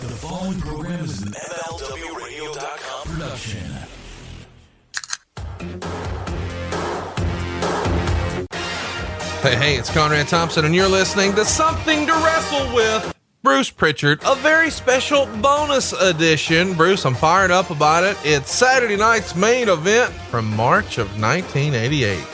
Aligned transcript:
The 0.00 0.06
following 0.06 0.58
program 0.62 1.04
is 1.04 1.20
an 1.20 1.32
MLWRadio.com 1.32 3.08
production. 3.12 3.70
Hey, 9.42 9.56
hey, 9.56 9.76
it's 9.76 9.90
Conrad 9.90 10.26
Thompson, 10.26 10.64
and 10.64 10.74
you're 10.74 10.88
listening 10.88 11.34
to 11.34 11.44
Something 11.44 12.06
to 12.06 12.14
Wrestle 12.14 12.74
with 12.74 13.14
Bruce 13.42 13.68
Prichard, 13.68 14.22
a 14.24 14.36
very 14.36 14.70
special 14.70 15.26
bonus 15.42 15.92
edition. 15.92 16.72
Bruce, 16.72 17.04
I'm 17.04 17.14
fired 17.14 17.50
up 17.50 17.68
about 17.68 18.02
it. 18.02 18.16
It's 18.24 18.50
Saturday 18.50 18.96
night's 18.96 19.36
main 19.36 19.68
event 19.68 20.14
from 20.30 20.46
March 20.56 20.96
of 20.96 21.08
1988. 21.20 22.24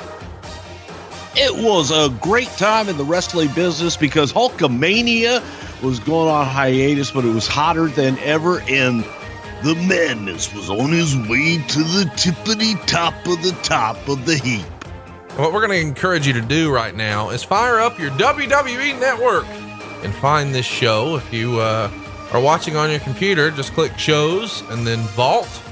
It 1.35 1.64
was 1.64 1.91
a 1.91 2.11
great 2.21 2.48
time 2.51 2.89
in 2.89 2.96
the 2.96 3.05
wrestling 3.05 3.51
business 3.57 3.96
because 3.96 4.33
Hulkamania 4.33 5.43
was 5.82 5.98
going 6.00 6.29
on 6.29 6.46
hiatus, 6.46 7.11
but 7.11 7.24
it 7.24 7.32
was 7.32 7.46
hotter 7.46 7.88
than 7.88 8.18
ever, 8.18 8.61
and 8.62 9.04
the 9.62 9.74
madness 9.87 10.52
was 10.55 10.70
on 10.70 10.91
his 10.91 11.16
way 11.16 11.59
to 11.68 11.78
the 11.78 12.10
tippity 12.16 12.84
top 12.87 13.14
of 13.27 13.42
the 13.42 13.56
top 13.62 13.96
of 14.09 14.24
the 14.27 14.37
heap. 14.37 14.65
What 15.37 15.52
we're 15.52 15.66
going 15.66 15.80
to 15.82 15.87
encourage 15.87 16.27
you 16.27 16.32
to 16.34 16.41
do 16.41 16.73
right 16.73 16.95
now 16.95 17.30
is 17.30 17.42
fire 17.42 17.80
up 17.80 17.98
your 17.98 18.10
WWE 18.12 18.98
network 18.98 19.46
and 20.02 20.15
find 20.15 20.54
this 20.54 20.65
show. 20.65 21.16
If 21.16 21.32
you 21.32 21.59
uh, 21.59 21.90
are 22.32 22.40
watching 22.40 22.77
on 22.77 22.90
your 22.90 23.01
computer, 23.01 23.51
just 23.51 23.73
click 23.74 23.98
shows 23.98 24.62
and 24.70 24.87
then 24.87 25.01
vault 25.09 25.62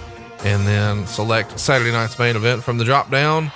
and 0.40 0.66
then 0.66 1.06
select 1.06 1.58
Saturday 1.58 1.92
night's 1.92 2.18
main 2.18 2.36
event 2.36 2.62
from 2.62 2.76
the 2.76 2.84
drop 2.84 3.10
down 3.10 3.50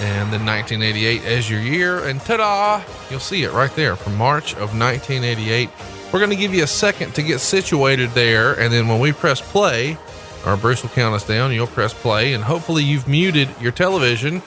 and 0.00 0.32
then 0.32 0.44
1988 0.44 1.24
as 1.24 1.50
your 1.50 1.60
year. 1.60 2.06
And 2.06 2.20
ta 2.20 2.36
da, 2.36 2.82
you'll 3.10 3.20
see 3.20 3.44
it 3.44 3.52
right 3.52 3.74
there 3.76 3.96
from 3.96 4.16
March 4.16 4.52
of 4.54 4.78
1988. 4.78 5.70
We're 6.12 6.18
going 6.18 6.30
to 6.30 6.36
give 6.36 6.54
you 6.54 6.64
a 6.64 6.68
second 6.68 7.14
to 7.14 7.22
get 7.22 7.40
situated 7.40 8.10
there. 8.10 8.58
And 8.58 8.72
then 8.72 8.88
when 8.88 9.00
we 9.00 9.12
press 9.12 9.40
play, 9.40 9.98
or 10.46 10.56
Bruce 10.56 10.82
will 10.82 10.90
count 10.90 11.14
us 11.14 11.26
down, 11.26 11.52
you'll 11.52 11.66
press 11.66 11.92
play, 11.92 12.34
and 12.34 12.44
hopefully 12.44 12.84
you've 12.84 13.08
muted 13.08 13.48
your 13.60 13.72
television 13.72 14.42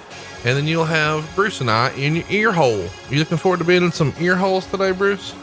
and 0.46 0.58
then 0.58 0.68
you'll 0.68 0.86
have 0.86 1.30
Bruce 1.36 1.62
and 1.62 1.70
I 1.70 1.92
in 1.92 2.16
your 2.16 2.26
ear 2.30 2.52
hole. 2.54 2.88
You 3.10 3.20
looking 3.20 3.38
forward 3.38 3.60
to 3.60 3.66
being 3.66 3.84
in 3.84 3.92
some 3.92 4.14
ear 4.20 4.36
holes 4.36 4.66
today, 4.68 4.92
Bruce? 4.92 5.36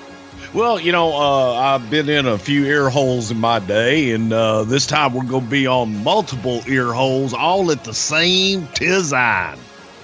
Well, 0.54 0.80
you 0.80 0.90
know, 0.90 1.12
uh, 1.12 1.52
I've 1.52 1.90
been 1.90 2.08
in 2.08 2.26
a 2.26 2.38
few 2.38 2.64
ear 2.64 2.88
holes 2.88 3.30
in 3.30 3.38
my 3.38 3.58
day, 3.58 4.12
and 4.12 4.32
uh, 4.32 4.64
this 4.64 4.86
time 4.86 5.12
we're 5.12 5.24
going 5.24 5.44
to 5.44 5.50
be 5.50 5.66
on 5.66 6.02
multiple 6.02 6.62
ear 6.66 6.92
holes 6.92 7.34
all 7.34 7.70
at 7.70 7.84
the 7.84 7.92
same 7.92 8.66
time. 8.68 9.58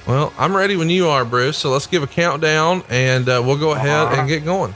Well, 0.06 0.32
I'm 0.36 0.56
ready 0.56 0.76
when 0.76 0.90
you 0.90 1.08
are, 1.08 1.24
Bruce. 1.24 1.56
So 1.56 1.70
let's 1.70 1.86
give 1.86 2.02
a 2.02 2.08
countdown 2.08 2.82
and 2.88 3.28
uh, 3.28 3.42
we'll 3.44 3.58
go 3.58 3.72
ahead 3.72 4.18
and 4.18 4.28
get 4.28 4.44
going. 4.44 4.74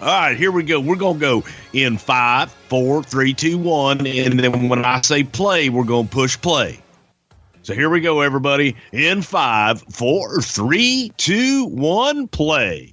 All 0.00 0.08
right, 0.08 0.36
here 0.36 0.50
we 0.50 0.64
go. 0.64 0.80
We're 0.80 0.96
going 0.96 1.14
to 1.14 1.20
go 1.20 1.44
in 1.72 1.96
five, 1.96 2.50
four, 2.68 3.02
three, 3.04 3.32
two, 3.34 3.56
one. 3.56 4.04
And 4.06 4.38
then 4.38 4.68
when 4.68 4.84
I 4.84 5.00
say 5.00 5.22
play, 5.22 5.68
we're 5.68 5.84
going 5.84 6.08
to 6.08 6.12
push 6.12 6.38
play. 6.40 6.80
So 7.62 7.72
here 7.74 7.88
we 7.88 8.00
go, 8.00 8.20
everybody. 8.20 8.74
In 8.90 9.22
five, 9.22 9.80
four, 9.90 10.42
three, 10.42 11.12
two, 11.16 11.66
one, 11.66 12.26
play. 12.26 12.91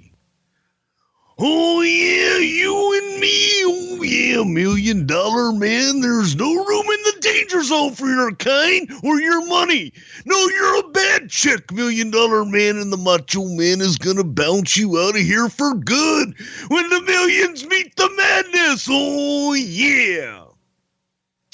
Oh, 1.42 1.80
yeah, 1.80 2.36
you 2.36 2.98
and 2.98 3.20
me. 3.20 3.62
Oh, 3.64 4.02
yeah, 4.02 4.44
million 4.44 5.06
dollar 5.06 5.52
man. 5.52 6.00
There's 6.00 6.36
no 6.36 6.52
room 6.52 6.84
in 6.84 7.02
the 7.02 7.16
danger 7.20 7.62
zone 7.62 7.94
for 7.94 8.06
your 8.06 8.32
kind 8.34 8.90
or 9.02 9.20
your 9.20 9.46
money. 9.46 9.92
No, 10.26 10.36
you're 10.36 10.80
a 10.80 10.88
bad 10.90 11.30
chick, 11.30 11.72
million 11.72 12.10
dollar 12.10 12.44
man, 12.44 12.76
and 12.76 12.92
the 12.92 12.98
macho 12.98 13.44
man 13.44 13.80
is 13.80 13.96
gonna 13.96 14.24
bounce 14.24 14.76
you 14.76 14.98
out 14.98 15.16
of 15.16 15.22
here 15.22 15.48
for 15.48 15.74
good 15.74 16.34
when 16.68 16.90
the 16.90 17.00
millions 17.02 17.66
meet 17.66 17.96
the 17.96 18.10
madness. 18.16 18.86
Oh, 18.90 19.54
yeah. 19.54 20.44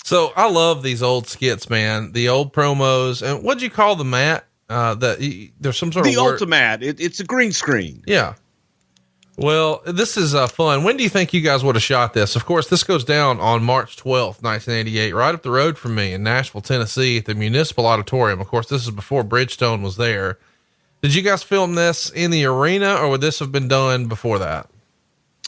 So 0.05 0.33
I 0.37 0.51
love 0.51 0.83
these 0.83 1.03
old 1.03 1.29
skits, 1.29 1.71
man. 1.71 2.13
The 2.13 2.29
old 2.29 2.53
promos. 2.53 3.23
And 3.23 3.45
what'd 3.45 3.63
you 3.63 3.71
call 3.71 3.97
the 3.97 4.05
Matt? 4.05 4.47
Uh, 4.69 4.95
that 4.97 5.51
there's 5.61 5.77
some 5.77 5.93
sort 5.93 6.05
The 6.05 6.11
of 6.11 6.17
the 6.17 6.21
ultimate. 6.23 6.83
It, 6.83 7.01
it's 7.01 7.21
a 7.21 7.25
green 7.25 7.53
screen. 7.53 8.03
Yeah. 8.07 8.35
Well, 9.39 9.83
this 9.85 10.17
is 10.17 10.35
uh, 10.35 10.47
fun. 10.47 10.83
When 10.83 10.97
do 10.97 11.03
you 11.03 11.11
think 11.11 11.35
you 11.35 11.43
guys 11.43 11.63
would 11.63 11.75
have 11.75 11.83
shot 11.83 12.15
this? 12.15 12.37
Of 12.37 12.47
course, 12.47 12.69
this 12.69 12.83
goes 12.83 13.05
down 13.05 13.39
on 13.39 13.63
March 13.63 13.97
12th, 13.97 14.43
1988, 14.43 15.15
right 15.15 15.35
up 15.35 15.43
the 15.43 15.51
road 15.51 15.77
from 15.77 15.95
me 15.95 16.15
in 16.15 16.23
Nashville, 16.23 16.63
Tennessee 16.63 17.19
at 17.19 17.27
the 17.27 17.35
Municipal 17.35 17.85
Auditorium. 17.85 18.41
Of 18.41 18.49
course, 18.49 18.69
this 18.69 18.85
is 18.85 18.91
before 18.91 19.23
Bridgestone 19.23 19.83
was 19.83 19.99
there. 19.99 20.39
Did 21.03 21.15
you 21.15 21.21
guys 21.21 21.43
film 21.43 21.75
this 21.75 22.09
in 22.09 22.31
the 22.31 22.47
arena 22.47 22.97
or 22.97 23.11
would 23.11 23.21
this 23.21 23.39
have 23.41 23.53
been 23.53 23.69
done 23.69 24.07
before 24.07 24.39
that? 24.39 24.71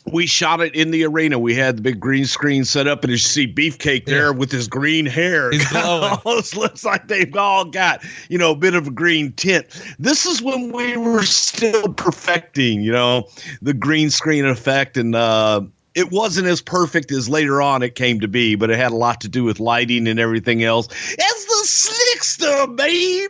We 0.06 0.26
shot 0.26 0.60
it 0.62 0.75
in 0.75 0.91
the 0.91 1.04
arena. 1.04 1.38
We 1.38 1.54
had 1.54 1.76
the 1.76 1.82
big 1.82 2.00
green 2.00 2.25
screen 2.25 2.64
set 2.64 2.86
up, 2.86 3.03
and 3.04 3.10
you 3.10 3.19
see 3.19 3.47
Beefcake 3.53 4.06
there 4.06 4.26
Yeah. 4.26 4.31
with 4.31 4.50
his 4.50 4.66
green 4.66 5.04
hair. 5.04 5.50
He's 5.50 5.66
glowing. 5.70 6.19
Almost 6.25 6.56
looks 6.56 6.84
like 6.84 7.09
they've 7.09 7.34
all 7.36 7.66
got, 7.66 8.03
you 8.31 8.38
know, 8.38 8.53
a 8.53 8.56
bit 8.56 8.75
of 8.75 8.86
a 8.86 8.91
green 8.91 9.32
tint. 9.32 9.66
This 9.98 10.25
is 10.25 10.41
when 10.41 10.72
we 10.72 10.97
were 10.97 11.25
still 11.25 11.92
perfecting, 11.92 12.81
you 12.81 12.92
know, 12.92 13.28
the 13.60 13.75
green 13.75 14.09
screen 14.09 14.47
effect. 14.47 14.97
And 14.97 15.14
uh, 15.14 15.62
it 15.94 16.10
wasn't 16.10 16.47
as 16.47 16.62
perfect 16.62 17.10
as 17.12 17.28
later 17.28 17.60
on 17.60 17.82
it 17.82 17.94
came 17.94 18.20
to 18.20 18.28
be, 18.28 18.54
but 18.54 18.70
it 18.70 18.78
had 18.78 18.92
a 18.92 18.97
lot 18.97 19.20
to 19.22 19.28
do 19.28 19.44
with 19.44 19.60
lighting 19.60 20.09
and 20.09 20.19
everything 20.19 20.62
else. 20.62 20.86
It's 21.19 21.44
the 21.44 22.47
slickster, 22.47 22.76
baby. 22.76 23.26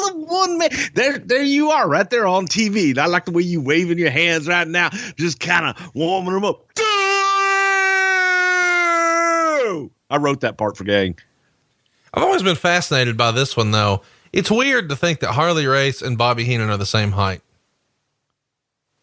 The 0.00 0.14
one 0.14 0.58
man. 0.58 0.70
There, 0.94 1.18
there 1.18 1.42
you 1.42 1.70
are, 1.70 1.88
right 1.88 2.08
there 2.08 2.26
on 2.26 2.46
TV. 2.46 2.96
I 2.96 3.06
like 3.06 3.24
the 3.24 3.32
way 3.32 3.42
you 3.42 3.60
waving 3.60 3.98
your 3.98 4.10
hands 4.10 4.48
right 4.48 4.66
now, 4.66 4.90
just 5.16 5.40
kind 5.40 5.66
of 5.66 5.94
warming 5.94 6.34
them 6.34 6.44
up. 6.44 6.66
I 10.10 10.16
wrote 10.18 10.40
that 10.40 10.58
part 10.58 10.76
for 10.76 10.84
gang. 10.84 11.16
I've 12.12 12.24
always 12.24 12.42
been 12.42 12.56
fascinated 12.56 13.16
by 13.16 13.30
this 13.30 13.56
one 13.56 13.70
though. 13.70 14.02
It's 14.32 14.50
weird 14.50 14.88
to 14.88 14.96
think 14.96 15.20
that 15.20 15.32
Harley 15.32 15.66
Race 15.66 16.02
and 16.02 16.18
Bobby 16.18 16.44
Heenan 16.44 16.70
are 16.70 16.76
the 16.76 16.86
same 16.86 17.12
height. 17.12 17.42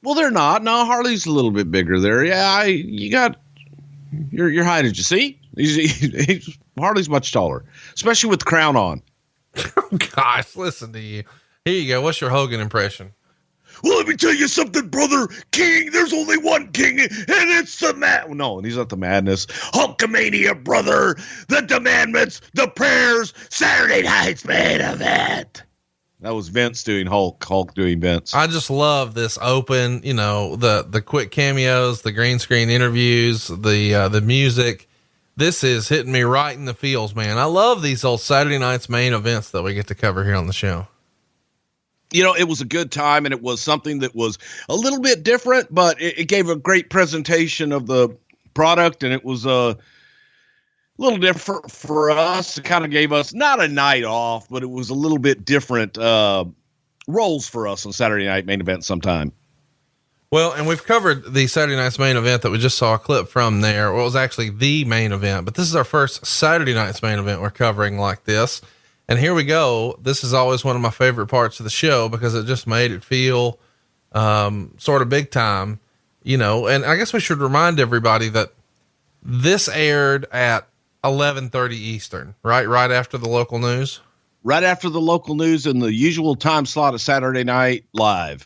Well, 0.04 0.16
they're 0.16 0.32
not. 0.32 0.64
No, 0.64 0.86
Harley's 0.86 1.26
a 1.26 1.32
little 1.32 1.52
bit 1.52 1.72
bigger 1.72 2.00
there. 2.00 2.24
Yeah, 2.24 2.46
I 2.46 2.66
you 2.66 3.10
got 3.12 3.38
your 4.32 4.50
your 4.50 4.64
height. 4.64 4.84
Did 4.84 4.98
you 4.98 5.04
see? 5.04 5.40
He's, 5.56 5.76
he's, 6.26 6.58
Harley's 6.78 7.10
much 7.10 7.32
taller, 7.32 7.64
especially 7.96 8.30
with 8.30 8.40
the 8.40 8.46
crown 8.46 8.76
on. 8.76 9.02
Oh 9.78 9.98
gosh, 10.16 10.56
listen 10.56 10.92
to 10.94 11.00
you. 11.00 11.24
Here 11.64 11.82
you 11.82 11.88
go. 11.88 12.02
What's 12.02 12.20
your 12.20 12.30
Hogan 12.30 12.60
impression? 12.60 13.14
Well, 13.84 13.98
let 13.98 14.08
me 14.08 14.16
tell 14.16 14.34
you 14.34 14.48
something, 14.48 14.88
brother. 14.90 15.28
King, 15.52 15.92
there's 15.92 16.14
only 16.14 16.38
one 16.38 16.72
king, 16.72 17.00
and 17.00 17.10
it's 17.28 17.80
the 17.80 17.94
mad. 17.94 18.30
No, 18.30 18.60
he's 18.60 18.78
not 18.78 18.90
the 18.90 18.98
madness. 18.98 19.46
Hulkamania, 19.46 20.64
brother. 20.64 21.16
The 21.48 21.62
demandments, 21.62 22.42
the 22.54 22.68
prayers, 22.68 23.34
Saturday 23.50 24.02
night's 24.04 24.46
main 24.46 24.82
event. 24.82 25.64
That 26.22 26.34
was 26.34 26.48
Vince 26.50 26.84
doing 26.84 27.06
Hulk. 27.06 27.44
Hulk 27.44 27.76
doing 27.76 28.00
Vince. 28.02 28.34
I 28.34 28.48
just 28.48 28.70
love 28.72 29.14
this 29.14 29.38
open, 29.40 30.02
you 30.04 30.16
know, 30.16 30.56
the 30.56 30.84
the 30.90 31.02
quick 31.02 31.30
cameos, 31.30 32.02
the 32.02 32.12
green 32.12 32.40
screen 32.40 32.70
interviews, 32.70 33.48
the 33.48 33.94
uh, 33.94 34.10
the 34.10 34.22
music. 34.22 34.90
This 35.38 35.64
is 35.64 35.88
hitting 35.88 36.12
me 36.12 36.24
right 36.24 36.58
in 36.58 36.66
the 36.66 36.74
feels, 36.74 37.14
man. 37.16 37.38
I 37.38 37.44
love 37.44 37.84
these 37.84 38.04
old 38.04 38.22
Saturday 38.22 38.58
night's 38.58 38.90
main 38.90 39.14
events 39.14 39.52
that 39.52 39.62
we 39.62 39.76
get 39.76 39.86
to 39.88 39.96
cover 39.96 40.24
here 40.26 40.36
on 40.36 40.48
the 40.48 40.54
show. 40.54 40.88
you 42.12 42.24
know, 42.24 42.34
it 42.36 42.46
was 42.46 42.62
a 42.62 42.66
good 42.66 42.92
time 42.92 43.26
and 43.26 43.34
it 43.34 43.42
was 43.42 43.62
something 43.62 44.00
that 44.00 44.16
was 44.16 44.38
a 44.70 44.76
little 44.76 45.00
bit 45.00 45.24
different, 45.24 45.74
but 45.74 46.02
it, 46.02 46.20
it 46.20 46.26
gave 46.26 46.50
a 46.50 46.56
great 46.56 46.90
presentation 46.90 47.72
of 47.72 47.86
the 47.86 48.10
product 48.54 49.04
and 49.04 49.14
it 49.14 49.24
was 49.24 49.46
a 49.46 49.78
little 50.98 51.20
different 51.20 51.70
for 51.70 52.10
us. 52.10 52.58
It 52.58 52.64
kind 52.64 52.86
of 52.86 52.92
gave 52.92 53.12
us 53.12 53.34
not 53.34 53.62
a 53.62 53.68
night 53.68 54.04
off, 54.06 54.50
but 54.50 54.64
it 54.64 54.70
was 54.70 54.90
a 54.90 54.96
little 54.96 55.20
bit 55.20 55.46
different 55.46 55.98
uh, 55.98 56.46
roles 57.08 57.48
for 57.48 57.68
us 57.68 57.86
on 57.86 57.94
Saturday 57.94 58.26
night 58.26 58.46
main 58.46 58.62
event 58.62 58.86
sometime. 58.86 59.32
Well, 60.30 60.52
and 60.52 60.68
we've 60.68 60.84
covered 60.84 61.34
the 61.34 61.48
Saturday 61.48 61.78
night's 61.78 61.98
main 61.98 62.18
event 62.18 62.42
that 62.42 62.52
we 62.52 62.58
just 62.58 62.78
saw 62.78 62.96
a 62.96 63.00
clip 63.00 63.30
from 63.30 63.62
there. 63.62 63.94
Well, 63.94 64.02
it 64.02 64.06
was 64.06 64.16
actually 64.18 64.50
the 64.50 64.84
main 64.84 65.14
event, 65.14 65.46
but 65.46 65.56
this 65.56 65.66
is 65.66 65.76
our 65.76 65.86
first 65.86 66.26
Saturday 66.26 66.74
night's 66.74 67.02
main 67.02 67.18
event 67.18 67.42
we're 67.42 67.50
covering 67.50 67.98
like 67.98 68.26
this. 68.26 68.62
And 69.08 69.18
here 69.18 69.34
we 69.34 69.46
go. 69.46 69.98
This 70.02 70.26
is 70.26 70.34
always 70.34 70.66
one 70.66 70.76
of 70.76 70.82
my 70.82 70.90
favorite 70.90 71.28
parts 71.28 71.62
of 71.62 71.64
the 71.64 71.70
show 71.70 72.10
because 72.10 72.36
it 72.36 72.46
just 72.46 72.68
made 72.68 72.92
it 72.92 73.06
feel 73.06 73.58
um, 74.12 74.74
sort 74.78 75.02
of 75.02 75.08
big 75.08 75.32
time, 75.32 75.80
you 76.24 76.38
know. 76.38 76.68
And 76.68 76.84
I 76.84 76.98
guess 76.98 77.14
we 77.14 77.22
should 77.22 77.38
remind 77.38 77.80
everybody 77.80 78.28
that 78.28 78.52
this 79.24 79.70
aired 79.70 80.26
at 80.34 80.68
11:30 81.06 81.72
Eastern, 81.72 82.36
right? 82.44 82.68
Right 82.68 82.92
after 82.92 83.18
the 83.18 83.30
local 83.30 83.60
news. 83.60 84.02
Right 84.44 84.64
after 84.64 84.90
the 84.90 85.00
local 85.00 85.36
news 85.36 85.66
and 85.66 85.82
the 85.82 85.94
usual 85.94 86.36
time 86.36 86.66
slot 86.66 86.94
of 86.94 87.00
Saturday 87.00 87.46
night 87.46 87.86
live. 87.94 88.46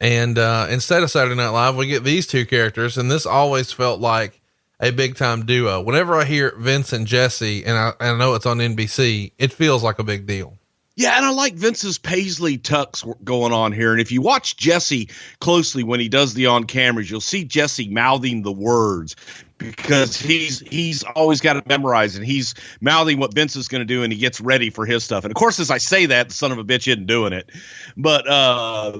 And 0.00 0.38
uh, 0.38 0.66
instead 0.70 1.02
of 1.02 1.10
Saturday 1.10 1.36
Night 1.36 1.48
Live, 1.48 1.76
we 1.76 1.86
get 1.86 2.04
these 2.04 2.26
two 2.26 2.44
characters, 2.44 2.98
and 2.98 3.10
this 3.10 3.24
always 3.24 3.72
felt 3.72 4.00
like 4.00 4.40
a 4.80 4.90
big 4.90 5.16
time 5.16 5.46
duo. 5.46 5.80
Whenever 5.80 6.16
I 6.16 6.24
hear 6.24 6.54
Vince 6.58 6.92
and 6.92 7.06
Jesse, 7.06 7.64
and 7.64 7.76
I, 7.76 7.92
and 8.00 8.10
I 8.10 8.18
know 8.18 8.34
it's 8.34 8.46
on 8.46 8.58
NBC, 8.58 9.32
it 9.38 9.52
feels 9.52 9.82
like 9.82 9.98
a 9.98 10.04
big 10.04 10.26
deal. 10.26 10.58
Yeah, 10.96 11.14
and 11.18 11.26
I 11.26 11.30
like 11.30 11.54
Vince's 11.54 11.98
Paisley 11.98 12.56
tux 12.56 13.04
going 13.22 13.52
on 13.52 13.70
here. 13.72 13.92
And 13.92 14.00
if 14.00 14.10
you 14.10 14.22
watch 14.22 14.56
Jesse 14.56 15.10
closely 15.40 15.82
when 15.82 16.00
he 16.00 16.08
does 16.08 16.32
the 16.32 16.46
on 16.46 16.64
cameras, 16.64 17.10
you'll 17.10 17.20
see 17.20 17.44
Jesse 17.44 17.90
mouthing 17.90 18.42
the 18.42 18.52
words 18.52 19.14
because 19.58 20.18
he's 20.18 20.60
he's 20.60 21.02
always 21.02 21.42
got 21.42 21.58
it 21.58 21.66
memorized 21.66 22.16
and 22.16 22.24
he's 22.24 22.54
mouthing 22.80 23.18
what 23.18 23.34
Vince 23.34 23.56
is 23.56 23.68
going 23.68 23.82
to 23.82 23.86
do 23.86 24.02
and 24.02 24.12
he 24.12 24.18
gets 24.18 24.40
ready 24.40 24.70
for 24.70 24.86
his 24.86 25.04
stuff. 25.04 25.24
And 25.24 25.30
of 25.30 25.36
course, 25.36 25.60
as 25.60 25.70
I 25.70 25.78
say 25.78 26.06
that, 26.06 26.28
the 26.28 26.34
son 26.34 26.50
of 26.50 26.56
a 26.56 26.64
bitch 26.64 26.88
isn't 26.88 27.06
doing 27.06 27.34
it. 27.34 27.50
But 27.98 28.26
uh 28.26 28.98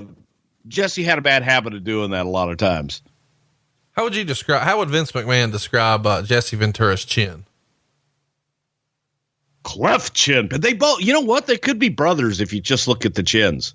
Jesse 0.69 1.03
had 1.03 1.19
a 1.19 1.23
bad 1.23 1.43
habit 1.43 1.75
of 1.75 1.85
doing 1.85 2.11
that 2.11 2.27
a 2.27 2.29
lot 2.29 2.51
of 2.51 2.57
times. 2.57 3.03
How 3.93 4.05
would 4.05 4.15
you 4.15 4.25
describe? 4.25 4.63
How 4.63 4.79
would 4.79 4.91
Vince 4.91 5.13
McMahon 5.13 5.51
describe 5.51 6.07
uh, 6.07 6.23
Jesse 6.23 6.57
Ventura's 6.57 7.05
chin? 7.05 7.47
Cleft 9.63 10.15
chin, 10.15 10.49
but 10.49 10.63
they 10.63 10.75
both. 10.75 11.01
You 11.01 11.13
know 11.13 11.23
what? 11.23 11.47
They 11.47 11.57
could 11.57 11.79
be 11.79 11.89
brothers 11.89 12.41
if 12.41 12.53
you 12.53 12.61
just 12.61 12.89
look 12.89 13.07
at 13.07 13.15
the 13.15 13.23
chins. 13.23 13.75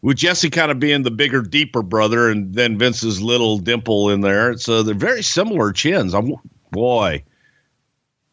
With 0.00 0.18
Jesse 0.18 0.50
kind 0.50 0.70
of 0.70 0.78
being 0.78 1.02
the 1.02 1.10
bigger, 1.10 1.42
deeper 1.42 1.82
brother, 1.82 2.30
and 2.30 2.54
then 2.54 2.78
Vince's 2.78 3.20
little 3.20 3.58
dimple 3.58 4.10
in 4.10 4.20
there, 4.20 4.56
so 4.56 4.82
they're 4.82 4.94
very 4.94 5.22
similar 5.22 5.72
chins. 5.72 6.14
I'm 6.14 6.34
boy, 6.70 7.24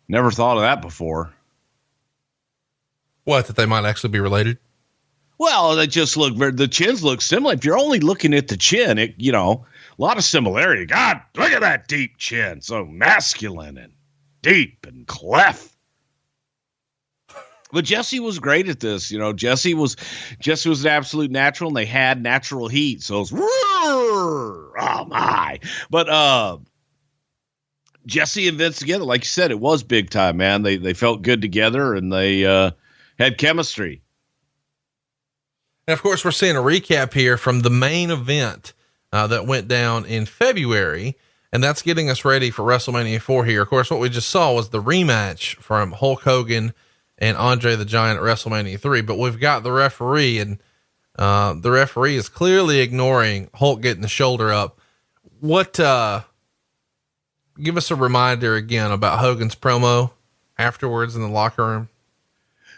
never 0.08 0.30
thought 0.30 0.58
of 0.58 0.62
that 0.62 0.82
before. 0.82 1.34
What 3.24 3.48
that 3.48 3.56
they 3.56 3.66
might 3.66 3.86
actually 3.86 4.12
be 4.12 4.20
related? 4.20 4.60
Well, 5.44 5.76
they 5.76 5.88
just 5.88 6.16
look. 6.16 6.38
The 6.56 6.70
chins 6.70 7.04
look 7.04 7.22
similar. 7.22 7.54
If 7.54 7.66
you're 7.66 7.78
only 7.78 8.00
looking 8.00 8.34
at 8.34 8.48
the 8.48 8.56
chin, 8.56 8.98
it 8.98 9.16
you 9.18 9.34
know 9.34 9.66
a 10.00 10.02
lot 10.02 10.18
of 10.18 10.24
similarity. 10.24 10.86
God, 10.86 11.20
look 11.36 11.52
at 11.52 11.60
that 11.60 11.90
deep 11.90 12.18
chin, 12.18 12.62
so 12.62 12.86
masculine 12.86 13.78
and 13.78 13.92
deep 14.42 14.86
and 14.86 15.06
cleft. 15.06 15.76
But 17.74 17.84
Jesse 17.84 18.22
was 18.22 18.40
great 18.40 18.70
at 18.70 18.80
this. 18.80 19.12
You 19.12 19.20
know, 19.20 19.34
Jesse 19.34 19.74
was 19.74 19.98
Jesse 20.40 20.70
was 20.70 20.86
an 20.86 20.92
absolute 20.92 21.30
natural, 21.30 21.72
and 21.72 21.76
they 21.76 21.88
had 21.88 22.24
natural 22.24 22.70
heat. 22.70 23.02
So 23.04 23.20
it's 23.20 23.34
oh 23.36 25.06
my. 25.10 25.60
But 25.90 26.08
uh 26.08 26.60
Jesse 28.06 28.48
and 28.48 28.58
Vince 28.58 28.80
together, 28.80 29.04
like 29.04 29.24
you 29.24 29.28
said, 29.28 29.52
it 29.52 29.60
was 29.60 29.84
big 29.84 30.10
time, 30.10 30.38
man. 30.38 30.62
They 30.62 30.78
they 30.78 30.94
felt 30.94 31.22
good 31.22 31.42
together 31.42 31.96
and 31.96 32.14
they 32.14 32.46
uh 32.46 32.72
had 33.20 33.38
chemistry. 33.38 34.04
And 35.88 35.94
of 35.94 36.02
course, 36.02 36.24
we're 36.24 36.32
seeing 36.32 36.56
a 36.56 36.62
recap 36.62 37.14
here 37.14 37.38
from 37.38 37.60
the 37.60 37.70
main 37.70 38.10
event 38.10 38.74
uh, 39.12 39.28
that 39.28 39.46
went 39.46 39.68
down 39.68 40.06
in 40.06 40.26
February, 40.26 41.18
and 41.52 41.64
that's 41.64 41.82
getting 41.82 42.10
us 42.10 42.24
ready 42.24 42.52
for 42.52 42.64
WrestleMania 42.64 43.20
4 43.20 43.46
here. 43.46 43.62
Of 43.62 43.70
course, 43.70 43.92
what 43.92 44.00
we 44.00 44.10
just 44.10 44.30
saw 44.30 44.54
was 44.54 44.70
the 44.70 44.82
rematch 44.82 45.56
from 45.58 45.92
Hulk 45.92 46.22
Hogan 46.22 46.74
and 47.18 47.38
Andre 47.38 47.76
the 47.76 47.86
Giant 47.86 48.18
at 48.18 48.24
WrestleMania 48.24 48.80
3, 48.80 49.02
but 49.02 49.18
we've 49.18 49.40
got 49.40 49.64
the 49.64 49.72
referee, 49.72 50.40
and 50.40 50.58
uh, 51.18 51.54
the 51.54 51.70
referee 51.70 52.16
is 52.16 52.30
clearly 52.30 52.80
ignoring 52.80 53.50
Hulk 53.54 53.82
getting 53.82 54.02
the 54.02 54.08
shoulder 54.08 54.52
up. 54.52 54.80
What, 55.42 55.80
uh, 55.80 56.22
give 57.62 57.76
us 57.76 57.92
a 57.92 57.96
reminder 57.96 58.56
again 58.56 58.92
about 58.92 59.20
Hogan's 59.20 59.56
promo 59.56 60.12
afterwards 60.58 61.16
in 61.16 61.22
the 61.22 61.28
locker 61.28 61.66
room? 61.66 61.90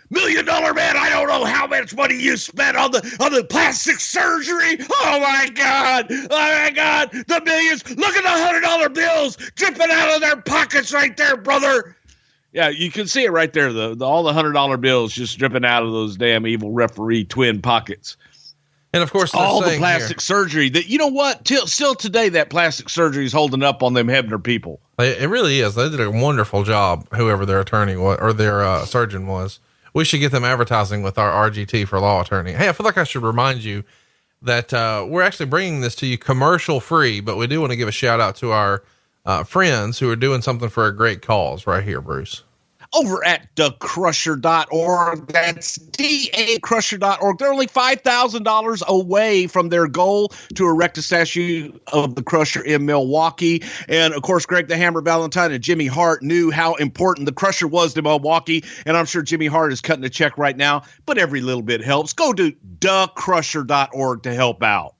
Million 0.09 0.45
dollar 0.45 0.73
man, 0.73 0.95
I 0.97 1.09
don't 1.09 1.27
know 1.27 1.45
how 1.45 1.65
much 1.65 1.95
money 1.95 2.15
you 2.15 2.37
spent 2.37 2.77
on 2.77 2.91
the 2.91 3.17
on 3.19 3.33
the 3.33 3.43
plastic 3.43 3.99
surgery. 3.99 4.77
Oh 4.91 5.19
my 5.19 5.49
god! 5.53 6.07
Oh 6.09 6.27
my 6.29 6.71
god! 6.75 7.09
The 7.11 7.41
millions! 7.43 7.83
Look 7.89 8.15
at 8.15 8.23
the 8.23 8.29
hundred 8.29 8.61
dollar 8.61 8.89
bills 8.89 9.35
dripping 9.55 9.89
out 9.89 10.15
of 10.15 10.21
their 10.21 10.37
pockets 10.37 10.93
right 10.93 11.15
there, 11.17 11.35
brother. 11.37 11.95
Yeah, 12.53 12.69
you 12.69 12.91
can 12.91 13.07
see 13.07 13.23
it 13.23 13.31
right 13.31 13.51
there. 13.51 13.73
The, 13.73 13.95
the 13.95 14.05
all 14.05 14.23
the 14.23 14.31
hundred 14.31 14.53
dollar 14.53 14.77
bills 14.77 15.11
just 15.11 15.39
dripping 15.39 15.65
out 15.65 15.83
of 15.83 15.91
those 15.91 16.17
damn 16.17 16.45
evil 16.45 16.71
referee 16.71 17.25
twin 17.25 17.61
pockets. 17.61 18.15
And 18.93 19.03
of 19.03 19.11
course, 19.11 19.33
all 19.33 19.61
the 19.61 19.75
plastic 19.77 20.17
here, 20.17 20.21
surgery 20.21 20.69
that 20.69 20.87
you 20.87 20.97
know 20.97 21.07
what? 21.07 21.43
Till 21.43 21.67
still 21.67 21.95
today, 21.95 22.29
that 22.29 22.49
plastic 22.49 22.89
surgery 22.89 23.25
is 23.25 23.33
holding 23.33 23.61
up 23.61 23.83
on 23.83 23.93
them 23.93 24.07
Hebner 24.07 24.41
people. 24.41 24.79
It 24.99 25.27
really 25.29 25.59
is. 25.59 25.75
They 25.75 25.89
did 25.89 25.99
a 25.99 26.09
wonderful 26.09 26.63
job. 26.63 27.05
Whoever 27.13 27.45
their 27.45 27.59
attorney 27.59 27.97
was 27.97 28.19
or 28.21 28.31
their 28.31 28.63
uh, 28.63 28.85
surgeon 28.85 29.27
was 29.27 29.59
we 29.95 30.05
should 30.05 30.19
get 30.19 30.31
them 30.31 30.43
advertising 30.43 31.01
with 31.01 31.17
our 31.17 31.49
RGT 31.49 31.87
for 31.87 31.99
law 31.99 32.21
attorney. 32.21 32.51
Hey, 32.51 32.69
I 32.69 32.73
feel 32.73 32.85
like 32.85 32.97
I 32.97 33.05
should 33.05 33.23
remind 33.23 33.63
you 33.63 33.83
that 34.41 34.71
uh, 34.73 35.05
we're 35.07 35.23
actually 35.23 35.47
bringing 35.47 35.81
this 35.81 35.95
to 35.95 36.05
you 36.05 36.17
commercial 36.17 36.79
free, 36.79 37.21
but 37.21 37.37
we 37.37 37.47
do 37.47 37.61
want 37.61 37.71
to 37.71 37.77
give 37.77 37.87
a 37.87 37.93
shout 37.93 38.19
out 38.19 38.35
to 38.35 38.51
our 38.51 38.83
uh, 39.25 39.43
friends 39.43 39.97
who 39.97 40.11
are 40.11 40.15
doing 40.15 40.41
something 40.41 40.69
for 40.69 40.85
a 40.85 40.95
great 40.95 41.23
cause 41.23 41.65
right 41.65 41.83
here, 41.83 42.01
Bruce 42.01 42.43
over 42.93 43.25
at 43.25 43.53
dacrusher.org. 43.55 45.27
That's 45.27 45.77
dacrusher.org. 45.77 47.37
They're 47.37 47.51
only 47.51 47.67
$5,000 47.67 48.85
away 48.87 49.47
from 49.47 49.69
their 49.69 49.87
goal 49.87 50.29
to 50.55 50.67
erect 50.67 50.97
a 50.97 51.01
statue 51.01 51.71
of 51.93 52.15
the 52.15 52.23
Crusher 52.23 52.61
in 52.61 52.85
Milwaukee. 52.85 53.63
And 53.87 54.13
of 54.13 54.21
course, 54.21 54.45
Greg 54.45 54.67
the 54.67 54.77
Hammer 54.77 55.01
Valentine 55.01 55.51
and 55.51 55.63
Jimmy 55.63 55.87
Hart 55.87 56.23
knew 56.23 56.51
how 56.51 56.75
important 56.75 57.25
the 57.25 57.33
Crusher 57.33 57.67
was 57.67 57.93
to 57.93 58.01
Milwaukee. 58.01 58.63
And 58.85 58.97
I'm 58.97 59.05
sure 59.05 59.21
Jimmy 59.21 59.47
Hart 59.47 59.73
is 59.73 59.81
cutting 59.81 60.03
a 60.03 60.09
check 60.09 60.37
right 60.37 60.57
now, 60.57 60.83
but 61.05 61.17
every 61.17 61.41
little 61.41 61.63
bit 61.63 61.81
helps. 61.81 62.13
Go 62.13 62.33
to 62.33 62.51
dacrusher.org 62.79 64.23
to 64.23 64.33
help 64.33 64.63
out. 64.63 64.95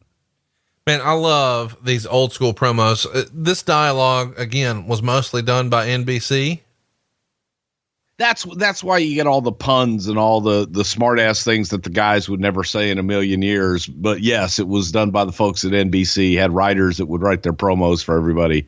Man, 0.88 1.02
I 1.02 1.14
love 1.14 1.78
these 1.84 2.06
old 2.06 2.31
school 2.31 2.54
promos. 2.54 3.08
Uh, 3.12 3.28
this 3.34 3.64
dialogue, 3.64 4.38
again, 4.38 4.86
was 4.86 5.02
mostly 5.02 5.42
done 5.42 5.68
by 5.68 5.88
NBC 5.88 6.62
that's 8.18 8.46
that's 8.56 8.84
why 8.84 8.98
you 9.00 9.16
get 9.16 9.28
all 9.28 9.42
the 9.42 9.52
puns 9.52 10.08
and 10.08 10.18
all 10.18 10.40
the 10.42 10.68
the 10.70 10.86
smart 10.86 11.20
ass 11.20 11.44
things 11.44 11.70
that 11.70 11.84
the 11.84 11.90
guys 11.90 12.30
would 12.30 12.40
never 12.40 12.64
say 12.64 12.90
in 12.90 12.98
a 12.98 13.04
million 13.04 13.42
years. 13.42 13.86
But 13.86 14.22
yes, 14.22 14.60
it 14.60 14.68
was 14.68 14.92
done 14.92 15.12
by 15.12 15.26
the 15.26 15.32
folks 15.32 15.66
at 15.66 15.72
NBC. 15.72 16.38
Had 16.38 16.52
writers 16.52 16.98
that 16.98 17.08
would 17.08 17.22
write 17.22 17.44
their 17.44 17.54
promos 17.54 18.04
for 18.04 18.18
everybody. 18.18 18.68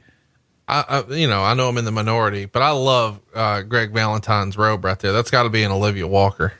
I, 0.67 0.83
I 1.09 1.13
you 1.13 1.27
know 1.27 1.43
I 1.43 1.53
know 1.53 1.69
I'm 1.69 1.77
in 1.77 1.85
the 1.85 1.91
minority, 1.91 2.45
but 2.45 2.61
I 2.61 2.71
love 2.71 3.19
uh, 3.33 3.61
Greg 3.61 3.93
Valentine's 3.93 4.57
robe 4.57 4.83
right 4.83 4.99
there. 4.99 5.13
That's 5.13 5.31
got 5.31 5.43
to 5.43 5.49
be 5.49 5.63
an 5.63 5.71
Olivia 5.71 6.07
Walker. 6.07 6.53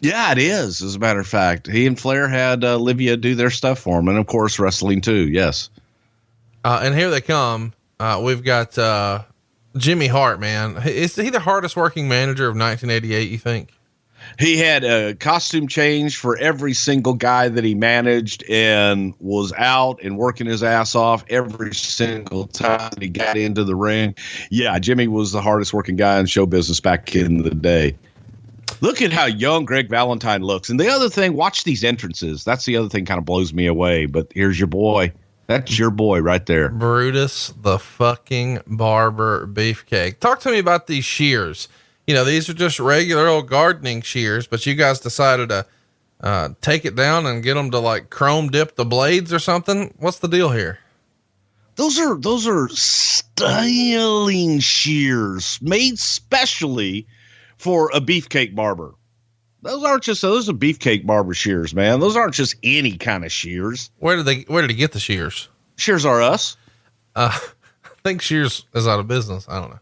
Yeah, 0.00 0.32
it 0.32 0.38
is. 0.38 0.82
As 0.82 0.96
a 0.96 0.98
matter 0.98 1.20
of 1.20 1.28
fact, 1.28 1.68
he 1.68 1.86
and 1.86 2.00
Flair 2.00 2.28
had 2.28 2.64
uh, 2.64 2.74
Olivia 2.74 3.16
do 3.16 3.34
their 3.34 3.50
stuff 3.50 3.78
for 3.78 4.00
him, 4.00 4.08
and 4.08 4.18
of 4.18 4.26
course 4.26 4.58
wrestling 4.58 5.00
too. 5.00 5.28
Yes. 5.28 5.68
Uh, 6.64 6.80
and 6.82 6.94
here 6.94 7.10
they 7.10 7.20
come. 7.20 7.72
Uh, 8.00 8.20
we've 8.24 8.42
got 8.42 8.76
uh, 8.78 9.22
Jimmy 9.76 10.06
Hart, 10.06 10.40
man, 10.40 10.76
is 10.86 11.16
he 11.16 11.30
the 11.30 11.40
hardest 11.40 11.76
working 11.76 12.08
manager 12.08 12.44
of 12.44 12.56
1988? 12.56 13.30
You 13.30 13.38
think? 13.38 13.70
He 14.38 14.58
had 14.58 14.84
a 14.84 15.14
costume 15.14 15.68
change 15.68 16.16
for 16.16 16.36
every 16.36 16.74
single 16.74 17.14
guy 17.14 17.48
that 17.48 17.64
he 17.64 17.74
managed 17.74 18.44
and 18.48 19.14
was 19.18 19.52
out 19.54 20.00
and 20.02 20.16
working 20.16 20.46
his 20.46 20.62
ass 20.62 20.94
off 20.94 21.24
every 21.28 21.74
single 21.74 22.46
time 22.46 22.92
he 23.00 23.08
got 23.08 23.36
into 23.36 23.64
the 23.64 23.74
ring. 23.74 24.14
Yeah, 24.50 24.78
Jimmy 24.78 25.08
was 25.08 25.32
the 25.32 25.42
hardest 25.42 25.74
working 25.74 25.96
guy 25.96 26.18
in 26.18 26.26
show 26.26 26.46
business 26.46 26.80
back 26.80 27.14
in 27.14 27.42
the 27.42 27.50
day. 27.50 27.96
Look 28.80 29.02
at 29.02 29.12
how 29.12 29.26
young 29.26 29.64
Greg 29.64 29.88
Valentine 29.88 30.42
looks. 30.42 30.68
And 30.68 30.80
the 30.80 30.88
other 30.88 31.08
thing, 31.08 31.34
watch 31.34 31.64
these 31.64 31.84
entrances. 31.84 32.44
That's 32.44 32.64
the 32.64 32.76
other 32.76 32.88
thing 32.88 33.04
kind 33.04 33.18
of 33.18 33.24
blows 33.24 33.52
me 33.52 33.66
away. 33.66 34.06
But 34.06 34.28
here's 34.34 34.58
your 34.58 34.66
boy. 34.66 35.12
That's 35.46 35.78
your 35.78 35.90
boy 35.90 36.20
right 36.20 36.44
there. 36.46 36.68
Brutus 36.68 37.52
the 37.60 37.78
fucking 37.78 38.60
barber 38.66 39.46
beefcake. 39.46 40.20
Talk 40.20 40.40
to 40.40 40.50
me 40.50 40.58
about 40.58 40.86
these 40.86 41.04
shears. 41.04 41.68
You 42.06 42.14
know, 42.14 42.24
these 42.24 42.48
are 42.48 42.54
just 42.54 42.80
regular 42.80 43.28
old 43.28 43.48
gardening 43.48 44.02
shears, 44.02 44.46
but 44.46 44.66
you 44.66 44.74
guys 44.74 45.00
decided 45.00 45.48
to 45.50 45.66
uh, 46.20 46.50
take 46.60 46.84
it 46.84 46.94
down 46.94 47.26
and 47.26 47.42
get 47.42 47.54
them 47.54 47.70
to 47.72 47.78
like 47.78 48.10
chrome 48.10 48.48
dip 48.48 48.76
the 48.76 48.84
blades 48.84 49.32
or 49.32 49.38
something. 49.38 49.94
What's 49.98 50.18
the 50.18 50.28
deal 50.28 50.50
here? 50.50 50.78
Those 51.76 51.98
are 51.98 52.16
those 52.16 52.46
are 52.46 52.68
styling 52.68 54.60
shears 54.60 55.58
made 55.62 55.98
specially 55.98 57.06
for 57.56 57.90
a 57.94 58.00
beefcake 58.00 58.54
barber. 58.54 58.94
Those 59.62 59.84
aren't 59.84 60.02
just 60.02 60.22
those 60.22 60.48
are 60.48 60.52
beefcake 60.52 61.06
barber 61.06 61.34
shears, 61.34 61.74
man. 61.74 62.00
Those 62.00 62.16
aren't 62.16 62.34
just 62.34 62.56
any 62.62 62.96
kind 62.96 63.24
of 63.24 63.30
shears. 63.30 63.90
Where 63.98 64.16
did 64.16 64.26
they 64.26 64.40
where 64.42 64.62
did 64.62 64.70
he 64.70 64.76
get 64.76 64.92
the 64.92 65.00
shears? 65.00 65.48
Shears 65.76 66.04
are 66.04 66.20
us. 66.20 66.56
Uh, 67.14 67.30
I 67.84 67.88
think 68.02 68.22
Shears 68.22 68.66
is 68.74 68.88
out 68.88 68.98
of 68.98 69.06
business. 69.06 69.46
I 69.48 69.60
don't 69.60 69.70
know. 69.70 69.78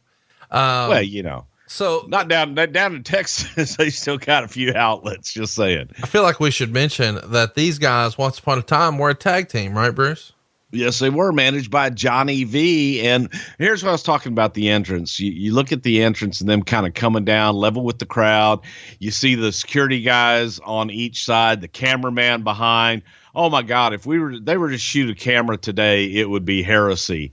Um, 0.51 0.91
well, 0.91 1.03
you 1.03 1.23
know, 1.23 1.47
so 1.67 2.05
not 2.09 2.29
down 2.29 2.55
down 2.55 2.95
in 2.95 3.03
Texas, 3.03 3.77
they 3.79 3.91
still 3.91 4.19
got 4.19 4.45
a 4.45 4.49
few 4.49 4.75
outlets. 4.75 5.33
Just 5.33 5.55
saying. 5.55 5.91
I 6.03 6.07
feel 6.07 6.23
like 6.23 6.41
we 6.41 6.51
should 6.51 6.73
mention 6.73 7.19
that 7.31 7.55
these 7.55 7.79
guys, 7.79 8.19
once 8.19 8.39
upon 8.39 8.59
a 8.59 8.63
time, 8.63 8.99
were 8.99 9.11
a 9.11 9.15
tag 9.15 9.49
team, 9.49 9.75
right, 9.75 9.95
Bruce? 9.95 10.33
Yes, 10.73 11.01
they 11.01 11.11
were 11.11 11.33
managed 11.33 11.71
by 11.71 11.91
Johnny 11.91 12.45
V. 12.45 13.01
And 13.07 13.29
here's 13.59 13.83
what 13.83 13.89
I 13.89 13.93
was 13.93 14.05
talking 14.05 14.33
about 14.33 14.55
the 14.55 14.69
entrance. 14.69 15.19
You, 15.19 15.33
you 15.33 15.53
look 15.53 15.73
at 15.73 15.83
the 15.83 16.03
entrance 16.03 16.41
and 16.41 16.49
them 16.49 16.63
kind 16.63 16.87
of 16.87 16.95
coming 16.95 17.25
down 17.25 17.57
level 17.57 17.83
with 17.83 17.99
the 17.99 18.07
crowd. 18.07 18.61
You 19.01 19.11
see 19.11 19.35
the 19.35 19.51
security 19.51 20.01
guys 20.01 20.61
on 20.61 20.91
each 20.91 21.25
side, 21.25 21.61
the 21.61 21.69
cameraman 21.69 22.45
behind. 22.45 23.03
Oh 23.35 23.51
my 23.51 23.63
God, 23.63 23.95
if 23.95 24.07
we 24.07 24.19
were 24.19 24.39
they 24.39 24.57
were 24.57 24.71
to 24.71 24.79
shoot 24.79 25.11
a 25.11 25.15
camera 25.15 25.57
today, 25.57 26.07
it 26.07 26.31
would 26.31 26.45
be 26.45 26.63
heresy. 26.63 27.33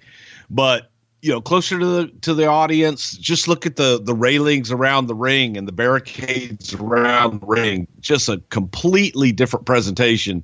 But 0.49 0.89
you 1.21 1.31
know, 1.31 1.41
closer 1.41 1.79
to 1.79 1.85
the 1.85 2.07
to 2.21 2.33
the 2.33 2.45
audience. 2.45 3.17
Just 3.17 3.47
look 3.47 3.65
at 3.65 3.75
the 3.75 3.99
the 4.01 4.13
railings 4.13 4.71
around 4.71 5.07
the 5.07 5.15
ring 5.15 5.57
and 5.57 5.67
the 5.67 5.71
barricades 5.71 6.73
around 6.73 7.41
the 7.41 7.45
ring. 7.47 7.87
Just 7.99 8.29
a 8.29 8.41
completely 8.49 9.31
different 9.31 9.65
presentation. 9.65 10.43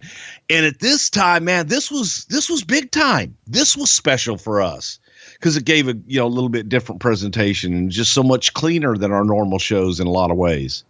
And 0.50 0.66
at 0.66 0.80
this 0.80 1.10
time, 1.10 1.46
man, 1.46 1.68
this 1.68 1.92
was 1.92 2.26
this 2.26 2.50
was 2.50 2.64
big 2.64 2.92
time. 2.92 3.38
This 3.46 3.78
was 3.78 3.92
special 3.92 4.38
for 4.38 4.62
us 4.62 5.00
because 5.34 5.56
it 5.56 5.66
gave 5.66 5.88
a 5.88 5.96
you 6.08 6.20
know 6.20 6.26
a 6.26 6.28
little 6.28 6.50
bit 6.50 6.70
different 6.70 7.02
presentation 7.02 7.74
and 7.74 7.92
just 7.92 8.14
so 8.14 8.24
much 8.24 8.54
cleaner 8.54 8.98
than 8.98 9.12
our 9.12 9.24
normal 9.24 9.60
shows 9.60 10.00
in 10.00 10.08
a 10.08 10.12
lot 10.12 10.32
of 10.32 10.38
ways. 10.38 10.84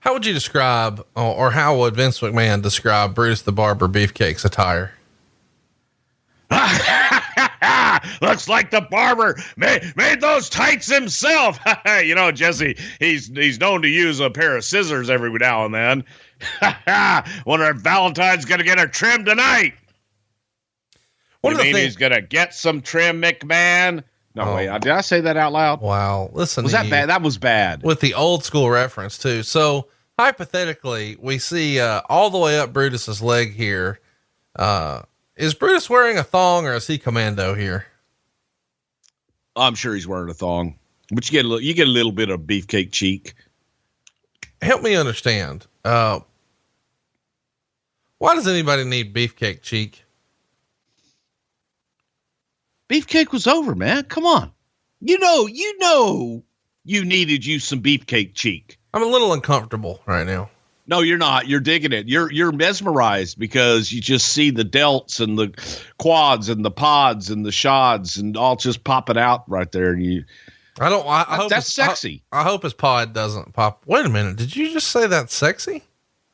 How 0.00 0.12
would 0.14 0.26
you 0.26 0.32
describe, 0.32 1.06
or 1.14 1.34
or 1.34 1.50
how 1.52 1.78
would 1.78 1.94
Vince 1.94 2.18
McMahon 2.18 2.62
describe 2.62 3.14
bruce 3.14 3.42
the 3.42 3.52
Barber 3.52 3.86
Beefcake's 3.86 4.44
attire? 4.44 4.94
Looks 8.20 8.48
like 8.48 8.70
the 8.70 8.80
barber 8.80 9.36
made, 9.56 9.92
made 9.96 10.20
those 10.20 10.48
tights 10.48 10.92
himself. 10.92 11.58
you 12.04 12.14
know, 12.14 12.32
Jesse, 12.32 12.76
he's 12.98 13.28
he's 13.28 13.60
known 13.60 13.82
to 13.82 13.88
use 13.88 14.20
a 14.20 14.30
pair 14.30 14.56
of 14.56 14.64
scissors 14.64 15.08
every 15.10 15.30
now 15.32 15.64
and 15.64 15.74
then. 15.74 16.04
Wonder 17.46 17.66
if 17.70 17.76
Valentine's 17.76 18.44
gonna 18.44 18.64
get 18.64 18.80
a 18.80 18.88
trim 18.88 19.24
tonight. 19.24 19.74
One 21.40 21.54
you 21.54 21.58
mean 21.62 21.72
things- 21.74 21.84
he's 21.86 21.96
gonna 21.96 22.20
get 22.22 22.54
some 22.54 22.80
trim, 22.82 23.20
McMahon? 23.22 24.04
No, 24.34 24.44
Oh. 24.44 24.54
wait, 24.56 24.80
did 24.80 24.92
I 24.92 25.02
say 25.02 25.20
that 25.20 25.36
out 25.36 25.52
loud? 25.52 25.80
Wow. 25.82 26.30
Listen, 26.32 26.62
Was 26.64 26.72
that 26.72 26.86
you. 26.86 26.90
bad? 26.90 27.10
That 27.10 27.20
was 27.22 27.36
bad. 27.36 27.82
with 27.82 28.00
the 28.00 28.14
old 28.14 28.44
school 28.44 28.70
reference 28.70 29.18
too. 29.18 29.42
So 29.42 29.88
hypothetically, 30.18 31.16
we 31.20 31.38
see 31.38 31.78
uh, 31.80 32.00
all 32.08 32.30
the 32.30 32.38
way 32.38 32.58
up 32.58 32.72
Brutus's 32.72 33.20
leg 33.20 33.52
here. 33.54 34.00
Uh, 34.56 35.02
is 35.42 35.54
Brutus 35.54 35.90
wearing 35.90 36.18
a 36.18 36.22
thong 36.22 36.66
or 36.66 36.74
is 36.74 36.86
he 36.86 36.98
commando 36.98 37.54
here? 37.54 37.84
I'm 39.56 39.74
sure 39.74 39.92
he's 39.92 40.06
wearing 40.06 40.30
a 40.30 40.34
thong, 40.34 40.78
but 41.10 41.28
you 41.28 41.32
get 41.32 41.44
a 41.44 41.48
little, 41.48 41.60
you 41.60 41.74
get 41.74 41.88
a 41.88 41.90
little 41.90 42.12
bit 42.12 42.30
of 42.30 42.42
beefcake 42.42 42.92
cheek. 42.92 43.34
Help 44.62 44.82
me 44.82 44.94
understand. 44.94 45.66
Uh, 45.84 46.20
why 48.18 48.36
does 48.36 48.46
anybody 48.46 48.84
need 48.84 49.12
beefcake 49.12 49.62
cheek? 49.62 50.04
Beefcake 52.88 53.32
was 53.32 53.48
over, 53.48 53.74
man. 53.74 54.04
Come 54.04 54.24
on, 54.24 54.52
you 55.00 55.18
know, 55.18 55.48
you 55.48 55.76
know, 55.78 56.44
you 56.84 57.04
needed 57.04 57.44
you 57.44 57.58
some 57.58 57.82
beefcake 57.82 58.34
cheek. 58.34 58.78
I'm 58.94 59.02
a 59.02 59.06
little 59.06 59.32
uncomfortable 59.32 60.00
right 60.06 60.26
now. 60.26 60.51
No, 60.92 61.00
you're 61.00 61.16
not. 61.16 61.48
You're 61.48 61.60
digging 61.60 61.92
it. 61.92 62.06
You're 62.06 62.30
you're 62.30 62.52
mesmerized 62.52 63.38
because 63.38 63.90
you 63.90 64.02
just 64.02 64.28
see 64.28 64.50
the 64.50 64.62
delts 64.62 65.20
and 65.20 65.38
the 65.38 65.50
quads 65.98 66.50
and 66.50 66.62
the 66.62 66.70
pods 66.70 67.30
and 67.30 67.46
the 67.46 67.50
shods 67.50 68.20
and 68.20 68.36
all 68.36 68.56
just 68.56 68.84
popping 68.84 69.16
out 69.16 69.48
right 69.48 69.72
there. 69.72 69.92
And 69.92 70.04
you 70.04 70.24
I 70.78 70.90
don't. 70.90 71.06
I, 71.06 71.24
I 71.26 71.36
hope 71.36 71.48
that's 71.48 71.74
his- 71.74 71.78
I- 71.78 71.86
sexy. 71.86 72.22
I, 72.30 72.42
hope 72.42 72.64
his 72.64 72.74
pod 72.74 73.14
doesn't 73.14 73.54
pop. 73.54 73.84
Wait 73.86 74.04
a 74.04 74.10
minute. 74.10 74.36
Did 74.36 74.54
you 74.54 74.70
just 74.70 74.88
say 74.88 75.06
that's 75.06 75.34
sexy? 75.34 75.82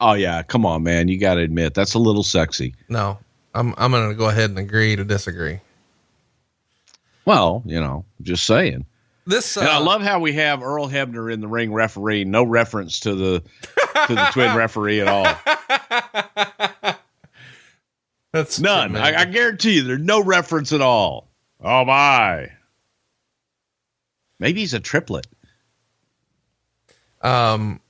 oh 0.00 0.15
yeah, 0.15 0.43
come 0.43 0.67
on, 0.67 0.83
man. 0.83 1.07
You 1.07 1.21
got 1.21 1.35
to 1.35 1.41
admit 1.43 1.75
that's 1.75 1.95
a 1.95 2.00
little 2.00 2.25
sexy. 2.25 2.75
No. 2.88 3.17
I'm. 3.55 3.77
I'm 3.79 3.93
going 3.93 4.09
to 4.09 4.17
go 4.17 4.29
ahead 4.29 4.50
and 4.50 4.59
agree 4.59 4.97
to 4.97 5.05
disagree. 5.05 5.61
Well, 7.25 7.62
you 7.65 7.81
know, 7.81 8.05
just 8.23 8.45
saying. 8.45 8.87
This. 9.29 9.57
Uh, 9.57 9.61
And 9.61 9.69
I 9.69 9.79
love 9.79 10.01
how 10.03 10.19
we 10.21 10.33
have 10.33 10.63
Earl 10.63 10.89
Hebner 10.89 11.33
in 11.33 11.41
the 11.41 11.47
ring 11.49 11.73
referee. 11.73 12.25
No 12.25 12.43
reference 12.43 12.99
to 13.01 13.15
the 13.15 13.41
to 14.07 14.15
the 14.15 14.29
twin 14.33 14.57
referee 14.57 15.01
at 15.01 15.09
all. 15.09 15.25
That's 18.33 18.59
None. 18.61 18.97
I, 18.97 19.21
I 19.23 19.25
guarantee 19.27 19.77
you, 19.77 19.83
there's 19.85 20.01
no 20.01 20.23
reference 20.23 20.73
at 20.73 20.81
all. 20.81 21.29
Oh 21.61 21.85
my. 21.85 22.51
Maybe 24.39 24.61
he's 24.61 24.75
a 24.75 24.81
triplet. 24.81 25.27
Um, 27.23 27.81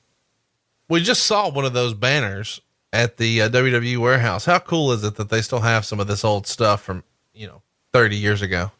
we 0.89 1.01
just 1.03 1.25
saw 1.25 1.51
one 1.51 1.65
of 1.65 1.73
those 1.73 1.93
banners 1.95 2.61
at 2.93 3.17
the 3.19 3.43
uh, 3.43 3.49
WWE 3.51 3.99
warehouse. 3.99 4.45
How 4.45 4.59
cool 4.59 4.93
is 4.93 5.05
it 5.05 5.17
that 5.17 5.29
they 5.29 5.43
still 5.43 5.61
have 5.61 5.85
some 5.85 6.01
of 6.01 6.07
this 6.07 6.25
old 6.25 6.47
stuff 6.47 6.83
from 6.83 7.05
you 7.35 7.47
know 7.47 7.63
30 7.93 8.17
years 8.17 8.43
ago? 8.43 8.71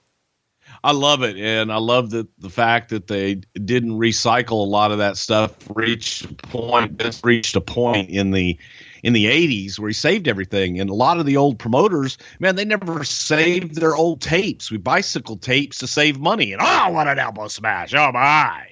I 0.89 0.93
love 0.93 1.23
it, 1.23 1.37
and 1.37 1.71
I 1.71 1.77
love 1.77 2.09
the 2.09 2.27
the 2.39 2.49
fact 2.49 2.89
that 2.89 3.09
they 3.09 3.35
didn't 3.63 3.99
recycle 3.99 4.53
a 4.53 4.71
lot 4.71 4.91
of 4.91 4.97
that 4.97 5.19
stuff. 5.19 5.53
Reached 5.69 6.25
a 6.25 6.33
point. 6.33 6.97
This 6.97 7.23
reached 7.23 7.55
a 7.57 7.61
point 7.61 8.09
in 8.09 8.31
the 8.31 8.57
in 9.03 9.13
the 9.13 9.27
'80s 9.27 9.79
where 9.79 9.91
he 9.91 9.93
saved 9.93 10.27
everything, 10.27 10.81
and 10.81 10.89
a 10.89 10.95
lot 10.95 11.21
of 11.21 11.27
the 11.27 11.37
old 11.37 11.59
promoters, 11.59 12.17
man, 12.41 12.57
they 12.57 12.65
never 12.65 13.05
saved 13.05 13.75
their 13.75 13.95
old 13.95 14.23
tapes. 14.23 14.71
We 14.71 14.79
bicycle 14.79 15.37
tapes 15.37 15.77
to 15.81 15.87
save 15.87 16.19
money, 16.19 16.55
and 16.55 16.63
oh, 16.65 16.89
what 16.89 17.07
an 17.07 17.19
elbow 17.19 17.49
smash! 17.49 17.93
Oh 17.93 18.11
my! 18.11 18.69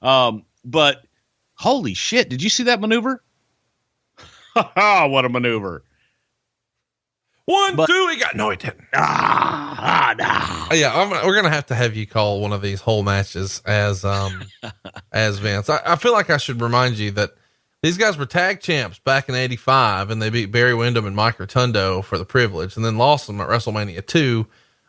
Um, 0.00 0.44
but 0.64 1.06
holy 1.54 1.94
shit, 1.94 2.28
did 2.28 2.40
you 2.40 2.50
see 2.50 2.62
that 2.64 2.80
maneuver? 2.80 3.20
What 4.54 5.24
a 5.24 5.28
maneuver! 5.28 5.82
One, 7.48 7.76
But- 7.76 7.86
two, 7.86 8.08
he 8.10 8.18
got 8.18 8.36
no, 8.36 8.50
he 8.50 8.56
didn't. 8.56 8.84
Ah, 8.94 9.78
ah, 9.80 10.14
nah. 10.18 10.66
Oh, 10.70 10.74
yeah, 10.74 10.94
I'm, 10.94 11.08
we're 11.26 11.34
gonna 11.34 11.48
have 11.48 11.64
to 11.66 11.74
have 11.74 11.96
you 11.96 12.06
call 12.06 12.40
one 12.42 12.52
of 12.52 12.60
these 12.60 12.82
whole 12.82 13.02
matches 13.02 13.62
as 13.64 14.04
um 14.04 14.42
as 15.12 15.38
Vince. 15.38 15.70
I, 15.70 15.80
I 15.86 15.96
feel 15.96 16.12
like 16.12 16.28
I 16.28 16.36
should 16.36 16.60
remind 16.60 16.98
you 16.98 17.10
that 17.12 17.30
these 17.82 17.96
guys 17.96 18.18
were 18.18 18.26
tag 18.26 18.60
champs 18.60 18.98
back 18.98 19.30
in 19.30 19.34
'85, 19.34 20.10
and 20.10 20.20
they 20.20 20.28
beat 20.28 20.52
Barry 20.52 20.74
Windham 20.74 21.06
and 21.06 21.16
Mike 21.16 21.38
Rotundo 21.40 22.02
for 22.02 22.18
the 22.18 22.26
privilege, 22.26 22.76
and 22.76 22.84
then 22.84 22.98
lost 22.98 23.26
them 23.26 23.40
at 23.40 23.48
WrestleMania 23.48 24.06
two, 24.06 24.46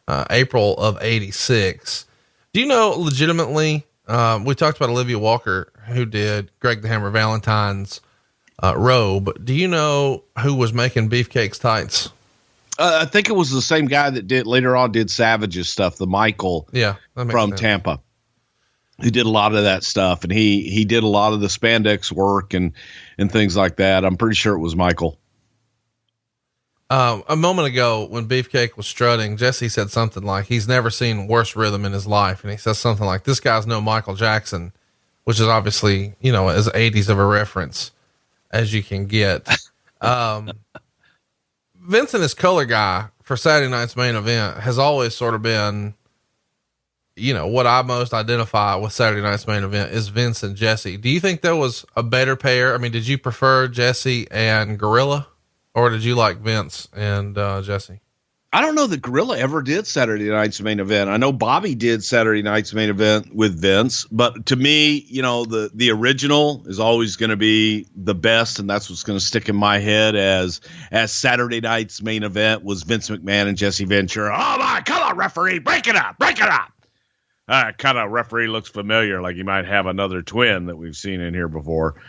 uh, 0.10 0.26
April 0.30 0.76
of 0.76 0.98
'86. 1.02 2.08
Do 2.52 2.60
you 2.60 2.66
know 2.68 2.90
legitimately? 2.90 3.86
Um, 4.08 4.44
we 4.44 4.54
talked 4.54 4.76
about 4.76 4.90
Olivia 4.90 5.18
Walker, 5.20 5.72
who 5.88 6.04
did 6.06 6.52
Greg 6.60 6.82
the 6.82 6.90
Hammer 6.90 7.10
Valentine's 7.12 8.02
uh, 8.62 8.76
robe. 8.76 9.46
Do 9.46 9.54
you 9.54 9.68
know 9.70 10.26
who 10.42 10.56
was 10.56 10.74
making 10.74 11.08
Beefcake's 11.10 11.60
tights? 11.60 12.10
Uh, 12.80 13.00
I 13.02 13.06
think 13.06 13.28
it 13.28 13.34
was 13.34 13.52
the 13.52 13.62
same 13.62 13.88
guy 13.88 14.10
that 14.10 14.26
did 14.26 14.48
later 14.48 14.74
on 14.78 14.94
did 14.94 15.12
Savage's 15.12 15.68
stuff, 15.68 15.98
the 15.98 16.08
Michael 16.08 16.70
Yeah, 16.72 16.96
from 17.14 17.50
sense. 17.50 17.60
Tampa, 17.60 18.00
who 19.02 19.12
did 19.12 19.26
a 19.26 19.30
lot 19.30 19.54
of 19.54 19.64
that 19.64 19.84
stuff, 19.84 20.24
and 20.24 20.32
he 20.32 20.70
he 20.70 20.86
did 20.86 21.04
a 21.04 21.08
lot 21.08 21.34
of 21.34 21.42
the 21.42 21.48
spandex 21.48 22.10
work 22.10 22.54
and 22.54 22.72
and 23.18 23.30
things 23.30 23.58
like 23.58 23.76
that. 23.76 24.06
I'm 24.06 24.16
pretty 24.16 24.36
sure 24.36 24.56
it 24.56 24.60
was 24.60 24.78
Michael. 24.78 25.20
Um, 26.90 27.24
a 27.28 27.36
moment 27.36 27.68
ago, 27.68 28.08
when 28.10 28.30
Beefcake 28.30 28.78
was 28.78 28.88
strutting, 28.88 29.36
Jesse 29.36 29.70
said 29.70 29.92
something 29.92 30.24
like 30.24 30.46
he's 30.46 30.68
never 30.68 30.90
seen 30.90 31.28
worse 31.28 31.58
rhythm 31.58 31.84
in 31.84 31.92
his 31.92 32.08
life, 32.08 32.44
and 32.44 32.52
he 32.52 32.58
says 32.58 32.78
something 32.80 33.06
like, 33.06 33.26
"This 33.26 33.42
guy's 33.42 33.68
no 33.68 33.82
Michael 33.82 34.16
Jackson," 34.16 34.72
which 35.26 35.42
is 35.42 35.48
obviously 35.48 36.16
you 36.22 36.32
know 36.32 36.48
as 36.48 36.70
'80s 36.70 37.10
of 37.10 37.20
a 37.20 37.26
reference 37.26 37.92
as 38.52 38.74
you 38.74 38.84
can 38.84 39.06
get. 39.06 39.48
Um, 40.02 40.54
Vincent, 41.90 42.22
his 42.22 42.36
color 42.36 42.66
guy 42.66 43.08
for 43.24 43.36
Saturday 43.36 43.70
night's 43.70 43.96
main 43.96 44.16
event, 44.16 44.60
has 44.60 44.78
always 44.78 45.16
sort 45.16 45.34
of 45.34 45.42
been, 45.42 45.96
you 47.16 47.34
know, 47.34 47.48
what 47.48 47.66
I 47.66 47.82
most 47.82 48.14
identify 48.14 48.76
with 48.76 48.94
Saturday 48.94 49.24
night's 49.24 49.48
main 49.48 49.64
event 49.64 49.92
is 49.92 50.10
Vince 50.10 50.44
and 50.44 50.56
Jesse. 50.56 50.98
Do 50.98 51.10
you 51.10 51.20
think 51.20 51.42
there 51.42 51.56
was 51.56 51.88
a 51.96 52.04
better 52.04 52.36
pair? 52.36 52.76
I 52.76 52.78
mean, 52.78 52.92
did 52.92 53.08
you 53.08 53.18
prefer 53.18 53.68
Jesse 53.68 54.30
and 54.30 54.78
Gorilla? 54.78 55.30
Or 55.74 55.90
did 55.90 56.04
you 56.04 56.14
like 56.14 56.38
Vince 56.38 56.88
and 56.96 57.36
uh, 57.36 57.64
Jesse? 57.64 58.02
I 58.52 58.62
don't 58.62 58.74
know 58.74 58.88
that 58.88 59.04
Gorilla 59.04 59.38
ever 59.38 59.62
did 59.62 59.86
Saturday 59.86 60.28
Night's 60.28 60.60
main 60.60 60.80
event. 60.80 61.08
I 61.12 61.18
know 61.18 61.32
Bobby 61.32 61.76
did 61.76 62.04
Saturday 62.04 62.42
Night's 62.42 62.74
main 62.74 62.90
event 62.90 63.34
with 63.34 63.62
Vince, 63.62 64.06
but 64.06 64.48
to 64.48 64.56
me, 64.56 65.06
you 65.08 65.22
know, 65.22 65.46
the 65.46 65.70
the 65.72 65.92
original 65.92 66.64
is 66.66 66.80
always 66.80 67.16
going 67.16 67.30
to 67.30 67.38
be 67.38 67.86
the 67.96 68.16
best, 68.16 68.58
and 68.58 68.68
that's 68.68 68.90
what's 68.90 69.04
going 69.04 69.20
to 69.20 69.24
stick 69.24 69.50
in 69.50 69.56
my 69.56 69.78
head 69.78 70.16
as 70.16 70.62
as 70.92 71.12
Saturday 71.12 71.62
Night's 71.62 72.02
main 72.02 72.24
event 72.24 72.64
was 72.64 72.82
Vince 72.82 73.08
McMahon 73.10 73.48
and 73.48 73.56
Jesse 73.56 73.86
Ventura. 73.86 74.34
Oh 74.36 74.58
my, 74.58 74.82
come 74.84 75.04
on, 75.04 75.16
referee, 75.16 75.60
break 75.60 75.88
it 75.88 75.96
up, 75.96 76.18
break 76.18 76.38
it 76.38 76.50
up. 76.50 76.72
Uh, 77.48 77.72
kind 77.74 78.00
of 78.00 78.10
referee 78.10 78.48
looks 78.48 78.70
familiar, 78.70 79.22
like 79.22 79.36
he 79.36 79.44
might 79.44 79.66
have 79.66 79.86
another 79.86 80.24
twin 80.24 80.66
that 80.68 80.76
we've 80.76 80.96
seen 80.96 81.22
in 81.22 81.36
here 81.36 81.48
before. 81.48 82.02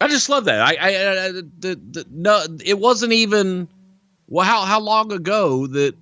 I 0.00 0.08
just 0.08 0.28
love 0.28 0.46
that. 0.46 0.60
I, 0.60 0.74
I, 0.80 0.88
I 0.88 1.30
the, 1.30 1.80
the, 1.90 2.06
no, 2.10 2.44
it 2.64 2.78
wasn't 2.78 3.12
even 3.12 3.68
well, 4.28 4.46
how 4.46 4.64
how 4.64 4.80
long 4.80 5.12
ago 5.12 5.66
that 5.66 5.94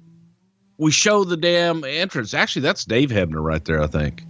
we 0.79 0.91
show 0.91 1.25
the 1.25 1.37
damn 1.37 1.85
entrance? 1.85 2.35
Actually, 2.35 2.63
that's 2.63 2.85
Dave 2.85 3.11
Hebner 3.11 3.43
right 3.43 3.65
there, 3.65 3.83
I 3.83 3.87
think. 3.87 4.25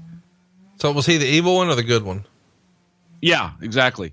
So 0.76 0.92
was 0.92 1.06
he 1.06 1.16
the 1.16 1.26
evil 1.26 1.56
one 1.56 1.68
or 1.68 1.74
the 1.74 1.82
good 1.82 2.02
one? 2.02 2.24
Yeah, 3.22 3.52
exactly. 3.62 4.12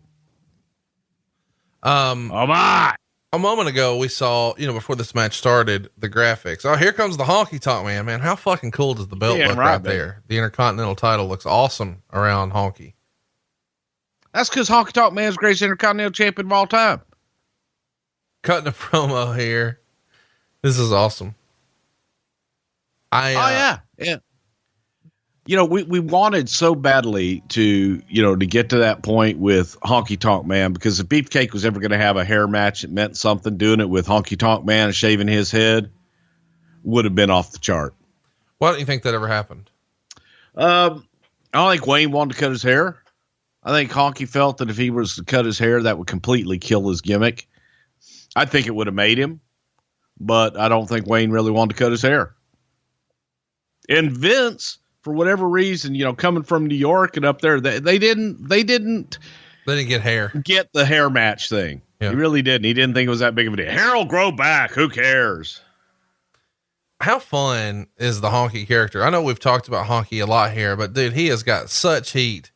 Um, 1.84 2.32
Oh 2.32 2.48
my! 2.48 2.96
a 3.34 3.40
moment 3.40 3.68
ago, 3.68 3.98
we 3.98 4.08
saw, 4.08 4.54
you 4.58 4.66
know, 4.66 4.74
before 4.74 4.96
this 4.96 5.14
match 5.14 5.38
started, 5.38 5.90
the 5.98 6.10
graphics. 6.10 6.64
Oh, 6.66 6.76
here 6.76 6.94
comes 6.94 7.18
the 7.18 7.26
honky 7.26 7.60
tonk 7.60 7.86
man, 7.86 8.06
man. 8.06 8.22
How 8.22 8.36
fucking 8.36 8.72
cool 8.72 8.94
does 8.94 9.10
the 9.10 9.16
belt 9.16 9.38
Yeah, 9.38 9.50
look 9.50 9.58
right, 9.58 9.74
right, 9.74 9.84
there? 9.84 10.24
The 10.28 10.38
Intercontinental 10.38 10.96
title 10.96 11.28
looks 11.28 11.46
awesome 11.46 12.04
around 12.14 12.54
honky. 12.54 12.94
That's 14.34 14.50
because 14.50 14.70
Honky 14.70 14.94
Tonk 14.94 15.14
Man's 15.14 15.36
greatest 15.36 15.62
Intercontinental 15.62 16.12
champion 16.12 16.48
of 16.48 16.52
all 16.54 16.66
time. 16.68 17.02
Cutting 18.44 18.68
a 18.68 18.72
promo 18.74 19.38
here. 19.38 19.80
This 20.62 20.78
is 20.78 20.92
awesome. 20.94 21.36
I, 23.12 23.36
uh, 23.36 23.38
oh 23.38 23.50
yeah, 23.50 23.80
yeah. 23.98 24.18
You 25.46 25.58
know, 25.58 25.66
we, 25.66 25.84
we 25.84 26.00
wanted 26.00 26.48
so 26.48 26.74
badly 26.74 27.44
to, 27.50 28.02
you 28.08 28.22
know, 28.22 28.34
to 28.34 28.46
get 28.46 28.70
to 28.70 28.78
that 28.78 29.04
point 29.04 29.40
with 29.40 29.78
Honky 29.82 30.18
Tonk 30.18 30.46
Man 30.46 30.72
because 30.72 31.02
if 31.02 31.08
Beefcake 31.08 31.52
was 31.52 31.66
ever 31.66 31.82
going 31.82 31.92
to 31.92 31.98
have 31.98 32.16
a 32.16 32.24
hair 32.24 32.48
match 32.48 32.86
it 32.86 32.92
meant 32.92 33.18
something, 33.18 33.58
doing 33.58 33.82
it 33.82 33.90
with 33.90 34.08
Honky 34.08 34.40
Tonk 34.40 34.64
Man 34.64 34.88
and 34.88 34.96
shaving 34.96 35.28
his 35.28 35.52
head 35.52 35.92
would 36.84 37.04
have 37.04 37.14
been 37.14 37.30
off 37.30 37.52
the 37.52 37.60
chart. 37.60 37.94
Why 38.60 38.72
don't 38.72 38.80
you 38.80 38.86
think 38.86 39.04
that 39.04 39.14
ever 39.14 39.28
happened? 39.28 39.70
Um, 40.56 41.06
I 41.54 41.58
don't 41.58 41.72
think 41.72 41.88
Wayne 41.88 42.12
wanted 42.12 42.36
to 42.36 42.40
cut 42.40 42.52
his 42.52 42.64
hair. 42.64 43.04
I 43.64 43.72
think 43.72 43.92
Honky 43.92 44.28
felt 44.28 44.58
that 44.58 44.70
if 44.70 44.78
he 44.78 44.92
was 44.92 45.16
to 45.18 45.24
cut 45.26 45.46
his 45.46 45.60
hair, 45.60 45.82
that 45.82 45.98
would 45.98 46.08
completely 46.08 46.58
kill 46.58 46.88
his 46.88 47.02
gimmick. 47.02 47.48
I 48.36 48.46
think 48.46 48.68
it 48.68 48.76
would 48.76 48.88
have 48.88 48.96
made 48.96 49.18
him, 49.18 49.42
but 50.20 50.58
I 50.58 50.70
don't 50.70 50.88
think 50.88 51.08
Wayne 51.08 51.32
really 51.32 51.52
wanted 51.52 51.76
to 51.76 51.84
cut 51.84 51.92
his 51.92 52.02
hair. 52.02 52.36
And 53.90 54.12
Vince, 54.12 54.78
for 55.02 55.14
whatever 55.14 55.48
reason, 55.48 55.94
you 55.96 56.04
know, 56.04 56.14
coming 56.14 56.44
from 56.44 56.66
New 56.68 56.76
York 56.76 57.18
and 57.18 57.26
up 57.26 57.42
there, 57.42 57.60
they, 57.60 57.80
they 57.80 58.00
didn't 58.00 58.48
they 58.48 58.64
didn't 58.64 59.20
They 59.68 59.76
didn't 59.76 59.90
get 59.90 60.02
hair. 60.02 60.32
get 60.44 60.72
the 60.74 60.86
hair 60.86 61.10
match 61.10 61.50
thing. 61.50 61.82
Yeah. 62.00 62.10
He 62.10 62.16
really 62.16 62.42
didn't. 62.42 62.66
He 62.66 62.74
didn't 62.74 62.96
think 62.96 63.08
it 63.08 63.10
was 63.10 63.20
that 63.20 63.36
big 63.36 63.48
of 63.48 63.54
a 63.54 63.58
deal. 63.58 63.72
Hair 63.72 63.96
will 63.96 64.06
grow 64.06 64.32
back. 64.32 64.72
Who 64.72 64.90
cares? 64.90 65.62
How 67.02 67.20
fun 67.20 67.88
is 67.98 68.22
the 68.22 68.30
Honky 68.30 68.66
character? 68.66 69.04
I 69.04 69.10
know 69.10 69.22
we've 69.22 69.40
talked 69.40 69.68
about 69.68 69.88
Honky 69.88 70.22
a 70.24 70.26
lot 70.26 70.52
here, 70.52 70.76
but 70.78 70.94
dude, 70.94 71.14
he 71.14 71.28
has 71.28 71.44
got 71.44 71.70
such 71.70 72.12
heat. 72.12 72.52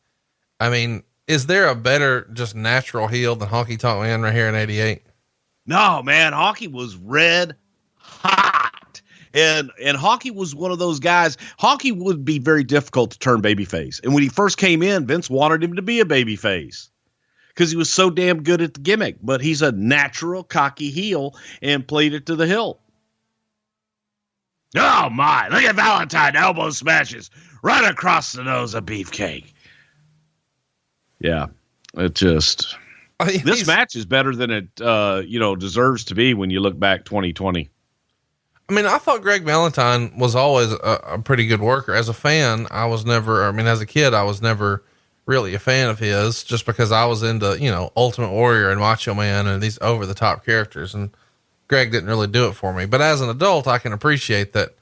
I 0.58 0.70
mean, 0.70 1.02
is 1.26 1.46
there 1.46 1.68
a 1.68 1.74
better 1.74 2.26
just 2.32 2.54
natural 2.54 3.08
heel 3.08 3.36
than 3.36 3.48
Honky 3.50 3.78
Tonk 3.78 4.00
Man 4.02 4.22
right 4.22 4.32
here 4.34 4.48
in 4.48 4.54
'88? 4.54 5.02
No, 5.68 6.02
man, 6.02 6.32
Honky 6.32 6.72
was 6.72 6.96
red 6.96 7.54
hot. 7.94 9.02
And 9.34 9.70
and 9.84 9.98
Honky 9.98 10.34
was 10.34 10.54
one 10.54 10.72
of 10.72 10.78
those 10.78 10.98
guys. 10.98 11.36
Honky 11.60 11.94
would 11.94 12.24
be 12.24 12.38
very 12.38 12.64
difficult 12.64 13.10
to 13.10 13.18
turn 13.18 13.42
babyface. 13.42 14.02
And 14.02 14.14
when 14.14 14.22
he 14.22 14.30
first 14.30 14.56
came 14.56 14.82
in, 14.82 15.06
Vince 15.06 15.28
wanted 15.28 15.62
him 15.62 15.76
to 15.76 15.82
be 15.82 16.00
a 16.00 16.06
babyface 16.06 16.88
because 17.48 17.70
he 17.70 17.76
was 17.76 17.92
so 17.92 18.08
damn 18.08 18.42
good 18.42 18.62
at 18.62 18.72
the 18.72 18.80
gimmick. 18.80 19.18
But 19.22 19.42
he's 19.42 19.60
a 19.60 19.70
natural 19.72 20.42
cocky 20.42 20.90
heel 20.90 21.36
and 21.60 21.86
played 21.86 22.14
it 22.14 22.24
to 22.26 22.34
the 22.34 22.46
hilt. 22.46 22.80
Oh 24.74 25.10
my! 25.10 25.48
Look 25.48 25.64
at 25.64 25.74
Valentine 25.74 26.34
elbow 26.34 26.70
smashes 26.70 27.30
right 27.62 27.90
across 27.90 28.32
the 28.32 28.42
nose 28.42 28.72
of 28.72 28.86
Beefcake. 28.86 29.52
Yeah, 31.20 31.48
it 31.94 32.14
just 32.14 32.74
I 33.20 33.26
mean, 33.26 33.44
this 33.44 33.66
match 33.66 33.96
is 33.96 34.06
better 34.06 34.34
than 34.34 34.50
it 34.50 34.68
uh 34.80 35.22
you 35.26 35.38
know 35.40 35.56
deserves 35.56 36.04
to 36.04 36.14
be 36.14 36.34
when 36.34 36.50
you 36.50 36.60
look 36.60 36.78
back 36.78 37.04
2020 37.04 37.70
I 38.68 38.74
mean, 38.74 38.84
I 38.84 38.98
thought 38.98 39.22
Greg 39.22 39.44
Valentine 39.44 40.12
was 40.18 40.34
always 40.34 40.72
a, 40.72 41.00
a 41.06 41.18
pretty 41.18 41.46
good 41.46 41.60
worker. 41.60 41.94
As 41.94 42.10
a 42.10 42.14
fan, 42.14 42.66
I 42.70 42.84
was 42.84 43.06
never, 43.06 43.48
I 43.48 43.50
mean, 43.50 43.66
as 43.66 43.80
a 43.80 43.86
kid, 43.86 44.12
I 44.12 44.24
was 44.24 44.42
never 44.42 44.84
really 45.24 45.54
a 45.54 45.58
fan 45.58 45.88
of 45.88 45.98
his 45.98 46.44
just 46.44 46.66
because 46.66 46.92
I 46.92 47.06
was 47.06 47.22
into, 47.22 47.58
you 47.58 47.70
know, 47.70 47.92
Ultimate 47.96 48.30
Warrior 48.30 48.70
and 48.70 48.78
Macho 48.78 49.14
Man 49.14 49.46
and 49.46 49.62
these 49.62 49.78
over 49.80 50.04
the 50.04 50.14
top 50.14 50.44
characters. 50.44 50.94
And 50.94 51.10
Greg 51.66 51.92
didn't 51.92 52.10
really 52.10 52.26
do 52.26 52.46
it 52.48 52.52
for 52.52 52.74
me. 52.74 52.84
But 52.84 53.00
as 53.00 53.22
an 53.22 53.30
adult, 53.30 53.66
I 53.66 53.78
can 53.78 53.94
appreciate 53.94 54.52
that. 54.52 54.74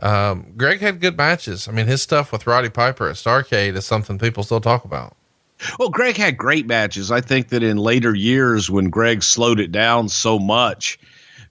Um, 0.00 0.52
Greg 0.56 0.80
had 0.80 1.00
good 1.00 1.16
matches. 1.16 1.68
I 1.68 1.72
mean, 1.72 1.86
his 1.86 2.02
stuff 2.02 2.32
with 2.32 2.46
Roddy 2.46 2.68
Piper 2.68 3.08
at 3.08 3.16
Starcade 3.16 3.76
is 3.76 3.86
something 3.86 4.18
people 4.18 4.42
still 4.42 4.60
talk 4.60 4.84
about. 4.84 5.16
Well 5.78 5.88
greg 5.88 6.16
had 6.16 6.36
great 6.36 6.66
matches 6.66 7.10
i 7.10 7.20
think 7.20 7.48
that 7.48 7.62
in 7.62 7.76
later 7.76 8.14
years 8.14 8.70
when 8.70 8.90
greg 8.90 9.22
slowed 9.22 9.60
it 9.60 9.72
down 9.72 10.08
so 10.08 10.38
much 10.38 10.98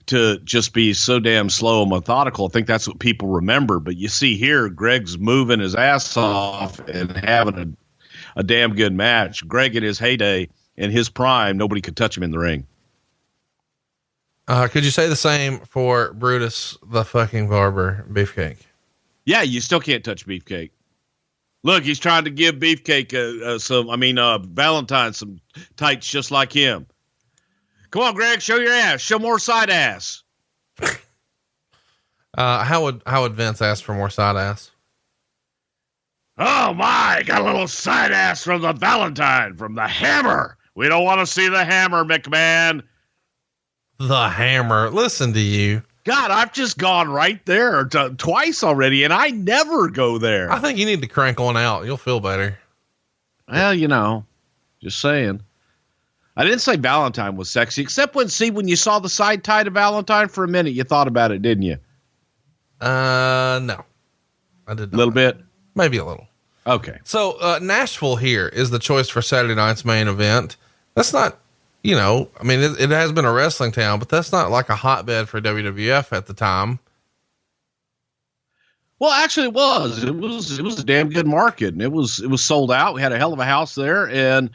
to 0.06 0.38
just 0.40 0.72
be 0.72 0.92
so 0.92 1.20
damn 1.20 1.48
slow 1.48 1.82
and 1.82 1.90
methodical 1.90 2.46
i 2.46 2.48
think 2.48 2.66
that's 2.66 2.88
what 2.88 2.98
people 2.98 3.28
remember 3.28 3.78
but 3.78 3.96
you 3.96 4.08
see 4.08 4.36
here 4.36 4.68
greg's 4.68 5.18
moving 5.18 5.60
his 5.60 5.74
ass 5.74 6.16
off 6.16 6.78
and 6.88 7.16
having 7.18 7.58
a, 7.58 8.40
a 8.40 8.42
damn 8.42 8.74
good 8.74 8.92
match 8.92 9.46
greg 9.46 9.76
in 9.76 9.82
his 9.82 9.98
heyday 9.98 10.48
in 10.76 10.90
his 10.90 11.08
prime 11.08 11.56
nobody 11.56 11.80
could 11.80 11.96
touch 11.96 12.16
him 12.16 12.22
in 12.22 12.30
the 12.30 12.38
ring 12.38 12.66
Uh, 14.48 14.66
could 14.66 14.84
you 14.84 14.90
say 14.90 15.08
the 15.08 15.16
same 15.16 15.60
for 15.60 16.12
Brutus 16.14 16.76
the 16.90 17.04
fucking 17.04 17.48
barber 17.48 18.04
beefcake? 18.10 18.58
Yeah, 19.24 19.42
you 19.42 19.60
still 19.60 19.78
can't 19.78 20.04
touch 20.04 20.26
Beefcake. 20.26 20.70
Look, 21.64 21.84
he's 21.84 21.98
trying 21.98 22.24
to 22.24 22.30
give 22.30 22.56
Beefcake 22.56 23.14
uh, 23.14 23.44
uh, 23.44 23.58
some, 23.58 23.88
I 23.88 23.96
mean, 23.96 24.18
uh, 24.18 24.38
Valentine 24.38 25.12
some 25.12 25.40
tights 25.76 26.08
just 26.08 26.30
like 26.30 26.52
him. 26.52 26.86
Come 27.90 28.02
on, 28.02 28.14
Greg, 28.14 28.40
show 28.40 28.56
your 28.56 28.72
ass. 28.72 29.00
Show 29.00 29.18
more 29.18 29.38
side 29.38 29.70
ass. 29.70 30.22
Uh, 32.34 32.64
how 32.64 32.82
would, 32.82 33.02
how 33.06 33.20
would 33.20 33.34
Vince 33.34 33.60
ask 33.60 33.84
for 33.84 33.92
more 33.94 34.08
side 34.08 34.36
ass? 34.36 34.70
Oh, 36.38 36.72
my, 36.72 37.22
got 37.26 37.42
a 37.42 37.44
little 37.44 37.68
side 37.68 38.10
ass 38.10 38.42
from 38.42 38.62
the 38.62 38.72
Valentine, 38.72 39.54
from 39.54 39.74
the 39.74 39.86
hammer. 39.86 40.56
We 40.74 40.88
don't 40.88 41.04
want 41.04 41.20
to 41.20 41.26
see 41.26 41.48
the 41.48 41.62
hammer, 41.62 42.04
McMahon. 42.04 42.82
The 43.98 44.28
hammer. 44.30 44.88
Listen 44.88 45.34
to 45.34 45.40
you. 45.40 45.82
God, 46.04 46.30
I've 46.32 46.52
just 46.52 46.78
gone 46.78 47.08
right 47.08 47.44
there 47.46 47.84
t- 47.84 48.08
twice 48.18 48.64
already, 48.64 49.04
and 49.04 49.12
I 49.12 49.28
never 49.28 49.88
go 49.88 50.18
there. 50.18 50.50
I 50.50 50.58
think 50.58 50.78
you 50.78 50.86
need 50.86 51.00
to 51.02 51.06
crank 51.08 51.38
one 51.38 51.56
out. 51.56 51.84
You'll 51.84 51.96
feel 51.96 52.18
better. 52.18 52.58
Well, 53.48 53.72
you 53.74 53.86
know, 53.88 54.24
just 54.82 55.00
saying. 55.00 55.42
I 56.36 56.44
didn't 56.44 56.60
say 56.60 56.76
Valentine 56.76 57.36
was 57.36 57.50
sexy, 57.50 57.82
except 57.82 58.14
when 58.14 58.28
see 58.28 58.50
when 58.50 58.66
you 58.66 58.74
saw 58.74 58.98
the 58.98 59.08
side 59.08 59.44
tie 59.44 59.62
to 59.64 59.70
Valentine 59.70 60.28
for 60.28 60.44
a 60.44 60.48
minute, 60.48 60.72
you 60.72 60.82
thought 60.82 61.06
about 61.06 61.30
it, 61.30 61.42
didn't 61.42 61.62
you? 61.62 61.76
Uh, 62.80 63.60
no, 63.62 63.84
I 64.66 64.74
did 64.74 64.92
A 64.92 64.96
little 64.96 65.12
bit. 65.12 65.38
maybe 65.74 65.98
a 65.98 66.04
little. 66.04 66.26
Okay. 66.66 66.98
So, 67.04 67.32
uh, 67.40 67.58
Nashville 67.62 68.16
here 68.16 68.48
is 68.48 68.70
the 68.70 68.78
choice 68.78 69.08
for 69.08 69.20
Saturday 69.22 69.54
night's 69.54 69.84
main 69.84 70.08
event. 70.08 70.56
That's 70.94 71.12
not, 71.12 71.38
you 71.82 71.94
know, 71.94 72.30
I 72.38 72.44
mean, 72.44 72.60
it, 72.60 72.80
it 72.80 72.90
has 72.90 73.12
been 73.12 73.24
a 73.24 73.32
wrestling 73.32 73.72
town, 73.72 73.98
but 73.98 74.08
that's 74.08 74.32
not 74.32 74.50
like 74.50 74.68
a 74.68 74.76
hotbed 74.76 75.28
for 75.28 75.40
WWF 75.40 76.16
at 76.16 76.26
the 76.26 76.34
time. 76.34 76.78
Well, 78.98 79.10
actually, 79.10 79.46
it 79.46 79.54
was. 79.54 80.04
It 80.04 80.14
was. 80.14 80.58
It 80.60 80.62
was 80.62 80.78
a 80.78 80.84
damn 80.84 81.08
good 81.08 81.26
market, 81.26 81.72
and 81.72 81.82
it 81.82 81.90
was. 81.90 82.20
It 82.20 82.28
was 82.28 82.42
sold 82.42 82.70
out. 82.70 82.94
We 82.94 83.02
had 83.02 83.10
a 83.10 83.18
hell 83.18 83.32
of 83.32 83.40
a 83.40 83.44
house 83.44 83.74
there, 83.74 84.08
and 84.08 84.48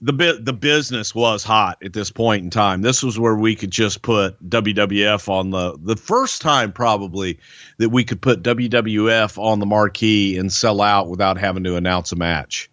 the 0.00 0.12
bit 0.12 0.44
the 0.44 0.52
business 0.52 1.14
was 1.14 1.42
hot 1.42 1.78
at 1.82 1.94
this 1.94 2.10
point 2.10 2.44
in 2.44 2.50
time. 2.50 2.82
This 2.82 3.02
was 3.02 3.18
where 3.18 3.34
we 3.34 3.56
could 3.56 3.70
just 3.70 4.02
put 4.02 4.36
WWF 4.48 5.28
on 5.30 5.50
the 5.50 5.78
the 5.82 5.96
first 5.96 6.42
time 6.42 6.70
probably 6.70 7.38
that 7.78 7.88
we 7.88 8.04
could 8.04 8.20
put 8.20 8.42
WWF 8.42 9.38
on 9.38 9.58
the 9.58 9.66
marquee 9.66 10.36
and 10.36 10.52
sell 10.52 10.82
out 10.82 11.08
without 11.08 11.38
having 11.38 11.64
to 11.64 11.76
announce 11.76 12.12
a 12.12 12.16
match. 12.16 12.70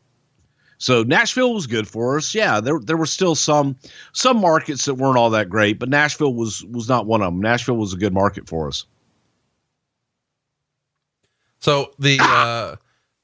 So 0.77 1.03
Nashville 1.03 1.53
was 1.53 1.67
good 1.67 1.87
for 1.87 2.17
us. 2.17 2.35
Yeah, 2.35 2.59
there 2.59 2.79
there 2.79 2.97
were 2.97 3.05
still 3.05 3.35
some 3.35 3.75
some 4.13 4.39
markets 4.41 4.85
that 4.85 4.95
weren't 4.95 5.17
all 5.17 5.29
that 5.31 5.49
great, 5.49 5.79
but 5.79 5.89
Nashville 5.89 6.33
was 6.33 6.63
was 6.65 6.89
not 6.89 7.05
one 7.05 7.21
of 7.21 7.33
them. 7.33 7.41
Nashville 7.41 7.77
was 7.77 7.93
a 7.93 7.97
good 7.97 8.13
market 8.13 8.47
for 8.47 8.67
us. 8.67 8.85
So 11.59 11.93
the, 11.97 12.19
uh, 12.21 12.75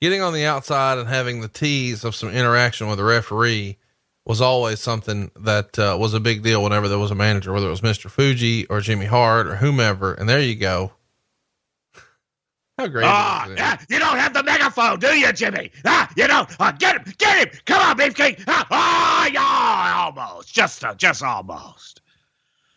getting 0.01 0.21
on 0.21 0.33
the 0.33 0.45
outside 0.45 0.97
and 0.97 1.07
having 1.07 1.41
the 1.41 1.47
tease 1.47 2.03
of 2.03 2.15
some 2.15 2.29
interaction 2.29 2.87
with 2.87 2.97
the 2.97 3.03
referee 3.03 3.77
was 4.25 4.41
always 4.41 4.79
something 4.79 5.29
that, 5.35 5.77
uh, 5.77 5.95
was 5.99 6.15
a 6.15 6.19
big 6.19 6.41
deal 6.41 6.63
whenever 6.63 6.87
there 6.87 6.97
was 6.97 7.11
a 7.11 7.15
manager, 7.15 7.53
whether 7.53 7.67
it 7.67 7.69
was 7.71 7.81
Mr. 7.81 8.09
Fuji 8.09 8.65
or 8.65 8.81
Jimmy 8.81 9.05
Hart 9.05 9.45
or 9.45 9.57
whomever. 9.57 10.13
And 10.15 10.27
there 10.27 10.41
you 10.41 10.55
go. 10.55 10.91
How 12.77 12.87
great 12.87 13.05
Ah, 13.05 13.47
is 13.47 13.57
yeah, 13.57 13.77
you 13.89 13.99
don't 13.99 14.17
have 14.17 14.33
the 14.33 14.43
megaphone, 14.43 14.99
do 14.99 15.07
you, 15.07 15.31
Jimmy? 15.33 15.71
Ah, 15.85 16.09
you 16.15 16.27
don't. 16.27 16.49
Uh, 16.59 16.71
get 16.71 16.95
him, 17.05 17.13
get 17.17 17.47
him. 17.47 17.59
Come 17.65 17.81
on, 17.81 17.97
beefcake. 17.97 18.43
Ah, 18.47 18.65
ah, 18.71 19.27
yeah, 19.27 20.03
almost, 20.05 20.53
just, 20.53 20.83
uh, 20.83 20.95
just 20.95 21.21
almost. 21.21 22.01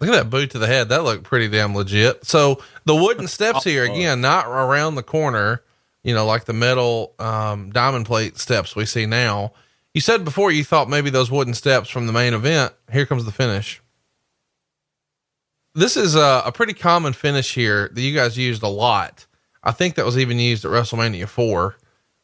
Look 0.00 0.10
at 0.10 0.16
that 0.16 0.28
boot 0.30 0.50
to 0.50 0.58
the 0.58 0.66
head. 0.66 0.88
That 0.90 1.04
looked 1.04 1.22
pretty 1.24 1.48
damn 1.48 1.74
legit. 1.74 2.26
So 2.26 2.62
the 2.84 2.94
wooden 2.94 3.28
steps 3.28 3.64
here 3.64 3.84
again, 3.84 4.20
not 4.20 4.46
around 4.46 4.96
the 4.96 5.02
corner, 5.02 5.62
you 6.02 6.12
know, 6.12 6.26
like 6.26 6.44
the 6.44 6.52
metal 6.52 7.14
um, 7.18 7.70
diamond 7.70 8.04
plate 8.04 8.36
steps 8.36 8.76
we 8.76 8.84
see 8.86 9.06
now. 9.06 9.52
You 9.94 10.00
said 10.00 10.24
before 10.24 10.50
you 10.50 10.64
thought 10.64 10.90
maybe 10.90 11.08
those 11.08 11.30
wooden 11.30 11.54
steps 11.54 11.88
from 11.88 12.06
the 12.08 12.12
main 12.12 12.34
event. 12.34 12.72
Here 12.92 13.06
comes 13.06 13.24
the 13.24 13.32
finish. 13.32 13.80
This 15.74 15.96
is 15.96 16.14
a, 16.16 16.42
a 16.44 16.52
pretty 16.52 16.74
common 16.74 17.12
finish 17.12 17.54
here 17.54 17.88
that 17.92 18.00
you 18.00 18.14
guys 18.14 18.36
used 18.36 18.62
a 18.62 18.68
lot. 18.68 19.26
I 19.64 19.72
think 19.72 19.96
that 19.96 20.04
was 20.04 20.18
even 20.18 20.38
used 20.38 20.64
at 20.64 20.70
WrestleMania 20.70 21.26
4. 21.26 21.76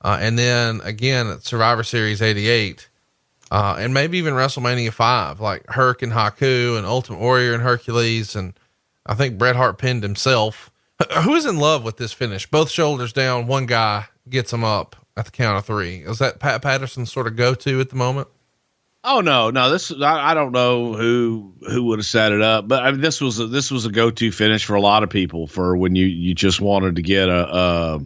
Uh, 0.03 0.19
and 0.21 0.39
then 0.39 0.81
again 0.83 1.27
at 1.27 1.43
Survivor 1.43 1.83
Series 1.83 2.23
88 2.23 2.89
uh, 3.51 3.77
and 3.79 3.93
maybe 3.93 4.19
even 4.19 4.35
WrestleMania 4.35 4.93
five, 4.93 5.41
like 5.41 5.67
Herc 5.69 6.03
and 6.03 6.13
Haku 6.13 6.77
and 6.77 6.87
Ultimate 6.87 7.19
Warrior 7.21 7.53
and 7.53 7.63
Hercules. 7.63 8.37
And 8.37 8.55
I 9.05 9.15
think 9.15 9.39
Bret 9.39 9.57
Hart 9.57 9.79
pinned 9.79 10.03
himself. 10.03 10.71
Who 11.25 11.35
is 11.35 11.47
in 11.47 11.59
love 11.59 11.83
with 11.83 11.97
this 11.97 12.13
finish? 12.13 12.47
Both 12.47 12.71
shoulders 12.71 13.13
down. 13.13 13.47
One 13.47 13.67
guy 13.67 14.07
gets 14.29 14.53
him 14.53 14.63
up 14.63 14.95
at 15.17 15.25
the 15.25 15.31
count 15.31 15.59
of 15.59 15.67
three. 15.67 15.97
Is 15.99 16.19
that 16.19 16.39
Pat 16.39 16.63
Patterson's 16.63 17.11
sort 17.11 17.27
of 17.27 17.37
go 17.37 17.55
to 17.55 17.81
at 17.81 17.91
the 17.91 17.97
moment? 17.97 18.29
Oh 19.03 19.21
no, 19.23 19.51
no. 19.51 19.71
This 19.71 19.91
I, 19.93 20.33
I 20.33 20.35
don't 20.35 20.53
know 20.53 20.93
who 20.93 21.55
who 21.67 21.85
would 21.85 22.01
have 22.01 22.07
set 22.07 22.33
it 22.33 22.43
up, 22.43 22.69
but 22.69 22.83
I 22.83 22.91
mean, 22.91 23.01
this 23.01 23.21
was 23.21 23.39
a, 23.39 23.47
this 23.47 23.71
was 23.71 23.87
a 23.87 23.91
go 23.91 24.11
to 24.11 24.31
finish 24.31 24.65
for 24.65 24.75
a 24.75 24.81
lot 24.81 25.03
of 25.03 25.09
people 25.09 25.47
for 25.47 25.77
when 25.77 25.95
you 25.95 26.05
you 26.05 26.35
just 26.35 26.61
wanted 26.61 26.97
to 26.97 27.03
get 27.03 27.31
a, 27.31 27.57
a 27.57 28.01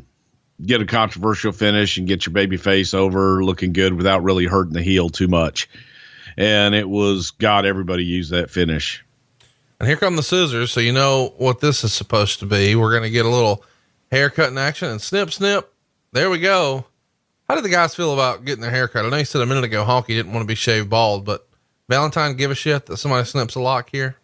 get 0.64 0.80
a 0.80 0.86
controversial 0.86 1.50
finish 1.50 1.98
and 1.98 2.06
get 2.06 2.26
your 2.26 2.32
baby 2.32 2.56
face 2.56 2.94
over 2.94 3.42
looking 3.42 3.72
good 3.72 3.94
without 3.94 4.22
really 4.22 4.46
hurting 4.46 4.72
the 4.72 4.82
heel 4.82 5.08
too 5.10 5.26
much. 5.26 5.68
And 6.36 6.76
it 6.76 6.88
was 6.88 7.32
God, 7.32 7.66
everybody 7.66 8.04
used 8.04 8.30
that 8.30 8.50
finish. 8.50 9.04
And 9.80 9.88
here 9.88 9.96
come 9.96 10.14
the 10.14 10.22
scissors, 10.22 10.70
so 10.70 10.78
you 10.78 10.92
know 10.92 11.34
what 11.38 11.60
this 11.60 11.82
is 11.82 11.92
supposed 11.92 12.38
to 12.38 12.46
be. 12.46 12.76
We're 12.76 12.94
gonna 12.94 13.10
get 13.10 13.26
a 13.26 13.30
little 13.30 13.64
haircut 14.12 14.50
in 14.50 14.58
action 14.58 14.88
and 14.88 15.02
snip 15.02 15.32
snip. 15.32 15.72
There 16.12 16.30
we 16.30 16.38
go. 16.38 16.86
How 17.48 17.54
did 17.54 17.64
the 17.64 17.68
guys 17.68 17.94
feel 17.94 18.14
about 18.14 18.46
getting 18.46 18.62
their 18.62 18.70
haircut? 18.70 19.04
I 19.04 19.10
know 19.10 19.18
you 19.18 19.24
said 19.26 19.42
a 19.42 19.46
minute 19.46 19.64
ago 19.64 19.84
Honky 19.84 20.08
didn't 20.08 20.32
want 20.32 20.44
to 20.44 20.48
be 20.48 20.54
shaved 20.54 20.88
bald, 20.88 21.26
but 21.26 21.46
Valentine 21.90 22.36
give 22.36 22.50
a 22.50 22.54
shit 22.54 22.86
that 22.86 22.96
somebody 22.96 23.26
snips 23.26 23.54
a 23.54 23.60
lock 23.60 23.90
here. 23.92 24.16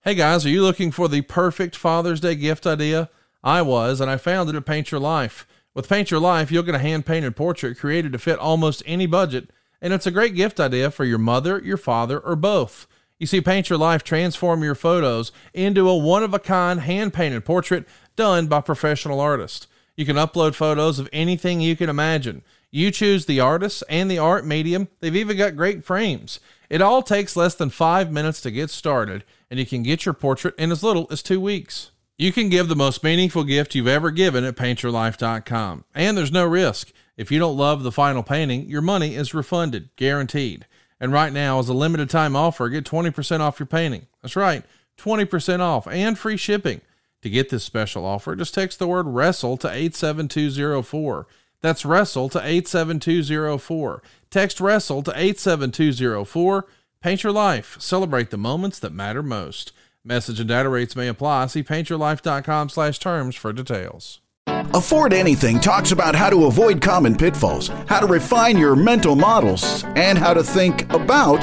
Hey 0.00 0.14
guys, 0.14 0.46
are 0.46 0.50
you 0.50 0.62
looking 0.62 0.90
for 0.90 1.06
the 1.06 1.20
perfect 1.20 1.76
Father's 1.76 2.20
Day 2.20 2.34
gift 2.34 2.66
idea? 2.66 3.10
I 3.44 3.60
was, 3.60 4.00
and 4.00 4.10
I 4.10 4.16
found 4.16 4.48
it 4.48 4.54
at 4.54 4.64
Paint 4.64 4.90
Your 4.90 5.00
Life. 5.00 5.46
With 5.74 5.88
Paint 5.88 6.10
Your 6.10 6.20
Life, 6.20 6.50
you'll 6.50 6.62
get 6.62 6.74
a 6.74 6.78
hand 6.78 7.04
painted 7.04 7.36
portrait 7.36 7.78
created 7.78 8.12
to 8.12 8.18
fit 8.18 8.38
almost 8.38 8.82
any 8.86 9.04
budget, 9.04 9.50
and 9.82 9.92
it's 9.92 10.06
a 10.06 10.10
great 10.10 10.34
gift 10.34 10.58
idea 10.58 10.90
for 10.90 11.04
your 11.04 11.18
mother, 11.18 11.60
your 11.62 11.76
father, 11.76 12.18
or 12.18 12.36
both. 12.36 12.86
You 13.18 13.26
see, 13.26 13.42
Paint 13.42 13.68
Your 13.68 13.78
Life 13.78 14.02
transform 14.02 14.62
your 14.62 14.74
photos 14.74 15.30
into 15.52 15.90
a 15.90 15.96
one 15.96 16.22
of 16.22 16.32
a 16.32 16.38
kind 16.38 16.80
hand 16.80 17.12
painted 17.12 17.44
portrait 17.44 17.86
done 18.16 18.46
by 18.46 18.62
professional 18.62 19.20
artists. 19.20 19.66
You 19.96 20.04
can 20.04 20.16
upload 20.16 20.54
photos 20.54 20.98
of 20.98 21.08
anything 21.12 21.60
you 21.60 21.74
can 21.74 21.88
imagine. 21.88 22.42
You 22.70 22.90
choose 22.90 23.24
the 23.24 23.40
artist 23.40 23.82
and 23.88 24.10
the 24.10 24.18
art 24.18 24.44
medium. 24.44 24.88
They've 25.00 25.16
even 25.16 25.36
got 25.36 25.56
great 25.56 25.84
frames. 25.84 26.38
It 26.68 26.82
all 26.82 27.02
takes 27.02 27.36
less 27.36 27.54
than 27.54 27.70
five 27.70 28.12
minutes 28.12 28.40
to 28.42 28.50
get 28.50 28.70
started, 28.70 29.24
and 29.50 29.58
you 29.58 29.66
can 29.66 29.82
get 29.82 30.04
your 30.04 30.12
portrait 30.14 30.54
in 30.58 30.70
as 30.70 30.82
little 30.82 31.06
as 31.10 31.22
two 31.22 31.40
weeks. 31.40 31.90
You 32.18 32.32
can 32.32 32.48
give 32.48 32.68
the 32.68 32.76
most 32.76 33.02
meaningful 33.02 33.44
gift 33.44 33.74
you've 33.74 33.86
ever 33.86 34.10
given 34.10 34.44
at 34.44 34.56
paintyourlife.com. 34.56 35.84
And 35.94 36.16
there's 36.16 36.32
no 36.32 36.44
risk. 36.44 36.92
If 37.16 37.30
you 37.30 37.38
don't 37.38 37.56
love 37.56 37.82
the 37.82 37.92
final 37.92 38.22
painting, 38.22 38.68
your 38.68 38.82
money 38.82 39.14
is 39.14 39.34
refunded, 39.34 39.90
guaranteed. 39.96 40.66
And 40.98 41.12
right 41.12 41.32
now, 41.32 41.58
as 41.58 41.68
a 41.68 41.74
limited 41.74 42.10
time 42.10 42.34
offer, 42.34 42.68
get 42.68 42.84
20% 42.84 43.40
off 43.40 43.58
your 43.58 43.66
painting. 43.66 44.06
That's 44.22 44.36
right, 44.36 44.64
20% 44.98 45.60
off 45.60 45.86
and 45.86 46.18
free 46.18 46.36
shipping. 46.36 46.80
To 47.26 47.30
get 47.30 47.48
this 47.48 47.64
special 47.64 48.06
offer, 48.06 48.36
just 48.36 48.54
text 48.54 48.78
the 48.78 48.86
word 48.86 49.08
wrestle 49.08 49.56
to 49.56 49.66
87204. 49.66 51.26
That's 51.60 51.84
wrestle 51.84 52.28
to 52.28 52.38
87204. 52.38 54.00
Text 54.30 54.60
wrestle 54.60 55.02
to 55.02 55.10
87204. 55.10 56.66
Paint 57.00 57.24
your 57.24 57.32
life. 57.32 57.76
Celebrate 57.80 58.30
the 58.30 58.36
moments 58.36 58.78
that 58.78 58.92
matter 58.92 59.24
most. 59.24 59.72
Message 60.04 60.38
and 60.38 60.48
data 60.48 60.68
rates 60.68 60.94
may 60.94 61.08
apply. 61.08 61.46
See 61.46 61.64
paintyourlife.com 61.64 62.68
slash 62.68 63.00
terms 63.00 63.34
for 63.34 63.52
details. 63.52 64.20
Afford 64.46 65.12
Anything 65.12 65.58
talks 65.58 65.90
about 65.90 66.14
how 66.14 66.30
to 66.30 66.44
avoid 66.44 66.80
common 66.80 67.16
pitfalls, 67.16 67.66
how 67.88 67.98
to 67.98 68.06
refine 68.06 68.56
your 68.56 68.76
mental 68.76 69.16
models, 69.16 69.82
and 69.96 70.16
how 70.16 70.32
to 70.32 70.44
think 70.44 70.88
about 70.92 71.42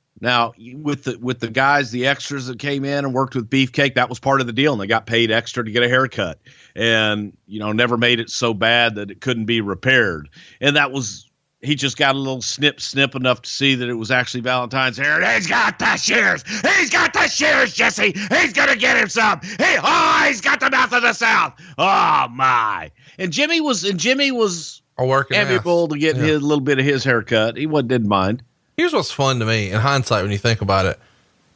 Now, 0.21 0.53
with 0.75 1.05
the 1.05 1.17
with 1.19 1.39
the 1.39 1.49
guys, 1.49 1.89
the 1.91 2.05
extras 2.07 2.45
that 2.47 2.59
came 2.59 2.85
in 2.85 3.05
and 3.05 3.13
worked 3.13 3.33
with 3.35 3.49
Beefcake, 3.49 3.95
that 3.95 4.07
was 4.07 4.19
part 4.19 4.39
of 4.39 4.47
the 4.47 4.53
deal, 4.53 4.71
and 4.71 4.81
they 4.81 4.85
got 4.87 5.07
paid 5.07 5.31
extra 5.31 5.65
to 5.65 5.71
get 5.71 5.81
a 5.83 5.89
haircut, 5.89 6.39
and 6.75 7.35
you 7.47 7.59
know, 7.59 7.71
never 7.71 7.97
made 7.97 8.19
it 8.19 8.29
so 8.29 8.53
bad 8.53 8.95
that 8.95 9.09
it 9.11 9.19
couldn't 9.19 9.45
be 9.45 9.61
repaired. 9.61 10.29
And 10.61 10.75
that 10.75 10.91
was 10.91 11.27
he 11.63 11.75
just 11.75 11.95
got 11.97 12.15
a 12.15 12.17
little 12.17 12.41
snip 12.41 12.79
snip 12.81 13.15
enough 13.15 13.41
to 13.43 13.49
see 13.49 13.75
that 13.75 13.87
it 13.89 13.93
was 13.95 14.09
actually 14.11 14.41
Valentine's 14.41 14.97
hair. 14.97 15.21
And 15.21 15.25
he's 15.35 15.47
got 15.47 15.77
the 15.79 15.95
shears. 15.97 16.43
He's 16.77 16.89
got 16.89 17.13
the 17.13 17.27
shears, 17.27 17.73
Jesse. 17.73 18.13
He's 18.31 18.53
gonna 18.53 18.75
get 18.75 18.97
him 18.97 19.09
some. 19.09 19.39
He 19.41 19.57
oh, 19.83 20.23
he's 20.27 20.41
got 20.41 20.59
the 20.59 20.69
mouth 20.69 20.93
of 20.93 21.01
the 21.01 21.13
South. 21.13 21.53
Oh 21.79 22.27
my! 22.31 22.91
And 23.17 23.31
Jimmy 23.31 23.59
was 23.59 23.83
and 23.83 23.99
Jimmy 23.99 24.31
was 24.31 24.81
A 24.99 25.05
working 25.05 25.37
amiable 25.37 25.85
ass. 25.85 25.89
to 25.93 25.97
get 25.99 26.15
Yeah. 26.17 26.23
his 26.23 26.41
little 26.43 26.63
bit 26.63 26.77
of 26.79 26.85
his 26.85 27.03
haircut. 27.03 27.57
He 27.57 27.65
wasn't 27.65 27.89
didn't 27.89 28.07
mind. 28.07 28.43
Here's 28.81 28.93
what's 28.93 29.11
fun 29.11 29.37
to 29.37 29.45
me 29.45 29.69
in 29.69 29.79
hindsight 29.79 30.23
when 30.23 30.31
you 30.31 30.39
think 30.39 30.59
about 30.63 30.87
it. 30.87 30.99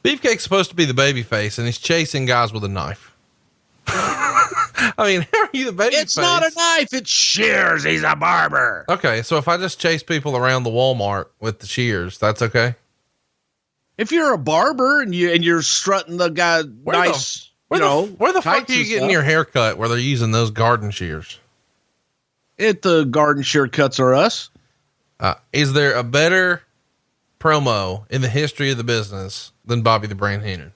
Beefcake's 0.03 0.43
supposed 0.43 0.69
to 0.69 0.75
be 0.75 0.85
the 0.85 0.93
baby 0.93 1.23
face 1.23 1.57
and 1.57 1.65
he's 1.65 1.79
chasing 1.79 2.27
guys 2.27 2.53
with 2.53 2.63
a 2.63 2.67
knife. 2.67 3.15
I 3.87 4.93
mean, 4.99 5.27
how 5.33 5.41
are 5.45 5.49
you 5.51 5.65
the 5.65 5.71
baby 5.71 5.95
It's 5.95 6.13
face? 6.13 6.21
not 6.23 6.43
a 6.45 6.51
knife. 6.55 6.93
It's 6.93 7.09
shears. 7.09 7.83
He's 7.83 8.03
a 8.03 8.15
barber. 8.15 8.85
Okay, 8.89 9.23
so 9.23 9.37
if 9.37 9.47
I 9.47 9.57
just 9.57 9.79
chase 9.79 10.03
people 10.03 10.37
around 10.37 10.65
the 10.65 10.69
Walmart 10.69 11.25
with 11.39 11.57
the 11.61 11.65
shears, 11.65 12.19
that's 12.19 12.43
okay. 12.43 12.75
If 13.97 14.11
you're 14.11 14.33
a 14.33 14.37
barber 14.37 15.01
and 15.01 15.15
you 15.15 15.31
and 15.31 15.43
you're 15.43 15.63
strutting 15.63 16.17
the 16.17 16.29
guy 16.29 16.61
Where 16.61 16.95
the- 16.95 17.05
nice, 17.09 17.49
Where 17.69 17.79
you 17.79 17.83
the, 17.87 17.89
know, 17.89 18.05
where 18.19 18.33
the 18.33 18.43
fuck 18.43 18.69
are 18.69 18.71
you 18.71 18.83
getting 18.83 18.97
stuff, 18.99 19.11
your 19.11 19.23
hair 19.23 19.45
cut 19.45 19.79
where 19.79 19.89
they're 19.89 19.97
using 19.97 20.29
those 20.29 20.51
garden 20.51 20.91
shears? 20.91 21.39
At 22.59 22.83
the 22.83 23.03
garden 23.05 23.41
shear 23.41 23.67
cuts 23.67 23.99
are 23.99 24.13
us. 24.13 24.51
Uh, 25.19 25.33
is 25.51 25.73
there 25.73 25.95
a 25.95 26.03
better 26.03 26.61
promo 27.45 28.09
in 28.09 28.21
the 28.21 28.29
history 28.29 28.71
of 28.71 28.77
the 28.77 28.83
business 28.83 29.51
than 29.65 29.83
Bobby 29.83 30.07
the 30.07 30.15
Brain 30.15 30.41
Heenan? 30.41 30.71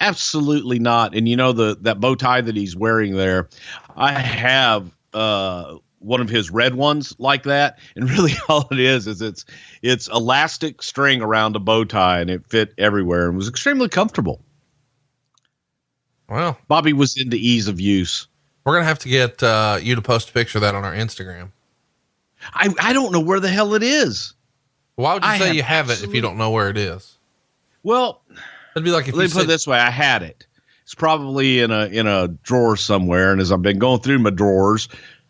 Absolutely 0.00 0.80
not. 0.80 1.14
And 1.14 1.28
you 1.28 1.36
know 1.36 1.52
the 1.52 1.76
that 1.82 2.00
bow 2.00 2.16
tie 2.16 2.40
that 2.40 2.56
he's 2.56 2.76
wearing 2.76 3.14
there, 3.14 3.48
I 3.96 4.12
have 4.12 4.90
uh 5.14 5.76
one 6.00 6.20
of 6.20 6.28
his 6.28 6.50
red 6.50 6.74
ones 6.74 7.14
like 7.18 7.44
that. 7.44 7.78
And 7.94 8.10
really 8.16 8.32
all 8.48 8.66
it 8.72 8.80
is 8.80 9.06
is 9.06 9.22
it's 9.22 9.44
it's 9.82 10.08
elastic 10.08 10.82
string 10.82 11.22
around 11.22 11.54
a 11.54 11.60
bow 11.60 11.84
tie 11.84 12.20
and 12.20 12.28
it 12.28 12.46
fit 12.48 12.74
everywhere 12.76 13.28
and 13.28 13.36
was 13.36 13.48
extremely 13.48 13.88
comfortable. 13.88 14.42
Well, 16.28 16.58
Bobby 16.66 16.92
was 16.92 17.16
into 17.16 17.36
ease 17.36 17.68
of 17.68 17.80
use. 17.80 18.26
we're 18.64 18.74
gonna 18.74 18.84
have 18.84 18.98
to 18.98 19.08
get 19.08 19.40
uh, 19.44 19.78
you 19.80 19.94
to 19.94 20.02
post 20.02 20.30
a 20.30 20.32
picture 20.32 20.58
of 20.58 20.62
that 20.62 20.74
on 20.74 20.84
our 20.84 20.92
Instagram. 20.92 21.52
I, 22.52 22.74
I 22.80 22.92
don't 22.92 23.12
know 23.12 23.20
where 23.20 23.40
the 23.40 23.48
hell 23.48 23.74
it 23.74 23.84
is. 23.84 24.34
Why 24.96 25.14
would 25.14 25.22
you 25.22 25.28
I 25.30 25.38
say 25.38 25.46
have 25.46 25.56
you 25.56 25.62
have 25.62 25.90
it 25.90 26.02
if 26.02 26.14
you 26.14 26.20
don't 26.20 26.38
know 26.38 26.50
where 26.50 26.68
it 26.68 26.76
is? 26.76 27.16
Well, 27.82 28.22
It'd 28.74 28.84
be 28.84 28.90
like 28.90 29.08
if 29.08 29.14
let 29.14 29.22
you 29.24 29.28
me 29.28 29.32
put 29.32 29.44
it 29.44 29.48
this 29.48 29.66
way: 29.66 29.78
I 29.78 29.90
had 29.90 30.22
it. 30.22 30.46
It's 30.82 30.94
probably 30.94 31.60
in 31.60 31.70
a 31.70 31.86
in 31.86 32.06
a 32.06 32.28
drawer 32.28 32.76
somewhere, 32.76 33.32
and 33.32 33.40
as 33.40 33.52
I've 33.52 33.62
been 33.62 33.78
going 33.78 34.00
through 34.00 34.18
my 34.18 34.30
drawers 34.30 34.88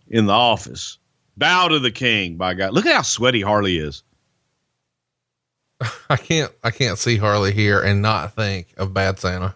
in 0.08 0.26
the 0.26 0.32
office, 0.32 0.98
bow 1.36 1.68
to 1.68 1.78
the 1.78 1.90
king. 1.90 2.36
By 2.36 2.54
God, 2.54 2.72
look 2.72 2.86
at 2.86 2.94
how 2.94 3.02
sweaty 3.02 3.40
Harley 3.40 3.78
is. 3.78 4.02
I 6.10 6.16
can't 6.16 6.52
I 6.62 6.70
can't 6.70 6.98
see 6.98 7.16
Harley 7.16 7.52
here 7.52 7.80
and 7.80 8.02
not 8.02 8.34
think 8.34 8.74
of 8.76 8.94
Bad 8.94 9.18
Santa. 9.18 9.54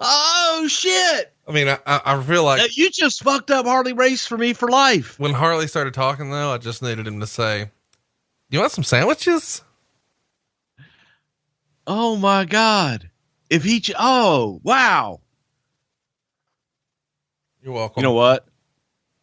oh 0.00 0.57
shit! 0.68 1.32
I 1.46 1.52
mean, 1.52 1.68
I, 1.68 1.78
I 1.86 2.00
I 2.04 2.22
feel 2.22 2.44
like 2.44 2.58
Now, 2.58 2.66
you 2.70 2.90
just 2.90 3.22
fucked 3.22 3.50
up 3.50 3.66
Harley 3.66 3.92
race 3.92 4.26
for 4.26 4.36
me 4.38 4.52
for 4.52 4.68
life. 4.68 5.18
when 5.18 5.32
Harley 5.32 5.66
started 5.66 5.94
talking 5.94 6.30
though, 6.30 6.52
I 6.52 6.58
just 6.58 6.82
needed 6.82 7.06
him 7.06 7.20
to 7.20 7.26
say, 7.26 7.70
"You 8.50 8.60
want 8.60 8.72
some 8.72 8.84
sandwiches?" 8.84 9.62
Oh 11.86 12.16
my 12.16 12.44
God! 12.44 13.08
If 13.50 13.64
he, 13.64 13.80
ch- 13.80 13.92
oh 13.98 14.60
wow! 14.62 15.20
You're 17.62 17.72
welcome. 17.72 18.00
You 18.00 18.08
know 18.08 18.12
what? 18.14 18.46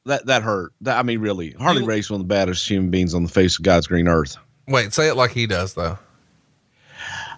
That 0.05 0.25
that 0.27 0.41
hurt. 0.43 0.73
That 0.81 0.97
I 0.97 1.03
mean, 1.03 1.19
really, 1.19 1.51
Harley 1.51 1.81
You- 1.81 1.87
Race 1.87 2.09
one 2.09 2.21
of 2.21 2.27
the 2.27 2.33
baddest 2.33 2.67
human 2.67 2.89
beings 2.91 3.13
on 3.13 3.23
the 3.23 3.29
face 3.29 3.57
of 3.57 3.63
God's 3.63 3.87
green 3.87 4.07
earth. 4.07 4.37
Wait, 4.67 4.93
say 4.93 5.07
it 5.09 5.15
like 5.15 5.31
he 5.31 5.45
does 5.47 5.73
though. 5.75 5.97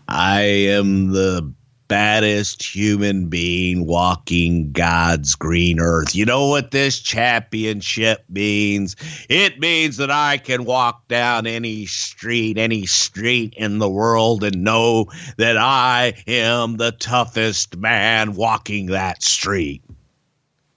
I 0.08 0.42
am 0.42 1.12
the 1.12 1.54
baddest 1.88 2.64
human 2.64 3.28
being 3.28 3.86
walking 3.86 4.72
God's 4.72 5.36
green 5.36 5.80
earth. 5.80 6.16
You 6.16 6.26
know 6.26 6.48
what 6.48 6.72
this 6.72 7.00
championship 7.00 8.24
means? 8.30 8.96
It 9.30 9.60
means 9.60 9.98
that 9.98 10.12
I 10.12 10.38
can 10.38 10.66
walk 10.66 11.08
down 11.08 11.48
any 11.48 11.86
street, 11.86 12.58
any 12.58 12.86
street 12.86 13.54
in 13.58 13.80
the 13.80 13.90
world 13.90 14.44
and 14.44 14.64
know 14.64 15.08
that 15.38 15.58
I 15.58 16.14
am 16.28 16.78
the 16.78 16.92
toughest 16.92 17.78
man 17.78 18.36
walking 18.36 18.88
that 18.88 19.24
street. 19.24 19.84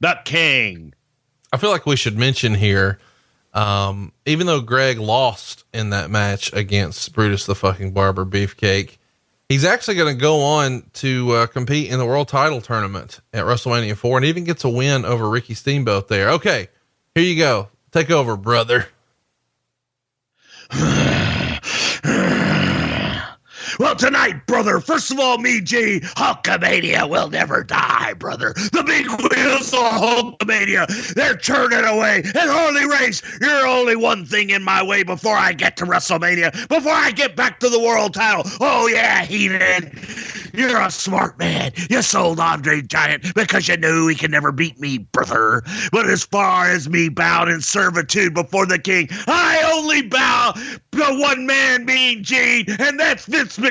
The 0.01 0.19
king. 0.25 0.95
I 1.53 1.57
feel 1.57 1.71
like 1.71 1.87
we 1.87 1.97
should 1.97 2.17
mention 2.17 2.55
here, 2.55 2.99
um, 3.53 4.13
even 4.25 4.47
though 4.47 4.61
Greg 4.61 4.99
lost 4.99 5.65
in 5.75 5.91
that 5.91 6.11
match 6.11 6.53
against 6.53 7.13
Brutus 7.13 7.47
the 7.47 7.55
fucking 7.55 7.93
Barber 7.93 8.25
Beefcake, 8.25 8.97
he's 9.51 9.65
actually 9.65 9.97
going 9.97 10.15
to 10.15 10.21
go 10.21 10.41
on 10.43 10.85
to 10.95 11.33
uh, 11.33 11.47
compete 11.47 11.91
in 11.91 11.99
the 11.99 12.07
world 12.07 12.29
title 12.29 12.63
tournament 12.63 13.21
at 13.35 13.45
WrestleMania 13.45 13.97
4 13.97 14.19
and 14.19 14.27
even 14.27 14.45
gets 14.45 14.65
a 14.65 14.71
win 14.71 15.05
over 15.05 15.29
Ricky 15.29 15.55
Steamboat 15.55 16.09
there. 16.09 16.31
Okay, 16.31 16.69
here 17.15 17.25
you 17.25 17.37
go. 17.37 17.69
Take 17.91 18.11
over, 18.11 18.37
brother. 18.37 18.89
Well, 23.81 23.97
tonight, 23.97 24.47
brother, 24.47 24.79
first 24.79 25.11
of 25.11 25.19
all, 25.19 25.39
me, 25.39 25.63
G, 25.63 26.01
Hulkamania 26.01 27.09
will 27.09 27.31
never 27.31 27.65
die, 27.65 28.13
brother. 28.13 28.53
The 28.53 28.85
big 28.85 29.07
wheels 29.09 29.73
of 29.73 30.37
Hulkamania, 30.39 31.15
they're 31.15 31.39
turning 31.39 31.87
away. 31.87 32.17
And 32.17 32.51
Harley 32.51 32.85
Race, 32.85 33.23
you're 33.41 33.67
only 33.67 33.97
one 33.97 34.27
thing 34.27 34.51
in 34.51 34.63
my 34.63 34.83
way 34.83 35.03
before 35.03 35.35
I 35.35 35.55
get 35.55 35.79
to 35.79 35.87
WrestleMania, 35.87 36.69
before 36.69 36.93
I 36.93 37.11
get 37.11 37.37
back 37.37 37.59
to 37.61 37.71
the 37.71 37.81
world 37.81 38.13
title. 38.13 38.43
Oh, 38.61 38.87
yeah, 38.87 39.25
Heated. 39.25 39.99
You're 40.53 40.81
a 40.81 40.91
smart 40.91 41.39
man. 41.39 41.73
You 41.89 42.03
sold 42.03 42.41
Andre 42.41 42.83
Giant 42.83 43.35
because 43.35 43.69
you 43.69 43.77
knew 43.79 44.09
he 44.09 44.15
could 44.15 44.31
never 44.31 44.53
beat 44.53 44.79
me, 44.79 44.99
brother. 44.99 45.63
But 45.91 46.07
as 46.07 46.25
far 46.25 46.69
as 46.69 46.89
me 46.89 47.09
bowed 47.09 47.49
in 47.49 47.61
servitude 47.61 48.35
before 48.35 48.67
the 48.67 48.79
king, 48.79 49.09
I 49.27 49.63
only 49.73 50.03
bow 50.03 50.53
to 50.55 51.19
one 51.19 51.47
man, 51.47 51.85
Mean 51.85 52.23
Gene, 52.23 52.67
and 52.79 52.99
that's 52.99 53.27
Vince 53.27 53.59
McMahon, 53.59 53.70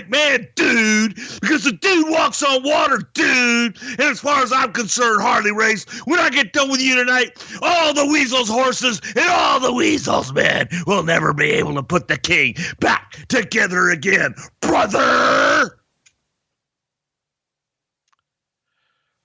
dude. 0.55 1.15
Because 1.41 1.63
the 1.63 1.77
dude 1.79 2.09
walks 2.09 2.43
on 2.43 2.63
water, 2.63 2.99
dude. 3.13 3.77
And 3.81 4.01
as 4.01 4.19
far 4.19 4.43
as 4.43 4.51
I'm 4.51 4.71
concerned, 4.73 5.21
Harley 5.21 5.51
Race, 5.51 5.85
when 6.05 6.19
I 6.19 6.29
get 6.29 6.53
done 6.53 6.69
with 6.69 6.81
you 6.81 6.95
tonight, 6.95 7.31
all 7.61 7.93
the 7.93 8.05
Weasels 8.05 8.49
horses 8.49 9.01
and 9.15 9.25
all 9.29 9.59
the 9.59 9.73
Weasels 9.73 10.33
men 10.33 10.67
will 10.85 11.03
never 11.03 11.33
be 11.33 11.51
able 11.51 11.75
to 11.75 11.83
put 11.83 12.07
the 12.07 12.17
king 12.17 12.55
back 12.79 13.25
together 13.27 13.89
again, 13.89 14.33
brother. 14.61 15.79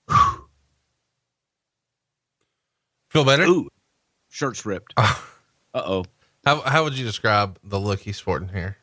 Feel 3.09 3.23
better? 3.23 3.43
Ooh, 3.43 3.69
shirt's 4.29 4.65
ripped. 4.65 4.93
Uh 5.75 5.83
oh. 5.85 6.05
How, 6.45 6.61
how 6.61 6.85
would 6.85 6.97
you 6.97 7.03
describe 7.03 7.59
the 7.61 7.77
look 7.77 7.99
he's 7.99 8.15
sporting 8.15 8.47
here? 8.47 8.77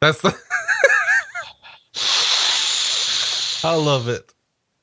That's 0.00 0.20
the. 0.20 0.34
I 3.64 3.74
love 3.74 4.08
it. 4.08 4.32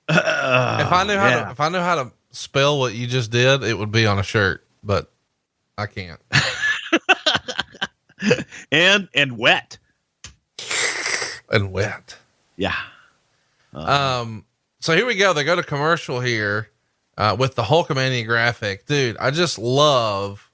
if 0.10 0.18
I 0.18 1.04
knew 1.06 1.16
how 1.16 1.28
yeah. 1.30 1.46
to, 1.46 1.52
if 1.52 1.60
I 1.60 1.70
knew 1.70 1.80
how 1.80 1.96
to 1.96 2.12
spell 2.32 2.80
what 2.80 2.96
you 2.96 3.08
just 3.08 3.32
did, 3.32 3.64
it 3.64 3.78
would 3.78 3.92
be 3.92 4.06
on 4.08 4.18
a 4.20 4.24
shirt, 4.24 4.66
but 4.84 5.12
I 5.78 5.86
can't. 5.86 6.20
and 8.72 9.08
and 9.14 9.38
wet. 9.38 9.78
and 11.52 11.72
wet. 11.72 12.18
Yeah. 12.58 12.76
Um, 13.74 14.46
so 14.80 14.96
here 14.96 15.06
we 15.06 15.16
go. 15.16 15.34
They 15.34 15.44
go 15.44 15.56
to 15.56 15.64
commercial 15.64 16.20
here, 16.20 16.70
uh, 17.18 17.36
with 17.38 17.56
the 17.56 17.64
Hulkamania 17.64 18.26
graphic, 18.26 18.86
dude. 18.86 19.18
I 19.18 19.32
just 19.32 19.60
love 19.60 20.51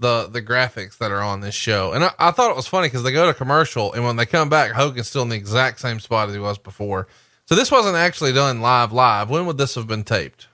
the, 0.00 0.28
the 0.28 0.42
graphics 0.42 0.98
that 0.98 1.12
are 1.12 1.22
on 1.22 1.40
this 1.40 1.54
show. 1.54 1.92
And 1.92 2.04
I, 2.04 2.12
I 2.18 2.30
thought 2.30 2.50
it 2.50 2.56
was 2.56 2.66
funny 2.66 2.88
because 2.88 3.02
they 3.02 3.12
go 3.12 3.26
to 3.26 3.34
commercial 3.34 3.92
and 3.92 4.04
when 4.04 4.16
they 4.16 4.26
come 4.26 4.48
back, 4.48 4.72
Hogan's 4.72 5.08
still 5.08 5.22
in 5.22 5.28
the 5.28 5.36
exact 5.36 5.78
same 5.78 6.00
spot 6.00 6.28
as 6.28 6.34
he 6.34 6.40
was 6.40 6.58
before. 6.58 7.06
So 7.46 7.54
this 7.54 7.70
wasn't 7.70 7.96
actually 7.96 8.32
done 8.32 8.60
live, 8.60 8.92
live. 8.92 9.28
When 9.28 9.46
would 9.46 9.58
this 9.58 9.74
have 9.74 9.86
been 9.86 10.04
taped? 10.04 10.48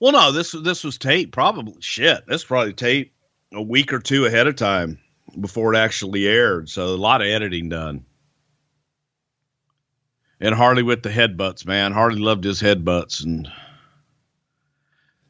Well, 0.00 0.12
no, 0.12 0.32
this 0.32 0.52
this 0.52 0.84
was 0.84 0.98
tape. 0.98 1.32
Probably 1.32 1.80
shit. 1.80 2.26
This 2.26 2.44
probably 2.44 2.72
taped 2.72 3.14
a 3.52 3.62
week 3.62 3.92
or 3.92 4.00
two 4.00 4.26
ahead 4.26 4.46
of 4.46 4.56
time 4.56 4.98
before 5.40 5.74
it 5.74 5.78
actually 5.78 6.26
aired. 6.26 6.68
So 6.68 6.86
a 6.86 6.96
lot 6.96 7.20
of 7.20 7.26
editing 7.26 7.68
done. 7.68 8.04
And 10.40 10.54
Harley 10.54 10.82
with 10.82 11.02
the 11.02 11.10
headbutts, 11.10 11.64
man. 11.64 11.92
Harley 11.92 12.20
loved 12.20 12.44
his 12.44 12.60
headbutts, 12.60 13.24
and 13.24 13.48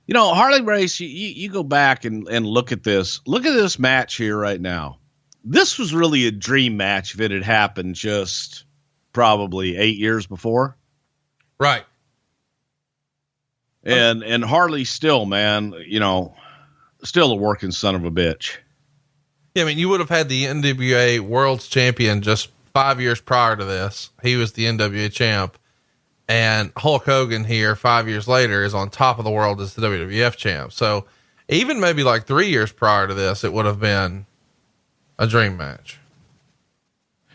you 0.06 0.14
know 0.14 0.34
Harley 0.34 0.62
Race. 0.62 1.00
You, 1.00 1.08
you 1.08 1.28
you 1.28 1.50
go 1.50 1.62
back 1.62 2.04
and 2.04 2.28
and 2.28 2.46
look 2.46 2.72
at 2.72 2.82
this. 2.82 3.20
Look 3.26 3.44
at 3.46 3.54
this 3.54 3.78
match 3.78 4.16
here 4.16 4.36
right 4.36 4.60
now. 4.60 4.98
This 5.44 5.78
was 5.78 5.94
really 5.94 6.26
a 6.26 6.30
dream 6.30 6.76
match 6.76 7.14
if 7.14 7.20
it 7.20 7.30
had 7.30 7.42
happened 7.42 7.94
just 7.94 8.64
probably 9.12 9.76
eight 9.76 9.96
years 9.96 10.26
before. 10.26 10.76
Right. 11.58 11.84
And 13.82 14.22
and 14.22 14.44
Harley 14.44 14.84
still, 14.84 15.26
man, 15.26 15.74
you 15.86 16.00
know, 16.00 16.34
still 17.02 17.32
a 17.32 17.36
working 17.36 17.70
son 17.70 17.94
of 17.94 18.04
a 18.04 18.10
bitch. 18.10 18.56
Yeah, 19.54 19.62
I 19.62 19.66
mean, 19.66 19.78
you 19.78 19.88
would 19.90 20.00
have 20.00 20.08
had 20.08 20.28
the 20.28 20.44
NWA 20.44 21.20
World's 21.20 21.68
Champion 21.68 22.22
just 22.22 22.48
five 22.72 23.00
years 23.00 23.20
prior 23.20 23.54
to 23.54 23.64
this. 23.64 24.10
He 24.22 24.36
was 24.36 24.52
the 24.52 24.64
NWA 24.64 25.12
champ, 25.12 25.56
and 26.28 26.72
Hulk 26.76 27.04
Hogan 27.04 27.44
here 27.44 27.76
five 27.76 28.08
years 28.08 28.26
later 28.26 28.64
is 28.64 28.74
on 28.74 28.90
top 28.90 29.18
of 29.18 29.24
the 29.24 29.30
world 29.30 29.60
as 29.60 29.74
the 29.74 29.82
WWF 29.86 30.36
champ. 30.36 30.72
So 30.72 31.06
even 31.48 31.80
maybe 31.80 32.02
like 32.02 32.26
three 32.26 32.48
years 32.48 32.72
prior 32.72 33.06
to 33.06 33.14
this, 33.14 33.44
it 33.44 33.52
would 33.52 33.66
have 33.66 33.80
been 33.80 34.26
a 35.18 35.26
dream 35.26 35.56
match. 35.56 35.98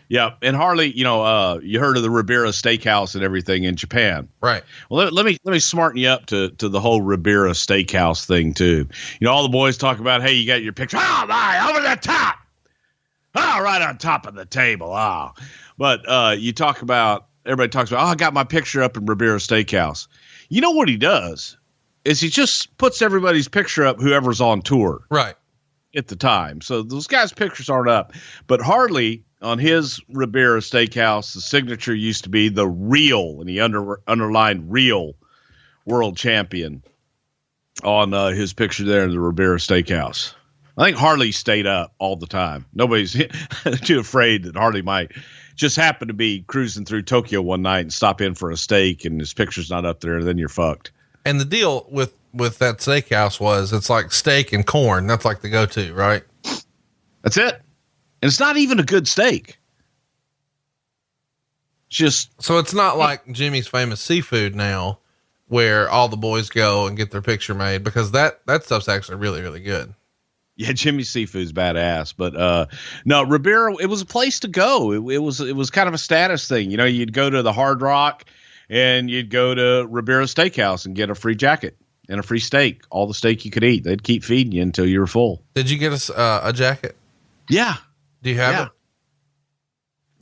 Yeah, 0.08 0.34
and 0.42 0.56
Harley, 0.56 0.90
you 0.90 1.04
know, 1.04 1.22
uh, 1.22 1.60
you 1.62 1.78
heard 1.78 1.96
of 1.96 2.02
the 2.02 2.10
Ribera 2.10 2.48
Steakhouse 2.48 3.14
and 3.14 3.22
everything 3.22 3.62
in 3.62 3.76
Japan. 3.76 4.28
Right. 4.40 4.64
Well, 4.90 5.04
let, 5.04 5.12
let 5.12 5.24
me 5.24 5.38
let 5.44 5.52
me 5.52 5.60
smarten 5.60 6.00
you 6.00 6.08
up 6.08 6.26
to 6.26 6.50
to 6.50 6.68
the 6.68 6.80
whole 6.80 7.00
Ribera 7.00 7.52
Steakhouse 7.52 8.24
thing 8.26 8.52
too. 8.52 8.88
You 9.20 9.24
know, 9.24 9.30
all 9.30 9.44
the 9.44 9.48
boys 9.48 9.76
talk 9.76 10.00
about, 10.00 10.20
hey, 10.20 10.32
you 10.32 10.48
got 10.48 10.64
your 10.64 10.72
picture. 10.72 10.96
Oh 11.00 11.26
my, 11.28 11.70
over 11.70 11.80
the 11.80 11.94
top. 11.94 12.38
Oh, 13.36 13.60
right 13.62 13.80
on 13.80 13.98
top 13.98 14.26
of 14.26 14.34
the 14.34 14.46
table. 14.46 14.92
Oh, 14.92 15.30
but 15.78 16.00
uh, 16.08 16.34
you 16.36 16.52
talk 16.52 16.82
about 16.82 17.28
everybody 17.46 17.68
talks 17.70 17.90
about. 17.90 18.04
Oh, 18.06 18.08
I 18.10 18.14
got 18.14 18.34
my 18.34 18.44
picture 18.44 18.82
up 18.82 18.96
in 18.96 19.06
Ribera 19.06 19.38
Steakhouse. 19.38 20.08
You 20.48 20.60
know 20.60 20.72
what 20.72 20.88
he 20.88 20.96
does 20.96 21.56
is 22.04 22.20
he 22.20 22.28
just 22.28 22.76
puts 22.78 23.02
everybody's 23.02 23.48
picture 23.48 23.84
up, 23.86 24.00
whoever's 24.00 24.40
on 24.40 24.62
tour 24.62 25.02
Right. 25.10 25.34
at 25.94 26.08
the 26.08 26.16
time. 26.16 26.60
So 26.60 26.82
those 26.82 27.06
guys' 27.06 27.32
pictures 27.32 27.68
aren't 27.68 27.88
up. 27.90 28.12
But 28.46 28.60
Harley 28.60 29.24
on 29.42 29.58
his 29.58 30.00
Ribera 30.12 30.60
Steakhouse, 30.60 31.34
the 31.34 31.40
signature 31.40 31.94
used 31.94 32.24
to 32.24 32.30
be 32.30 32.48
the 32.48 32.66
real, 32.68 33.40
and 33.40 33.48
he 33.48 33.60
under 33.60 34.00
underlined 34.06 34.70
real 34.72 35.14
world 35.86 36.16
champion 36.16 36.82
on 37.82 38.12
uh, 38.12 38.28
his 38.28 38.52
picture 38.52 38.84
there 38.84 39.04
in 39.04 39.10
the 39.10 39.20
Ribera 39.20 39.56
Steakhouse. 39.58 40.34
I 40.76 40.84
think 40.84 40.96
Harley 40.96 41.32
stayed 41.32 41.66
up 41.66 41.94
all 41.98 42.16
the 42.16 42.26
time. 42.26 42.64
Nobody's 42.74 43.12
too 43.82 43.98
afraid 44.00 44.44
that 44.44 44.56
Harley 44.56 44.82
might 44.82 45.12
just 45.60 45.76
happened 45.76 46.08
to 46.08 46.14
be 46.14 46.42
cruising 46.46 46.86
through 46.86 47.02
Tokyo 47.02 47.42
one 47.42 47.60
night 47.60 47.80
and 47.80 47.92
stop 47.92 48.22
in 48.22 48.34
for 48.34 48.50
a 48.50 48.56
steak 48.56 49.04
and 49.04 49.20
his 49.20 49.34
picture's 49.34 49.68
not 49.68 49.84
up 49.84 50.00
there, 50.00 50.24
then 50.24 50.38
you're 50.38 50.48
fucked. 50.48 50.90
And 51.26 51.38
the 51.38 51.44
deal 51.44 51.86
with 51.90 52.14
with 52.32 52.58
that 52.60 52.78
steakhouse 52.78 53.38
was 53.38 53.72
it's 53.72 53.90
like 53.90 54.10
steak 54.10 54.54
and 54.54 54.66
corn. 54.66 55.06
That's 55.06 55.26
like 55.26 55.42
the 55.42 55.50
go 55.50 55.66
to, 55.66 55.92
right? 55.92 56.22
That's 57.22 57.36
it. 57.36 57.54
And 58.22 58.28
it's 58.28 58.40
not 58.40 58.56
even 58.56 58.80
a 58.80 58.84
good 58.84 59.06
steak. 59.06 59.58
Just 61.90 62.42
So 62.42 62.58
it's 62.58 62.72
not 62.72 62.96
like 62.96 63.30
Jimmy's 63.30 63.68
famous 63.68 64.00
seafood 64.00 64.54
now, 64.54 65.00
where 65.48 65.90
all 65.90 66.08
the 66.08 66.16
boys 66.16 66.48
go 66.48 66.86
and 66.86 66.96
get 66.96 67.10
their 67.10 67.20
picture 67.20 67.54
made 67.54 67.84
because 67.84 68.12
that 68.12 68.40
that 68.46 68.64
stuff's 68.64 68.88
actually 68.88 69.18
really 69.18 69.42
really 69.42 69.60
good. 69.60 69.92
Yeah, 70.66 70.72
Jimmy 70.72 71.04
Seafood's 71.04 71.52
badass, 71.54 72.12
but 72.16 72.36
uh 72.36 72.66
no, 73.06 73.22
Ribera. 73.22 73.74
It 73.80 73.86
was 73.86 74.02
a 74.02 74.06
place 74.06 74.40
to 74.40 74.48
go. 74.48 74.92
It, 74.92 75.14
it 75.14 75.18
was 75.18 75.40
it 75.40 75.56
was 75.56 75.70
kind 75.70 75.88
of 75.88 75.94
a 75.94 75.98
status 75.98 76.46
thing. 76.46 76.70
You 76.70 76.76
know, 76.76 76.84
you'd 76.84 77.14
go 77.14 77.30
to 77.30 77.40
the 77.42 77.52
Hard 77.52 77.80
Rock, 77.80 78.24
and 78.68 79.08
you'd 79.08 79.30
go 79.30 79.54
to 79.54 79.86
Ribera 79.88 80.24
Steakhouse 80.24 80.84
and 80.84 80.94
get 80.94 81.08
a 81.08 81.14
free 81.14 81.34
jacket 81.34 81.76
and 82.10 82.20
a 82.20 82.22
free 82.22 82.40
steak, 82.40 82.82
all 82.90 83.06
the 83.06 83.14
steak 83.14 83.44
you 83.46 83.50
could 83.50 83.64
eat. 83.64 83.84
They'd 83.84 84.02
keep 84.02 84.22
feeding 84.22 84.52
you 84.52 84.60
until 84.62 84.84
you 84.84 85.00
were 85.00 85.06
full. 85.06 85.42
Did 85.54 85.70
you 85.70 85.78
get 85.78 85.92
us 85.92 86.10
uh, 86.10 86.40
a 86.42 86.52
jacket? 86.52 86.94
Yeah, 87.48 87.76
Do 88.22 88.28
you 88.30 88.36
have 88.36 88.52
Yeah. 88.52 88.64
it? 88.66 88.70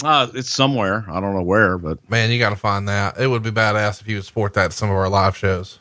uh, 0.04 0.28
it's 0.34 0.50
somewhere. 0.50 1.04
I 1.10 1.18
don't 1.20 1.34
know 1.34 1.42
where, 1.42 1.78
but 1.78 1.98
Man, 2.08 2.30
you 2.30 2.38
got 2.38 2.50
to 2.50 2.56
find 2.56 2.86
that. 2.88 3.18
It 3.18 3.26
would 3.26 3.42
be 3.42 3.50
badass 3.50 4.00
if 4.00 4.06
you 4.08 4.16
would 4.16 4.24
sport 4.24 4.54
that 4.54 4.66
at 4.66 4.72
some 4.72 4.88
of 4.90 4.96
our 4.96 5.08
live 5.08 5.36
shows. 5.36 5.78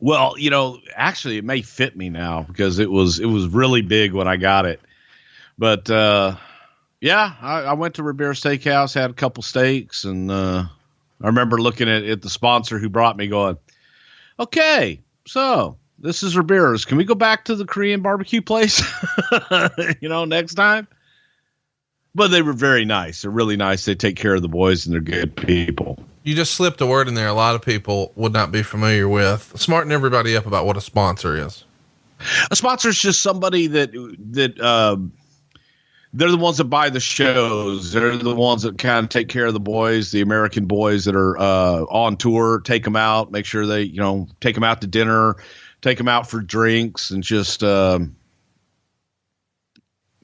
Well, 0.00 0.34
you 0.38 0.50
know, 0.50 0.78
actually, 0.94 1.38
it 1.38 1.44
may 1.44 1.62
fit 1.62 1.96
me 1.96 2.10
now 2.10 2.42
because 2.42 2.78
it 2.78 2.90
was 2.90 3.18
it 3.18 3.26
was 3.26 3.46
really 3.48 3.82
big 3.82 4.12
when 4.12 4.28
I 4.28 4.36
got 4.36 4.66
it. 4.66 4.80
But 5.56 5.90
uh, 5.90 6.36
yeah, 7.00 7.34
I, 7.40 7.62
I 7.62 7.72
went 7.72 7.94
to 7.94 8.02
Ribera 8.02 8.34
Steakhouse, 8.34 8.94
had 8.94 9.10
a 9.10 9.14
couple 9.14 9.42
steaks, 9.42 10.04
and 10.04 10.30
uh, 10.30 10.64
I 11.20 11.26
remember 11.26 11.58
looking 11.58 11.88
at, 11.88 12.04
at 12.04 12.22
the 12.22 12.30
sponsor 12.30 12.78
who 12.78 12.88
brought 12.88 13.16
me, 13.16 13.28
going, 13.28 13.56
"Okay, 14.38 15.00
so 15.26 15.78
this 15.98 16.22
is 16.22 16.36
Ribera's. 16.36 16.84
Can 16.84 16.98
we 16.98 17.04
go 17.04 17.14
back 17.14 17.46
to 17.46 17.54
the 17.54 17.64
Korean 17.64 18.02
barbecue 18.02 18.42
place? 18.42 18.82
you 20.00 20.08
know, 20.08 20.24
next 20.24 20.54
time." 20.54 20.86
But 22.14 22.28
they 22.28 22.42
were 22.42 22.52
very 22.52 22.84
nice. 22.84 23.22
They're 23.22 23.30
really 23.30 23.56
nice. 23.56 23.84
They 23.84 23.94
take 23.94 24.16
care 24.16 24.34
of 24.34 24.42
the 24.42 24.48
boys 24.48 24.86
and 24.86 24.94
they're 24.94 25.00
good 25.00 25.36
people. 25.36 26.02
You 26.28 26.34
just 26.34 26.52
slipped 26.52 26.78
a 26.82 26.86
word 26.86 27.08
in 27.08 27.14
there. 27.14 27.26
A 27.26 27.32
lot 27.32 27.54
of 27.54 27.62
people 27.62 28.12
would 28.14 28.34
not 28.34 28.52
be 28.52 28.62
familiar 28.62 29.08
with. 29.08 29.50
Smarten 29.56 29.90
everybody 29.90 30.36
up 30.36 30.44
about 30.44 30.66
what 30.66 30.76
a 30.76 30.80
sponsor 30.82 31.34
is. 31.34 31.64
A 32.50 32.54
sponsor 32.54 32.90
is 32.90 32.98
just 32.98 33.22
somebody 33.22 33.66
that 33.68 33.92
that 34.32 34.60
um, 34.60 35.10
they're 36.12 36.30
the 36.30 36.36
ones 36.36 36.58
that 36.58 36.64
buy 36.64 36.90
the 36.90 37.00
shows. 37.00 37.92
They're 37.92 38.14
the 38.14 38.34
ones 38.34 38.60
that 38.64 38.76
kind 38.76 39.04
of 39.04 39.08
take 39.08 39.30
care 39.30 39.46
of 39.46 39.54
the 39.54 39.60
boys, 39.60 40.10
the 40.10 40.20
American 40.20 40.66
boys 40.66 41.06
that 41.06 41.16
are 41.16 41.38
uh, 41.38 41.84
on 41.84 42.18
tour. 42.18 42.60
Take 42.60 42.84
them 42.84 42.96
out, 42.96 43.32
make 43.32 43.46
sure 43.46 43.64
they 43.64 43.84
you 43.84 43.98
know 43.98 44.28
take 44.42 44.54
them 44.54 44.64
out 44.64 44.82
to 44.82 44.86
dinner, 44.86 45.36
take 45.80 45.96
them 45.96 46.08
out 46.08 46.28
for 46.28 46.42
drinks, 46.42 47.10
and 47.10 47.22
just 47.22 47.64
um, 47.64 48.14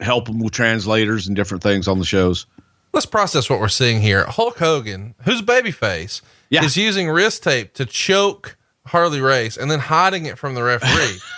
help 0.03 0.27
them 0.27 0.38
with 0.38 0.53
translators 0.53 1.29
and 1.29 1.35
different 1.35 1.62
things 1.62 1.88
on 1.88 1.99
the 1.99 2.05
shows. 2.05 2.45
Let's 2.94 3.07
process 3.07 3.50
what 3.50 3.61
we're 3.61 3.68
seeing 3.68 4.00
here. 4.00 4.24
Hulk 4.24 4.57
Hogan, 4.59 5.14
who's 5.24 5.42
babyface, 5.42 6.22
Yeah. 6.48 6.64
is 6.64 6.76
using 6.76 7.11
wrist 7.11 7.42
tape 7.42 7.74
to 7.74 7.85
choke 7.85 8.57
Harley 8.87 9.20
Race 9.20 9.57
and 9.57 9.68
then 9.70 9.80
hiding 9.80 10.26
it 10.26 10.38
from 10.38 10.54
the 10.54 10.62
referee. 10.62 11.18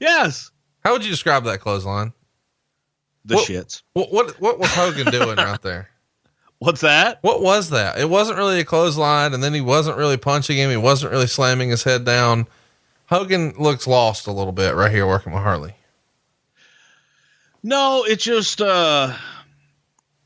Yes, 0.00 0.50
How 0.82 0.92
would 0.92 1.04
you 1.04 1.10
describe 1.10 1.44
that 1.44 1.60
clothesline? 1.60 2.12
the 3.26 3.34
What- 3.36 3.46
shits. 3.48 3.82
What 3.92 4.10
what 4.10 4.40
what 4.40 4.58
was 4.58 4.70
Hogan 4.72 5.10
doing 5.12 5.36
right 5.36 5.60
there? 5.60 5.90
What's 6.58 6.80
that? 6.80 7.18
What 7.22 7.42
was 7.42 7.68
that? 7.70 7.98
It 7.98 8.08
wasn't 8.08 8.38
really 8.38 8.60
a 8.60 8.64
clothesline, 8.64 9.34
and 9.34 9.42
then 9.44 9.52
he 9.54 9.60
wasn't 9.60 9.98
really 9.98 10.16
punching 10.16 10.56
him. 10.56 10.70
He 10.70 10.76
wasn't 10.78 11.12
really 11.12 11.26
slamming 11.26 11.68
his 11.70 11.82
head 11.84 12.04
down. 12.06 12.46
Hogan 13.10 13.52
looks 13.58 13.86
lost 13.86 14.26
a 14.26 14.32
little 14.32 14.52
bit 14.52 14.74
right 14.74 14.90
here 14.90 15.06
working 15.06 15.32
with 15.34 15.42
Harley. 15.42 15.74
No, 17.62 18.04
it 18.04 18.20
just 18.20 18.60
uh 18.60 19.14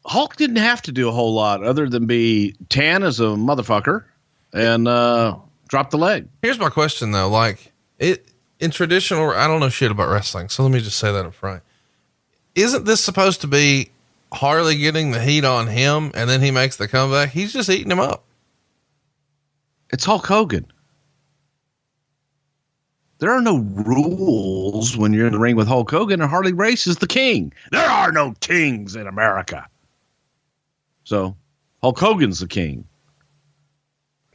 Hulk 0.07 0.37
didn't 0.37 0.57
have 0.57 0.83
to 0.83 0.93
do 0.93 1.09
a 1.09 1.13
whole 1.13 1.35
lot 1.35 1.65
other 1.65 1.89
than 1.89 2.07
be 2.07 2.55
tan 2.69 3.03
as 3.03 3.21
a 3.21 3.25
motherfucker 3.25 4.05
and 4.53 4.87
uh 4.87 5.37
drop 5.69 5.91
the 5.91 5.99
leg. 5.99 6.29
Here's 6.43 6.59
my 6.59 6.69
question 6.71 7.11
though. 7.11 7.29
Like 7.29 7.73
it 7.99 8.29
in 8.61 8.71
traditional, 8.71 9.31
I 9.31 9.47
don't 9.47 9.61
know 9.61 9.69
shit 9.69 9.91
about 9.91 10.09
wrestling. 10.09 10.49
So 10.49 10.63
let 10.63 10.73
me 10.73 10.81
just 10.81 10.99
say 10.99 11.13
that 11.13 11.27
up 11.27 11.35
front. 11.35 11.63
Isn't 12.55 12.85
this 12.85 13.01
supposed 13.03 13.41
to 13.41 13.47
be 13.47 13.91
Harley 14.33 14.77
getting 14.77 15.11
the 15.11 15.21
heat 15.21 15.45
on 15.45 15.67
him 15.67 16.13
and 16.15 16.31
then 16.31 16.41
he 16.41 16.51
makes 16.51 16.77
the 16.77 16.87
comeback? 16.87 17.31
He's 17.31 17.53
just 17.53 17.69
eating 17.69 17.91
him 17.91 18.01
up. 18.01 18.25
It's 19.91 20.05
Hulk 20.05 20.27
Hogan. 20.27 20.67
There 23.25 23.33
are 23.33 23.41
no 23.41 23.57
rules 23.57 24.99
when 24.99 25.15
you're 25.15 25.27
in 25.27 25.33
the 25.33 25.39
ring 25.39 25.57
with 25.57 25.67
Hulk 25.67 25.91
Hogan 25.91 26.21
and 26.21 26.29
Harley 26.29 26.53
Race 26.53 26.87
is 26.87 26.99
the 26.99 27.07
king. 27.07 27.55
There 27.73 27.89
are 27.89 28.13
no 28.13 28.35
kings 28.41 28.97
in 28.97 29.07
America. 29.07 29.67
So 31.05 31.35
Hulk 31.81 31.99
Hogan's 31.99 32.41
the 32.41 32.47
king. 32.47 32.85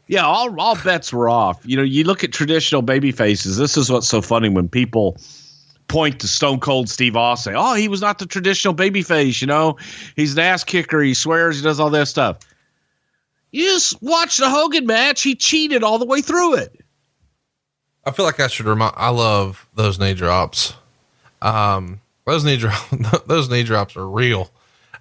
Yeah, 0.07 0.25
all, 0.25 0.59
all 0.59 0.75
bets 0.75 1.13
were 1.13 1.29
off. 1.29 1.61
You 1.63 1.77
know, 1.77 1.83
you 1.83 2.03
look 2.03 2.23
at 2.23 2.31
traditional 2.31 2.81
baby 2.81 3.11
faces. 3.11 3.57
This 3.57 3.77
is 3.77 3.91
what's 3.91 4.07
so 4.07 4.23
funny 4.23 4.49
when 4.49 4.67
people 4.67 5.17
point 5.87 6.19
to 6.21 6.27
Stone 6.27 6.59
Cold 6.59 6.89
Steve 6.89 7.15
Austin. 7.15 7.53
Oh, 7.55 7.75
he 7.75 7.89
was 7.89 8.01
not 8.01 8.17
the 8.17 8.25
traditional 8.25 8.73
baby 8.73 9.03
face. 9.03 9.39
You 9.39 9.45
know, 9.45 9.77
he's 10.15 10.33
an 10.33 10.39
ass 10.39 10.63
kicker. 10.63 10.99
He 10.99 11.13
swears. 11.13 11.57
He 11.57 11.61
does 11.61 11.79
all 11.79 11.91
that 11.91 12.07
stuff. 12.07 12.39
You 13.51 13.65
just 13.65 14.01
watch 14.01 14.37
the 14.37 14.49
Hogan 14.49 14.87
match. 14.87 15.21
He 15.21 15.35
cheated 15.35 15.83
all 15.83 15.99
the 15.99 16.07
way 16.07 16.21
through 16.21 16.55
it. 16.55 16.75
I 18.05 18.11
feel 18.11 18.25
like 18.25 18.39
I 18.39 18.47
should 18.47 18.65
remind. 18.65 18.93
I 18.97 19.09
love 19.09 19.67
those 19.75 19.99
knee 19.99 20.13
drops. 20.13 20.73
Um, 21.41 22.01
those 22.25 22.43
knee 22.43 22.57
drop, 22.57 22.89
those 23.27 23.49
knee 23.49 23.63
drops 23.63 23.95
are 23.95 24.07
real. 24.07 24.51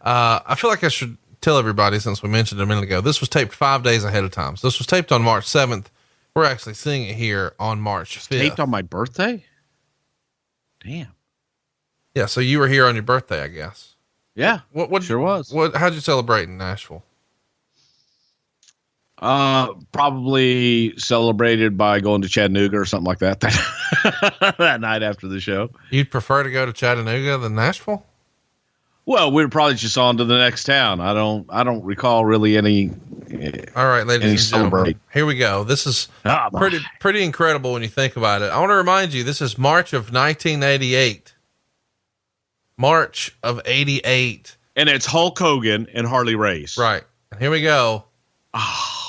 Uh, 0.00 0.40
I 0.46 0.54
feel 0.54 0.70
like 0.70 0.84
I 0.84 0.88
should 0.88 1.16
tell 1.40 1.58
everybody 1.58 1.98
since 1.98 2.22
we 2.22 2.28
mentioned 2.28 2.60
it 2.60 2.64
a 2.64 2.66
minute 2.66 2.84
ago. 2.84 3.00
This 3.00 3.20
was 3.20 3.28
taped 3.28 3.52
five 3.54 3.82
days 3.82 4.04
ahead 4.04 4.24
of 4.24 4.30
time. 4.30 4.56
So 4.56 4.66
this 4.66 4.78
was 4.78 4.86
taped 4.86 5.12
on 5.12 5.22
March 5.22 5.46
seventh. 5.46 5.90
We're 6.34 6.44
actually 6.44 6.74
seeing 6.74 7.08
it 7.08 7.16
here 7.16 7.54
on 7.58 7.80
March 7.80 8.18
fifth. 8.18 8.40
Taped 8.40 8.60
on 8.60 8.70
my 8.70 8.82
birthday. 8.82 9.44
Damn. 10.84 11.08
yeah. 12.14 12.26
So 12.26 12.40
you 12.40 12.58
were 12.60 12.68
here 12.68 12.86
on 12.86 12.94
your 12.94 13.02
birthday, 13.02 13.42
I 13.42 13.48
guess. 13.48 13.94
Yeah. 14.34 14.60
What? 14.72 14.90
What? 14.90 15.02
Sure 15.02 15.18
was. 15.18 15.52
What? 15.52 15.74
How'd 15.76 15.94
you 15.94 16.00
celebrate 16.00 16.44
in 16.48 16.58
Nashville? 16.58 17.02
Uh, 19.20 19.74
probably 19.92 20.96
celebrated 20.96 21.76
by 21.76 21.98
going 22.00 22.22
to 22.22 22.28
Chattanooga 22.28 22.76
or 22.78 22.84
something 22.84 23.06
like 23.06 23.18
that. 23.20 23.40
that 23.40 24.78
night 24.80 25.02
after 25.02 25.26
the 25.28 25.40
show. 25.40 25.70
You'd 25.90 26.10
prefer 26.10 26.42
to 26.44 26.50
go 26.50 26.64
to 26.66 26.72
Chattanooga 26.72 27.38
than 27.38 27.54
Nashville? 27.56 28.04
Well, 29.06 29.32
we 29.32 29.42
are 29.42 29.48
probably 29.48 29.74
just 29.74 29.96
on 29.96 30.18
to 30.18 30.24
the 30.24 30.36
next 30.36 30.64
town. 30.64 31.00
I 31.00 31.14
don't. 31.14 31.46
I 31.48 31.64
don't 31.64 31.82
recall 31.82 32.24
really 32.26 32.56
any. 32.58 32.90
All 33.74 33.86
right, 33.86 34.06
ladies 34.06 34.22
And 34.24 34.30
and 34.32 34.38
gentlemen, 34.38 34.38
celebrate. 34.70 34.96
here 35.14 35.24
we 35.26 35.34
go. 35.36 35.64
This 35.64 35.86
is 35.86 36.08
my. 36.26 36.50
pretty 36.54 36.78
pretty 37.00 37.22
incredible 37.24 37.72
when 37.72 37.80
you 37.82 37.88
think 37.88 38.16
about 38.16 38.42
it. 38.42 38.52
I 38.52 38.58
want 38.60 38.68
to 38.70 38.74
remind 38.74 39.14
you, 39.14 39.24
this 39.24 39.40
is 39.40 39.56
March 39.56 39.94
of 39.94 40.12
1988. 40.12 41.34
March 42.76 43.36
of 43.42 43.60
88. 43.64 44.56
And 44.76 44.88
it's 44.90 45.06
Hulk 45.06 45.38
Hogan 45.38 45.88
and 45.92 46.06
Harley 46.06 46.36
Race. 46.36 46.76
Right. 46.78 47.02
And 47.32 47.40
here 47.40 47.50
we 47.50 47.62
go. 47.62 48.04
Ah, 48.54 49.07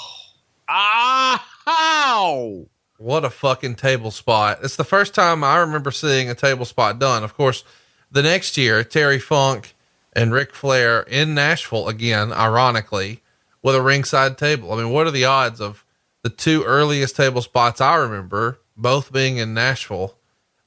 how? 0.70 2.66
What 2.98 3.26
a 3.26 3.30
fucking 3.30 3.76
table 3.76 4.12
spot. 4.12 4.60
It's 4.62 4.76
the 4.76 4.84
first 4.84 5.16
time 5.16 5.44
I 5.44 5.58
remember 5.58 5.92
seeing 5.92 6.30
a 6.30 6.36
table 6.36 6.66
spot 6.66 7.00
done. 7.00 7.24
Of 7.24 7.36
course, 7.36 7.64
the 8.12 8.22
next 8.22 8.58
year, 8.58 8.84
Terry 8.84 9.20
Funk 9.20 9.76
and 10.14 10.34
Ric 10.34 10.54
Flair 10.54 11.02
in 11.02 11.34
Nashville 11.34 11.88
again, 11.88 12.32
ironically, 12.32 13.22
with 13.64 13.76
a 13.76 13.82
ringside 13.82 14.38
table. 14.38 14.74
I 14.74 14.78
mean, 14.78 14.92
what 14.92 15.08
are 15.08 15.12
the 15.12 15.26
odds 15.26 15.62
of 15.62 15.86
the 16.24 16.30
two 16.30 16.64
earliest 16.64 17.16
table 17.16 17.42
spots 17.42 17.82
I 17.82 17.96
remember 17.96 18.60
both 18.76 19.12
being 19.12 19.38
in 19.38 19.54
Nashville? 19.54 20.16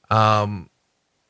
Um, 0.09 0.69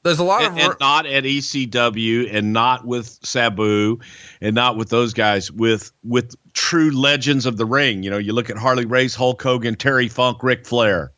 there's 0.03 0.19
a 0.19 0.23
lot 0.23 0.43
and, 0.43 0.59
of 0.59 0.65
and 0.65 0.75
not 0.79 1.05
at 1.05 1.23
ECW 1.23 2.33
and 2.33 2.53
not 2.53 2.85
with 2.85 3.19
Sabu 3.23 3.99
and 4.41 4.55
not 4.55 4.77
with 4.77 4.89
those 4.89 5.13
guys 5.13 5.51
with 5.51 5.91
with 6.03 6.35
true 6.53 6.91
legends 6.91 7.45
of 7.45 7.57
the 7.57 7.65
ring. 7.65 8.03
You 8.03 8.11
know, 8.11 8.17
you 8.17 8.33
look 8.33 8.49
at 8.49 8.57
Harley 8.57 8.85
Race, 8.85 9.15
Hulk 9.15 9.41
Hogan, 9.41 9.75
Terry 9.75 10.07
Funk, 10.07 10.43
Ric 10.43 10.65
Flair. 10.65 11.11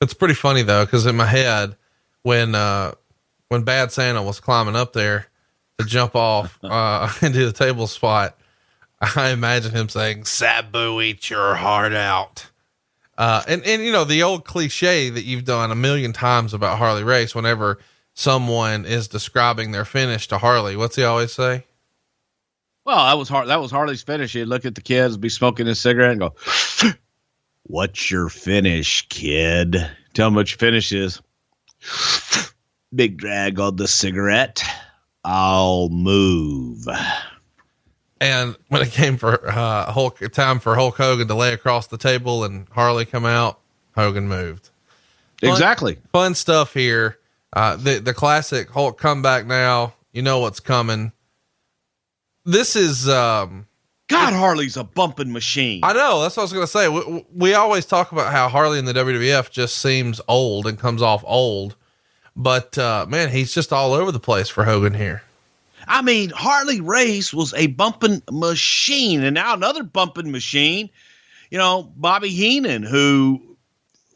It's 0.00 0.14
pretty 0.14 0.34
funny 0.34 0.62
though, 0.62 0.84
because 0.84 1.06
in 1.06 1.16
my 1.16 1.26
head, 1.26 1.76
when 2.22 2.54
uh, 2.54 2.92
when 3.48 3.62
Bad 3.62 3.92
Santa 3.92 4.22
was 4.22 4.40
climbing 4.40 4.76
up 4.76 4.92
there 4.92 5.26
to 5.78 5.84
jump 5.84 6.14
off 6.14 6.58
uh, 6.64 7.12
into 7.22 7.44
the 7.44 7.52
table 7.52 7.86
spot, 7.86 8.36
I 9.00 9.30
imagine 9.30 9.72
him 9.72 9.88
saying, 9.88 10.24
"Sabu, 10.24 11.00
eat 11.00 11.30
your 11.30 11.54
heart 11.54 11.92
out." 11.92 12.46
Uh, 13.16 13.42
and 13.46 13.64
and 13.64 13.82
you 13.82 13.92
know 13.92 14.04
the 14.04 14.22
old 14.22 14.44
cliche 14.44 15.10
that 15.10 15.24
you've 15.24 15.44
done 15.44 15.70
a 15.70 15.74
million 15.74 16.12
times 16.12 16.54
about 16.54 16.78
Harley 16.78 17.04
Race. 17.04 17.34
Whenever 17.34 17.78
someone 18.14 18.84
is 18.86 19.08
describing 19.08 19.72
their 19.72 19.84
finish 19.84 20.26
to 20.28 20.38
Harley, 20.38 20.76
what's 20.76 20.96
he 20.96 21.04
always 21.04 21.32
say? 21.32 21.64
Well, 22.90 23.06
that 23.06 23.16
was 23.18 23.28
Har- 23.28 23.46
that 23.46 23.60
was 23.60 23.70
Harley's 23.70 24.02
finish. 24.02 24.32
He'd 24.32 24.46
look 24.46 24.64
at 24.64 24.74
the 24.74 24.80
kids, 24.80 25.16
be 25.16 25.28
smoking 25.28 25.68
his 25.68 25.78
cigarette, 25.80 26.10
and 26.10 26.18
go, 26.18 26.34
"What's 27.62 28.10
your 28.10 28.28
finish, 28.28 29.06
kid? 29.08 29.76
Tell 30.12 30.26
him 30.26 30.34
what 30.34 30.50
your 30.50 30.58
finish 30.58 30.90
is." 30.90 31.22
Big 32.92 33.16
drag 33.16 33.60
on 33.60 33.76
the 33.76 33.86
cigarette. 33.86 34.60
I'll 35.24 35.88
move. 35.90 36.88
And 38.20 38.56
when 38.70 38.82
it 38.82 38.90
came 38.90 39.16
for 39.18 39.48
uh, 39.48 39.92
Hulk 39.92 40.18
time 40.32 40.58
for 40.58 40.74
Hulk 40.74 40.96
Hogan 40.96 41.28
to 41.28 41.36
lay 41.36 41.52
across 41.52 41.86
the 41.86 41.96
table 41.96 42.42
and 42.42 42.66
Harley 42.70 43.04
come 43.04 43.24
out, 43.24 43.60
Hogan 43.94 44.26
moved. 44.26 44.68
Fun- 45.40 45.50
Exactly. 45.50 45.96
fun 46.12 46.34
stuff 46.34 46.74
here. 46.74 47.18
Uh, 47.52 47.76
the 47.76 48.00
the 48.00 48.14
classic 48.14 48.68
Hulk 48.68 48.98
comeback 48.98 49.46
now. 49.46 49.94
You 50.12 50.22
know 50.22 50.40
what's 50.40 50.58
coming. 50.58 51.12
This 52.50 52.74
is 52.74 53.08
um 53.08 53.66
God, 54.08 54.32
Harley's 54.32 54.76
a 54.76 54.82
bumping 54.82 55.32
machine. 55.32 55.80
I 55.84 55.92
know 55.92 56.20
that's 56.20 56.36
what 56.36 56.42
I 56.42 56.44
was 56.44 56.52
gonna 56.52 56.66
say. 56.66 56.88
We, 56.88 57.24
we 57.32 57.54
always 57.54 57.86
talk 57.86 58.10
about 58.10 58.32
how 58.32 58.48
Harley 58.48 58.80
in 58.80 58.86
the 58.86 58.92
WWF 58.92 59.52
just 59.52 59.78
seems 59.78 60.20
old 60.26 60.66
and 60.66 60.76
comes 60.76 61.00
off 61.00 61.22
old, 61.24 61.76
but 62.34 62.76
uh, 62.76 63.06
man, 63.08 63.28
he's 63.28 63.54
just 63.54 63.72
all 63.72 63.92
over 63.92 64.10
the 64.10 64.18
place 64.18 64.48
for 64.48 64.64
Hogan 64.64 64.94
here. 64.94 65.22
I 65.86 66.02
mean, 66.02 66.30
Harley 66.30 66.80
Race 66.80 67.32
was 67.32 67.54
a 67.54 67.68
bumping 67.68 68.20
machine, 68.32 69.22
and 69.22 69.34
now 69.34 69.54
another 69.54 69.84
bumping 69.84 70.32
machine. 70.32 70.90
You 71.52 71.58
know, 71.58 71.92
Bobby 71.96 72.30
Heenan, 72.30 72.82
who 72.82 73.40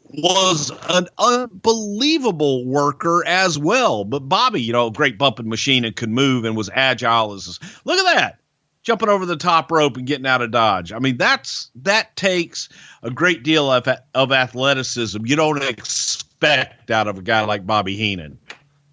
was 0.09 0.71
an 0.89 1.07
unbelievable 1.17 2.65
worker 2.65 3.23
as 3.25 3.57
well. 3.57 4.03
But 4.03 4.29
Bobby, 4.29 4.61
you 4.61 4.73
know, 4.73 4.89
great 4.89 5.17
bumping 5.17 5.49
machine 5.49 5.85
and 5.85 5.95
could 5.95 6.09
move 6.09 6.45
and 6.45 6.55
was 6.55 6.69
agile 6.73 7.33
as 7.33 7.59
look 7.85 7.99
at 7.99 8.15
that. 8.15 8.39
Jumping 8.83 9.09
over 9.09 9.25
the 9.25 9.35
top 9.35 9.71
rope 9.71 9.97
and 9.97 10.05
getting 10.05 10.27
out 10.27 10.43
of 10.43 10.51
dodge. 10.51 10.93
I 10.93 10.99
mean, 10.99 11.17
that's 11.17 11.71
that 11.75 12.15
takes 12.15 12.69
a 13.01 13.09
great 13.09 13.41
deal 13.41 13.71
of 13.71 13.87
of 14.13 14.31
athleticism. 14.31 15.25
You 15.25 15.35
don't 15.35 15.63
expect 15.63 16.91
out 16.91 17.07
of 17.07 17.17
a 17.17 17.23
guy 17.23 17.43
like 17.45 17.65
Bobby 17.65 17.95
Heenan. 17.95 18.37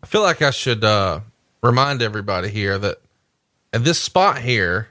I 0.03 0.07
feel 0.07 0.23
like 0.23 0.41
I 0.41 0.51
should 0.51 0.83
uh, 0.83 1.21
remind 1.63 2.01
everybody 2.01 2.49
here 2.49 2.79
that 2.79 3.03
and 3.73 3.85
this 3.85 4.01
spot 4.01 4.39
here 4.39 4.89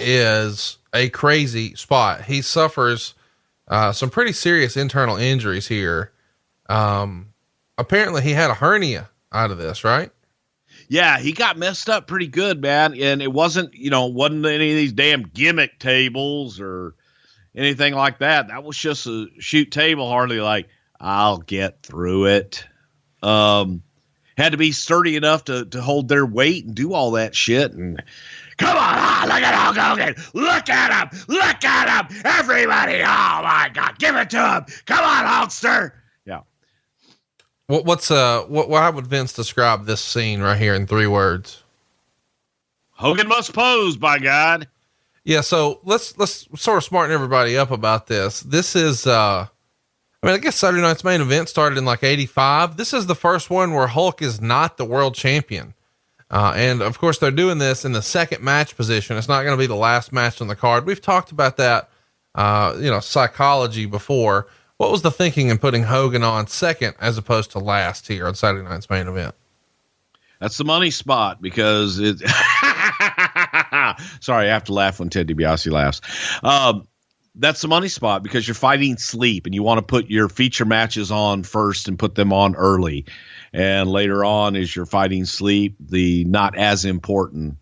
is 0.00 0.78
a 0.92 1.08
crazy 1.10 1.74
spot. 1.74 2.22
He 2.22 2.42
suffers 2.42 3.14
uh, 3.72 3.90
some 3.90 4.10
pretty 4.10 4.32
serious 4.32 4.76
internal 4.76 5.16
injuries 5.16 5.66
here. 5.66 6.12
Um, 6.68 7.32
apparently, 7.78 8.20
he 8.20 8.32
had 8.32 8.50
a 8.50 8.54
hernia 8.54 9.08
out 9.32 9.50
of 9.50 9.56
this, 9.56 9.82
right? 9.82 10.10
Yeah, 10.88 11.18
he 11.18 11.32
got 11.32 11.56
messed 11.56 11.88
up 11.88 12.06
pretty 12.06 12.26
good, 12.26 12.60
man. 12.60 12.94
And 13.00 13.22
it 13.22 13.32
wasn't, 13.32 13.72
you 13.72 13.88
know, 13.88 14.08
wasn't 14.08 14.44
any 14.44 14.72
of 14.72 14.76
these 14.76 14.92
damn 14.92 15.22
gimmick 15.22 15.78
tables 15.78 16.60
or 16.60 16.96
anything 17.54 17.94
like 17.94 18.18
that. 18.18 18.48
That 18.48 18.62
was 18.62 18.76
just 18.76 19.06
a 19.06 19.28
shoot 19.38 19.70
table, 19.70 20.06
hardly 20.06 20.40
like, 20.40 20.68
I'll 21.00 21.38
get 21.38 21.82
through 21.82 22.26
it. 22.26 22.66
Um, 23.22 23.82
had 24.36 24.52
to 24.52 24.58
be 24.58 24.72
sturdy 24.72 25.16
enough 25.16 25.44
to, 25.44 25.64
to 25.64 25.80
hold 25.80 26.08
their 26.08 26.26
weight 26.26 26.66
and 26.66 26.74
do 26.74 26.92
all 26.92 27.12
that 27.12 27.34
shit. 27.34 27.72
And 27.72 28.02
come 28.62 28.76
on, 28.76 28.94
ah, 28.96 29.24
look 29.26 29.42
at 29.42 29.54
Hulk 29.54 29.76
Hogan. 29.76 30.14
Look 30.34 30.68
at 30.68 31.10
him. 31.10 31.20
Look 31.28 31.64
at 31.64 32.10
him. 32.10 32.22
Everybody. 32.24 33.00
Oh 33.00 33.42
my 33.42 33.70
God. 33.72 33.98
Give 33.98 34.16
it 34.16 34.30
to 34.30 34.36
him. 34.36 34.64
Come 34.86 35.04
on, 35.04 35.24
Hulkster. 35.24 35.92
Yeah. 36.24 36.40
What, 37.66 37.84
what's 37.84 38.10
uh 38.10 38.42
what 38.44 38.68
why 38.68 38.88
would 38.88 39.06
Vince 39.06 39.32
describe 39.32 39.86
this 39.86 40.00
scene 40.00 40.40
right 40.40 40.58
here 40.58 40.74
in 40.74 40.86
three 40.86 41.06
words? 41.06 41.62
Hogan 42.90 43.28
must 43.28 43.52
pose, 43.52 43.96
by 43.96 44.18
God. 44.18 44.68
Yeah, 45.24 45.40
so 45.40 45.80
let's 45.84 46.16
let's 46.18 46.48
sort 46.56 46.78
of 46.78 46.84
smarten 46.84 47.12
everybody 47.12 47.56
up 47.56 47.70
about 47.70 48.06
this. 48.06 48.40
This 48.40 48.76
is 48.76 49.06
uh 49.06 49.46
I 50.22 50.26
mean, 50.26 50.36
I 50.36 50.38
guess 50.38 50.56
Saturday 50.56 50.82
night's 50.82 51.02
main 51.02 51.20
event 51.20 51.48
started 51.48 51.76
in 51.78 51.84
like 51.84 52.04
85. 52.04 52.76
This 52.76 52.92
is 52.92 53.06
the 53.06 53.16
first 53.16 53.50
one 53.50 53.74
where 53.74 53.88
Hulk 53.88 54.22
is 54.22 54.40
not 54.40 54.76
the 54.76 54.84
world 54.84 55.16
champion. 55.16 55.74
Uh, 56.32 56.54
and 56.56 56.80
of 56.80 56.98
course, 56.98 57.18
they're 57.18 57.30
doing 57.30 57.58
this 57.58 57.84
in 57.84 57.92
the 57.92 58.00
second 58.00 58.42
match 58.42 58.74
position. 58.74 59.18
It's 59.18 59.28
not 59.28 59.42
going 59.42 59.52
to 59.54 59.60
be 59.62 59.66
the 59.66 59.76
last 59.76 60.12
match 60.12 60.40
on 60.40 60.48
the 60.48 60.56
card. 60.56 60.86
We've 60.86 61.00
talked 61.00 61.30
about 61.30 61.58
that, 61.58 61.90
uh, 62.34 62.74
you 62.78 62.90
know, 62.90 63.00
psychology 63.00 63.84
before. 63.84 64.48
What 64.78 64.90
was 64.90 65.02
the 65.02 65.10
thinking 65.10 65.48
in 65.48 65.58
putting 65.58 65.82
Hogan 65.82 66.22
on 66.22 66.46
second 66.46 66.94
as 66.98 67.18
opposed 67.18 67.50
to 67.52 67.58
last 67.58 68.08
here 68.08 68.26
on 68.26 68.34
Saturday 68.34 68.66
night's 68.66 68.88
main 68.88 69.08
event? 69.08 69.34
That's 70.40 70.56
the 70.56 70.64
money 70.64 70.90
spot 70.90 71.42
because 71.42 72.00
it. 72.00 72.18
Sorry, 74.20 74.48
I 74.48 74.52
have 74.52 74.64
to 74.64 74.72
laugh 74.72 74.98
when 74.98 75.10
Ted 75.10 75.28
DiBiase 75.28 75.70
laughs. 75.70 76.00
Um, 76.42 76.88
that's 77.34 77.60
the 77.62 77.68
money 77.68 77.88
spot 77.88 78.22
because 78.22 78.48
you're 78.48 78.54
fighting 78.54 78.96
sleep 78.96 79.46
and 79.46 79.54
you 79.54 79.62
want 79.62 79.78
to 79.78 79.82
put 79.82 80.08
your 80.08 80.28
feature 80.28 80.64
matches 80.64 81.10
on 81.10 81.44
first 81.44 81.88
and 81.88 81.98
put 81.98 82.14
them 82.14 82.32
on 82.32 82.56
early. 82.56 83.04
And 83.52 83.90
later 83.90 84.24
on, 84.24 84.56
as 84.56 84.74
you're 84.74 84.86
fighting 84.86 85.24
sleep, 85.24 85.76
the 85.78 86.24
not 86.24 86.56
as 86.56 86.84
important 86.84 87.56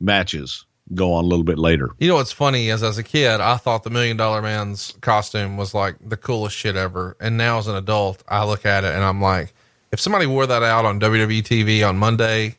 matches 0.00 0.64
go 0.94 1.12
on 1.12 1.24
a 1.24 1.26
little 1.26 1.44
bit 1.44 1.58
later. 1.58 1.90
You 1.98 2.08
know 2.08 2.16
what's 2.16 2.32
funny 2.32 2.68
is 2.68 2.82
as 2.82 2.98
a 2.98 3.02
kid, 3.02 3.40
I 3.40 3.56
thought 3.56 3.84
the 3.84 3.90
Million 3.90 4.16
Dollar 4.16 4.42
Man's 4.42 4.94
costume 5.00 5.56
was 5.56 5.74
like 5.74 5.96
the 6.06 6.16
coolest 6.16 6.56
shit 6.56 6.76
ever. 6.76 7.16
And 7.20 7.36
now 7.36 7.58
as 7.58 7.68
an 7.68 7.76
adult, 7.76 8.24
I 8.28 8.44
look 8.44 8.66
at 8.66 8.84
it 8.84 8.94
and 8.94 9.04
I'm 9.04 9.20
like, 9.20 9.52
if 9.92 10.00
somebody 10.00 10.26
wore 10.26 10.46
that 10.46 10.62
out 10.62 10.84
on 10.84 11.00
WWE 11.00 11.42
TV 11.42 11.86
on 11.86 11.96
Monday, 11.96 12.56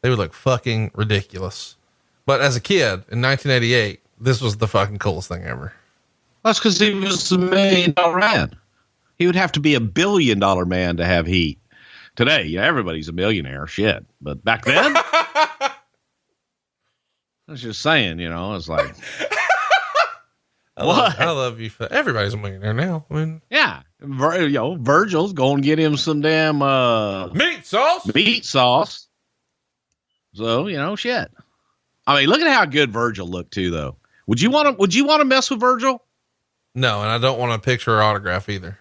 they 0.00 0.10
would 0.10 0.18
look 0.18 0.32
fucking 0.32 0.92
ridiculous. 0.94 1.76
But 2.26 2.40
as 2.40 2.56
a 2.56 2.60
kid 2.60 3.04
in 3.10 3.22
1988, 3.22 4.00
this 4.20 4.40
was 4.40 4.56
the 4.56 4.68
fucking 4.68 4.98
coolest 4.98 5.28
thing 5.28 5.44
ever. 5.44 5.72
That's 6.44 6.58
because 6.58 6.78
he 6.78 6.94
was 6.94 7.30
a 7.32 7.38
million 7.38 7.92
dollar 7.92 8.18
man. 8.18 8.56
He 9.16 9.26
would 9.26 9.36
have 9.36 9.52
to 9.52 9.60
be 9.60 9.74
a 9.74 9.80
billion 9.80 10.38
dollar 10.38 10.64
man 10.64 10.96
to 10.98 11.04
have 11.04 11.26
heat. 11.26 11.58
Today, 12.18 12.46
yeah, 12.46 12.66
everybody's 12.66 13.06
a 13.06 13.12
millionaire. 13.12 13.68
Shit. 13.68 14.04
But 14.20 14.44
back 14.44 14.64
then, 14.64 14.96
I 14.96 15.70
was 17.46 17.62
just 17.62 17.80
saying, 17.80 18.18
you 18.18 18.28
know, 18.28 18.56
it's 18.56 18.68
like, 18.68 18.92
I 20.76 20.84
love, 20.84 21.14
I 21.16 21.30
love 21.30 21.60
you 21.60 21.70
for 21.70 21.86
everybody's 21.92 22.34
a 22.34 22.36
millionaire 22.36 22.74
now. 22.74 23.06
I 23.08 23.14
mean, 23.14 23.40
yeah, 23.50 23.82
Vir, 24.00 24.48
you 24.48 24.54
know, 24.54 24.74
Virgil's 24.80 25.32
going 25.32 25.62
to 25.62 25.62
get 25.62 25.78
him 25.78 25.96
some 25.96 26.20
damn 26.20 26.60
uh, 26.60 27.28
meat 27.28 27.64
sauce. 27.64 28.12
meat 28.12 28.44
sauce. 28.44 29.06
So 30.34 30.66
you 30.66 30.76
know, 30.76 30.96
shit. 30.96 31.30
I 32.04 32.18
mean, 32.18 32.28
look 32.28 32.40
at 32.40 32.52
how 32.52 32.64
good 32.64 32.90
Virgil 32.90 33.28
looked 33.28 33.52
too, 33.52 33.70
though. 33.70 33.94
Would 34.26 34.40
you 34.40 34.50
want 34.50 34.66
to? 34.66 34.72
Would 34.72 34.92
you 34.92 35.04
want 35.04 35.20
to 35.20 35.24
mess 35.24 35.50
with 35.50 35.60
Virgil? 35.60 36.02
No, 36.74 37.00
and 37.00 37.12
I 37.12 37.18
don't 37.18 37.38
want 37.38 37.52
a 37.52 37.60
picture 37.60 37.96
or 37.96 38.02
autograph 38.02 38.48
either. 38.48 38.76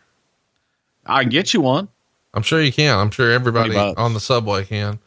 I 1.06 1.22
can 1.22 1.30
get 1.30 1.54
you 1.54 1.62
one. 1.62 1.90
I'm 2.34 2.44
sure 2.44 2.62
you 2.62 2.72
can. 2.72 2.98
I'm 3.00 3.12
sure 3.12 3.32
everybody 3.32 3.76
on 3.98 4.14
the 4.14 4.20
subway 4.20 4.66
can. 4.66 5.00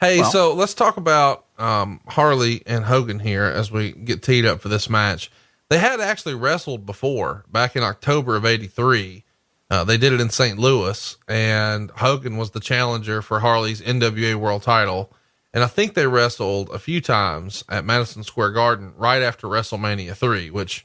Hey, 0.00 0.20
Well- 0.20 0.30
so 0.30 0.54
let's 0.54 0.74
talk 0.74 0.96
about 0.96 1.44
um, 1.58 2.00
Harley 2.08 2.62
and 2.66 2.84
Hogan 2.84 3.20
here 3.20 3.44
as 3.44 3.70
we 3.70 3.92
get 3.92 4.22
teed 4.22 4.44
up 4.44 4.60
for 4.60 4.68
this 4.68 4.90
match. 4.90 5.30
They 5.70 5.78
had 5.78 6.00
actually 6.00 6.34
wrestled 6.34 6.84
before 6.84 7.44
back 7.50 7.74
in 7.76 7.82
October 7.82 8.36
of 8.36 8.44
83. 8.44 9.24
Uh, 9.70 9.82
they 9.84 9.96
did 9.96 10.12
it 10.12 10.20
in 10.20 10.28
St. 10.30 10.58
Louis, 10.58 11.16
and 11.26 11.90
Hogan 11.92 12.36
was 12.36 12.50
the 12.50 12.60
challenger 12.60 13.22
for 13.22 13.40
Harley's 13.40 13.80
NWA 13.80 14.34
World 14.34 14.62
title. 14.62 15.10
And 15.54 15.62
I 15.64 15.68
think 15.68 15.94
they 15.94 16.06
wrestled 16.06 16.68
a 16.70 16.78
few 16.78 17.00
times 17.00 17.64
at 17.68 17.84
Madison 17.84 18.24
Square 18.24 18.50
Garden 18.52 18.92
right 18.96 19.22
after 19.22 19.46
WrestleMania 19.46 20.14
3, 20.14 20.50
which 20.50 20.84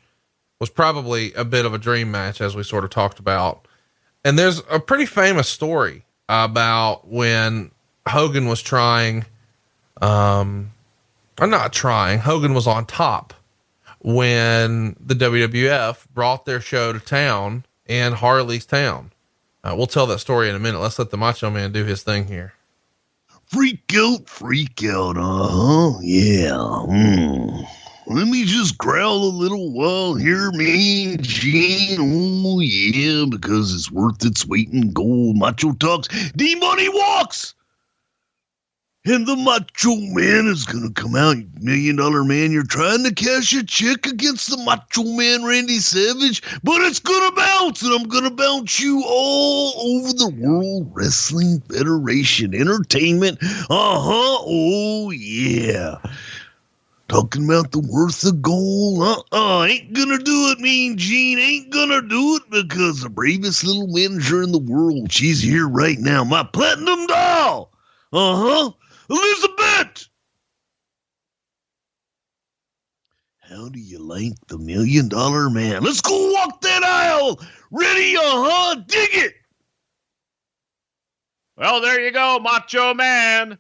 was 0.60 0.70
probably 0.70 1.34
a 1.34 1.44
bit 1.44 1.66
of 1.66 1.74
a 1.74 1.78
dream 1.80 2.12
match, 2.12 2.40
as 2.40 2.56
we 2.56 2.64
sort 2.64 2.84
of 2.84 2.90
talked 2.90 3.20
about. 3.20 3.68
And 4.24 4.38
there's 4.38 4.62
a 4.70 4.80
pretty 4.80 5.06
famous 5.06 5.48
story 5.48 6.04
about 6.28 7.08
when 7.08 7.72
Hogan 8.08 8.48
was 8.48 8.62
trying, 8.62 9.26
um, 10.02 10.72
or 11.40 11.48
not 11.48 11.74
trying, 11.74 12.20
Hogan 12.20 12.54
was 12.54 12.68
on 12.68 12.86
top 12.86 13.34
when 14.00 14.96
the 15.00 15.16
WWF 15.16 16.08
brought 16.14 16.46
their 16.46 16.62
show 16.62 16.94
to 16.94 17.00
town 17.00 17.66
in 17.88 18.14
Harley's 18.14 18.66
town. 18.66 19.12
Uh, 19.64 19.74
we'll 19.76 19.88
tell 19.88 20.08
that 20.08 20.20
story 20.20 20.50
in 20.50 20.56
a 20.56 20.60
minute. 20.60 20.80
Let's 20.80 21.00
let 21.00 21.10
the 21.10 21.18
Macho 21.18 21.50
Man 21.50 21.72
do 21.72 21.84
his 21.84 22.04
thing 22.04 22.28
here. 22.28 22.54
Freak 23.48 23.94
out, 23.96 24.30
freak 24.30 24.84
out, 24.86 25.18
uh 25.18 25.48
huh. 25.50 26.00
Yeah. 26.02 26.86
Hmm. 26.86 27.64
Let 28.10 28.28
me 28.28 28.44
just 28.44 28.76
growl 28.76 29.24
a 29.24 29.30
little 29.30 29.72
while 29.72 30.16
here, 30.16 30.52
me 30.52 31.14
and 31.14 31.24
Gene. 31.24 32.00
Oh, 32.00 32.60
yeah, 32.60 33.26
because 33.30 33.76
it's 33.76 33.92
worth 33.92 34.26
its 34.26 34.48
weight 34.48 34.70
in 34.70 34.94
gold. 34.94 35.38
Macho 35.38 35.74
talks, 35.74 36.08
D 36.32 36.56
Money 36.56 36.90
walks. 36.90 37.54
And 39.06 39.28
the 39.28 39.36
Macho 39.36 39.96
Man 39.96 40.48
is 40.48 40.66
to 40.88 40.94
come 41.02 41.16
out, 41.16 41.38
million 41.62 41.98
dollar 41.98 42.24
man. 42.24 42.52
You're 42.52 42.64
trying 42.64 43.04
to 43.04 43.14
cash 43.14 43.54
a 43.54 43.64
check 43.64 44.08
against 44.08 44.50
the 44.50 44.58
Macho 44.58 45.04
Man, 45.04 45.46
Randy 45.46 45.78
Savage, 45.78 46.42
but 46.64 46.82
it's 46.82 47.00
to 47.30 47.36
bounce, 47.36 47.84
and 47.84 47.94
I'm 47.94 48.10
to 48.24 48.32
bounce 48.32 48.80
you 48.80 49.04
all 49.08 49.98
over 49.98 50.14
the 50.14 50.30
World 50.36 50.92
Wrestling 50.94 51.62
Federation 51.72 52.56
Entertainment. 52.56 53.38
Uh 53.70 54.00
huh. 54.00 54.38
Oh, 54.48 55.12
yeah. 55.12 55.98
Talking 57.10 57.46
about 57.46 57.72
the 57.72 57.80
worth 57.80 58.24
of 58.24 58.40
gold. 58.40 59.02
Uh 59.02 59.24
uh 59.36 59.64
Ain't 59.64 59.94
gonna 59.94 60.20
do 60.20 60.52
it, 60.52 60.60
Mean 60.60 60.96
Gene. 60.96 61.40
Ain't 61.40 61.72
gonna 61.72 62.04
do 62.04 62.36
it 62.36 62.44
because 62.52 63.02
the 63.02 63.10
bravest 63.10 63.64
little 63.64 63.88
manager 63.88 64.44
in 64.44 64.52
the 64.52 64.60
world, 64.60 65.12
she's 65.12 65.42
here 65.42 65.68
right 65.68 65.98
now. 65.98 66.24
My 66.24 66.44
platinum 66.44 67.08
doll. 67.08 67.74
Uh 68.14 68.36
huh. 68.38 68.72
Elizabeth. 69.10 70.08
How 73.40 73.70
do 73.70 73.80
you 73.80 73.98
like 73.98 74.34
the 74.48 74.60
million 74.60 75.10
dollar 75.10 75.50
man? 75.50 75.82
Let's 75.84 76.02
go 76.02 76.32
walk 76.32 76.62
that 76.62 76.84
aisle. 76.84 77.42
Ready? 77.72 78.16
Uh 78.18 78.22
huh. 78.22 78.76
Dig 78.88 79.10
it. 79.14 79.34
Well, 81.58 81.82
there 81.82 82.00
you 82.00 82.12
go, 82.12 82.40
Macho 82.40 82.94
Man. 82.94 83.58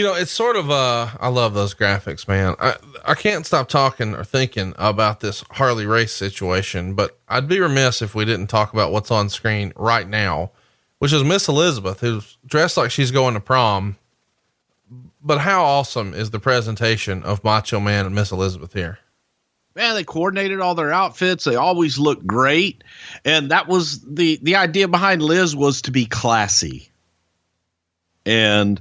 You 0.00 0.06
know, 0.06 0.14
it's 0.14 0.32
sort 0.32 0.56
of 0.56 0.70
uh 0.70 1.08
I 1.20 1.28
love 1.28 1.52
those 1.52 1.74
graphics, 1.74 2.26
man. 2.26 2.56
I 2.58 2.76
I 3.04 3.14
can't 3.14 3.44
stop 3.44 3.68
talking 3.68 4.14
or 4.14 4.24
thinking 4.24 4.72
about 4.78 5.20
this 5.20 5.44
Harley 5.50 5.84
race 5.84 6.14
situation, 6.14 6.94
but 6.94 7.18
I'd 7.28 7.46
be 7.46 7.60
remiss 7.60 8.00
if 8.00 8.14
we 8.14 8.24
didn't 8.24 8.46
talk 8.46 8.72
about 8.72 8.92
what's 8.92 9.10
on 9.10 9.28
screen 9.28 9.74
right 9.76 10.08
now, 10.08 10.52
which 11.00 11.12
is 11.12 11.22
Miss 11.22 11.48
Elizabeth, 11.48 12.00
who's 12.00 12.38
dressed 12.46 12.78
like 12.78 12.90
she's 12.90 13.10
going 13.10 13.34
to 13.34 13.40
prom. 13.40 13.98
But 15.20 15.40
how 15.40 15.64
awesome 15.64 16.14
is 16.14 16.30
the 16.30 16.40
presentation 16.40 17.22
of 17.22 17.44
Macho 17.44 17.78
Man 17.78 18.06
and 18.06 18.14
Miss 18.14 18.32
Elizabeth 18.32 18.72
here? 18.72 19.00
man 19.76 19.94
they 19.94 20.02
coordinated 20.02 20.60
all 20.60 20.74
their 20.74 20.92
outfits 20.92 21.44
they 21.44 21.56
always 21.56 21.98
look 21.98 22.24
great 22.24 22.82
and 23.24 23.50
that 23.50 23.68
was 23.68 24.00
the 24.00 24.40
the 24.42 24.56
idea 24.56 24.88
behind 24.88 25.22
liz 25.22 25.54
was 25.54 25.82
to 25.82 25.92
be 25.92 26.06
classy 26.06 26.90
and 28.26 28.80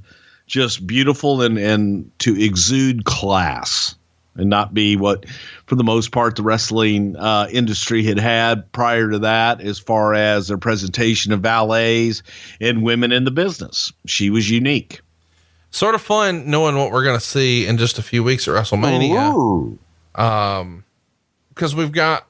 just 0.50 0.86
beautiful 0.86 1.42
and 1.42 1.58
and 1.58 2.12
to 2.20 2.40
exude 2.40 3.06
class 3.06 3.96
and 4.36 4.50
not 4.50 4.74
be 4.74 4.96
what, 4.96 5.26
for 5.66 5.76
the 5.76 5.84
most 5.84 6.12
part, 6.12 6.36
the 6.36 6.44
wrestling 6.44 7.16
uh, 7.18 7.48
industry 7.52 8.04
had 8.04 8.20
had 8.20 8.72
prior 8.72 9.10
to 9.12 9.20
that, 9.20 9.62
as 9.62 9.80
far 9.80 10.14
as 10.14 10.48
their 10.48 10.58
presentation 10.58 11.32
of 11.32 11.42
valets 11.42 12.24
and 12.62 12.84
women 12.84 13.12
in 13.12 13.26
the 13.26 13.32
business. 13.32 13.92
She 14.06 14.30
was 14.30 14.50
unique. 14.50 15.02
Sort 15.72 15.94
of 15.94 16.02
fun 16.02 16.50
knowing 16.50 16.78
what 16.78 16.92
we're 16.92 17.04
going 17.04 17.20
to 17.20 17.26
see 17.26 17.68
in 17.68 17.78
just 17.78 18.00
a 18.00 18.02
few 18.02 18.24
weeks 18.24 18.48
at 18.48 18.54
WrestleMania. 18.56 19.78
Um, 20.16 20.86
because 21.50 21.76
we've 21.76 21.92
got 21.92 22.26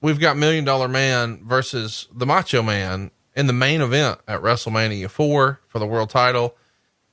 we've 0.00 0.20
got 0.20 0.36
Million 0.36 0.64
Dollar 0.64 0.88
Man 0.88 1.44
versus 1.44 2.08
the 2.14 2.24
Macho 2.24 2.62
Man 2.62 3.10
in 3.34 3.46
the 3.48 3.52
main 3.52 3.80
event 3.80 4.20
at 4.26 4.40
WrestleMania 4.40 5.10
4 5.10 5.60
for 5.66 5.78
the 5.78 5.86
world 5.86 6.10
title. 6.10 6.56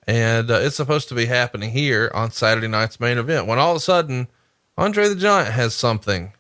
And 0.08 0.49
uh, 0.49 0.60
it's 0.62 0.78
supposed 0.78 1.10
to 1.10 1.16
be 1.16 1.26
happening 1.26 1.72
here 1.72 2.10
on 2.14 2.32
Saturday 2.32 2.70
night's 2.70 2.99
main 2.99 3.18
event 3.18 3.45
when 3.45 3.60
all 3.60 3.72
of 3.72 3.78
a 3.78 3.82
sudden 3.82 4.28
Andre 4.78 5.10
the 5.10 5.16
Giant 5.16 5.51
has 5.53 5.76
something 5.76 6.32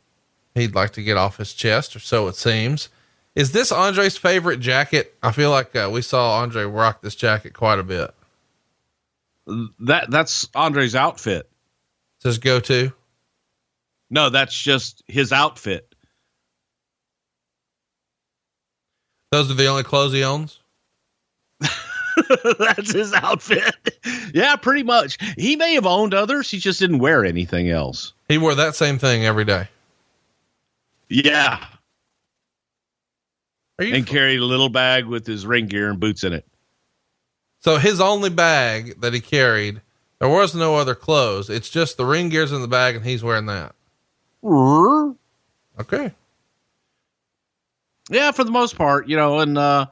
he'd 0.55 0.75
like 0.75 0.91
to 0.91 1.03
get 1.03 1.17
off 1.17 1.37
his 1.37 1.53
chest, 1.53 1.95
or 1.95 1.99
so 1.99 2.27
it 2.27 2.35
seems. 2.35 2.89
Is 3.35 3.51
this 3.51 3.71
Andre's 3.71 4.17
favorite 4.17 4.59
jacket? 4.59 5.15
I 5.21 5.31
feel 5.31 5.51
like 5.51 5.75
uh, 5.75 5.89
we 5.91 6.01
saw 6.01 6.39
Andre 6.39 6.63
rock 6.63 7.01
this 7.01 7.15
jacket 7.15 7.53
quite 7.53 7.77
a 7.77 7.83
bit. 7.83 8.13
That 9.79 10.09
that's 10.09 10.47
Andre's 10.55 10.95
outfit. 10.95 11.49
Says 12.19 12.39
go 12.39 12.59
to. 12.61 12.91
No, 14.09 14.29
that's 14.29 14.57
just 14.57 15.03
his 15.07 15.31
outfit. 15.31 15.93
Those 19.31 19.51
are 19.51 19.55
the 19.55 19.67
only 19.67 19.83
clothes 19.83 20.13
he 20.13 20.23
owns. 20.23 20.59
that's 22.59 22.91
his 22.93 23.13
outfit. 23.13 23.73
yeah, 24.33 24.55
pretty 24.55 24.83
much. 24.83 25.17
He 25.37 25.55
may 25.55 25.73
have 25.75 25.85
owned 25.85 26.13
others. 26.13 26.49
He 26.49 26.57
just 26.59 26.79
didn't 26.79 26.99
wear 26.99 27.25
anything 27.25 27.69
else. 27.69 28.13
He 28.27 28.37
wore 28.37 28.55
that 28.55 28.75
same 28.75 28.97
thing 28.97 29.25
every 29.25 29.45
day. 29.45 29.67
Yeah. 31.09 31.65
Are 33.79 33.85
you 33.85 33.95
And 33.95 34.07
carried 34.07 34.39
a 34.39 34.45
little 34.45 34.69
bag 34.69 35.05
with 35.05 35.25
his 35.25 35.45
ring 35.45 35.67
gear 35.67 35.89
and 35.89 35.99
boots 35.99 36.23
in 36.23 36.33
it. 36.33 36.45
So 37.59 37.77
his 37.77 38.01
only 38.01 38.29
bag 38.29 38.99
that 39.01 39.13
he 39.13 39.19
carried, 39.19 39.81
there 40.19 40.29
was 40.29 40.55
no 40.55 40.75
other 40.75 40.95
clothes. 40.95 41.49
It's 41.49 41.69
just 41.69 41.97
the 41.97 42.05
ring 42.05 42.29
gears 42.29 42.51
in 42.51 42.61
the 42.61 42.67
bag, 42.67 42.95
and 42.95 43.05
he's 43.05 43.23
wearing 43.23 43.45
that. 43.47 43.73
Okay. 45.79 46.11
Yeah, 48.09 48.31
for 48.31 48.43
the 48.43 48.51
most 48.51 48.77
part, 48.77 49.07
you 49.07 49.15
know, 49.17 49.39
and 49.39 49.57
uh 49.57 49.87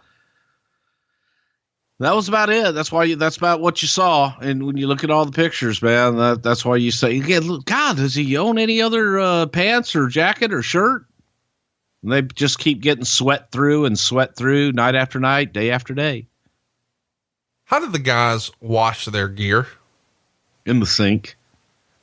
that 2.00 2.16
was 2.16 2.28
about 2.28 2.50
it. 2.50 2.74
That's 2.74 2.92
why 2.92 3.06
you, 3.06 3.16
that's 3.16 3.38
about 3.38 3.62
what 3.62 3.82
you 3.82 3.88
saw. 3.88 4.36
And 4.42 4.66
when 4.66 4.78
you 4.78 4.88
look 4.88 5.04
at 5.04 5.12
all 5.12 5.26
the 5.26 5.32
pictures, 5.32 5.82
man, 5.82 6.18
that, 6.18 6.44
that's 6.44 6.66
why 6.66 6.76
you 6.76 6.92
say, 6.92 7.20
God, 7.20 7.98
does 7.98 8.14
he 8.14 8.38
own 8.38 8.58
any 8.58 8.82
other 8.82 9.20
uh, 9.20 9.46
pants 9.48 9.96
or 9.96 10.08
jacket 10.08 10.54
or 10.54 10.62
shirt? 10.62 11.06
And 12.04 12.12
they 12.12 12.22
just 12.22 12.60
keep 12.60 12.82
getting 12.82 13.06
sweat 13.06 13.52
through 13.52 13.86
and 13.86 13.98
sweat 13.98 14.36
through 14.36 14.74
night 14.74 14.96
after 14.96 15.20
night, 15.20 15.54
day 15.54 15.72
after 15.72 15.94
day 15.94 16.28
How 17.64 17.80
did 17.80 17.94
the 17.94 18.00
guys 18.00 18.52
wash 18.60 19.06
their 19.06 19.28
gear? 19.28 19.68
in 20.66 20.80
the 20.80 20.86
sink. 20.86 21.38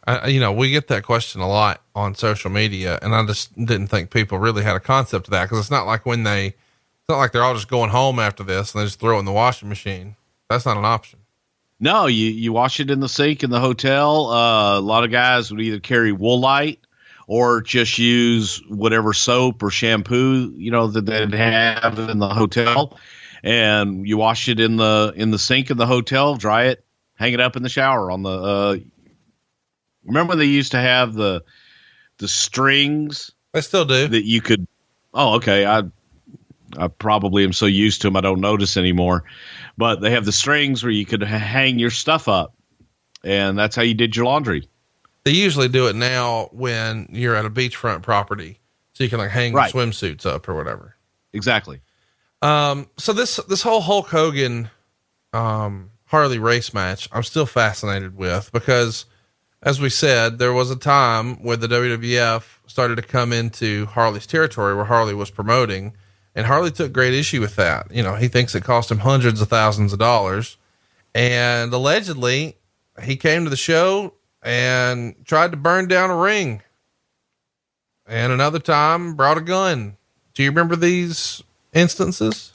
Uh, 0.06 0.26
you 0.26 0.40
know, 0.40 0.52
we 0.52 0.70
get 0.70 0.88
that 0.88 1.04
question 1.04 1.40
a 1.40 1.48
lot 1.48 1.82
on 1.94 2.14
social 2.14 2.50
media, 2.50 2.98
and 3.02 3.14
I 3.14 3.24
just 3.26 3.54
didn't 3.56 3.88
think 3.88 4.10
people 4.10 4.38
really 4.38 4.62
had 4.62 4.74
a 4.74 4.80
concept 4.80 5.28
of 5.28 5.32
that 5.32 5.44
because 5.44 5.58
it's 5.58 5.70
not 5.70 5.86
like 5.86 6.06
when 6.06 6.24
they, 6.24 6.54
it's 7.02 7.08
not 7.08 7.18
like 7.18 7.32
they're 7.32 7.42
all 7.42 7.54
just 7.54 7.68
going 7.68 7.90
home 7.90 8.18
after 8.18 8.44
this 8.44 8.72
and 8.74 8.80
they 8.80 8.86
just 8.86 9.00
throw 9.00 9.16
it 9.16 9.20
in 9.20 9.24
the 9.24 9.32
washing 9.32 9.68
machine. 9.68 10.16
That's 10.48 10.64
not 10.66 10.76
an 10.76 10.84
option. 10.84 11.18
No, 11.80 12.06
you, 12.06 12.28
you 12.28 12.52
wash 12.52 12.78
it 12.78 12.90
in 12.90 13.00
the 13.00 13.08
sink 13.08 13.42
in 13.42 13.50
the 13.50 13.58
hotel. 13.58 14.30
Uh, 14.30 14.78
a 14.78 14.80
lot 14.80 15.02
of 15.04 15.10
guys 15.10 15.50
would 15.50 15.60
either 15.60 15.80
carry 15.80 16.12
Woolite 16.12 16.78
or 17.26 17.60
just 17.60 17.98
use 17.98 18.62
whatever 18.68 19.12
soap 19.12 19.62
or 19.64 19.70
shampoo, 19.70 20.52
you 20.56 20.70
know, 20.70 20.86
that 20.86 21.06
they'd 21.06 21.34
have 21.34 21.98
in 21.98 22.18
the 22.20 22.28
hotel. 22.28 22.98
And 23.42 24.06
you 24.06 24.16
wash 24.16 24.48
it 24.48 24.60
in 24.60 24.76
the 24.76 25.12
in 25.16 25.32
the 25.32 25.38
sink 25.38 25.70
in 25.70 25.76
the 25.76 25.86
hotel, 25.86 26.36
dry 26.36 26.66
it, 26.66 26.84
hang 27.14 27.32
it 27.32 27.40
up 27.40 27.56
in 27.56 27.64
the 27.64 27.68
shower 27.68 28.10
on 28.10 28.22
the 28.22 28.30
uh 28.30 28.76
remember 30.04 30.36
they 30.36 30.44
used 30.44 30.72
to 30.72 30.78
have 30.78 31.14
the 31.14 31.42
the 32.18 32.28
strings 32.28 33.30
They 33.52 33.60
still 33.60 33.84
do. 33.84 34.08
that 34.08 34.24
you 34.24 34.40
could 34.40 34.66
oh 35.14 35.34
okay 35.36 35.64
i 35.64 35.82
i 36.78 36.88
probably 36.88 37.44
am 37.44 37.52
so 37.52 37.66
used 37.66 38.00
to 38.02 38.08
them 38.08 38.16
i 38.16 38.20
don't 38.20 38.40
notice 38.40 38.76
anymore 38.76 39.24
but 39.78 40.00
they 40.00 40.10
have 40.10 40.24
the 40.24 40.32
strings 40.32 40.82
where 40.82 40.92
you 40.92 41.04
could 41.06 41.22
hang 41.22 41.78
your 41.78 41.90
stuff 41.90 42.28
up 42.28 42.54
and 43.24 43.58
that's 43.58 43.76
how 43.76 43.82
you 43.82 43.94
did 43.94 44.14
your 44.16 44.24
laundry 44.26 44.66
They 45.24 45.30
usually 45.32 45.68
do 45.68 45.86
it 45.88 45.94
now 45.96 46.48
when 46.52 47.08
you're 47.10 47.36
at 47.36 47.44
a 47.44 47.50
beachfront 47.50 48.02
property, 48.02 48.58
so 48.94 49.04
you 49.04 49.10
can 49.10 49.18
like 49.18 49.30
hang 49.30 49.52
Right. 49.52 49.72
swimsuits 49.72 50.26
up 50.26 50.48
or 50.48 50.54
whatever. 50.54 50.96
exactly 51.32 51.80
Um, 52.42 52.88
so 52.98 53.12
this 53.12 53.36
this 53.48 53.62
whole 53.62 53.80
Hulk 53.82 54.08
Hogan, 54.08 54.68
um, 55.32 55.90
Harley 56.06 56.38
race 56.40 56.74
match, 56.74 57.08
I'm 57.12 57.22
still 57.22 57.46
fascinated 57.46 58.16
with 58.16 58.50
because, 58.52 59.06
as 59.62 59.80
we 59.80 59.88
said, 59.90 60.38
there 60.38 60.52
was 60.52 60.68
a 60.70 60.76
time 60.76 61.36
where 61.42 61.56
the 61.56 61.68
WWF 61.68 62.42
started 62.66 62.96
to 62.96 63.02
come 63.02 63.32
into 63.32 63.86
Harley's 63.86 64.26
territory 64.26 64.74
where 64.74 64.84
Harley 64.86 65.14
was 65.14 65.30
promoting, 65.30 65.94
and 66.34 66.46
Harley 66.46 66.70
took 66.70 66.92
great 66.92 67.14
issue 67.14 67.40
with 67.40 67.56
that. 67.56 67.90
You 67.90 68.02
know, 68.02 68.14
he 68.14 68.28
thinks 68.28 68.54
it 68.54 68.64
cost 68.64 68.90
him 68.90 68.98
hundreds 68.98 69.40
of 69.40 69.48
thousands 69.48 69.92
of 69.92 69.98
dollars, 69.98 70.56
and 71.14 71.72
allegedly, 71.72 72.56
he 73.02 73.16
came 73.16 73.44
to 73.44 73.50
the 73.50 73.56
show 73.56 74.14
and 74.42 75.14
tried 75.24 75.50
to 75.52 75.56
burn 75.56 75.88
down 75.88 76.10
a 76.10 76.16
ring. 76.16 76.62
And 78.06 78.32
another 78.32 78.58
time 78.58 79.14
brought 79.14 79.38
a 79.38 79.42
gun. 79.42 79.96
Do 80.34 80.42
you 80.42 80.50
remember 80.50 80.76
these 80.76 81.42
instances? 81.72 82.52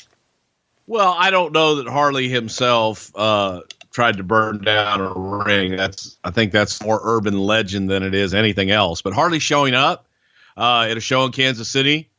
well 0.88 1.15
i 1.19 1.30
don't 1.30 1.51
know 1.51 1.75
that 1.75 1.88
harley 1.88 2.30
himself 2.30 3.11
uh 3.15 3.61
tried 3.91 4.17
to 4.17 4.23
burn 4.23 4.63
down 4.63 5.01
a 5.01 5.13
ring 5.13 5.75
that's 5.75 6.17
i 6.23 6.32
think 6.32 6.51
that's 6.51 6.82
more 6.82 6.99
urban 7.03 7.38
legend 7.38 7.89
than 7.89 8.03
it 8.03 8.15
is 8.15 8.34
anything 8.34 8.71
else 8.71 9.01
but 9.01 9.13
harley 9.13 9.39
showing 9.39 9.73
up 9.73 10.07
uh 10.55 10.88
at 10.89 10.97
a 10.97 11.01
show 11.01 11.25
in 11.25 11.32
kansas 11.32 11.67
city 11.67 12.09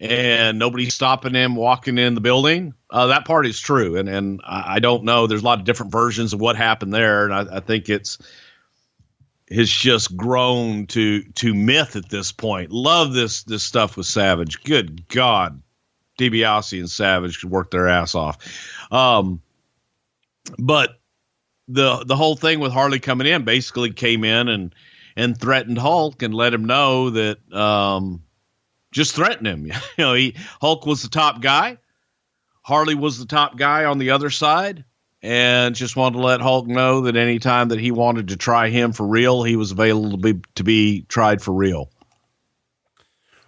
and 0.00 0.58
nobody's 0.58 0.94
stopping 0.94 1.34
him 1.34 1.54
walking 1.54 1.98
in 1.98 2.14
the 2.14 2.22
building. 2.22 2.72
Uh, 2.88 3.08
that 3.08 3.26
part 3.26 3.46
is 3.46 3.60
true, 3.60 3.96
and 3.96 4.08
and 4.08 4.40
I 4.44 4.80
don't 4.80 5.04
know. 5.04 5.26
There's 5.26 5.42
a 5.42 5.44
lot 5.44 5.58
of 5.58 5.66
different 5.66 5.92
versions 5.92 6.32
of 6.32 6.40
what 6.40 6.56
happened 6.56 6.94
there, 6.94 7.26
and 7.26 7.34
I, 7.34 7.58
I 7.58 7.60
think 7.60 7.88
it's 7.88 8.18
has 9.50 9.68
just 9.68 10.16
grown 10.16 10.86
to 10.86 11.22
to 11.22 11.54
myth 11.54 11.96
at 11.96 12.08
this 12.08 12.32
point. 12.32 12.70
Love 12.70 13.12
this 13.12 13.42
this 13.42 13.62
stuff 13.62 13.96
with 13.96 14.06
Savage. 14.06 14.64
Good 14.64 15.06
God, 15.08 15.60
DiBiase 16.18 16.78
and 16.78 16.90
Savage 16.90 17.40
could 17.40 17.50
work 17.50 17.70
their 17.70 17.88
ass 17.88 18.14
off. 18.14 18.38
Um, 18.90 19.42
but 20.58 20.98
the 21.68 22.04
the 22.04 22.16
whole 22.16 22.36
thing 22.36 22.58
with 22.58 22.72
Harley 22.72 23.00
coming 23.00 23.26
in 23.26 23.44
basically 23.44 23.92
came 23.92 24.24
in 24.24 24.48
and 24.48 24.74
and 25.14 25.38
threatened 25.38 25.78
Hulk 25.78 26.22
and 26.22 26.32
let 26.32 26.54
him 26.54 26.64
know 26.64 27.10
that 27.10 27.52
um, 27.52 28.22
just 28.92 29.14
threaten 29.14 29.46
him. 29.46 29.66
you 29.66 29.72
know, 29.98 30.14
he 30.14 30.36
Hulk 30.60 30.86
was 30.86 31.02
the 31.02 31.08
top 31.08 31.40
guy. 31.40 31.78
Harley 32.62 32.94
was 32.94 33.18
the 33.18 33.26
top 33.26 33.56
guy 33.56 33.84
on 33.84 33.98
the 33.98 34.10
other 34.10 34.30
side, 34.30 34.84
and 35.22 35.74
just 35.74 35.96
wanted 35.96 36.18
to 36.18 36.24
let 36.24 36.40
Hulk 36.40 36.66
know 36.66 37.02
that 37.02 37.16
anytime 37.16 37.68
that 37.68 37.80
he 37.80 37.90
wanted 37.90 38.28
to 38.28 38.36
try 38.36 38.68
him 38.68 38.92
for 38.92 39.06
real, 39.06 39.42
he 39.42 39.56
was 39.56 39.72
available 39.72 40.12
to 40.12 40.16
be 40.18 40.40
to 40.56 40.64
be 40.64 41.02
tried 41.08 41.42
for 41.42 41.52
real. 41.52 41.90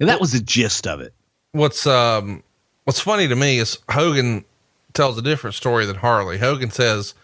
And 0.00 0.08
that 0.08 0.20
was 0.20 0.32
the 0.32 0.40
gist 0.40 0.86
of 0.86 1.00
it. 1.00 1.14
What's 1.52 1.86
um 1.86 2.42
what's 2.84 3.00
funny 3.00 3.28
to 3.28 3.36
me 3.36 3.58
is 3.58 3.78
Hogan 3.90 4.44
tells 4.92 5.16
a 5.16 5.22
different 5.22 5.54
story 5.54 5.86
than 5.86 5.96
Harley. 5.96 6.38
Hogan 6.38 6.70
says 6.70 7.14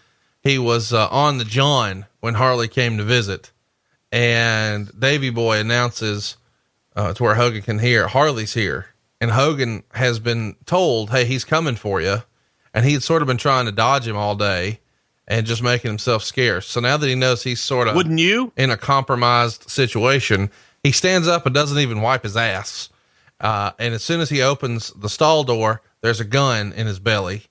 he 0.43 0.59
was 0.59 0.93
uh, 0.93 1.09
on 1.09 1.39
the 1.39 1.45
John 1.45 2.07
when 2.21 2.35
Harley 2.35 2.69
came 2.69 2.97
to 2.99 3.05
visit, 3.05 3.51
and 4.13 4.91
Davy 4.99 5.31
Boy 5.31 5.59
announces 5.59 6.37
uh, 6.99 7.15
to 7.15 7.23
where 7.23 7.37
Hogan 7.37 7.63
can 7.63 7.79
hear 7.79 8.09
Harley's 8.09 8.55
here, 8.55 8.87
and 9.21 9.31
Hogan 9.31 9.85
has 9.95 10.19
been 10.19 10.57
told, 10.67 11.11
"Hey, 11.11 11.25
he's 11.25 11.45
coming 11.45 11.77
for 11.77 12.01
you," 12.01 12.23
and 12.75 12.85
he 12.85 12.93
had 12.93 13.03
sort 13.05 13.23
of 13.23 13.29
been 13.29 13.37
trying 13.37 13.67
to 13.67 13.73
dodge 13.73 14.07
him 14.07 14.17
all 14.17 14.35
day 14.35 14.81
and 15.29 15.47
just 15.47 15.63
making 15.63 15.91
himself 15.91 16.25
scarce. 16.25 16.67
So 16.67 16.81
now 16.81 16.97
that 16.97 17.07
he 17.07 17.15
knows 17.15 17.43
he's 17.45 17.61
sort 17.61 17.87
of 17.87 17.95
Wouldn't 17.95 18.19
you? 18.19 18.53
in 18.57 18.71
a 18.71 18.77
compromised 18.77 19.71
situation, 19.71 20.51
he 20.83 20.91
stands 20.91 21.29
up 21.29 21.47
and 21.47 21.55
doesn't 21.55 21.79
even 21.79 22.01
wipe 22.01 22.25
his 22.25 22.37
ass. 22.37 22.89
Uh, 23.41 23.71
and 23.79 23.95
as 23.95 24.03
soon 24.03 24.21
as 24.21 24.31
he 24.31 24.43
opens 24.43 24.91
the 24.95 25.09
stall 25.09 25.45
door, 25.45 25.83
there's 26.01 26.19
a 26.19 26.25
gun 26.25 26.73
in 26.73 26.87
his 26.87 26.99
belly. 26.99 27.43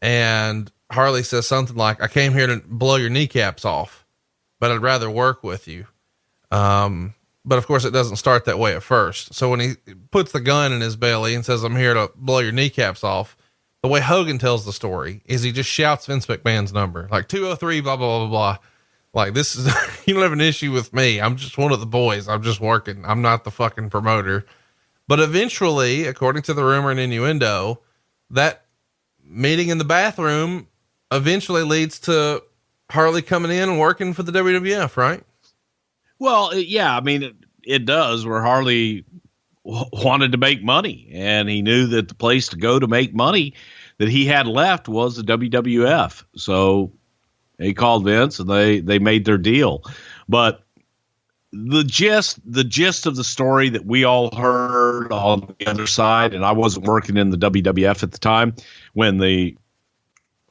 And 0.00 0.70
Harley 0.90 1.22
says 1.24 1.46
something 1.46 1.76
like, 1.76 2.00
I 2.00 2.06
came 2.06 2.32
here 2.32 2.46
to 2.46 2.62
blow 2.64 2.96
your 2.96 3.10
kneecaps 3.10 3.64
off, 3.64 4.06
but 4.60 4.70
I'd 4.70 4.80
rather 4.80 5.10
work 5.10 5.42
with 5.42 5.66
you. 5.68 5.86
Um, 6.50 7.14
but 7.46 7.58
of 7.58 7.66
course, 7.66 7.84
it 7.84 7.92
doesn't 7.92 8.16
start 8.16 8.44
that 8.44 8.58
way 8.58 8.74
at 8.74 8.82
first. 8.82 9.32
So 9.32 9.48
when 9.48 9.60
he 9.60 9.74
puts 10.10 10.32
the 10.32 10.40
gun 10.40 10.72
in 10.72 10.80
his 10.80 10.96
belly 10.96 11.34
and 11.34 11.44
says, 11.44 11.62
I'm 11.62 11.76
here 11.76 11.94
to 11.94 12.10
blow 12.16 12.40
your 12.40 12.52
kneecaps 12.52 13.04
off, 13.04 13.36
the 13.82 13.88
way 13.88 14.00
Hogan 14.00 14.38
tells 14.38 14.64
the 14.64 14.72
story 14.72 15.22
is 15.26 15.42
he 15.42 15.52
just 15.52 15.70
shouts 15.70 16.06
Vince 16.06 16.26
McMahon's 16.26 16.72
number, 16.72 17.08
like 17.10 17.28
203, 17.28 17.80
blah, 17.82 17.96
blah, 17.96 18.18
blah, 18.18 18.28
blah, 18.28 18.58
Like 19.14 19.32
this 19.32 19.54
is 19.54 19.66
you 20.06 20.14
don't 20.14 20.24
have 20.24 20.32
an 20.32 20.40
issue 20.40 20.72
with 20.72 20.92
me. 20.92 21.20
I'm 21.20 21.36
just 21.36 21.56
one 21.56 21.72
of 21.72 21.78
the 21.78 21.86
boys. 21.86 22.28
I'm 22.28 22.42
just 22.42 22.60
working. 22.60 23.04
I'm 23.06 23.22
not 23.22 23.44
the 23.44 23.52
fucking 23.52 23.90
promoter. 23.90 24.44
But 25.06 25.20
eventually, 25.20 26.04
according 26.06 26.42
to 26.44 26.54
the 26.54 26.64
rumor 26.64 26.90
and 26.90 26.98
innuendo, 26.98 27.80
that 28.30 28.64
meeting 29.22 29.68
in 29.68 29.78
the 29.78 29.84
bathroom 29.84 30.66
eventually 31.12 31.62
leads 31.62 32.00
to 32.00 32.42
Harley 32.90 33.22
coming 33.22 33.52
in 33.52 33.68
and 33.68 33.78
working 33.78 34.14
for 34.14 34.24
the 34.24 34.32
WWF, 34.32 34.96
right? 34.96 35.22
Well, 36.18 36.54
yeah, 36.54 36.96
I 36.96 37.00
mean, 37.00 37.22
it, 37.22 37.34
it 37.64 37.84
does 37.84 38.24
where 38.24 38.42
Harley 38.42 39.04
w- 39.64 39.84
wanted 39.92 40.32
to 40.32 40.38
make 40.38 40.62
money 40.62 41.08
and 41.12 41.48
he 41.48 41.62
knew 41.62 41.86
that 41.88 42.08
the 42.08 42.14
place 42.14 42.48
to 42.48 42.56
go 42.56 42.78
to 42.78 42.86
make 42.86 43.14
money 43.14 43.54
that 43.98 44.08
he 44.08 44.26
had 44.26 44.46
left 44.46 44.88
was 44.88 45.16
the 45.16 45.22
WWF. 45.22 46.24
So 46.36 46.92
he 47.58 47.74
called 47.74 48.04
Vince 48.04 48.38
and 48.38 48.48
they, 48.48 48.80
they 48.80 48.98
made 48.98 49.24
their 49.24 49.38
deal. 49.38 49.82
But 50.28 50.62
the 51.52 51.84
gist, 51.84 52.40
the 52.44 52.64
gist 52.64 53.06
of 53.06 53.16
the 53.16 53.24
story 53.24 53.68
that 53.70 53.86
we 53.86 54.04
all 54.04 54.34
heard 54.36 55.12
on 55.12 55.54
the 55.58 55.66
other 55.66 55.86
side, 55.86 56.34
and 56.34 56.44
I 56.44 56.52
wasn't 56.52 56.86
working 56.86 57.16
in 57.16 57.30
the 57.30 57.38
WWF 57.38 58.02
at 58.02 58.12
the 58.12 58.18
time 58.18 58.54
when 58.92 59.18
the 59.18 59.56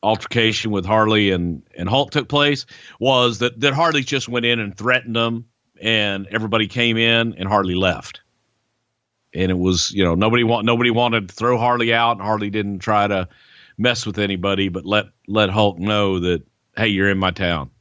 altercation 0.01 0.71
with 0.71 0.85
Harley 0.85 1.31
and, 1.31 1.63
and 1.75 1.89
Hulk 1.89 2.11
took 2.11 2.27
place 2.27 2.65
was 2.99 3.39
that, 3.39 3.59
that 3.59 3.73
Harley 3.73 4.03
just 4.03 4.29
went 4.29 4.45
in 4.45 4.59
and 4.59 4.75
threatened 4.75 5.15
them 5.15 5.45
and 5.81 6.27
everybody 6.27 6.67
came 6.67 6.97
in 6.97 7.35
and 7.37 7.47
Harley 7.47 7.75
left. 7.75 8.21
And 9.33 9.51
it 9.51 9.57
was, 9.57 9.91
you 9.91 10.03
know, 10.03 10.15
nobody 10.15 10.43
want 10.43 10.65
nobody 10.65 10.91
wanted 10.91 11.29
to 11.29 11.35
throw 11.35 11.57
Harley 11.57 11.93
out 11.93 12.13
and 12.13 12.21
Harley 12.21 12.49
didn't 12.49 12.79
try 12.79 13.07
to 13.07 13.27
mess 13.77 14.05
with 14.05 14.17
anybody, 14.17 14.69
but 14.69 14.85
let 14.85 15.07
let 15.27 15.49
Hulk 15.49 15.77
know 15.77 16.19
that, 16.19 16.43
hey, 16.77 16.87
you're 16.87 17.09
in 17.09 17.17
my 17.17 17.31
town. 17.31 17.71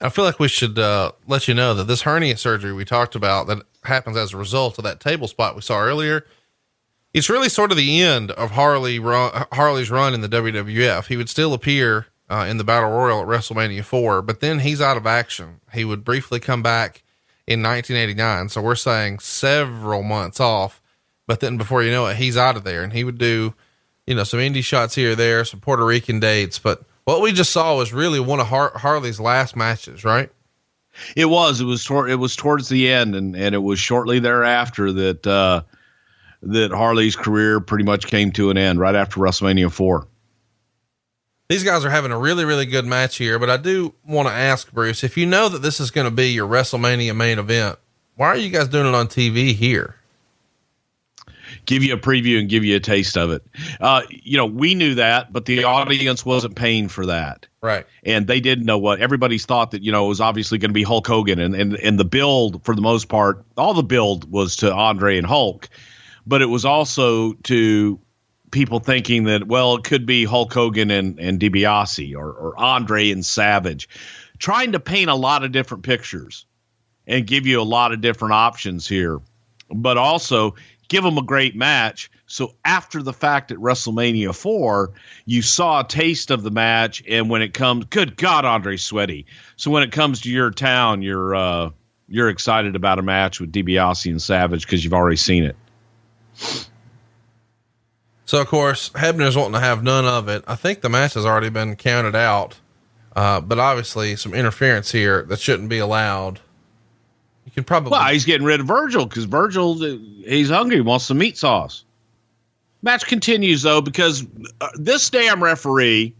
I 0.00 0.08
feel 0.08 0.24
like 0.24 0.40
we 0.40 0.48
should 0.48 0.78
uh, 0.78 1.12
let 1.26 1.46
you 1.46 1.54
know 1.54 1.74
that 1.74 1.84
this 1.84 2.02
hernia 2.02 2.36
surgery 2.36 2.72
we 2.72 2.84
talked 2.84 3.14
about 3.14 3.46
that 3.48 3.62
happens 3.84 4.16
as 4.16 4.32
a 4.32 4.38
result 4.38 4.78
of 4.78 4.84
that 4.84 5.00
table 5.00 5.28
spot 5.28 5.54
we 5.54 5.60
saw 5.60 5.78
earlier. 5.78 6.26
It's 7.12 7.28
really 7.28 7.48
sort 7.48 7.70
of 7.70 7.76
the 7.76 8.00
end 8.00 8.30
of 8.30 8.52
Harley 8.52 8.98
run, 8.98 9.44
Harley's 9.52 9.90
run 9.90 10.14
in 10.14 10.20
the 10.20 10.28
WWF. 10.28 11.06
He 11.06 11.16
would 11.16 11.28
still 11.28 11.52
appear 11.52 12.06
uh, 12.30 12.46
in 12.48 12.56
the 12.56 12.64
Battle 12.64 12.90
Royal 12.90 13.22
at 13.22 13.26
WrestleMania 13.26 13.84
4, 13.84 14.22
but 14.22 14.40
then 14.40 14.60
he's 14.60 14.80
out 14.80 14.96
of 14.96 15.06
action. 15.06 15.60
He 15.72 15.84
would 15.84 16.04
briefly 16.04 16.38
come 16.38 16.62
back 16.62 17.02
in 17.46 17.62
1989. 17.62 18.48
So 18.48 18.62
we're 18.62 18.76
saying 18.76 19.18
several 19.18 20.02
months 20.04 20.38
off, 20.38 20.80
but 21.26 21.40
then 21.40 21.56
before 21.56 21.82
you 21.82 21.90
know 21.90 22.06
it, 22.06 22.16
he's 22.16 22.36
out 22.36 22.56
of 22.56 22.62
there 22.64 22.84
and 22.84 22.92
he 22.92 23.02
would 23.02 23.18
do, 23.18 23.52
you 24.06 24.14
know, 24.14 24.24
some 24.24 24.38
indie 24.38 24.62
shots 24.62 24.94
here 24.94 25.12
or 25.12 25.16
there, 25.16 25.44
some 25.44 25.60
Puerto 25.60 25.84
Rican 25.84 26.20
dates. 26.20 26.58
But 26.60 26.82
what 27.04 27.20
we 27.20 27.32
just 27.32 27.52
saw 27.52 27.76
was 27.76 27.92
really 27.92 28.20
one 28.20 28.38
of 28.38 28.46
Har- 28.46 28.76
Harley's 28.76 29.18
last 29.18 29.56
matches, 29.56 30.04
right? 30.04 30.30
It 31.16 31.26
was. 31.26 31.60
It 31.60 31.64
was. 31.64 31.84
Tor- 31.84 32.08
it 32.08 32.16
was 32.16 32.34
towards 32.34 32.68
the 32.68 32.90
end, 32.90 33.14
and 33.14 33.36
and 33.36 33.54
it 33.54 33.62
was 33.62 33.78
shortly 33.78 34.18
thereafter 34.18 34.92
that 34.92 35.24
uh, 35.26 35.62
that 36.42 36.72
Harley's 36.72 37.14
career 37.14 37.60
pretty 37.60 37.84
much 37.84 38.08
came 38.08 38.32
to 38.32 38.50
an 38.50 38.58
end. 38.58 38.80
Right 38.80 38.96
after 38.96 39.20
WrestleMania 39.20 39.70
four. 39.70 40.08
These 41.50 41.64
guys 41.64 41.84
are 41.84 41.90
having 41.90 42.12
a 42.12 42.18
really, 42.18 42.44
really 42.44 42.64
good 42.64 42.86
match 42.86 43.16
here, 43.16 43.36
but 43.40 43.50
I 43.50 43.56
do 43.56 43.92
want 44.06 44.28
to 44.28 44.32
ask 44.32 44.72
Bruce 44.72 45.02
if 45.02 45.16
you 45.16 45.26
know 45.26 45.48
that 45.48 45.62
this 45.62 45.80
is 45.80 45.90
going 45.90 46.04
to 46.04 46.12
be 46.12 46.28
your 46.28 46.46
WrestleMania 46.46 47.16
main 47.16 47.40
event, 47.40 47.76
why 48.14 48.28
are 48.28 48.36
you 48.36 48.50
guys 48.50 48.68
doing 48.68 48.86
it 48.86 48.94
on 48.94 49.08
TV 49.08 49.52
here? 49.52 49.96
Give 51.66 51.82
you 51.82 51.94
a 51.94 51.98
preview 51.98 52.38
and 52.38 52.48
give 52.48 52.64
you 52.64 52.76
a 52.76 52.80
taste 52.80 53.18
of 53.18 53.32
it. 53.32 53.42
Uh, 53.80 54.02
you 54.08 54.36
know, 54.36 54.46
we 54.46 54.76
knew 54.76 54.94
that, 54.94 55.32
but 55.32 55.44
the 55.44 55.64
audience 55.64 56.24
wasn't 56.24 56.54
paying 56.54 56.86
for 56.86 57.06
that. 57.06 57.48
Right. 57.60 57.84
and 58.04 58.28
they 58.28 58.40
didn't 58.40 58.64
know 58.64 58.78
what 58.78 59.00
everybody's 59.00 59.44
thought 59.44 59.72
that 59.72 59.82
you 59.82 59.90
know 59.92 60.06
it 60.06 60.08
was 60.08 60.20
obviously 60.20 60.56
going 60.56 60.70
to 60.70 60.74
be 60.74 60.84
Hulk 60.84 61.06
Hogan 61.06 61.38
and, 61.40 61.54
and 61.54 61.74
and 61.74 61.98
the 61.98 62.06
build 62.06 62.64
for 62.64 62.74
the 62.74 62.80
most 62.80 63.08
part 63.10 63.44
all 63.58 63.74
the 63.74 63.82
build 63.82 64.30
was 64.30 64.56
to 64.56 64.72
Andre 64.72 65.18
and 65.18 65.26
Hulk 65.26 65.68
but 66.26 66.40
it 66.40 66.46
was 66.46 66.64
also 66.64 67.34
to 67.34 68.00
people 68.50 68.80
thinking 68.80 69.24
that 69.24 69.46
well 69.46 69.76
it 69.76 69.84
could 69.84 70.06
be 70.06 70.24
Hulk 70.24 70.52
Hogan 70.52 70.90
and 70.90 71.18
and 71.18 71.38
DiBiase 71.38 72.14
or 72.14 72.32
or 72.32 72.58
Andre 72.58 73.10
and 73.10 73.24
Savage 73.24 73.88
trying 74.38 74.72
to 74.72 74.80
paint 74.80 75.10
a 75.10 75.14
lot 75.14 75.44
of 75.44 75.52
different 75.52 75.84
pictures 75.84 76.46
and 77.06 77.26
give 77.26 77.46
you 77.46 77.60
a 77.60 77.62
lot 77.62 77.92
of 77.92 78.00
different 78.00 78.34
options 78.34 78.88
here 78.88 79.20
but 79.72 79.96
also 79.96 80.54
give 80.90 81.04
them 81.04 81.16
a 81.16 81.22
great 81.22 81.54
match. 81.54 82.10
So 82.26 82.54
after 82.64 83.02
the 83.02 83.12
fact 83.12 83.52
at 83.52 83.58
WrestleMania 83.58 84.34
4, 84.34 84.90
you 85.24 85.40
saw 85.40 85.80
a 85.80 85.86
taste 85.86 86.30
of 86.30 86.42
the 86.42 86.50
match 86.50 87.02
and 87.08 87.30
when 87.30 87.42
it 87.42 87.54
comes 87.54 87.86
good 87.86 88.16
god 88.16 88.44
Andre 88.44 88.76
Sweaty. 88.76 89.26
So 89.56 89.70
when 89.70 89.82
it 89.82 89.92
comes 89.92 90.20
to 90.22 90.30
your 90.30 90.50
town, 90.50 91.02
you're 91.02 91.34
uh 91.34 91.70
you're 92.08 92.28
excited 92.28 92.74
about 92.74 92.98
a 92.98 93.02
match 93.02 93.40
with 93.40 93.52
DiBiase 93.52 94.10
and 94.10 94.20
Savage 94.20 94.66
because 94.66 94.82
you've 94.82 94.92
already 94.92 95.16
seen 95.16 95.44
it. 95.44 95.56
So, 98.30 98.40
of 98.40 98.46
course, 98.46 98.90
Hebner's 98.90 99.36
wanting 99.36 99.54
to 99.54 99.58
have 99.58 99.82
none 99.82 100.04
of 100.04 100.28
it. 100.28 100.44
I 100.46 100.54
think 100.54 100.82
the 100.82 100.88
match 100.88 101.14
has 101.14 101.26
already 101.26 101.48
been 101.48 101.74
counted 101.74 102.14
out, 102.14 102.60
uh, 103.16 103.40
but 103.40 103.58
obviously 103.58 104.14
some 104.14 104.34
interference 104.34 104.92
here 104.92 105.22
that 105.22 105.40
shouldn't 105.40 105.68
be 105.68 105.78
allowed. 105.78 106.38
You 107.44 107.50
can 107.50 107.64
probably. 107.64 107.90
Well, 107.90 108.06
he's 108.06 108.24
getting 108.24 108.46
rid 108.46 108.60
of 108.60 108.68
Virgil 108.68 109.04
because 109.04 109.24
Virgil 109.24 109.82
uh, 109.82 109.98
he's 110.24 110.48
hungry, 110.48 110.80
wants 110.80 111.06
some 111.06 111.18
meat 111.18 111.38
sauce. 111.38 111.84
Match 112.82 113.04
continues 113.04 113.62
though 113.62 113.80
because 113.80 114.24
uh, 114.60 114.68
this 114.76 115.10
damn 115.10 115.42
referee 115.42 116.14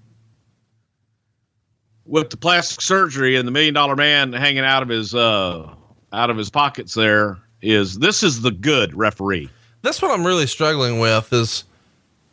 with 2.07 2.31
the 2.31 2.37
plastic 2.37 2.81
surgery 2.81 3.37
and 3.37 3.47
the 3.47 3.53
million 3.53 3.73
dollar 3.73 3.95
man 3.95 4.33
hanging 4.33 4.65
out 4.65 4.83
of 4.83 4.89
his 4.89 5.15
uh 5.15 5.73
out 6.13 6.29
of 6.29 6.37
his 6.37 6.51
pockets 6.51 6.93
there 6.93 7.39
is 7.63 8.01
this 8.01 8.25
is 8.25 8.43
the 8.43 8.51
good 8.51 8.97
referee. 8.97 9.49
that's 9.83 10.03
what 10.03 10.11
I'm 10.11 10.27
really 10.27 10.49
struggling 10.49 10.99
with 10.99 11.33
is, 11.33 11.63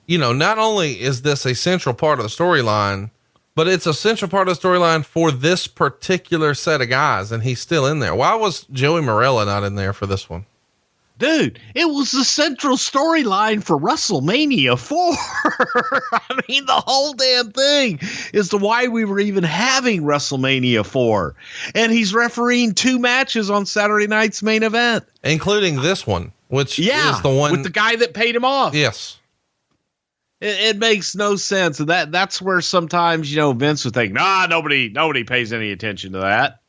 you 0.08 0.18
know, 0.18 0.34
not 0.34 0.58
only 0.58 1.00
is 1.00 1.22
this 1.22 1.46
a 1.46 1.54
central 1.54 1.94
part 1.94 2.20
of 2.20 2.24
the 2.24 2.30
storyline, 2.30 3.12
but 3.56 3.68
it's 3.68 3.86
a 3.88 3.94
central 3.94 4.30
part 4.30 4.48
of 4.48 4.60
the 4.60 4.68
storyline 4.68 5.04
for 5.06 5.32
this 5.32 5.68
particular 5.68 6.54
set 6.54 6.82
of 6.82 6.90
guys, 6.90 7.32
and 7.32 7.44
he's 7.44 7.60
still 7.60 7.86
in 7.86 8.00
there. 8.00 8.16
Why 8.16 8.36
was 8.36 8.64
Joey 8.72 9.02
Marella 9.02 9.46
not 9.46 9.64
in 9.64 9.76
there 9.76 9.94
for 9.94 10.06
this 10.06 10.30
one? 10.30 10.46
Dude, 11.20 11.60
it 11.74 11.86
was 11.86 12.12
the 12.12 12.24
central 12.24 12.78
storyline 12.78 13.64
for 13.64 13.76
WrestleMania 13.80 14.78
4. 14.78 15.14
I 16.14 16.42
mean, 16.48 16.68
the 16.68 16.74
whole 16.74 17.14
damn 17.14 17.52
thing 17.52 18.00
is 18.34 18.50
to 18.50 18.58
why 18.58 18.86
we 18.88 19.04
were 19.04 19.20
even 19.20 19.44
having 19.44 20.04
WrestleMania 20.04 20.86
4. 20.86 21.34
And 21.74 21.92
he's 21.92 22.14
refereeing 22.14 22.74
two 22.76 23.00
matches 23.00 23.50
on 23.50 23.66
Saturday 23.66 24.06
night's 24.06 24.44
main 24.44 24.62
event. 24.62 25.06
Including 25.24 25.82
this 25.82 26.06
one, 26.06 26.34
which 26.50 26.78
Yeah. 26.78 27.16
is 27.16 27.22
the 27.24 27.30
one. 27.32 27.52
with 27.52 27.64
the 27.64 27.72
guy 27.72 27.96
that 27.96 28.14
paid 28.14 28.36
him 28.36 28.46
off. 28.46 28.76
yes. 28.76 29.18
It, 30.40 30.76
it 30.76 30.78
makes 30.78 31.16
no 31.16 31.36
sense. 31.36 31.80
And 31.80 31.90
that 31.90 32.12
that's 32.12 32.42
where 32.42 32.62
sometimes, 32.62 33.32
you 33.32 33.38
know, 33.38 33.54
Vince 33.54 33.86
would 33.86 33.94
think, 33.94 34.14
nah, 34.14 34.46
nobody 34.48 34.90
nobody 34.90 35.24
pays 35.24 35.54
any 35.54 35.72
attention 35.72 36.14
to 36.14 36.20
that. 36.20 36.62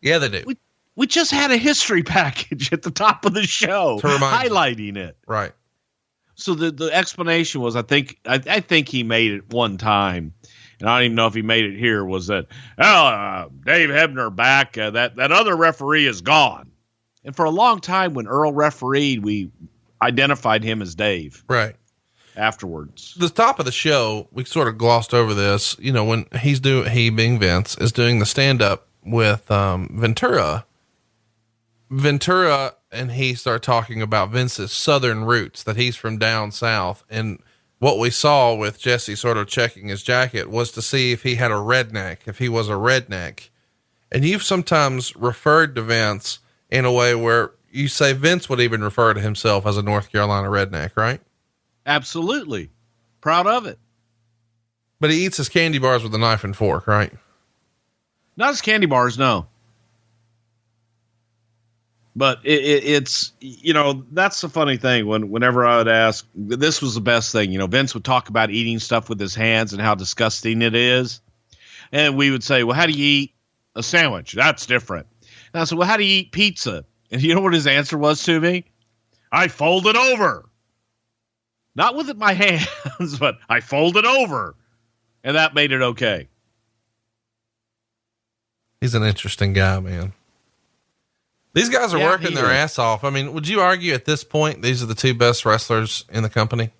Yeah, 0.00 0.18
they 0.18 0.28
do. 0.28 0.44
We, 0.46 0.56
we 0.96 1.06
just 1.06 1.30
had 1.30 1.50
a 1.50 1.56
history 1.56 2.02
package 2.04 2.72
at 2.72 2.82
the 2.82 2.90
top 2.90 3.24
of 3.24 3.34
the 3.34 3.44
show 3.44 4.00
remind 4.02 4.44
you. 4.44 4.50
highlighting 4.50 4.96
it. 4.96 5.16
Right. 5.26 5.52
so 6.34 6.54
the 6.54 6.70
the 6.70 6.92
explanation 6.92 7.60
was 7.60 7.76
I 7.76 7.82
think 7.82 8.18
I, 8.26 8.40
I 8.48 8.60
think 8.60 8.88
he 8.88 9.02
made 9.04 9.32
it 9.32 9.52
one 9.52 9.76
time, 9.78 10.34
and 10.80 10.88
I 10.88 10.98
don't 10.98 11.04
even 11.06 11.14
know 11.16 11.26
if 11.26 11.34
he 11.34 11.42
made 11.42 11.64
it 11.64 11.78
here. 11.78 12.04
Was 12.04 12.26
that 12.26 12.46
oh 12.78 13.06
uh, 13.06 13.48
Dave 13.64 13.90
Hebner 13.90 14.34
back? 14.34 14.76
Uh, 14.76 14.90
that 14.90 15.16
that 15.16 15.30
other 15.30 15.56
referee 15.56 16.06
is 16.06 16.20
gone, 16.20 16.72
and 17.24 17.36
for 17.36 17.44
a 17.44 17.50
long 17.50 17.80
time 17.80 18.14
when 18.14 18.26
Earl 18.26 18.52
refereed, 18.52 19.24
we 19.24 19.50
identified 20.02 20.62
him 20.62 20.80
as 20.82 20.94
Dave 20.94 21.44
Right. 21.48 21.76
Afterwards. 22.38 23.14
the 23.18 23.28
top 23.28 23.58
of 23.58 23.64
the 23.66 23.72
show, 23.72 24.28
we 24.30 24.44
sort 24.44 24.68
of 24.68 24.78
glossed 24.78 25.12
over 25.12 25.34
this. 25.34 25.76
You 25.78 25.92
know, 25.92 26.04
when 26.04 26.26
he's 26.40 26.60
doing, 26.60 26.90
he 26.90 27.10
being 27.10 27.38
Vince 27.38 27.76
is 27.78 27.92
doing 27.92 28.18
the 28.18 28.26
stand 28.26 28.62
up 28.62 28.88
with 29.04 29.50
um, 29.50 29.88
Ventura. 29.92 30.64
Ventura 31.90 32.74
and 32.90 33.12
he 33.12 33.34
start 33.34 33.62
talking 33.62 34.00
about 34.00 34.30
Vince's 34.30 34.72
southern 34.72 35.24
roots, 35.24 35.62
that 35.62 35.76
he's 35.76 35.96
from 35.96 36.18
down 36.18 36.52
south. 36.52 37.04
And 37.10 37.42
what 37.78 37.98
we 37.98 38.10
saw 38.10 38.54
with 38.54 38.80
Jesse 38.80 39.14
sort 39.14 39.36
of 39.36 39.46
checking 39.46 39.88
his 39.88 40.02
jacket 40.02 40.50
was 40.50 40.70
to 40.72 40.82
see 40.82 41.12
if 41.12 41.22
he 41.22 41.36
had 41.36 41.50
a 41.50 41.54
redneck, 41.54 42.18
if 42.26 42.38
he 42.38 42.48
was 42.48 42.68
a 42.68 42.72
redneck. 42.72 43.50
And 44.10 44.24
you've 44.24 44.42
sometimes 44.42 45.14
referred 45.16 45.74
to 45.74 45.82
Vince 45.82 46.38
in 46.70 46.84
a 46.84 46.92
way 46.92 47.14
where 47.14 47.52
you 47.70 47.88
say 47.88 48.14
Vince 48.14 48.48
would 48.48 48.60
even 48.60 48.82
refer 48.82 49.12
to 49.12 49.20
himself 49.20 49.66
as 49.66 49.76
a 49.76 49.82
North 49.82 50.10
Carolina 50.10 50.48
redneck, 50.48 50.96
right? 50.96 51.20
Absolutely, 51.88 52.70
proud 53.20 53.48
of 53.48 53.66
it. 53.66 53.78
But 55.00 55.10
he 55.10 55.26
eats 55.26 55.38
his 55.38 55.48
candy 55.48 55.78
bars 55.78 56.02
with 56.02 56.14
a 56.14 56.18
knife 56.18 56.44
and 56.44 56.56
fork, 56.56 56.86
right? 56.86 57.12
Not 58.36 58.50
his 58.50 58.60
candy 58.60 58.86
bars, 58.86 59.18
no. 59.18 59.46
But 62.14 62.40
it, 62.44 62.60
it, 62.64 62.84
it's 62.84 63.32
you 63.40 63.72
know 63.72 64.04
that's 64.12 64.40
the 64.40 64.48
funny 64.48 64.76
thing 64.76 65.06
when 65.06 65.30
whenever 65.30 65.66
I 65.66 65.78
would 65.78 65.88
ask 65.88 66.26
this 66.34 66.82
was 66.82 66.94
the 66.94 67.00
best 67.00 67.32
thing 67.32 67.52
you 67.52 67.58
know 67.58 67.68
Vince 67.68 67.94
would 67.94 68.04
talk 68.04 68.28
about 68.28 68.50
eating 68.50 68.80
stuff 68.80 69.08
with 69.08 69.20
his 69.20 69.36
hands 69.36 69.72
and 69.72 69.80
how 69.80 69.94
disgusting 69.94 70.62
it 70.62 70.74
is, 70.74 71.20
and 71.92 72.16
we 72.16 72.30
would 72.32 72.42
say 72.42 72.64
well 72.64 72.74
how 72.74 72.86
do 72.86 72.92
you 72.92 73.04
eat 73.04 73.34
a 73.78 73.82
sandwich. 73.82 74.32
That's 74.32 74.66
different. 74.66 75.06
And 75.54 75.62
I 75.62 75.64
said, 75.64 75.78
well, 75.78 75.88
how 75.88 75.96
do 75.96 76.04
you 76.04 76.20
eat 76.20 76.32
pizza? 76.32 76.84
And 77.10 77.22
you 77.22 77.34
know 77.34 77.40
what 77.40 77.54
his 77.54 77.66
answer 77.66 77.96
was 77.96 78.22
to 78.24 78.38
me? 78.40 78.64
I 79.32 79.48
fold 79.48 79.86
it 79.86 79.96
over. 79.96 80.47
Not 81.78 81.94
with 81.94 82.14
my 82.16 82.32
hands, 82.34 83.18
but 83.18 83.38
I 83.48 83.60
fold 83.60 83.96
it 83.96 84.04
over. 84.04 84.56
And 85.24 85.36
that 85.36 85.54
made 85.54 85.70
it 85.72 85.80
okay. 85.80 86.28
He's 88.80 88.94
an 88.94 89.04
interesting 89.04 89.52
guy, 89.52 89.78
man. 89.80 90.12
These 91.54 91.68
guys 91.68 91.94
are 91.94 91.98
Yeah, 91.98 92.10
working 92.10 92.34
their 92.34 92.46
is. 92.46 92.50
ass 92.50 92.78
off. 92.78 93.04
I 93.04 93.10
mean, 93.10 93.32
would 93.32 93.48
you 93.48 93.60
argue 93.60 93.94
at 93.94 94.04
this 94.04 94.22
point 94.24 94.60
these 94.62 94.82
are 94.82 94.86
the 94.86 94.94
two 94.94 95.14
best 95.14 95.44
wrestlers 95.46 96.04
in 96.10 96.22
the 96.22 96.28
company? 96.28 96.70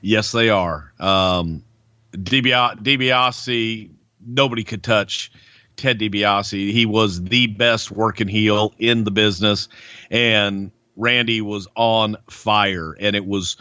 Yes, 0.00 0.32
they 0.32 0.48
are. 0.50 0.92
Um, 1.00 1.64
DiBia- 2.12 2.80
DiBiase, 2.82 3.90
nobody 4.26 4.64
could 4.64 4.82
touch 4.82 5.30
Ted 5.76 5.98
DiBiase. 5.98 6.72
He 6.72 6.84
was 6.86 7.22
the 7.22 7.46
best 7.48 7.90
working 7.90 8.28
heel 8.28 8.74
in 8.78 9.04
the 9.04 9.10
business, 9.10 9.68
and 10.10 10.70
Randy 10.96 11.40
was 11.42 11.66
on 11.76 12.16
fire. 12.30 12.96
And 12.98 13.14
it 13.16 13.26
was 13.26 13.56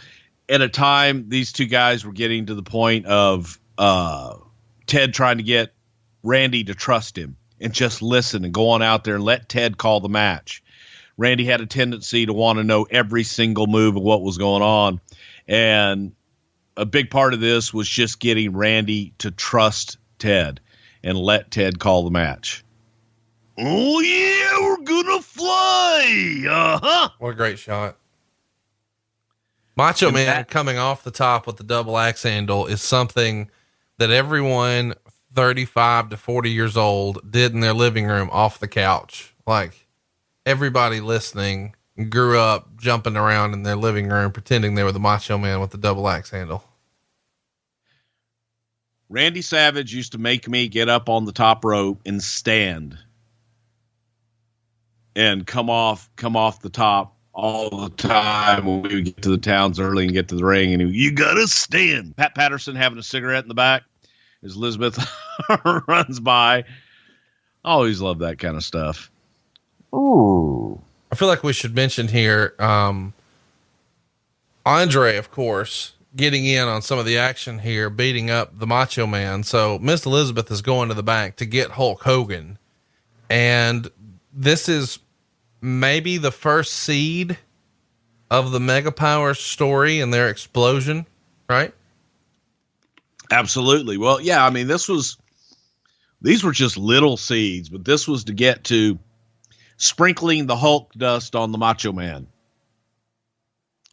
at 0.49 0.61
a 0.61 0.69
time 0.69 1.29
these 1.29 1.51
two 1.51 1.65
guys 1.65 2.05
were 2.05 2.13
getting 2.13 2.47
to 2.47 2.55
the 2.55 2.63
point 2.63 3.05
of 3.05 3.59
uh, 3.77 4.35
Ted 4.85 5.13
trying 5.13 5.37
to 5.37 5.43
get 5.43 5.73
Randy 6.23 6.63
to 6.65 6.75
trust 6.75 7.17
him 7.17 7.37
and 7.59 7.73
just 7.73 8.01
listen 8.01 8.43
and 8.43 8.53
go 8.53 8.69
on 8.69 8.81
out 8.81 9.03
there 9.03 9.15
and 9.15 9.23
let 9.23 9.49
Ted 9.49 9.77
call 9.77 9.99
the 10.01 10.09
match. 10.09 10.63
Randy 11.17 11.45
had 11.45 11.61
a 11.61 11.65
tendency 11.65 12.25
to 12.25 12.33
want 12.33 12.57
to 12.57 12.63
know 12.63 12.83
every 12.89 13.23
single 13.23 13.67
move 13.67 13.95
of 13.95 14.03
what 14.03 14.21
was 14.21 14.37
going 14.37 14.61
on. 14.61 14.99
And 15.47 16.13
a 16.75 16.85
big 16.85 17.09
part 17.09 17.33
of 17.33 17.39
this 17.39 17.73
was 17.73 17.87
just 17.87 18.19
getting 18.19 18.55
Randy 18.55 19.13
to 19.19 19.31
trust 19.31 19.97
Ted 20.19 20.59
and 21.03 21.17
let 21.17 21.51
Ted 21.51 21.79
call 21.79 22.03
the 22.03 22.11
match. 22.11 22.63
Oh 23.57 24.01
yeah, 24.01 24.59
we're 24.59 24.83
gonna 24.83 25.21
fly. 25.21 26.45
Uh 26.49 26.79
huh. 26.81 27.09
What 27.19 27.29
a 27.29 27.35
great 27.35 27.59
shot. 27.59 27.97
Macho 29.75 30.07
And 30.07 30.15
Man 30.15 30.25
that- 30.27 30.47
coming 30.49 30.77
off 30.77 31.03
the 31.03 31.11
top 31.11 31.47
with 31.47 31.57
the 31.57 31.63
double 31.63 31.97
axe 31.97 32.23
handle 32.23 32.65
is 32.65 32.81
something 32.81 33.49
that 33.97 34.09
everyone 34.09 34.93
35 35.33 36.09
to 36.09 36.17
40 36.17 36.49
years 36.51 36.77
old 36.77 37.29
did 37.29 37.53
in 37.53 37.59
their 37.59 37.73
living 37.73 38.05
room 38.05 38.29
off 38.31 38.59
the 38.59 38.67
couch. 38.67 39.33
Like 39.45 39.87
everybody 40.45 41.01
listening 41.01 41.75
grew 42.09 42.39
up 42.39 42.75
jumping 42.77 43.15
around 43.17 43.53
in 43.53 43.63
their 43.63 43.75
living 43.75 44.07
room 44.09 44.31
pretending 44.31 44.75
they 44.75 44.83
were 44.83 44.91
the 44.91 44.99
Macho 44.99 45.37
Man 45.37 45.59
with 45.59 45.71
the 45.71 45.77
double 45.77 46.07
axe 46.07 46.29
handle. 46.29 46.63
Randy 49.09 49.41
Savage 49.41 49.93
used 49.93 50.13
to 50.13 50.17
make 50.17 50.47
me 50.49 50.67
get 50.67 50.89
up 50.89 51.09
on 51.09 51.25
the 51.25 51.31
top 51.31 51.63
rope 51.63 52.01
and 52.05 52.21
stand 52.23 52.97
and 55.15 55.45
come 55.45 55.69
off 55.69 56.09
come 56.15 56.35
off 56.35 56.61
the 56.61 56.69
top 56.69 57.14
all 57.35 57.69
the 57.69 57.89
time 57.97 58.65
when 58.65 58.81
we 58.81 58.95
would 58.95 59.05
get 59.05 59.21
to 59.21 59.29
the 59.29 59.37
towns 59.37 59.79
early 59.79 60.05
and 60.05 60.13
get 60.13 60.29
to 60.29 60.35
the 60.35 60.45
ring 60.45 60.73
and 60.73 60.81
he, 60.81 60.87
You 60.87 61.11
gotta 61.11 61.47
stand. 61.47 62.15
Pat 62.15 62.33
Patterson 62.33 62.75
having 62.75 62.97
a 62.97 63.03
cigarette 63.03 63.43
in 63.43 63.49
the 63.49 63.53
back 63.53 63.83
as 64.43 64.55
Elizabeth 64.55 64.97
runs 65.87 66.19
by. 66.21 66.63
Always 67.65 67.99
love 67.99 68.19
that 68.19 68.39
kind 68.39 68.55
of 68.55 68.63
stuff. 68.63 69.11
Ooh, 69.93 70.81
I 71.11 71.15
feel 71.15 71.27
like 71.27 71.43
we 71.43 71.53
should 71.53 71.75
mention 71.75 72.07
here, 72.07 72.55
um, 72.59 73.13
Andre, 74.65 75.17
of 75.17 75.29
course, 75.29 75.93
getting 76.15 76.45
in 76.45 76.67
on 76.67 76.81
some 76.81 76.97
of 76.99 77.05
the 77.05 77.17
action 77.17 77.59
here, 77.59 77.89
beating 77.89 78.29
up 78.29 78.57
the 78.57 78.67
Macho 78.67 79.05
Man. 79.05 79.43
So 79.43 79.77
Miss 79.79 80.05
Elizabeth 80.05 80.49
is 80.51 80.61
going 80.61 80.89
to 80.89 80.95
the 80.95 81.03
bank 81.03 81.35
to 81.37 81.45
get 81.45 81.71
Hulk 81.71 82.03
Hogan, 82.03 82.57
and 83.29 83.89
this 84.33 84.69
is 84.69 84.99
maybe 85.61 86.17
the 86.17 86.31
first 86.31 86.73
seed 86.73 87.37
of 88.29 88.51
the 88.51 88.59
Mega 88.59 88.91
Power 88.91 89.33
story 89.33 89.99
and 89.99 90.13
their 90.13 90.29
explosion, 90.29 91.05
right? 91.49 91.73
Absolutely. 93.31 93.97
Well, 93.97 94.21
yeah, 94.21 94.45
I 94.45 94.49
mean, 94.49 94.67
this 94.67 94.87
was 94.87 95.17
these 96.21 96.43
were 96.43 96.51
just 96.51 96.77
little 96.77 97.17
seeds, 97.17 97.69
but 97.69 97.85
this 97.85 98.07
was 98.07 98.25
to 98.25 98.33
get 98.33 98.63
to 98.65 98.97
sprinkling 99.77 100.47
the 100.47 100.55
Hulk 100.55 100.93
dust 100.93 101.35
on 101.35 101.51
the 101.51 101.57
Macho 101.57 101.91
Man 101.91 102.27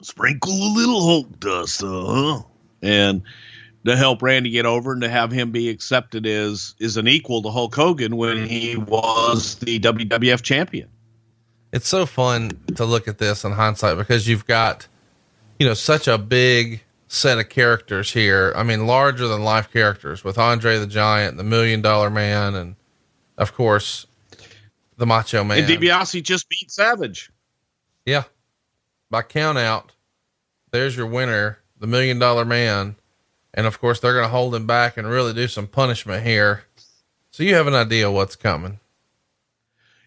Sprinkle 0.03 0.53
a 0.53 0.75
little 0.75 1.07
Hulk 1.07 1.39
dust, 1.39 1.83
uh 1.83 2.05
huh. 2.05 2.43
and 2.83 3.23
to 3.87 3.97
help 3.97 4.21
Randy 4.21 4.51
get 4.51 4.67
over 4.67 4.93
and 4.93 5.03
to 5.03 5.09
have 5.09 5.31
him 5.31 5.53
be 5.53 5.69
accepted 5.69 6.27
as 6.27 6.75
is 6.81 6.97
an 6.97 7.07
equal 7.07 7.43
to 7.43 7.51
Hulk 7.51 7.75
Hogan 7.75 8.17
when 8.17 8.47
he 8.47 8.77
was 8.77 9.57
the 9.57 9.79
WWF 9.79 10.43
champion. 10.43 10.89
It's 11.73 11.89
so 11.89 12.07
fun 12.07 12.51
to 12.77 12.85
look 12.85 13.09
at 13.09 13.19
this 13.19 13.45
in 13.45 13.53
hindsight 13.53 13.97
because 13.97 14.29
you've 14.29 14.47
got 14.47 14.87
you 15.59 15.67
know 15.67 15.75
such 15.75 16.07
a 16.07 16.19
big 16.19 16.83
set 17.09 17.39
of 17.39 17.49
characters 17.49 18.13
here. 18.13 18.53
I 18.57 18.63
mean 18.63 18.87
larger 18.87 19.29
than 19.29 19.43
life 19.43 19.73
characters 19.73 20.25
with 20.25 20.39
andre 20.39 20.79
the 20.79 20.87
giant 20.87 21.37
the 21.37 21.45
million 21.45 21.83
dollar 21.83 22.11
man 22.11 22.55
and 22.55 22.77
of 23.39 23.55
course 23.55 24.07
the 24.97 25.07
macho 25.07 25.43
man. 25.45 25.59
And 25.59 25.69
DiBiase 25.69 26.23
just 26.23 26.49
beat 26.49 26.71
Savage. 26.71 27.31
yeah. 28.07 28.25
By 29.11 29.23
count 29.23 29.59
out 29.59 29.93
there's 30.71 30.97
your 30.97 31.07
winner 31.07 31.59
the 31.79 31.87
million 31.87 32.19
dollar 32.19 32.45
man. 32.45 32.97
And 33.55 33.67
of 33.67 33.79
course 33.81 34.01
they're 34.01 34.15
going 34.15 34.25
to 34.25 34.31
hold 34.31 34.55
him 34.55 34.67
back 34.67 34.97
and 34.97 35.07
really 35.07 35.35
do 35.35 35.47
some 35.47 35.67
punishment 35.67 36.25
here. 36.25 36.65
So 37.31 37.43
you 37.43 37.55
have 37.55 37.67
an 37.67 37.75
idea 37.75 38.11
what's 38.11 38.37
coming. 38.37 38.79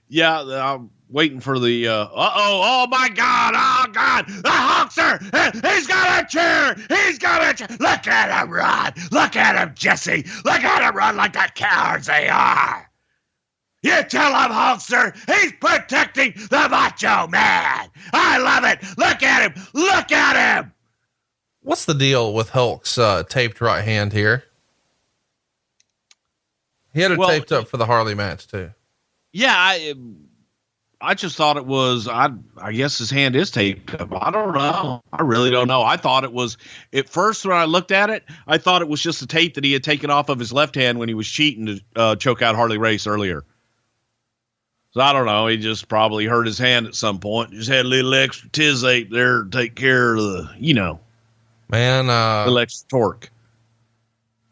Yeah, 0.08 0.42
I'm 0.42 0.90
waiting 1.10 1.40
for 1.40 1.60
the. 1.60 1.88
Uh 1.88 2.08
oh! 2.14 2.62
Oh 2.64 2.88
my 2.90 3.10
God! 3.10 3.54
Oh 3.56 3.92
God! 3.92 4.28
The 4.28 4.50
Hulkster! 4.50 5.74
He's 5.74 5.88
got 5.88 6.24
a 6.24 6.28
chair! 6.28 6.76
He's 6.90 7.20
got 7.20 7.42
a 7.42 7.54
chair! 7.56 7.78
Look 7.80 8.08
at 8.08 8.42
him 8.44 8.52
run! 8.52 8.94
Look 9.12 9.36
at 9.36 9.56
him, 9.56 9.74
Jesse! 9.76 10.26
Look 10.44 10.64
at 10.64 10.88
him 10.88 10.96
run 10.96 11.16
like 11.16 11.34
the 11.34 11.50
cowards 11.56 12.08
they 12.08 12.28
are! 12.30 12.90
You 13.84 14.02
tell 14.04 14.32
him, 14.32 14.52
Hulkster, 14.52 15.16
he's 15.32 15.54
protecting 15.54 16.34
the 16.36 16.68
Macho 16.70 17.28
Man! 17.28 17.90
I 18.14 18.38
love 18.40 18.64
it! 18.64 18.80
Look 18.98 19.22
at 19.22 19.52
him! 19.52 19.64
Look 19.74 20.12
at 20.12 20.62
him! 20.62 20.72
What's 21.62 21.86
the 21.86 21.94
deal 21.94 22.34
with 22.34 22.50
Hulk's 22.50 22.98
uh, 22.98 23.24
taped 23.24 23.62
right 23.62 23.84
hand 23.84 24.14
here? 24.14 24.44
He 26.94 27.02
had 27.02 27.12
it 27.12 27.18
Well, 27.18 27.30
taped 27.30 27.52
up 27.52 27.68
for 27.68 27.78
the 27.78 27.86
Harley 27.86 28.16
match 28.16 28.48
too. 28.48 28.72
Yeah, 29.34 29.54
I, 29.56 29.94
I 31.06 31.14
just 31.14 31.36
thought 31.36 31.58
it 31.58 31.66
was. 31.66 32.08
I, 32.08 32.30
I 32.58 32.72
guess 32.74 32.98
his 32.98 33.12
hand 33.12 33.36
is 33.36 33.52
taped 33.52 33.94
up. 33.94 34.10
I 34.12 34.32
don't 34.32 34.54
know. 34.54 35.02
I 35.14 35.22
really 35.22 35.52
don't 35.52 35.68
know. 35.68 35.82
I 35.84 35.98
thought 35.98 36.24
it 36.24 36.34
was 36.34 36.58
at 36.92 37.08
first 37.08 37.46
when 37.46 37.56
I 37.56 37.66
looked 37.66 37.92
at 37.92 38.10
it. 38.10 38.24
I 38.48 38.58
thought 38.58 38.82
it 38.82 38.88
was 38.88 39.02
just 39.02 39.20
the 39.20 39.28
tape 39.28 39.54
that 39.54 39.64
he 39.64 39.72
had 39.74 39.84
taken 39.84 40.10
off 40.10 40.30
of 40.30 40.40
his 40.40 40.52
left 40.52 40.76
hand 40.76 40.98
when 41.00 41.08
he 41.08 41.14
was 41.16 41.28
cheating 41.28 41.66
to 41.68 41.82
uh, 41.96 42.16
choke 42.16 42.42
out 42.42 42.56
Harley 42.56 42.78
Race 42.78 43.06
earlier. 43.08 43.44
So 44.92 45.02
I 45.02 45.14
don't 45.14 45.26
know. 45.26 45.48
He 45.48 45.58
just 45.58 45.88
probably 45.90 46.26
hurt 46.26 46.48
his 46.48 46.58
hand 46.58 46.88
at 46.88 46.96
some 46.96 47.20
point. 47.20 47.52
Just 47.52 47.70
had 47.70 47.86
a 47.86 47.88
little 47.90 48.14
extra 48.14 48.50
tizape 48.50 49.10
there 49.12 49.44
to 49.44 49.50
take 49.50 49.76
care 49.76 50.16
of 50.16 50.22
the, 50.22 50.50
you 50.58 50.74
know, 50.74 51.00
Man, 51.70 52.10
uh, 52.10 52.46
little 52.46 52.60
extra 52.60 52.88
torque. 52.88 53.30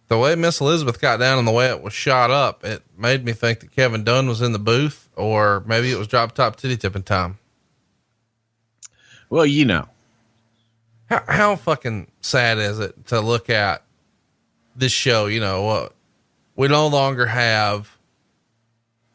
the 0.09 0.17
way 0.17 0.35
Miss 0.35 0.59
Elizabeth 0.59 0.99
got 0.99 1.17
down 1.17 1.39
and 1.39 1.47
the 1.47 1.51
way 1.51 1.69
it 1.69 1.81
was 1.81 1.93
shot 1.93 2.29
up, 2.29 2.63
it 2.65 2.83
made 2.97 3.23
me 3.23 3.31
think 3.33 3.61
that 3.61 3.71
Kevin 3.71 4.03
Dunn 4.03 4.27
was 4.27 4.41
in 4.41 4.51
the 4.51 4.59
booth, 4.59 5.02
or 5.15 5.63
maybe 5.65 5.91
it 5.91 5.97
was 5.97 6.07
drop 6.07 6.33
top 6.33 6.55
titty 6.55 6.77
tipping 6.77 7.03
time. 7.03 7.37
Well, 9.29 9.45
you 9.45 9.65
know. 9.65 9.87
How, 11.09 11.23
how 11.27 11.55
fucking 11.55 12.07
sad 12.21 12.57
is 12.57 12.79
it 12.79 13.07
to 13.07 13.19
look 13.19 13.49
at 13.49 13.83
this 14.75 14.91
show? 14.91 15.25
You 15.25 15.39
know, 15.39 15.69
uh, 15.69 15.89
we 16.55 16.67
no 16.67 16.87
longer 16.87 17.25
have 17.25 17.97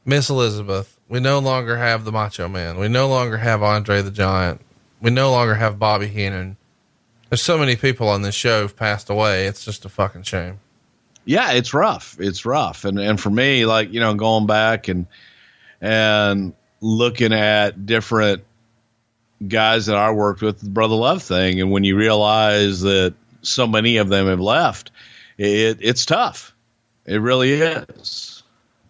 Miss 0.05 0.29
Elizabeth. 0.29 0.99
We 1.09 1.21
no 1.21 1.39
longer 1.39 1.77
have 1.77 2.05
the 2.05 2.13
Macho 2.13 2.49
Man. 2.49 2.79
We 2.79 2.89
no 2.89 3.09
longer 3.09 3.39
have 3.39 3.63
Andre 3.63 4.03
the 4.03 4.11
Giant. 4.11 4.61
We 5.01 5.11
no 5.11 5.31
longer 5.31 5.55
have 5.55 5.79
Bobby 5.79 6.09
Heenan. 6.09 6.57
There's 7.31 7.43
so 7.43 7.57
many 7.59 7.77
people 7.77 8.09
on 8.09 8.23
this 8.23 8.35
show 8.35 8.63
who've 8.63 8.77
passed 8.77 9.09
away. 9.09 9.47
It's 9.47 9.65
just 9.65 9.85
a 9.85 9.89
fucking 9.89 10.23
shame. 10.25 10.61
yeah, 11.25 11.53
it's 11.53 11.75
rough. 11.75 12.17
It's 12.19 12.45
rough. 12.47 12.85
And 12.85 12.99
and 12.99 13.21
for 13.21 13.31
me, 13.31 13.67
like, 13.67 13.93
you 13.93 14.01
know, 14.01 14.15
going 14.15 14.47
back 14.47 14.89
and 14.89 15.07
and 15.81 16.53
looking 16.81 17.33
at 17.33 17.87
different 17.87 18.45
guys 19.47 19.87
that 19.87 19.97
I 19.97 20.11
worked 20.11 20.43
with, 20.43 20.61
the 20.61 20.70
Brother 20.70 20.95
Love 20.95 21.22
thing, 21.22 21.61
and 21.61 21.70
when 21.70 21.85
you 21.85 21.97
realize 21.97 22.81
that 22.81 23.14
so 23.43 23.66
many 23.66 23.97
of 23.99 24.09
them 24.09 24.26
have 24.26 24.41
left, 24.41 24.91
it 25.37 25.79
it's 25.81 26.05
tough. 26.05 26.55
It 27.07 27.20
really 27.20 27.53
is. 27.53 28.43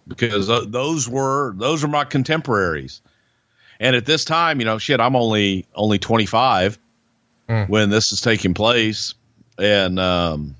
Because 0.07 0.47
those 0.71 1.09
were 1.09 1.53
those 1.57 1.85
are 1.85 1.89
my 1.89 2.05
contemporaries. 2.05 3.03
And 3.79 3.95
at 3.95 4.07
this 4.07 4.25
time, 4.25 4.59
you 4.59 4.65
know, 4.65 4.79
shit, 4.79 5.01
I'm 5.01 5.15
only 5.17 5.67
only 5.75 5.99
25 5.99 6.79
Mm. 7.49 7.67
when 7.71 7.89
this 7.89 8.13
is 8.13 8.21
taking 8.21 8.53
place. 8.53 9.15
And 9.59 9.99
um 9.99 10.55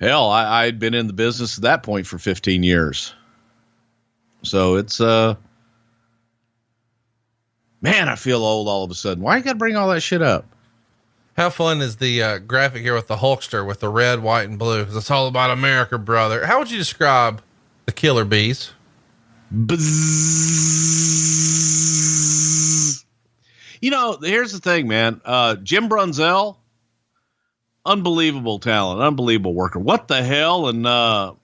Hell, 0.00 0.28
I, 0.28 0.64
I'd 0.64 0.78
been 0.78 0.94
in 0.94 1.06
the 1.06 1.12
business 1.12 1.56
at 1.58 1.62
that 1.62 1.82
point 1.82 2.06
for 2.06 2.18
15 2.18 2.62
years. 2.62 3.14
So 4.42 4.76
it's 4.76 5.00
uh 5.00 5.34
man, 7.80 8.08
I 8.08 8.16
feel 8.16 8.44
old 8.44 8.68
all 8.68 8.84
of 8.84 8.90
a 8.90 8.94
sudden. 8.94 9.22
Why 9.22 9.36
you 9.36 9.42
got 9.42 9.52
to 9.52 9.58
bring 9.58 9.76
all 9.76 9.88
that 9.90 10.00
shit 10.00 10.22
up? 10.22 10.46
How 11.36 11.50
fun 11.50 11.82
is 11.82 11.96
the 11.96 12.22
uh, 12.22 12.38
graphic 12.38 12.82
here 12.82 12.94
with 12.94 13.08
the 13.08 13.16
Hulkster 13.16 13.66
with 13.66 13.80
the 13.80 13.90
red, 13.90 14.22
white, 14.22 14.48
and 14.48 14.58
blue? 14.58 14.80
Because 14.80 14.96
it's 14.96 15.10
all 15.10 15.26
about 15.28 15.50
America, 15.50 15.98
brother. 15.98 16.46
How 16.46 16.58
would 16.58 16.70
you 16.70 16.78
describe 16.78 17.42
the 17.84 17.92
Killer 17.92 18.24
Bees? 18.24 18.72
Bzzz. 19.54 20.66
You 23.82 23.90
know, 23.90 24.18
here's 24.22 24.52
the 24.52 24.60
thing, 24.60 24.88
man. 24.88 25.20
Uh, 25.24 25.56
Jim 25.56 25.90
Brunzell, 25.90 26.56
unbelievable 27.84 28.58
talent, 28.58 29.02
unbelievable 29.02 29.52
worker. 29.52 29.78
What 29.78 30.08
the 30.08 30.22
hell? 30.22 30.68
And 30.68 30.86
uh, 30.86 31.34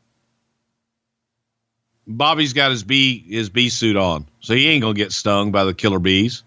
Bobby's 2.07 2.53
got 2.53 2.71
his 2.71 2.83
bee 2.85 3.25
his 3.29 3.49
bee 3.49 3.69
suit 3.69 3.97
on, 3.97 4.27
so 4.41 4.55
he 4.55 4.69
ain't 4.69 4.83
gonna 4.83 4.95
get 4.95 5.13
stung 5.13 5.53
by 5.53 5.65
the 5.65 5.75
killer 5.75 5.99
bees. 5.99 6.43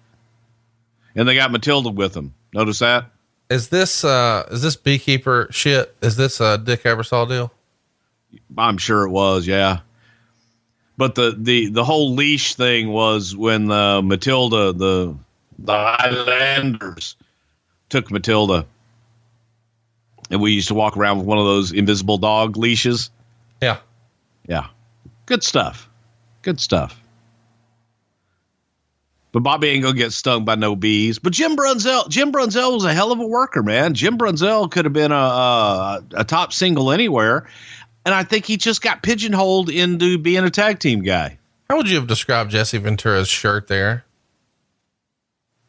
And 1.16 1.28
they 1.28 1.36
got 1.36 1.52
Matilda 1.52 1.90
with 1.90 2.16
him. 2.16 2.34
Notice 2.54 2.80
that? 2.80 3.06
Is 3.50 3.70
this 3.70 4.04
uh 4.04 4.48
is 4.52 4.62
this 4.62 4.76
beekeeper 4.76 5.48
shit? 5.52 5.96
Is 6.02 6.18
this 6.18 6.40
a 6.42 6.58
Dick 6.58 6.84
Ebersol 6.84 7.28
deal? 7.30 7.52
I'm 8.58 8.78
sure 8.78 9.04
it 9.04 9.12
was, 9.12 9.48
yeah. 9.48 9.80
But 10.98 11.16
the 11.16 11.36
the 11.38 11.70
the 11.70 11.84
whole 11.84 12.16
leash 12.16 12.56
thing 12.56 12.90
was 12.90 13.36
when 13.36 13.70
uh, 13.70 14.02
Matilda 14.02 14.74
the 14.74 15.16
the 15.60 15.74
Highlanders 15.74 17.16
took 17.90 18.12
Matilda, 18.12 18.66
and 20.30 20.42
we 20.42 20.52
used 20.52 20.70
to 20.70 20.74
walk 20.74 20.98
around 20.98 21.20
with 21.20 21.28
one 21.28 21.38
of 21.38 21.46
those 21.46 21.72
invisible 21.72 22.18
dog 22.18 22.58
leashes. 22.58 23.10
Yeah. 23.62 23.78
Yeah, 24.48 24.68
good 25.26 25.44
stuff. 25.44 25.90
Good 26.42 26.60
stuff. 26.60 27.00
But 29.32 29.44
Bobby 29.44 29.68
ain't 29.68 29.84
gonna 29.84 29.98
get 29.98 30.14
stung 30.14 30.46
by 30.46 30.56
no 30.56 30.78
bees. 30.78 31.20
But 31.20 31.34
Jim 31.34 31.58
Brunzell, 31.58 32.08
Jim 32.08 32.32
Brunzell 32.32 32.74
was 32.74 32.86
a 32.86 32.94
hell 32.94 33.12
of 33.12 33.20
a 33.20 33.28
worker, 33.28 33.64
man. 33.64 33.94
Jim 33.94 34.18
Brunzell 34.18 34.72
could 34.72 34.86
have 34.86 34.94
been 34.94 35.12
a, 35.12 35.16
a 35.16 36.04
a 36.14 36.24
top 36.24 36.54
single 36.54 36.90
anywhere, 36.90 37.46
and 38.06 38.16
I 38.16 38.24
think 38.24 38.46
he 38.46 38.56
just 38.56 38.82
got 38.82 39.04
pigeonholed 39.04 39.70
into 39.70 40.18
being 40.18 40.46
a 40.46 40.50
tag 40.50 40.80
team 40.80 41.02
guy. 41.02 41.38
How 41.70 41.76
would 41.76 41.90
you 41.90 41.98
have 41.98 42.08
described 42.08 42.52
Jesse 42.52 42.78
Ventura's 42.78 43.28
shirt 43.28 43.68
there? 43.68 44.06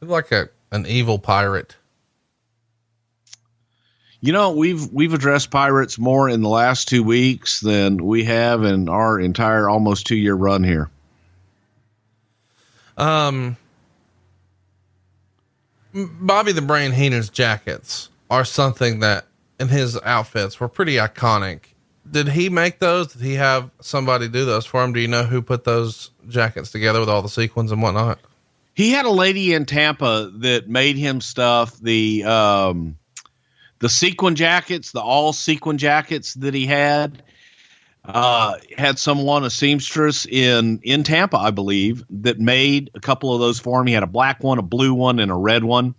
Like 0.00 0.30
a 0.30 0.50
an 0.70 0.86
evil 0.86 1.18
pirate. 1.18 1.74
You 4.20 4.32
know, 4.32 4.52
we've 4.52 4.90
we've 4.92 5.12
addressed 5.12 5.50
pirates 5.50 5.98
more 5.98 6.28
in 6.28 6.40
the 6.40 6.48
last 6.48 6.88
two 6.88 7.02
weeks 7.02 7.60
than 7.60 8.04
we 8.04 8.24
have 8.24 8.64
in 8.64 8.88
our 8.88 9.20
entire 9.20 9.68
almost 9.68 10.06
two 10.06 10.16
year 10.16 10.34
run 10.34 10.64
here. 10.64 10.90
Um, 12.96 13.56
Bobby 15.92 16.52
the 16.52 16.62
Brain 16.62 16.92
Heenan's 16.92 17.28
jackets 17.28 18.08
are 18.30 18.44
something 18.44 19.00
that 19.00 19.26
in 19.60 19.68
his 19.68 19.98
outfits 20.02 20.60
were 20.60 20.68
pretty 20.68 20.96
iconic. 20.96 21.60
Did 22.10 22.28
he 22.28 22.48
make 22.48 22.78
those? 22.78 23.12
Did 23.12 23.22
he 23.22 23.34
have 23.34 23.70
somebody 23.80 24.28
do 24.28 24.44
those 24.44 24.64
for 24.64 24.82
him? 24.82 24.92
Do 24.92 25.00
you 25.00 25.08
know 25.08 25.24
who 25.24 25.42
put 25.42 25.64
those 25.64 26.10
jackets 26.28 26.70
together 26.70 27.00
with 27.00 27.08
all 27.08 27.22
the 27.22 27.28
sequins 27.28 27.72
and 27.72 27.82
whatnot? 27.82 28.18
He 28.74 28.92
had 28.92 29.06
a 29.06 29.10
lady 29.10 29.54
in 29.54 29.66
Tampa 29.66 30.30
that 30.36 30.68
made 30.68 30.96
him 30.96 31.20
stuff 31.20 31.78
the 31.80 32.24
um, 32.24 32.98
the 33.78 33.88
sequin 33.88 34.34
jackets, 34.34 34.92
the 34.92 35.00
all 35.00 35.32
sequin 35.32 35.78
jackets 35.78 36.34
that 36.34 36.54
he 36.54 36.66
had. 36.66 37.22
Uh, 38.04 38.56
had 38.78 39.00
someone 39.00 39.42
a 39.42 39.50
seamstress 39.50 40.26
in 40.26 40.78
in 40.84 41.02
Tampa, 41.02 41.38
I 41.38 41.50
believe, 41.50 42.04
that 42.10 42.38
made 42.38 42.88
a 42.94 43.00
couple 43.00 43.34
of 43.34 43.40
those 43.40 43.58
for 43.58 43.80
him. 43.80 43.88
He 43.88 43.94
had 43.94 44.04
a 44.04 44.06
black 44.08 44.44
one, 44.44 44.58
a 44.58 44.62
blue 44.62 44.94
one, 44.94 45.18
and 45.18 45.28
a 45.28 45.34
red 45.34 45.64
one. 45.64 45.96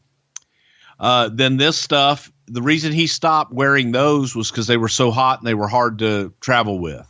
Uh, 0.99 1.29
then 1.31 1.57
this 1.57 1.77
stuff, 1.77 2.31
the 2.47 2.61
reason 2.61 2.93
he 2.93 3.07
stopped 3.07 3.51
wearing 3.51 3.91
those 3.91 4.35
was 4.35 4.49
because 4.49 4.67
they 4.67 4.77
were 4.77 4.87
so 4.87 5.11
hot 5.11 5.39
and 5.39 5.47
they 5.47 5.53
were 5.53 5.67
hard 5.67 5.99
to 5.99 6.33
travel 6.39 6.79
with. 6.79 7.05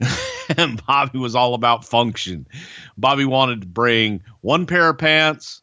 and 0.56 0.84
Bobby 0.86 1.18
was 1.18 1.34
all 1.34 1.54
about 1.54 1.84
function. 1.84 2.46
Bobby 2.96 3.24
wanted 3.24 3.62
to 3.62 3.66
bring 3.66 4.22
one 4.40 4.66
pair 4.66 4.88
of 4.88 4.98
pants, 4.98 5.62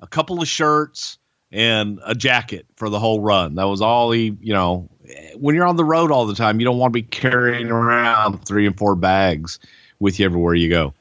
a 0.00 0.06
couple 0.06 0.42
of 0.42 0.48
shirts, 0.48 1.18
and 1.54 2.00
a 2.04 2.14
jacket 2.14 2.66
for 2.76 2.90
the 2.90 2.98
whole 2.98 3.20
run. 3.20 3.54
That 3.54 3.64
was 3.64 3.80
all 3.80 4.10
he, 4.10 4.36
you 4.40 4.52
know. 4.52 4.88
When 5.36 5.54
you're 5.54 5.66
on 5.66 5.76
the 5.76 5.84
road 5.84 6.10
all 6.10 6.26
the 6.26 6.34
time, 6.34 6.58
you 6.60 6.64
don't 6.64 6.78
want 6.78 6.92
to 6.92 6.94
be 6.94 7.02
carrying 7.02 7.70
around 7.70 8.44
three 8.44 8.66
and 8.66 8.76
four 8.76 8.96
bags 8.96 9.58
with 10.00 10.18
you 10.18 10.24
everywhere 10.24 10.54
you 10.54 10.70
go. 10.70 10.94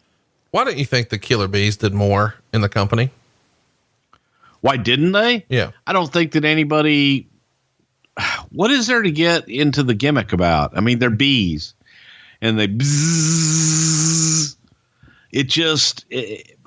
Why 0.51 0.65
don't 0.65 0.77
you 0.77 0.85
think 0.85 1.09
the 1.09 1.17
Killer 1.17 1.47
Bees 1.47 1.77
did 1.77 1.93
more 1.93 2.35
in 2.53 2.61
the 2.61 2.69
company? 2.69 3.11
Why 4.61 4.77
didn't 4.77 5.13
they? 5.13 5.45
Yeah. 5.49 5.71
I 5.87 5.93
don't 5.93 6.11
think 6.11 6.33
that 6.33 6.45
anybody. 6.45 7.27
What 8.51 8.69
is 8.69 8.87
there 8.87 9.01
to 9.01 9.11
get 9.11 9.49
into 9.49 9.81
the 9.83 9.95
gimmick 9.95 10.33
about? 10.33 10.77
I 10.77 10.81
mean, 10.81 10.99
they're 10.99 11.09
bees, 11.09 11.73
and 12.41 12.59
they. 12.59 12.67
Bzzz. 12.67 14.55
It 15.31 15.47
just. 15.47 16.05
It, 16.09 16.57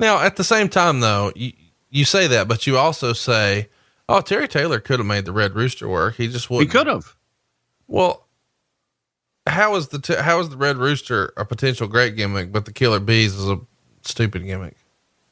Now, 0.00 0.20
at 0.20 0.36
the 0.36 0.44
same 0.44 0.68
time, 0.68 1.00
though, 1.00 1.32
you, 1.36 1.52
you 1.94 2.04
say 2.04 2.26
that, 2.26 2.48
but 2.48 2.66
you 2.66 2.76
also 2.76 3.12
say, 3.12 3.68
"Oh, 4.08 4.20
Terry 4.20 4.48
Taylor 4.48 4.80
could 4.80 4.98
have 4.98 5.06
made 5.06 5.24
the 5.24 5.32
Red 5.32 5.54
Rooster 5.54 5.88
work. 5.88 6.16
He 6.16 6.26
just 6.26 6.50
wouldn't." 6.50 6.70
He 6.70 6.78
could 6.78 6.88
have. 6.88 7.14
Well, 7.86 8.26
how 9.46 9.76
is 9.76 9.88
the 9.88 10.00
t- 10.00 10.16
how 10.16 10.40
is 10.40 10.48
the 10.48 10.56
Red 10.56 10.76
Rooster 10.76 11.32
a 11.36 11.44
potential 11.44 11.86
great 11.86 12.16
gimmick, 12.16 12.50
but 12.50 12.64
the 12.64 12.72
Killer 12.72 12.98
Bees 12.98 13.34
is 13.34 13.48
a 13.48 13.60
stupid 14.02 14.44
gimmick? 14.44 14.76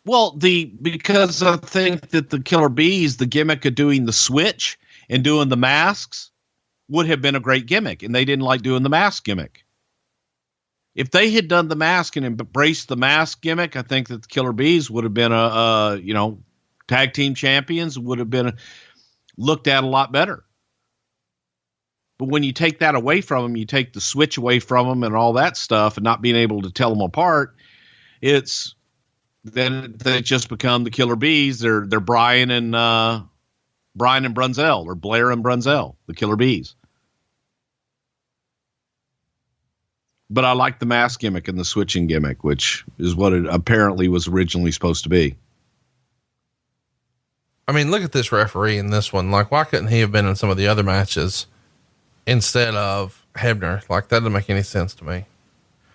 Well, 0.04 0.36
the 0.36 0.66
because 0.80 1.42
I 1.42 1.56
think 1.56 2.10
that 2.10 2.30
the 2.30 2.40
Killer 2.40 2.68
Bees, 2.68 3.16
the 3.16 3.26
gimmick 3.26 3.64
of 3.64 3.74
doing 3.74 4.06
the 4.06 4.12
switch 4.12 4.78
and 5.08 5.24
doing 5.24 5.48
the 5.48 5.56
masks, 5.56 6.30
would 6.88 7.06
have 7.06 7.20
been 7.20 7.34
a 7.34 7.40
great 7.40 7.66
gimmick, 7.66 8.04
and 8.04 8.14
they 8.14 8.24
didn't 8.24 8.44
like 8.44 8.62
doing 8.62 8.84
the 8.84 8.88
mask 8.88 9.24
gimmick. 9.24 9.64
If 10.94 11.10
they 11.10 11.30
had 11.30 11.48
done 11.48 11.68
the 11.68 11.76
mask 11.76 12.16
and 12.16 12.26
embraced 12.26 12.88
the 12.88 12.96
mask 12.96 13.40
gimmick, 13.40 13.76
I 13.76 13.82
think 13.82 14.08
that 14.08 14.22
the 14.22 14.28
Killer 14.28 14.52
Bees 14.52 14.90
would 14.90 15.04
have 15.04 15.14
been 15.14 15.32
a, 15.32 15.34
a 15.34 15.96
you 15.96 16.14
know 16.14 16.38
tag 16.88 17.12
team 17.12 17.34
champions 17.34 17.98
would 17.98 18.18
have 18.18 18.30
been 18.30 18.54
looked 19.36 19.68
at 19.68 19.84
a 19.84 19.86
lot 19.86 20.12
better. 20.12 20.44
But 22.18 22.28
when 22.28 22.42
you 22.42 22.52
take 22.52 22.80
that 22.80 22.94
away 22.94 23.20
from 23.20 23.42
them, 23.42 23.56
you 23.56 23.64
take 23.64 23.92
the 23.92 24.00
switch 24.00 24.36
away 24.36 24.60
from 24.60 24.86
them 24.86 25.02
and 25.02 25.16
all 25.16 25.34
that 25.34 25.56
stuff, 25.56 25.96
and 25.96 26.04
not 26.04 26.22
being 26.22 26.36
able 26.36 26.62
to 26.62 26.70
tell 26.70 26.90
them 26.90 27.00
apart, 27.00 27.56
it's 28.20 28.74
then 29.44 29.96
they 29.98 30.22
just 30.22 30.48
become 30.48 30.84
the 30.84 30.90
Killer 30.90 31.16
Bees. 31.16 31.60
They're 31.60 31.86
they're 31.86 32.00
Brian 32.00 32.50
and 32.50 32.74
uh, 32.74 33.22
Brian 33.96 34.24
and 34.24 34.34
Brunzell, 34.34 34.86
or 34.86 34.94
Blair 34.94 35.30
and 35.30 35.42
Brunzell, 35.42 35.96
the 36.06 36.14
Killer 36.14 36.36
Bees. 36.36 36.76
But 40.30 40.44
I 40.46 40.52
like 40.52 40.78
the 40.78 40.86
mask 40.86 41.20
gimmick 41.20 41.48
and 41.48 41.58
the 41.58 41.64
switching 41.64 42.06
gimmick, 42.06 42.42
which 42.42 42.84
is 42.98 43.14
what 43.14 43.34
it 43.34 43.44
apparently 43.46 44.08
was 44.08 44.28
originally 44.28 44.72
supposed 44.72 45.02
to 45.02 45.10
be. 45.10 45.36
I 47.68 47.72
mean, 47.72 47.90
look 47.90 48.02
at 48.02 48.12
this 48.12 48.32
referee 48.32 48.78
in 48.78 48.90
this 48.90 49.12
one. 49.12 49.30
Like, 49.30 49.50
why 49.50 49.64
couldn't 49.64 49.88
he 49.88 50.00
have 50.00 50.12
been 50.12 50.26
in 50.26 50.36
some 50.36 50.50
of 50.50 50.56
the 50.56 50.66
other 50.66 50.82
matches 50.82 51.46
instead 52.26 52.74
of 52.74 53.24
Hebner? 53.34 53.88
Like, 53.88 54.08
that 54.08 54.20
doesn't 54.20 54.32
make 54.32 54.50
any 54.50 54.62
sense 54.62 54.94
to 54.94 55.04
me. 55.04 55.26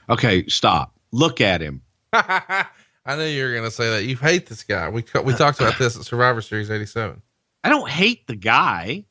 Okay, 0.09 0.47
stop. 0.47 0.93
Look 1.11 1.41
at 1.41 1.61
him. 1.61 1.81
I 2.13 3.15
knew 3.15 3.23
you 3.23 3.45
were 3.45 3.51
going 3.51 3.63
to 3.63 3.71
say 3.71 3.89
that. 3.89 4.05
You 4.05 4.15
hate 4.15 4.47
this 4.47 4.63
guy. 4.63 4.89
We 4.89 5.03
we 5.23 5.33
talked 5.33 5.59
about 5.59 5.77
this 5.77 5.97
at 5.97 6.03
Survivor 6.03 6.41
Series 6.41 6.69
'87. 6.69 7.21
I 7.63 7.69
don't 7.69 7.89
hate 7.89 8.27
the 8.27 8.35
guy. 8.35 9.05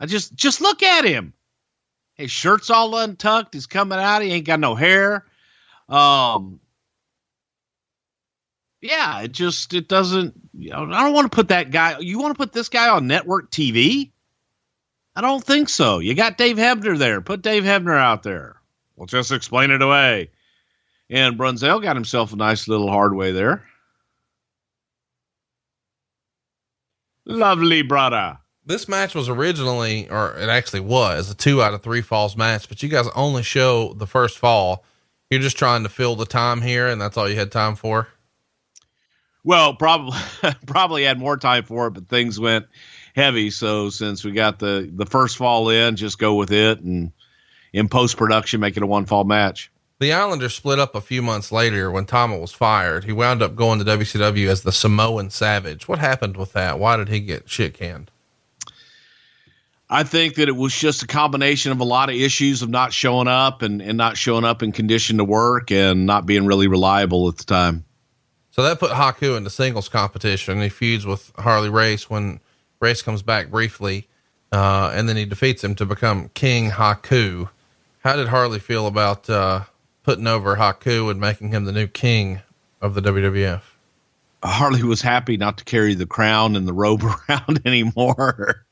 I 0.00 0.06
just 0.06 0.34
just 0.34 0.60
look 0.60 0.82
at 0.82 1.04
him. 1.04 1.32
His 2.14 2.30
shirt's 2.30 2.70
all 2.70 2.96
untucked. 2.96 3.54
He's 3.54 3.66
coming 3.66 3.98
out. 3.98 4.22
He 4.22 4.32
ain't 4.32 4.46
got 4.46 4.60
no 4.60 4.74
hair. 4.74 5.24
Um, 5.88 6.60
yeah, 8.80 9.22
it 9.22 9.32
just 9.32 9.74
it 9.74 9.88
doesn't. 9.88 10.34
You 10.56 10.70
know, 10.70 10.84
I 10.92 11.04
don't 11.04 11.12
want 11.12 11.30
to 11.30 11.34
put 11.34 11.48
that 11.48 11.70
guy. 11.70 11.98
You 11.98 12.18
want 12.18 12.34
to 12.34 12.38
put 12.38 12.52
this 12.52 12.68
guy 12.68 12.88
on 12.88 13.06
network 13.06 13.50
TV? 13.50 14.10
I 15.16 15.20
don't 15.20 15.42
think 15.42 15.68
so. 15.68 15.98
You 15.98 16.14
got 16.14 16.38
Dave 16.38 16.56
Hebner 16.56 16.96
there. 16.96 17.20
Put 17.20 17.42
Dave 17.42 17.64
Hebner 17.64 17.98
out 17.98 18.22
there. 18.22 18.56
We'll 18.96 19.06
just 19.06 19.32
explain 19.32 19.70
it 19.70 19.82
away. 19.82 20.30
And 21.10 21.38
Brunzell 21.38 21.82
got 21.82 21.96
himself 21.96 22.32
a 22.32 22.36
nice 22.36 22.68
little 22.68 22.88
hard 22.88 23.14
way 23.14 23.32
there. 23.32 23.64
Lovely, 27.24 27.82
brother. 27.82 28.38
This 28.64 28.88
match 28.88 29.14
was 29.14 29.28
originally, 29.28 30.08
or 30.10 30.36
it 30.36 30.48
actually 30.48 30.80
was, 30.80 31.30
a 31.30 31.34
two 31.34 31.62
out 31.62 31.74
of 31.74 31.82
three 31.82 32.02
falls 32.02 32.36
match, 32.36 32.68
but 32.68 32.82
you 32.82 32.88
guys 32.88 33.08
only 33.14 33.42
show 33.42 33.94
the 33.94 34.06
first 34.06 34.38
fall. 34.38 34.84
You're 35.30 35.40
just 35.40 35.58
trying 35.58 35.82
to 35.82 35.88
fill 35.88 36.16
the 36.16 36.26
time 36.26 36.62
here, 36.62 36.88
and 36.88 37.00
that's 37.00 37.16
all 37.16 37.28
you 37.28 37.36
had 37.36 37.50
time 37.50 37.76
for. 37.76 38.08
Well, 39.48 39.72
probably 39.72 40.18
probably 40.66 41.04
had 41.04 41.18
more 41.18 41.38
time 41.38 41.64
for 41.64 41.86
it, 41.86 41.92
but 41.92 42.06
things 42.06 42.38
went 42.38 42.66
heavy. 43.16 43.48
So 43.48 43.88
since 43.88 44.22
we 44.22 44.32
got 44.32 44.58
the 44.58 44.90
the 44.94 45.06
first 45.06 45.38
fall 45.38 45.70
in, 45.70 45.96
just 45.96 46.18
go 46.18 46.34
with 46.34 46.52
it, 46.52 46.80
and 46.80 47.12
in 47.72 47.88
post 47.88 48.18
production, 48.18 48.60
make 48.60 48.76
it 48.76 48.82
a 48.82 48.86
one 48.86 49.06
fall 49.06 49.24
match. 49.24 49.70
The 50.00 50.12
Islanders 50.12 50.54
split 50.54 50.78
up 50.78 50.94
a 50.94 51.00
few 51.00 51.22
months 51.22 51.50
later 51.50 51.90
when 51.90 52.04
Tama 52.04 52.36
was 52.36 52.52
fired. 52.52 53.04
He 53.04 53.12
wound 53.12 53.40
up 53.40 53.56
going 53.56 53.78
to 53.78 53.86
WCW 53.86 54.48
as 54.48 54.64
the 54.64 54.70
Samoan 54.70 55.30
Savage. 55.30 55.88
What 55.88 55.98
happened 55.98 56.36
with 56.36 56.52
that? 56.52 56.78
Why 56.78 56.98
did 56.98 57.08
he 57.08 57.20
get 57.20 57.48
shit 57.48 57.72
canned? 57.72 58.10
I 59.88 60.02
think 60.02 60.34
that 60.34 60.50
it 60.50 60.56
was 60.56 60.78
just 60.78 61.02
a 61.02 61.06
combination 61.06 61.72
of 61.72 61.80
a 61.80 61.84
lot 61.84 62.10
of 62.10 62.16
issues 62.16 62.60
of 62.60 62.68
not 62.68 62.92
showing 62.92 63.28
up 63.28 63.62
and, 63.62 63.80
and 63.80 63.96
not 63.96 64.18
showing 64.18 64.44
up 64.44 64.62
in 64.62 64.72
condition 64.72 65.16
to 65.16 65.24
work 65.24 65.70
and 65.70 66.04
not 66.04 66.26
being 66.26 66.44
really 66.44 66.68
reliable 66.68 67.28
at 67.28 67.38
the 67.38 67.44
time. 67.44 67.86
So 68.58 68.64
that 68.64 68.80
put 68.80 68.90
Haku 68.90 69.36
into 69.36 69.50
singles 69.50 69.88
competition. 69.88 70.60
He 70.60 70.68
feuds 70.68 71.06
with 71.06 71.30
Harley 71.38 71.68
Race 71.68 72.10
when 72.10 72.40
Race 72.80 73.02
comes 73.02 73.22
back 73.22 73.52
briefly, 73.52 74.08
uh, 74.50 74.90
and 74.92 75.08
then 75.08 75.16
he 75.16 75.26
defeats 75.26 75.62
him 75.62 75.76
to 75.76 75.86
become 75.86 76.28
King 76.34 76.70
Haku. 76.70 77.50
How 78.00 78.16
did 78.16 78.26
Harley 78.26 78.58
feel 78.58 78.88
about 78.88 79.30
uh, 79.30 79.60
putting 80.02 80.26
over 80.26 80.56
Haku 80.56 81.08
and 81.08 81.20
making 81.20 81.50
him 81.50 81.66
the 81.66 81.72
new 81.72 81.86
king 81.86 82.40
of 82.80 82.94
the 82.94 83.00
WWF? 83.00 83.62
Harley 84.42 84.82
was 84.82 85.02
happy 85.02 85.36
not 85.36 85.58
to 85.58 85.64
carry 85.64 85.94
the 85.94 86.04
crown 86.04 86.56
and 86.56 86.66
the 86.66 86.72
robe 86.72 87.04
around 87.28 87.60
anymore. 87.64 88.66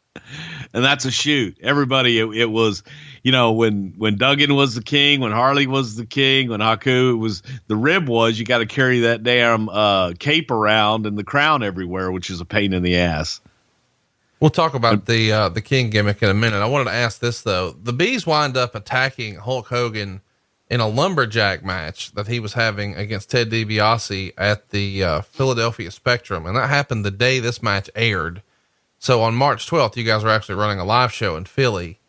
And 0.77 0.85
that's 0.85 1.07
a 1.07 1.11
shoot. 1.11 1.57
Everybody, 1.63 2.19
it, 2.19 2.29
it, 2.35 2.51
was, 2.51 2.83
you 3.23 3.33
know, 3.33 3.53
when 3.53 3.95
when 3.97 4.17
Duggan 4.17 4.55
was 4.55 4.75
the 4.75 4.83
king, 4.83 5.21
when 5.21 5.33
Harley 5.33 5.67
was 5.67 5.97
the 5.97 6.05
king, 6.05 6.51
when 6.51 6.61
Haku 6.61 7.13
it 7.13 7.17
was 7.17 7.43
the 7.67 7.77
rib 7.77 8.11
was 8.11 8.39
you 8.39 8.45
got 8.45 8.59
to 8.59 8.67
carry 8.67 9.01
that 9.01 9.23
damn 9.23 9.71
uh, 9.71 10.13
cape 10.19 10.51
around 10.51 11.07
and 11.07 11.17
the 11.17 11.25
crown 11.25 11.63
everywhere, 11.63 12.13
which 12.13 12.29
is 12.29 12.43
a 12.43 12.45
pain 12.45 12.75
in 12.75 12.83
the 12.83 12.97
ass. 12.97 13.41
We'll 14.39 14.51
talk 14.51 14.75
about 14.75 15.07
the 15.07 15.33
uh, 15.33 15.49
the 15.49 15.63
king 15.63 15.89
gimmick 15.89 16.23
in 16.23 16.29
a 16.29 16.35
minute. 16.35 16.59
I 16.59 16.67
wanted 16.67 16.85
to 16.85 16.93
ask 16.97 17.21
this 17.21 17.41
though: 17.41 17.71
the 17.71 17.95
bees 17.95 18.27
wind 18.27 18.59
up 18.59 18.75
attacking 18.75 19.37
Hulk 19.37 19.69
Hogan 19.69 20.21
in 20.69 20.81
a 20.81 20.89
lumberjack 20.89 21.65
match 21.65 22.13
that 22.13 22.27
he 22.27 22.39
was 22.39 22.53
having 22.53 22.97
against 22.97 23.31
Ted 23.31 23.49
DiBiase 23.49 24.35
at 24.37 24.69
the 24.69 25.03
uh, 25.03 25.21
Philadelphia 25.23 25.91
Spectrum, 25.91 26.45
and 26.45 26.55
that 26.55 26.69
happened 26.69 27.03
the 27.03 27.11
day 27.11 27.41
this 27.41 27.63
match 27.63 27.89
aired. 27.95 28.43
So 28.99 29.23
on 29.23 29.35
March 29.35 29.69
12th, 29.69 29.97
you 29.97 30.05
guys 30.05 30.25
were 30.25 30.31
actually 30.31 30.57
running 30.57 30.79
a 30.79 30.85
live 30.85 31.13
show 31.13 31.37
in 31.37 31.45
Philly, 31.45 32.01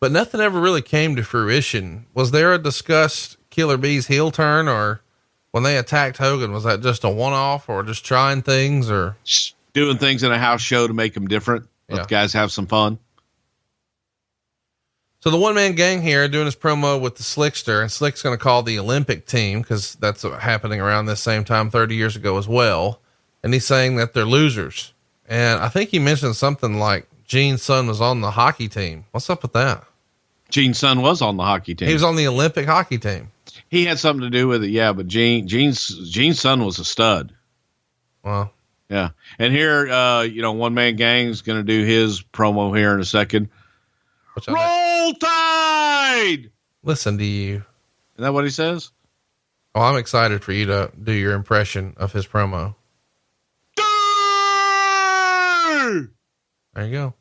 but 0.00 0.12
nothing 0.12 0.40
ever 0.40 0.60
really 0.60 0.82
came 0.82 1.16
to 1.16 1.22
fruition. 1.22 2.06
Was 2.14 2.30
there 2.30 2.52
a 2.52 2.58
discussed 2.58 3.36
Killer 3.50 3.76
Bees 3.76 4.06
heel 4.06 4.30
turn 4.30 4.68
or 4.68 5.02
when 5.50 5.62
they 5.62 5.76
attacked 5.76 6.18
Hogan, 6.18 6.52
was 6.52 6.64
that 6.64 6.82
just 6.82 7.04
a 7.04 7.08
one 7.08 7.32
off 7.32 7.68
or 7.68 7.82
just 7.82 8.04
trying 8.04 8.42
things 8.42 8.90
or 8.90 9.16
doing 9.72 9.98
things 9.98 10.22
in 10.22 10.30
a 10.30 10.38
house 10.38 10.60
show 10.60 10.86
to 10.86 10.94
make 10.94 11.14
them 11.14 11.26
different? 11.26 11.66
Let 11.88 11.96
yeah. 11.96 12.02
the 12.02 12.08
guys 12.08 12.32
have 12.34 12.52
some 12.52 12.66
fun. 12.66 12.98
So 15.20 15.30
the 15.30 15.38
one 15.38 15.56
man 15.56 15.74
gang 15.74 16.00
here 16.00 16.28
doing 16.28 16.44
his 16.44 16.54
promo 16.54 17.00
with 17.00 17.16
the 17.16 17.24
Slickster, 17.24 17.80
and 17.80 17.90
Slick's 17.90 18.22
going 18.22 18.38
to 18.38 18.42
call 18.42 18.62
the 18.62 18.78
Olympic 18.78 19.26
team 19.26 19.62
because 19.62 19.96
that's 19.96 20.22
happening 20.22 20.80
around 20.80 21.06
this 21.06 21.20
same 21.20 21.44
time 21.44 21.70
30 21.70 21.96
years 21.96 22.14
ago 22.14 22.38
as 22.38 22.46
well. 22.46 23.00
And 23.42 23.52
he's 23.52 23.66
saying 23.66 23.96
that 23.96 24.14
they're 24.14 24.24
losers. 24.24 24.92
And 25.28 25.60
I 25.60 25.68
think 25.68 25.90
he 25.90 25.98
mentioned 25.98 26.34
something 26.36 26.78
like 26.78 27.06
Gene's 27.26 27.62
son 27.62 27.86
was 27.86 28.00
on 28.00 28.22
the 28.22 28.30
hockey 28.30 28.68
team. 28.68 29.04
What's 29.10 29.28
up 29.28 29.42
with 29.42 29.52
that? 29.52 29.84
Gene's 30.48 30.78
son 30.78 31.02
was 31.02 31.20
on 31.20 31.36
the 31.36 31.42
hockey 31.42 31.74
team. 31.74 31.88
He 31.88 31.94
was 31.94 32.02
on 32.02 32.16
the 32.16 32.26
Olympic 32.26 32.66
hockey 32.66 32.98
team. 32.98 33.30
He 33.68 33.84
had 33.84 33.98
something 33.98 34.22
to 34.22 34.30
do 34.30 34.48
with 34.48 34.64
it, 34.64 34.70
yeah. 34.70 34.94
But 34.94 35.06
Gene, 35.06 35.46
Gene's 35.46 35.86
Gene's 36.10 36.40
son 36.40 36.64
was 36.64 36.78
a 36.78 36.84
stud. 36.84 37.34
Well, 38.24 38.50
yeah. 38.88 39.10
And 39.38 39.52
here, 39.52 39.90
uh, 39.90 40.22
you 40.22 40.40
know, 40.40 40.52
one 40.52 40.72
man 40.72 40.96
gang's 40.96 41.42
going 41.42 41.58
to 41.58 41.62
do 41.64 41.84
his 41.84 42.22
promo 42.22 42.74
here 42.76 42.94
in 42.94 43.00
a 43.00 43.04
second. 43.04 43.50
Roll 44.48 45.12
Tide. 45.14 46.50
Listen 46.82 47.18
to 47.18 47.24
you. 47.24 47.56
Is 47.56 48.22
that 48.22 48.32
what 48.32 48.44
he 48.44 48.50
says? 48.50 48.90
Oh, 49.74 49.82
I'm 49.82 49.96
excited 49.96 50.42
for 50.42 50.52
you 50.52 50.66
to 50.66 50.90
do 51.00 51.12
your 51.12 51.34
impression 51.34 51.94
of 51.98 52.12
his 52.12 52.26
promo. 52.26 52.74
There 56.78 56.86
you 56.86 56.92
go. 56.92 57.14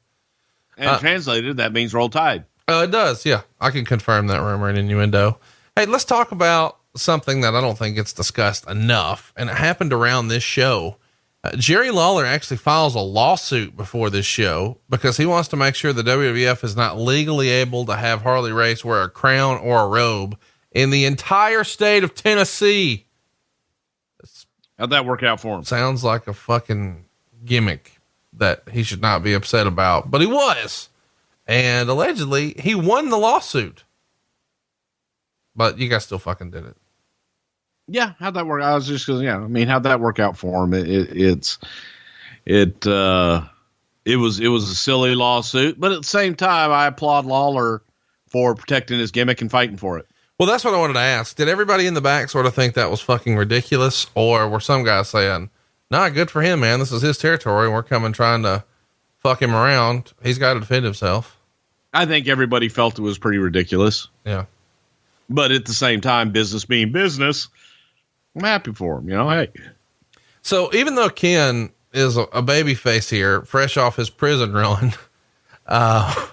And 0.78 0.88
uh, 0.88 0.99
translated, 0.99 1.58
that 1.58 1.74
means 1.74 1.91
roll 1.91 2.10
tide. 2.10 2.45
Oh, 2.68 2.82
uh, 2.82 2.84
it 2.84 2.91
does. 2.91 3.26
Yeah. 3.26 3.41
I 3.60 3.72
can 3.72 3.86
confirm 3.86 4.28
that 4.28 4.39
rumor 4.39 4.70
and 4.70 4.78
innuendo. 4.78 5.39
Hey, 5.76 5.88
let's 5.88 6.05
talk 6.05 6.32
about 6.32 6.78
something 6.95 7.41
that 7.41 7.55
I 7.55 7.62
don't 7.62 7.76
think 7.76 7.95
gets 7.95 8.14
discussed 8.14 8.70
enough. 8.70 9.34
And 9.36 9.49
it 9.49 9.55
happened 9.55 9.93
around 9.93 10.28
this 10.28 10.43
show. 10.43 10.97
Uh, 11.43 11.55
Jerry 11.55 11.89
Lawler 11.89 12.24
actually 12.24 12.58
files 12.58 12.93
a 12.93 12.99
lawsuit 12.99 13.76
before 13.76 14.12
this 14.12 14.28
show 14.28 14.78
because 14.91 15.18
he 15.18 15.26
wants 15.26 15.49
to 15.49 15.55
make 15.55 15.74
sure 15.74 15.91
the 15.91 16.03
WWF 16.03 16.64
is 16.64 16.76
not 16.76 16.99
legally 16.99 17.49
able 17.49 17.84
to 17.86 17.95
have 17.95 18.22
Harley 18.22 18.51
Race 18.51 18.86
wear 18.86 19.01
a 19.01 19.10
crown 19.10 19.58
or 19.58 19.82
a 19.82 19.88
robe 19.88 20.38
in 20.72 20.91
the 20.91 21.05
entire 21.05 21.64
state 21.64 22.03
of 22.03 22.14
Tennessee. 22.14 23.08
How'd 24.78 24.91
that 24.91 25.08
work 25.08 25.24
out 25.24 25.39
for 25.39 25.58
him? 25.58 25.64
Sounds 25.64 26.03
like 26.03 26.28
a 26.28 26.34
fucking 26.34 27.05
gimmick 27.43 27.96
that 28.39 28.63
he 28.71 28.83
should 28.83 29.01
not 29.01 29.23
be 29.23 29.33
upset 29.33 29.67
about, 29.67 30.09
but 30.11 30.21
he 30.21 30.27
was. 30.27 30.89
And 31.47 31.89
allegedly 31.89 32.55
he 32.59 32.75
won 32.75 33.09
the 33.09 33.17
lawsuit. 33.17 33.83
But 35.55 35.79
you 35.79 35.89
guys 35.89 36.05
still 36.05 36.19
fucking 36.19 36.51
did 36.51 36.65
it. 36.65 36.77
Yeah, 37.88 38.13
how'd 38.19 38.33
that 38.33 38.45
work? 38.45 38.61
I 38.61 38.75
was 38.75 38.85
just 38.88 39.05
because, 39.05 39.21
yeah, 39.21 39.38
I 39.38 39.47
mean, 39.47 39.67
how'd 39.67 39.83
that 39.83 40.01
work 40.01 40.19
out 40.19 40.38
for 40.38 40.63
him? 40.63 40.73
It, 40.73 40.89
it, 40.89 41.21
it's, 41.21 41.57
it, 42.45 42.85
uh, 42.85 43.43
it 44.03 44.17
was, 44.17 44.39
it 44.39 44.49
was 44.49 44.69
a 44.69 44.75
silly 44.75 45.15
lawsuit, 45.15 45.79
but 45.79 45.93
at 45.93 46.01
the 46.01 46.07
same 46.07 46.35
time, 46.35 46.71
I 46.71 46.88
applaud 46.88 47.25
Lawler 47.25 47.81
for 48.27 48.55
protecting 48.55 48.99
his 48.99 49.11
gimmick 49.11 49.41
and 49.41 49.49
fighting 49.49 49.77
for 49.77 49.97
it. 49.97 50.05
Well, 50.38 50.47
that's 50.47 50.65
what 50.65 50.73
I 50.73 50.79
wanted 50.79 50.93
to 50.93 50.99
ask. 50.99 51.35
Did 51.35 51.47
everybody 51.47 51.88
in 51.88 51.93
the 51.93 52.01
back 52.01 52.29
sort 52.29 52.45
of 52.45 52.53
think 52.53 52.73
that 52.73 52.91
was 52.91 53.01
fucking 53.01 53.38
ridiculous, 53.38 54.07
or 54.15 54.47
were 54.49 54.59
some 54.59 54.83
guys 54.83 55.09
saying, 55.09 55.49
Nah, 55.89 56.09
good 56.09 56.29
for 56.29 56.41
him, 56.41 56.59
man. 56.59 56.79
This 56.79 56.91
is 56.91 57.01
his 57.01 57.17
territory. 57.17 57.69
We're 57.69 57.83
coming 57.83 58.11
trying 58.11 58.43
to 58.43 58.63
fuck 59.19 59.41
him 59.41 59.55
around. 59.55 60.13
He's 60.21 60.38
got 60.38 60.55
to 60.55 60.59
defend 60.59 60.85
himself. 60.85 61.38
I 61.93 62.05
think 62.05 62.27
everybody 62.27 62.69
felt 62.69 62.99
it 62.99 63.01
was 63.01 63.17
pretty 63.17 63.38
ridiculous. 63.38 64.07
Yeah. 64.25 64.45
But 65.29 65.51
at 65.51 65.65
the 65.65 65.73
same 65.73 66.01
time, 66.01 66.31
business 66.31 66.65
being 66.65 66.91
business, 66.91 67.47
I'm 68.35 68.43
happy 68.43 68.73
for 68.73 68.99
him. 68.99 69.09
You 69.09 69.15
know, 69.15 69.29
hey. 69.29 69.49
So 70.41 70.73
even 70.73 70.95
though 70.95 71.09
Ken 71.09 71.71
is 71.93 72.17
a, 72.17 72.23
a 72.23 72.41
baby 72.41 72.75
face 72.75 73.09
here, 73.09 73.41
fresh 73.43 73.77
off 73.77 73.95
his 73.95 74.09
prison 74.09 74.53
run, 74.53 74.93
uh, 75.67 76.27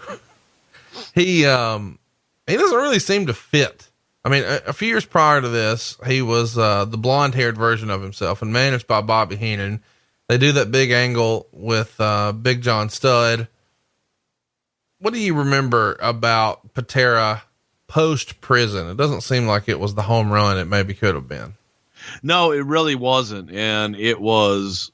he 1.14 1.46
um, 1.46 1.98
he 2.46 2.56
doesn't 2.56 2.76
really 2.76 2.98
seem 2.98 3.26
to 3.26 3.34
fit 3.34 3.88
I 4.24 4.30
mean, 4.30 4.42
a, 4.44 4.60
a, 4.68 4.72
few 4.72 4.88
years 4.88 5.04
prior 5.04 5.40
to 5.40 5.48
this, 5.48 5.98
he 6.06 6.22
was 6.22 6.56
uh, 6.56 6.86
the 6.86 6.96
blonde 6.96 7.34
haired 7.34 7.58
version 7.58 7.90
of 7.90 8.00
himself 8.00 8.40
and 8.40 8.52
managed 8.52 8.86
by 8.86 9.02
Bobby 9.02 9.36
Heenan. 9.36 9.82
They 10.28 10.38
do 10.38 10.52
that 10.52 10.70
big 10.70 10.90
angle 10.90 11.46
with 11.52 11.94
uh, 12.00 12.32
Big 12.32 12.62
John 12.62 12.88
Studd. 12.88 13.48
What 14.98 15.12
do 15.12 15.20
you 15.20 15.34
remember 15.34 15.98
about 16.00 16.72
Patera 16.72 17.42
post 17.86 18.40
prison? 18.40 18.88
It 18.88 18.96
doesn't 18.96 19.20
seem 19.20 19.46
like 19.46 19.68
it 19.68 19.78
was 19.78 19.94
the 19.94 20.02
home 20.02 20.32
run 20.32 20.56
it 20.56 20.64
maybe 20.64 20.94
could 20.94 21.14
have 21.14 21.28
been. 21.28 21.54
No, 22.22 22.52
it 22.52 22.64
really 22.64 22.94
wasn't. 22.94 23.50
And 23.50 23.94
it 23.94 24.18
was, 24.18 24.90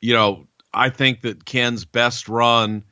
you 0.00 0.14
know, 0.14 0.46
I 0.72 0.90
think 0.90 1.22
that 1.22 1.44
Ken's 1.44 1.84
best 1.84 2.28
run 2.28 2.84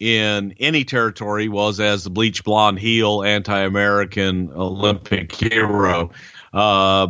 in 0.00 0.54
any 0.58 0.82
territory 0.82 1.48
was 1.48 1.78
as 1.78 2.04
the 2.04 2.10
bleach 2.10 2.42
blonde 2.42 2.78
heel 2.78 3.22
anti-American 3.22 4.50
Olympic 4.54 5.32
hero. 5.34 6.10
Uh, 6.52 7.08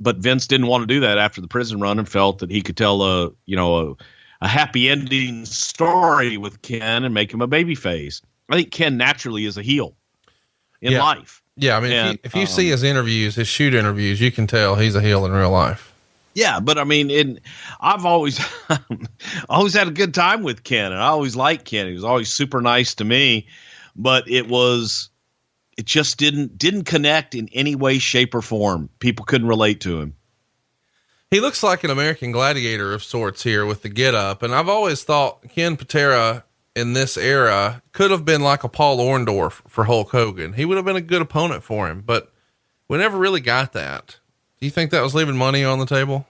but 0.00 0.16
Vince 0.16 0.46
didn't 0.46 0.66
want 0.66 0.82
to 0.82 0.86
do 0.86 1.00
that 1.00 1.18
after 1.18 1.40
the 1.40 1.46
prison 1.46 1.80
run 1.80 1.98
and 1.98 2.08
felt 2.08 2.38
that 2.38 2.50
he 2.50 2.62
could 2.62 2.76
tell 2.76 3.02
a 3.02 3.30
you 3.46 3.54
know 3.54 3.76
a, 3.76 3.94
a 4.40 4.48
happy 4.48 4.88
ending 4.88 5.44
story 5.44 6.36
with 6.36 6.62
Ken 6.62 7.04
and 7.04 7.14
make 7.14 7.32
him 7.32 7.42
a 7.42 7.46
baby 7.46 7.74
face. 7.74 8.22
I 8.48 8.56
think 8.56 8.70
Ken 8.72 8.96
naturally 8.96 9.44
is 9.44 9.56
a 9.56 9.62
heel 9.62 9.94
in 10.80 10.92
yeah. 10.92 11.02
life. 11.02 11.42
Yeah, 11.56 11.76
I 11.76 11.80
mean, 11.80 11.92
and, 11.92 12.08
if 12.08 12.12
you, 12.12 12.18
if 12.24 12.34
you 12.34 12.40
um, 12.40 12.46
see 12.46 12.68
his 12.70 12.82
interviews, 12.82 13.36
his 13.36 13.46
shoot 13.46 13.74
interviews, 13.74 14.20
you 14.20 14.32
can 14.32 14.46
tell 14.46 14.74
he's 14.74 14.96
a 14.96 15.00
heel 15.00 15.24
in 15.24 15.32
real 15.32 15.50
life. 15.50 15.93
Yeah, 16.34 16.58
but 16.58 16.78
I 16.78 16.84
mean, 16.84 17.40
I've 17.80 18.04
always 18.04 18.44
always 19.48 19.74
had 19.74 19.86
a 19.86 19.92
good 19.92 20.12
time 20.12 20.42
with 20.42 20.64
Ken, 20.64 20.90
and 20.90 21.00
I 21.00 21.06
always 21.06 21.36
liked 21.36 21.64
Ken. 21.64 21.86
He 21.86 21.94
was 21.94 22.04
always 22.04 22.32
super 22.32 22.60
nice 22.60 22.96
to 22.96 23.04
me, 23.04 23.46
but 23.94 24.28
it 24.28 24.48
was 24.48 25.10
it 25.78 25.86
just 25.86 26.18
didn't 26.18 26.58
didn't 26.58 26.84
connect 26.84 27.36
in 27.36 27.48
any 27.52 27.76
way, 27.76 27.98
shape, 27.98 28.34
or 28.34 28.42
form. 28.42 28.88
People 28.98 29.24
couldn't 29.24 29.48
relate 29.48 29.80
to 29.82 30.00
him. 30.00 30.16
He 31.30 31.40
looks 31.40 31.62
like 31.62 31.84
an 31.84 31.90
American 31.90 32.32
gladiator 32.32 32.92
of 32.92 33.02
sorts 33.02 33.42
here 33.44 33.64
with 33.64 33.82
the 33.82 33.88
get 33.88 34.14
up, 34.14 34.42
and 34.42 34.52
I've 34.52 34.68
always 34.68 35.04
thought 35.04 35.48
Ken 35.50 35.76
Patera 35.76 36.44
in 36.74 36.92
this 36.92 37.16
era 37.16 37.82
could 37.92 38.10
have 38.10 38.24
been 38.24 38.40
like 38.40 38.64
a 38.64 38.68
Paul 38.68 38.98
Orndorff 38.98 39.62
for 39.68 39.84
Hulk 39.84 40.10
Hogan. 40.10 40.54
He 40.54 40.64
would 40.64 40.76
have 40.76 40.84
been 40.84 40.96
a 40.96 41.00
good 41.00 41.22
opponent 41.22 41.62
for 41.62 41.88
him, 41.88 42.02
but 42.04 42.32
we 42.88 42.98
never 42.98 43.16
really 43.16 43.40
got 43.40 43.72
that. 43.72 44.18
You 44.64 44.70
think 44.70 44.92
that 44.92 45.02
was 45.02 45.14
leaving 45.14 45.36
money 45.36 45.62
on 45.62 45.78
the 45.78 45.86
table? 45.86 46.26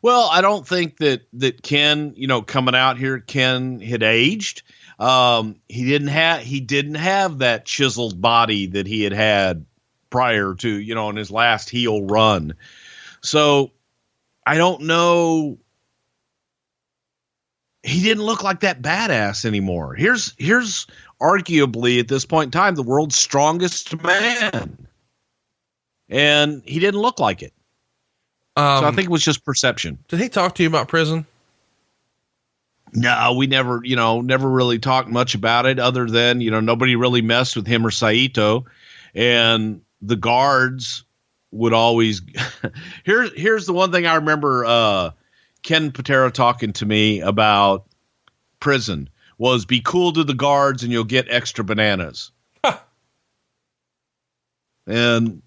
Well, 0.00 0.28
I 0.30 0.40
don't 0.42 0.66
think 0.66 0.98
that 0.98 1.22
that 1.34 1.62
Ken, 1.62 2.12
you 2.16 2.28
know, 2.28 2.40
coming 2.42 2.74
out 2.74 2.98
here, 2.98 3.18
Ken 3.18 3.80
had 3.80 4.02
aged. 4.02 4.62
Um, 4.98 5.56
he 5.68 5.84
didn't 5.84 6.08
have 6.08 6.40
he 6.40 6.60
didn't 6.60 6.96
have 6.96 7.38
that 7.38 7.64
chiseled 7.64 8.20
body 8.20 8.66
that 8.66 8.86
he 8.86 9.02
had 9.02 9.12
had 9.12 9.66
prior 10.10 10.54
to, 10.54 10.68
you 10.68 10.94
know, 10.94 11.10
in 11.10 11.16
his 11.16 11.30
last 11.30 11.68
heel 11.68 12.02
run. 12.04 12.54
So 13.22 13.72
I 14.46 14.56
don't 14.56 14.82
know. 14.82 15.58
He 17.82 18.02
didn't 18.02 18.24
look 18.24 18.42
like 18.42 18.60
that 18.60 18.82
badass 18.82 19.44
anymore. 19.44 19.94
Here's 19.94 20.34
here's 20.38 20.86
arguably 21.20 21.98
at 22.00 22.08
this 22.08 22.24
point 22.24 22.48
in 22.48 22.50
time 22.52 22.74
the 22.74 22.82
world's 22.82 23.16
strongest 23.16 24.00
man. 24.02 24.87
And 26.08 26.62
he 26.64 26.78
didn't 26.80 27.00
look 27.00 27.20
like 27.20 27.42
it. 27.42 27.52
Um, 28.56 28.80
So 28.82 28.86
I 28.86 28.90
think 28.92 29.06
it 29.06 29.10
was 29.10 29.22
just 29.22 29.44
perception. 29.44 29.98
did 30.08 30.20
he 30.20 30.28
talk 30.28 30.54
to 30.56 30.62
you 30.62 30.68
about 30.68 30.88
prison? 30.88 31.26
No, 32.94 33.34
we 33.36 33.46
never, 33.46 33.80
you 33.84 33.96
know, 33.96 34.22
never 34.22 34.48
really 34.48 34.78
talked 34.78 35.08
much 35.10 35.34
about 35.34 35.66
it 35.66 35.78
other 35.78 36.06
than, 36.06 36.40
you 36.40 36.50
know, 36.50 36.60
nobody 36.60 36.96
really 36.96 37.20
messed 37.20 37.54
with 37.54 37.66
him 37.66 37.86
or 37.86 37.90
Saito. 37.90 38.64
And 39.14 39.82
the 40.00 40.16
guards 40.16 41.04
would 41.50 41.72
always 41.74 42.22
here's 43.04 43.32
here's 43.34 43.66
the 43.66 43.72
one 43.72 43.90
thing 43.92 44.06
I 44.06 44.16
remember 44.16 44.64
uh 44.64 45.10
Ken 45.62 45.92
Patera 45.92 46.30
talking 46.30 46.72
to 46.74 46.86
me 46.86 47.20
about 47.20 47.86
prison 48.60 49.08
was 49.38 49.66
be 49.66 49.80
cool 49.80 50.12
to 50.12 50.24
the 50.24 50.34
guards 50.34 50.82
and 50.82 50.92
you'll 50.92 51.04
get 51.04 51.26
extra 51.28 51.64
bananas. 51.64 52.32
and 54.86 55.42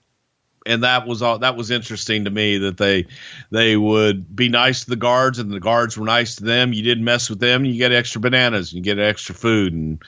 and 0.65 0.83
that 0.83 1.07
was 1.07 1.21
all 1.21 1.39
that 1.39 1.55
was 1.55 1.71
interesting 1.71 2.25
to 2.25 2.31
me 2.31 2.57
that 2.59 2.77
they 2.77 3.07
they 3.49 3.75
would 3.75 4.35
be 4.35 4.49
nice 4.49 4.83
to 4.83 4.89
the 4.89 4.95
guards 4.95 5.39
and 5.39 5.51
the 5.51 5.59
guards 5.59 5.97
were 5.97 6.05
nice 6.05 6.35
to 6.35 6.43
them. 6.43 6.73
You 6.73 6.83
didn't 6.83 7.03
mess 7.03 7.29
with 7.29 7.39
them 7.39 7.65
you 7.65 7.77
get 7.77 7.91
extra 7.91 8.21
bananas 8.21 8.71
and 8.71 8.77
you 8.77 8.83
get 8.83 8.99
extra 9.01 9.35
food 9.35 9.73
and 9.73 10.03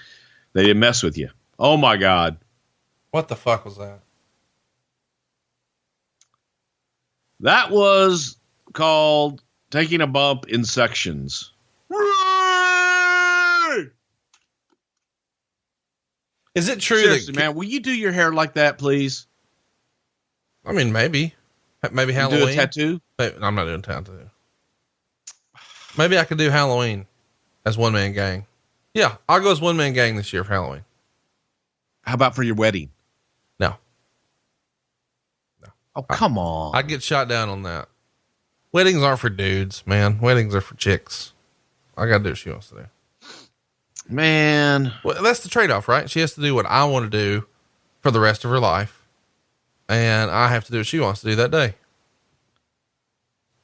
they 0.54 0.64
didn't 0.64 0.80
mess 0.80 1.04
with 1.04 1.18
you. 1.18 1.30
Oh 1.58 1.78
my 1.78 1.98
god. 1.98 2.38
What 3.12 3.28
the 3.28 3.36
fuck 3.36 3.66
was 3.66 3.78
that? 3.78 4.00
that 7.44 7.72
was 7.72 8.38
called 8.74 9.42
taking 9.70 10.02
a 10.02 10.08
bump 10.08 10.48
in 10.48 10.64
sections. 10.66 11.52
Is 16.56 16.70
it 16.70 16.80
true 16.80 16.98
seriously 16.98 17.34
that 17.34 17.40
man 17.40 17.56
will 17.56 17.64
you 17.64 17.80
do 17.80 17.92
your 17.92 18.12
hair 18.12 18.32
like 18.32 18.54
that 18.54 18.78
please 18.78 19.26
I 20.66 20.72
mean, 20.72 20.92
maybe, 20.92 21.34
maybe 21.92 22.14
Halloween. 22.14 22.46
do 22.46 22.48
a 22.48 22.56
tattoo 22.56 23.02
Maybe- 23.20 23.36
I'm 23.42 23.56
not 23.56 23.66
doing 23.66 23.82
tattoo. 23.82 24.30
Maybe 25.98 26.18
I 26.18 26.24
could 26.24 26.38
do 26.38 26.50
Halloween 26.50 27.06
as 27.66 27.78
one 27.78 27.94
man 27.94 28.14
gang. 28.14 28.46
Yeah, 28.94 29.18
I'll 29.28 29.40
go 29.42 29.52
as 29.52 29.62
one 29.62 29.78
man 29.78 29.94
gang 29.94 30.16
this 30.16 30.32
year 30.34 30.44
for 30.44 30.54
Halloween. 30.54 30.86
how 32.02 32.14
about 32.16 32.36
for 32.36 32.44
your 32.44 32.56
wedding 32.56 32.90
No, 33.60 33.76
oh 35.96 36.02
come 36.04 36.38
on 36.38 36.76
I 36.76 36.82
get 36.82 37.02
shot 37.04 37.28
down 37.28 37.50
on 37.50 37.64
that. 37.64 37.88
Weddings 38.72 39.04
aren't 39.04 39.20
for 39.20 39.30
dudes, 39.30 39.86
man. 39.86 40.20
Weddings 40.20 40.56
are 40.56 40.62
for 40.62 40.76
chicks. 40.76 41.34
I 41.96 42.08
gotta 42.08 42.24
do 42.24 42.30
what 42.32 42.38
she 42.40 42.50
wants 42.50 42.70
to 42.70 42.76
do. 42.76 42.86
man 44.10 44.94
Well, 45.04 45.22
that's 45.22 45.42
the 45.42 45.50
trade 45.50 45.70
off, 45.72 45.88
right? 45.88 46.10
She 46.10 46.20
has 46.22 46.34
to 46.36 46.42
do 46.42 46.56
what 46.56 46.66
I 46.66 46.86
want 46.86 47.10
to 47.12 47.18
do 47.18 47.46
for 48.02 48.10
the 48.12 48.20
rest 48.20 48.44
of 48.44 48.52
her 48.52 48.60
life, 48.60 49.03
and 49.90 50.32
I 50.32 50.48
have 50.50 50.66
to 50.66 50.72
do 50.72 50.80
what 50.80 50.88
she 50.88 51.00
wants 51.00 51.22
to 51.22 51.28
do 51.28 51.36
that 51.36 51.52
day. 51.52 51.76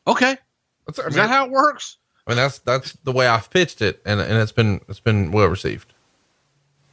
okay 0.07 0.37
That's, 0.85 0.99
I, 0.99 1.07
is 1.07 1.15
that 1.15 1.29
how 1.29 1.45
it 1.45 1.51
works 1.51 1.97
I 2.27 2.31
mean, 2.31 2.37
that's 2.37 2.59
that's 2.59 2.93
the 3.03 3.11
way 3.11 3.25
I've 3.25 3.49
pitched 3.49 3.81
it, 3.81 4.01
and 4.05 4.19
and 4.21 4.33
it's 4.37 4.51
been 4.51 4.81
it's 4.87 4.99
been 4.99 5.31
well 5.31 5.47
received. 5.47 5.93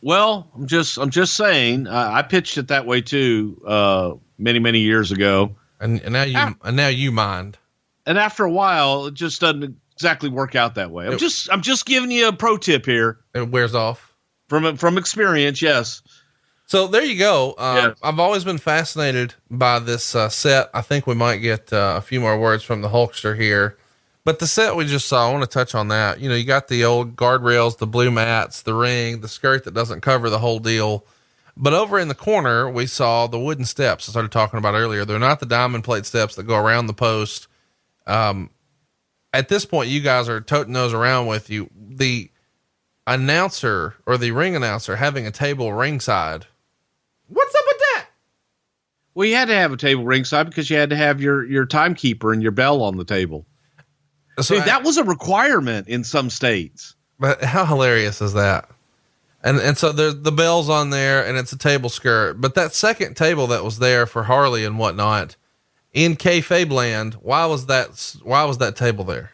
Well, 0.00 0.48
I'm 0.54 0.66
just 0.66 0.96
I'm 0.96 1.10
just 1.10 1.34
saying 1.34 1.86
uh, 1.88 2.10
I 2.10 2.22
pitched 2.22 2.56
it 2.56 2.68
that 2.68 2.86
way 2.86 3.02
too 3.02 3.60
uh, 3.66 4.14
many 4.38 4.60
many 4.60 4.78
years 4.78 5.12
ago, 5.12 5.54
And, 5.78 6.00
and 6.00 6.14
now 6.14 6.22
you 6.22 6.38
Ah. 6.38 6.54
and 6.64 6.74
now 6.74 6.88
you 6.88 7.12
mind. 7.12 7.58
and 8.06 8.16
after 8.16 8.44
a 8.44 8.50
while, 8.50 9.06
it 9.08 9.14
just 9.14 9.42
doesn't 9.42 9.76
exactly 9.92 10.30
work 10.30 10.54
out 10.54 10.76
that 10.76 10.90
way. 10.90 11.06
I'm 11.06 11.12
It- 11.14 11.18
just 11.18 11.50
I'm 11.52 11.60
just 11.60 11.84
giving 11.84 12.10
you 12.10 12.28
a 12.28 12.32
pro 12.32 12.56
tip 12.56 12.86
here 12.86 13.18
It 13.34 13.50
wears 13.50 13.74
off. 13.74 14.14
from 14.48 14.78
from 14.78 14.96
experience. 14.96 15.60
Yes, 15.60 16.00
So 16.66 16.88
there 16.88 17.04
you 17.04 17.18
go. 17.18 17.52
Uh, 17.52 17.74
Yes. 17.88 17.98
I've 18.02 18.18
always 18.18 18.44
been 18.44 18.58
fascinated 18.58 19.34
by 19.50 19.78
this 19.78 20.14
uh, 20.14 20.28
set. 20.28 20.68
I 20.74 20.82
think 20.82 21.06
we 21.06 21.14
might 21.14 21.38
get 21.38 21.72
uh, 21.72 21.94
a 21.96 22.00
few 22.00 22.20
more 22.20 22.38
words 22.38 22.62
from 22.64 22.82
the 22.82 22.88
Hulkster 22.88 23.38
here. 23.38 23.76
But 24.24 24.40
the 24.40 24.48
set 24.48 24.74
we 24.74 24.84
just 24.86 25.06
saw, 25.06 25.28
I 25.28 25.32
want 25.32 25.44
to 25.44 25.48
touch 25.48 25.76
on 25.76 25.86
that. 25.88 26.18
You 26.18 26.28
know, 26.28 26.34
you 26.34 26.44
got 26.44 26.66
the 26.66 26.84
old 26.84 27.14
guardrails, 27.14 27.78
the 27.78 27.86
blue 27.86 28.10
mats, 28.10 28.62
the 28.62 28.74
ring, 28.74 29.20
the 29.20 29.28
skirt 29.28 29.62
that 29.64 29.74
doesn't 29.74 30.00
cover 30.00 30.28
the 30.28 30.40
whole 30.40 30.58
deal. 30.58 31.04
But 31.56 31.72
over 31.72 31.98
in 32.00 32.08
the 32.08 32.14
corner, 32.14 32.68
we 32.68 32.86
saw 32.86 33.28
the 33.28 33.38
wooden 33.38 33.64
steps 33.64 34.08
I 34.08 34.10
started 34.10 34.32
talking 34.32 34.58
about 34.58 34.74
earlier. 34.74 35.04
They're 35.04 35.20
not 35.20 35.38
the 35.38 35.46
diamond 35.46 35.84
plate 35.84 36.04
steps 36.04 36.34
that 36.34 36.42
go 36.42 36.56
around 36.56 36.88
the 36.88 36.92
post. 36.92 37.46
Um, 38.08 38.50
at 39.32 39.48
this 39.48 39.64
point, 39.64 39.88
you 39.88 40.00
guys 40.00 40.28
are 40.28 40.40
toting 40.40 40.72
those 40.72 40.92
around 40.92 41.28
with 41.28 41.48
you. 41.48 41.70
The 41.76 42.28
announcer 43.06 43.94
or 44.06 44.18
the 44.18 44.32
ring 44.32 44.56
announcer 44.56 44.96
having 44.96 45.26
a 45.26 45.30
table 45.30 45.72
ringside. 45.72 46.46
What's 47.28 47.54
up 47.54 47.64
with 47.66 47.78
that? 47.78 48.06
well, 49.16 49.26
you 49.26 49.34
had 49.34 49.48
to 49.48 49.54
have 49.54 49.72
a 49.72 49.78
table 49.78 50.04
ringside 50.04 50.44
because 50.44 50.68
you 50.68 50.76
had 50.76 50.90
to 50.90 50.96
have 50.96 51.22
your 51.22 51.42
your 51.44 51.64
timekeeper 51.64 52.34
and 52.34 52.42
your 52.42 52.52
bell 52.52 52.82
on 52.82 52.98
the 52.98 53.04
table. 53.04 53.46
So 54.40 54.56
Dude, 54.56 54.64
that 54.66 54.84
was 54.84 54.98
a 54.98 55.04
requirement 55.04 55.88
in 55.88 56.04
some 56.04 56.28
states. 56.28 56.94
But 57.18 57.42
how 57.42 57.64
hilarious 57.64 58.20
is 58.20 58.34
that? 58.34 58.68
And 59.42 59.58
and 59.58 59.78
so 59.78 59.90
there's 59.90 60.20
the 60.20 60.32
bells 60.32 60.68
on 60.68 60.90
there, 60.90 61.24
and 61.24 61.38
it's 61.38 61.50
a 61.52 61.58
table 61.58 61.88
skirt. 61.88 62.42
But 62.42 62.54
that 62.56 62.74
second 62.74 63.16
table 63.16 63.46
that 63.46 63.64
was 63.64 63.78
there 63.78 64.04
for 64.04 64.24
Harley 64.24 64.66
and 64.66 64.78
whatnot 64.78 65.36
in 65.94 66.14
kayfabe 66.14 66.70
land, 66.70 67.14
why 67.14 67.46
was 67.46 67.66
that? 67.66 68.16
Why 68.22 68.44
was 68.44 68.58
that 68.58 68.76
table 68.76 69.04
there? 69.04 69.30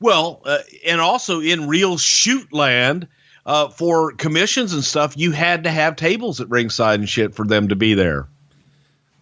Well, 0.00 0.40
uh, 0.46 0.60
and 0.86 1.02
also 1.02 1.40
in 1.40 1.68
real 1.68 1.98
shoot 1.98 2.50
land, 2.50 3.08
uh, 3.48 3.70
for 3.70 4.12
commissions 4.12 4.74
and 4.74 4.84
stuff, 4.84 5.16
you 5.16 5.32
had 5.32 5.64
to 5.64 5.70
have 5.70 5.96
tables 5.96 6.38
at 6.38 6.50
ringside 6.50 7.00
and 7.00 7.08
shit 7.08 7.34
for 7.34 7.46
them 7.46 7.68
to 7.68 7.74
be 7.74 7.94
there. 7.94 8.28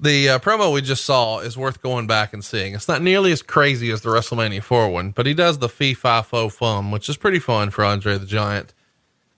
The 0.01 0.29
uh, 0.29 0.39
promo 0.41 0.75
we 0.75 0.83
just 0.83 1.05
saw 1.05 1.39
is 1.39 1.57
worth 1.57 1.81
going 1.81 2.09
back 2.09 2.35
and 2.35 2.45
seeing. 2.45 2.75
It's 2.75 2.89
not 2.89 3.01
nearly 3.01 3.31
as 3.31 3.41
crazy 3.41 3.89
as 3.93 4.03
the 4.03 4.11
WrestleMania 4.11 4.65
4 4.65 4.91
one, 4.91 5.13
but 5.13 5.27
he 5.27 5.33
does 5.33 5.59
the 5.59 5.69
fee 5.69 5.95
fi 5.95 6.23
fo 6.23 6.49
fum, 6.49 6.91
which 6.91 7.09
is 7.09 7.17
pretty 7.17 7.39
fun 7.39 7.71
for 7.71 7.85
Andre 7.85 8.19
the 8.19 8.27
Giant. 8.27 8.75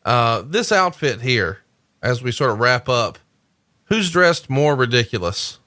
Uh, 0.07 0.43
this 0.45 0.72
outfit 0.72 1.20
here, 1.20 1.59
as 2.03 2.22
we 2.22 2.32
sort 2.32 2.51
of 2.51 2.59
wrap 2.59 2.89
up, 2.89 3.18
who's 3.84 4.11
dressed 4.11 4.49
more 4.49 4.74
ridiculous? 4.74 5.59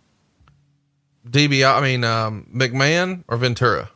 DB, 1.29 1.63
I 1.63 1.79
mean, 1.79 2.03
um, 2.03 2.47
McMahon 2.51 3.23
or 3.27 3.37
Ventura? 3.37 3.91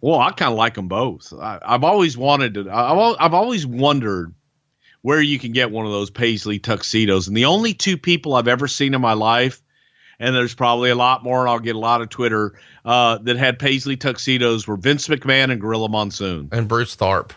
Well, 0.00 0.18
I 0.18 0.32
kind 0.32 0.50
of 0.52 0.56
like 0.56 0.74
them 0.74 0.88
both. 0.88 1.32
I, 1.32 1.58
I've 1.62 1.84
always 1.84 2.16
wanted 2.16 2.54
to. 2.54 2.70
I, 2.70 2.92
I've 2.92 3.16
I've 3.20 3.34
always 3.34 3.66
wondered 3.66 4.34
where 5.02 5.20
you 5.20 5.38
can 5.38 5.52
get 5.52 5.70
one 5.70 5.86
of 5.86 5.92
those 5.92 6.10
paisley 6.10 6.58
tuxedos, 6.58 7.28
and 7.28 7.36
the 7.36 7.46
only 7.46 7.74
two 7.74 7.96
people 7.96 8.34
I've 8.34 8.48
ever 8.48 8.68
seen 8.68 8.94
in 8.94 9.00
my 9.00 9.14
life, 9.14 9.62
and 10.18 10.34
there's 10.34 10.54
probably 10.54 10.90
a 10.90 10.94
lot 10.94 11.22
more, 11.24 11.40
and 11.40 11.50
I'll 11.50 11.58
get 11.58 11.76
a 11.76 11.78
lot 11.78 12.02
of 12.02 12.08
Twitter 12.08 12.58
uh, 12.84 13.18
that 13.18 13.36
had 13.36 13.58
paisley 13.58 13.96
tuxedos 13.96 14.66
were 14.66 14.76
Vince 14.76 15.08
McMahon 15.08 15.50
and 15.50 15.60
Gorilla 15.60 15.88
Monsoon. 15.88 16.48
And 16.52 16.68
Bruce 16.68 16.96
Tharp. 16.96 17.32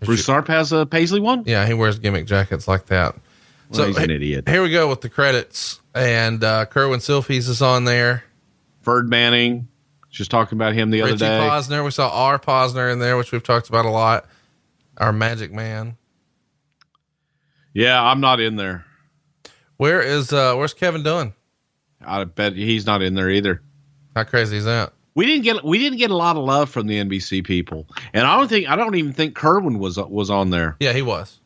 Bruce 0.00 0.26
Tharp 0.26 0.48
has 0.48 0.72
a 0.72 0.86
paisley 0.86 1.20
one. 1.20 1.44
Yeah, 1.46 1.66
he 1.66 1.74
wears 1.74 1.98
gimmick 1.98 2.26
jackets 2.26 2.68
like 2.68 2.86
that. 2.86 3.16
Well, 3.70 3.86
he's 3.86 3.96
an 3.96 4.10
idiot. 4.10 4.48
Here 4.48 4.62
we 4.62 4.70
go 4.70 4.88
with 4.88 5.00
the 5.00 5.08
credits. 5.08 5.80
And 5.94 6.44
uh, 6.44 6.66
Kerwin 6.66 7.00
Silfies 7.00 7.48
is 7.48 7.62
on 7.62 7.84
there. 7.84 8.24
Ferd 8.82 9.08
Manning, 9.08 9.68
just 10.14 10.30
talking 10.30 10.56
about 10.56 10.74
him 10.74 10.90
the 10.90 11.02
other 11.02 11.12
Richie 11.12 11.24
day. 11.24 11.38
Posner. 11.40 11.84
We 11.84 11.90
saw 11.90 12.08
R. 12.10 12.38
Posner 12.38 12.92
in 12.92 12.98
there, 12.98 13.16
which 13.16 13.32
we've 13.32 13.42
talked 13.42 13.68
about 13.68 13.84
a 13.84 13.90
lot. 13.90 14.26
Our 14.96 15.12
Magic 15.12 15.52
Man. 15.52 15.96
Yeah, 17.72 18.00
I'm 18.00 18.20
not 18.20 18.40
in 18.40 18.56
there. 18.56 18.84
Where 19.76 20.00
is 20.00 20.32
uh 20.32 20.54
where's 20.54 20.72
Kevin 20.72 21.02
Dunn? 21.02 21.34
I 22.00 22.22
bet 22.24 22.54
he's 22.54 22.86
not 22.86 23.02
in 23.02 23.14
there 23.14 23.28
either. 23.28 23.60
How 24.14 24.24
crazy 24.24 24.56
is 24.56 24.64
that? 24.64 24.92
We 25.16 25.26
didn't 25.26 25.42
get 25.42 25.64
we 25.64 25.78
didn't 25.78 25.98
get 25.98 26.10
a 26.10 26.16
lot 26.16 26.36
of 26.36 26.44
love 26.44 26.70
from 26.70 26.86
the 26.86 27.02
NBC 27.02 27.44
people, 27.44 27.88
and 28.12 28.26
I 28.26 28.38
don't 28.38 28.48
think 28.48 28.68
I 28.68 28.76
don't 28.76 28.94
even 28.94 29.12
think 29.12 29.34
Kerwin 29.34 29.78
was 29.78 29.96
was 29.96 30.30
on 30.30 30.50
there. 30.50 30.76
Yeah, 30.78 30.92
he 30.92 31.02
was. 31.02 31.40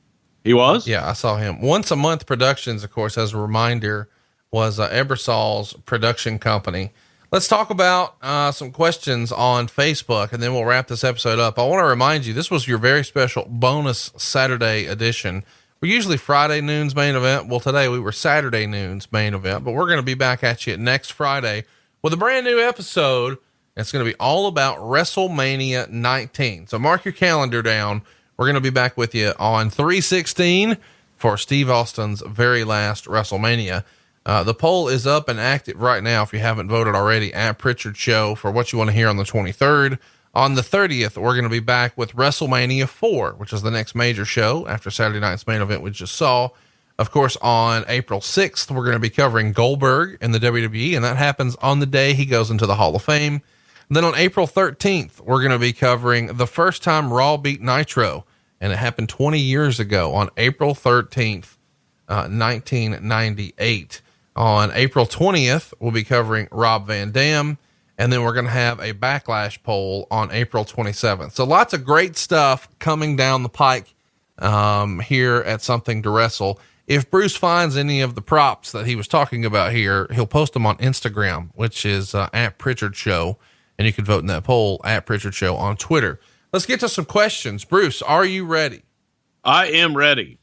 He 0.44 0.54
was. 0.54 0.86
Yeah, 0.86 1.08
I 1.08 1.14
saw 1.14 1.36
him. 1.36 1.60
Once 1.60 1.90
a 1.90 1.96
month 1.96 2.26
productions, 2.26 2.84
of 2.84 2.90
course, 2.90 3.18
as 3.18 3.34
a 3.34 3.38
reminder, 3.38 4.08
was 4.50 4.78
uh, 4.78 4.88
Ebersol's 4.90 5.74
production 5.84 6.38
company. 6.38 6.92
Let's 7.30 7.46
talk 7.46 7.68
about 7.68 8.16
uh, 8.22 8.52
some 8.52 8.72
questions 8.72 9.32
on 9.32 9.68
Facebook, 9.68 10.32
and 10.32 10.42
then 10.42 10.54
we'll 10.54 10.64
wrap 10.64 10.88
this 10.88 11.04
episode 11.04 11.38
up. 11.38 11.58
I 11.58 11.66
want 11.66 11.82
to 11.82 11.86
remind 11.86 12.24
you, 12.24 12.32
this 12.32 12.50
was 12.50 12.66
your 12.66 12.78
very 12.78 13.04
special 13.04 13.44
bonus 13.46 14.10
Saturday 14.16 14.86
edition. 14.86 15.44
We're 15.82 15.92
usually 15.92 16.16
Friday 16.16 16.62
noons 16.62 16.96
main 16.96 17.16
event. 17.16 17.48
Well, 17.48 17.60
today 17.60 17.86
we 17.90 18.00
were 18.00 18.12
Saturday 18.12 18.66
noons 18.66 19.12
main 19.12 19.34
event, 19.34 19.62
but 19.62 19.72
we're 19.72 19.84
going 19.84 19.98
to 19.98 20.02
be 20.02 20.14
back 20.14 20.42
at 20.42 20.66
you 20.66 20.78
next 20.78 21.10
Friday 21.12 21.64
with 22.00 22.14
a 22.14 22.16
brand 22.16 22.46
new 22.46 22.60
episode. 22.60 23.36
It's 23.76 23.92
going 23.92 24.06
to 24.06 24.10
be 24.10 24.16
all 24.18 24.46
about 24.46 24.78
WrestleMania 24.78 25.90
19. 25.90 26.68
So 26.68 26.78
mark 26.78 27.04
your 27.04 27.12
calendar 27.12 27.60
down. 27.60 28.00
We're 28.38 28.46
going 28.46 28.54
to 28.54 28.62
be 28.62 28.70
back 28.70 28.96
with 28.96 29.14
you 29.14 29.34
on 29.38 29.68
316 29.68 30.78
for 31.18 31.36
Steve 31.36 31.68
Austin's 31.68 32.22
very 32.26 32.64
last 32.64 33.04
WrestleMania. 33.04 33.84
Uh, 34.28 34.42
the 34.42 34.52
poll 34.52 34.88
is 34.88 35.06
up 35.06 35.26
and 35.30 35.40
active 35.40 35.80
right 35.80 36.02
now. 36.02 36.22
If 36.22 36.34
you 36.34 36.38
haven't 36.38 36.68
voted 36.68 36.94
already 36.94 37.32
at 37.32 37.56
Prichard 37.56 37.96
Show 37.96 38.34
for 38.34 38.50
what 38.50 38.70
you 38.70 38.78
want 38.78 38.90
to 38.90 38.94
hear 38.94 39.08
on 39.08 39.16
the 39.16 39.24
23rd. 39.24 39.98
On 40.34 40.54
the 40.54 40.60
30th, 40.60 41.16
we're 41.16 41.32
going 41.32 41.44
to 41.44 41.48
be 41.48 41.60
back 41.60 41.96
with 41.96 42.12
WrestleMania 42.12 42.86
4, 42.88 43.36
which 43.38 43.54
is 43.54 43.62
the 43.62 43.70
next 43.70 43.94
major 43.94 44.26
show 44.26 44.68
after 44.68 44.90
Saturday 44.90 45.18
night's 45.18 45.46
main 45.46 45.62
event 45.62 45.80
we 45.80 45.90
just 45.90 46.14
saw. 46.14 46.50
Of 46.98 47.10
course, 47.10 47.38
on 47.40 47.86
April 47.88 48.20
6th, 48.20 48.70
we're 48.70 48.84
going 48.84 48.96
to 48.96 49.00
be 49.00 49.08
covering 49.08 49.52
Goldberg 49.52 50.18
in 50.20 50.32
the 50.32 50.38
WWE, 50.38 50.94
and 50.94 51.04
that 51.06 51.16
happens 51.16 51.56
on 51.62 51.78
the 51.78 51.86
day 51.86 52.12
he 52.12 52.26
goes 52.26 52.50
into 52.50 52.66
the 52.66 52.74
Hall 52.74 52.94
of 52.94 53.02
Fame. 53.02 53.40
And 53.88 53.96
then 53.96 54.04
on 54.04 54.14
April 54.14 54.46
13th, 54.46 55.22
we're 55.22 55.40
going 55.40 55.52
to 55.52 55.58
be 55.58 55.72
covering 55.72 56.36
the 56.36 56.46
first 56.46 56.82
time 56.82 57.10
Raw 57.10 57.38
beat 57.38 57.62
Nitro, 57.62 58.26
and 58.60 58.74
it 58.74 58.76
happened 58.76 59.08
20 59.08 59.38
years 59.38 59.80
ago 59.80 60.14
on 60.14 60.28
April 60.36 60.74
13th, 60.74 61.56
uh, 62.10 62.28
1998. 62.28 64.02
On 64.38 64.70
April 64.72 65.04
20th, 65.04 65.74
we'll 65.80 65.90
be 65.90 66.04
covering 66.04 66.46
Rob 66.52 66.86
Van 66.86 67.10
Dam. 67.10 67.58
And 67.98 68.12
then 68.12 68.22
we're 68.22 68.34
going 68.34 68.44
to 68.44 68.52
have 68.52 68.78
a 68.78 68.92
backlash 68.92 69.60
poll 69.64 70.06
on 70.12 70.30
April 70.30 70.64
27th. 70.64 71.32
So 71.32 71.42
lots 71.42 71.74
of 71.74 71.84
great 71.84 72.16
stuff 72.16 72.68
coming 72.78 73.16
down 73.16 73.42
the 73.42 73.48
pike 73.48 73.96
um, 74.38 75.00
here 75.00 75.38
at 75.38 75.60
Something 75.60 76.04
to 76.04 76.10
Wrestle. 76.10 76.60
If 76.86 77.10
Bruce 77.10 77.34
finds 77.34 77.76
any 77.76 78.00
of 78.00 78.14
the 78.14 78.22
props 78.22 78.70
that 78.70 78.86
he 78.86 78.94
was 78.94 79.08
talking 79.08 79.44
about 79.44 79.72
here, 79.72 80.06
he'll 80.12 80.24
post 80.24 80.52
them 80.52 80.66
on 80.66 80.76
Instagram, 80.76 81.50
which 81.56 81.84
is 81.84 82.14
uh, 82.14 82.28
at 82.32 82.58
Prichard 82.58 82.94
Show. 82.94 83.38
And 83.76 83.86
you 83.86 83.92
can 83.92 84.04
vote 84.04 84.20
in 84.20 84.26
that 84.26 84.44
poll 84.44 84.80
at 84.84 85.04
Prichard 85.04 85.34
Show 85.34 85.56
on 85.56 85.76
Twitter. 85.76 86.20
Let's 86.52 86.64
get 86.64 86.78
to 86.80 86.88
some 86.88 87.06
questions. 87.06 87.64
Bruce, 87.64 88.02
are 88.02 88.24
you 88.24 88.44
ready? 88.46 88.82
I 89.42 89.66
am 89.66 89.96
ready. 89.96 90.37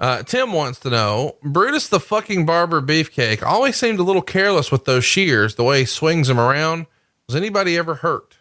Uh, 0.00 0.22
Tim 0.22 0.52
wants 0.52 0.78
to 0.80 0.90
know 0.90 1.36
Brutus 1.42 1.88
the 1.88 1.98
fucking 1.98 2.46
barber 2.46 2.80
beefcake 2.80 3.42
always 3.42 3.76
seemed 3.76 3.98
a 3.98 4.04
little 4.04 4.22
careless 4.22 4.70
with 4.70 4.84
those 4.84 5.04
shears, 5.04 5.56
the 5.56 5.64
way 5.64 5.80
he 5.80 5.84
swings 5.86 6.28
them 6.28 6.38
around. 6.38 6.86
Was 7.26 7.34
anybody 7.34 7.76
ever 7.76 7.96
hurt? 7.96 8.36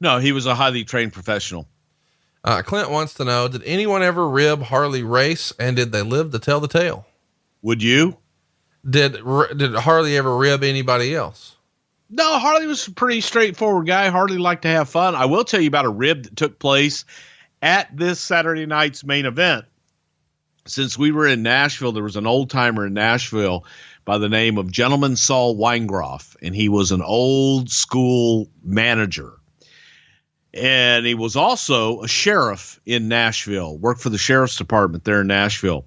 No, 0.00 0.18
he 0.18 0.32
was 0.32 0.46
a 0.46 0.54
highly 0.54 0.84
trained 0.84 1.12
professional. 1.12 1.66
Uh, 2.42 2.62
Clint 2.62 2.90
wants 2.90 3.14
to 3.14 3.24
know 3.24 3.48
Did 3.48 3.62
anyone 3.64 4.02
ever 4.02 4.28
rib 4.28 4.62
Harley 4.62 5.02
Race 5.02 5.52
and 5.58 5.76
did 5.76 5.92
they 5.92 6.02
live 6.02 6.30
to 6.32 6.38
tell 6.38 6.60
the 6.60 6.68
tale? 6.68 7.06
Would 7.62 7.82
you? 7.82 8.16
Did, 8.88 9.18
did 9.56 9.74
Harley 9.74 10.16
ever 10.16 10.34
rib 10.34 10.62
anybody 10.62 11.14
else? 11.14 11.56
No, 12.08 12.38
Harley 12.38 12.66
was 12.66 12.86
a 12.88 12.92
pretty 12.92 13.20
straightforward 13.20 13.86
guy. 13.86 14.08
Harley 14.08 14.38
liked 14.38 14.62
to 14.62 14.68
have 14.68 14.88
fun. 14.88 15.14
I 15.14 15.26
will 15.26 15.44
tell 15.44 15.60
you 15.60 15.68
about 15.68 15.84
a 15.84 15.90
rib 15.90 16.24
that 16.24 16.36
took 16.36 16.58
place 16.58 17.04
at 17.60 17.94
this 17.94 18.18
Saturday 18.18 18.64
night's 18.64 19.04
main 19.04 19.26
event. 19.26 19.66
Since 20.66 20.98
we 20.98 21.12
were 21.12 21.26
in 21.26 21.42
Nashville, 21.42 21.92
there 21.92 22.02
was 22.02 22.16
an 22.16 22.26
old 22.26 22.50
timer 22.50 22.86
in 22.86 22.94
Nashville 22.94 23.64
by 24.04 24.18
the 24.18 24.28
name 24.28 24.58
of 24.58 24.70
Gentleman 24.70 25.16
Saul 25.16 25.56
Weingeroff, 25.56 26.36
and 26.42 26.54
he 26.54 26.68
was 26.68 26.92
an 26.92 27.02
old 27.02 27.70
school 27.70 28.48
manager. 28.62 29.32
And 30.52 31.06
he 31.06 31.14
was 31.14 31.36
also 31.36 32.02
a 32.02 32.08
sheriff 32.08 32.80
in 32.84 33.08
Nashville, 33.08 33.78
worked 33.78 34.00
for 34.00 34.10
the 34.10 34.18
sheriff's 34.18 34.56
department 34.56 35.04
there 35.04 35.20
in 35.20 35.28
Nashville. 35.28 35.84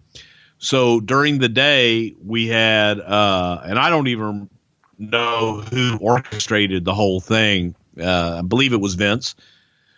So 0.58 1.02
during 1.02 1.40
the 1.40 1.50
day, 1.50 2.16
we 2.24 2.48
had, 2.48 3.00
uh, 3.00 3.62
and 3.66 3.78
I 3.78 3.90
don't 3.90 4.08
even 4.08 4.50
know 4.98 5.62
who 5.62 5.98
orchestrated 5.98 6.86
the 6.86 6.94
whole 6.94 7.20
thing. 7.20 7.76
Uh, 8.00 8.38
I 8.40 8.42
believe 8.42 8.72
it 8.72 8.80
was 8.80 8.96
Vince, 8.96 9.36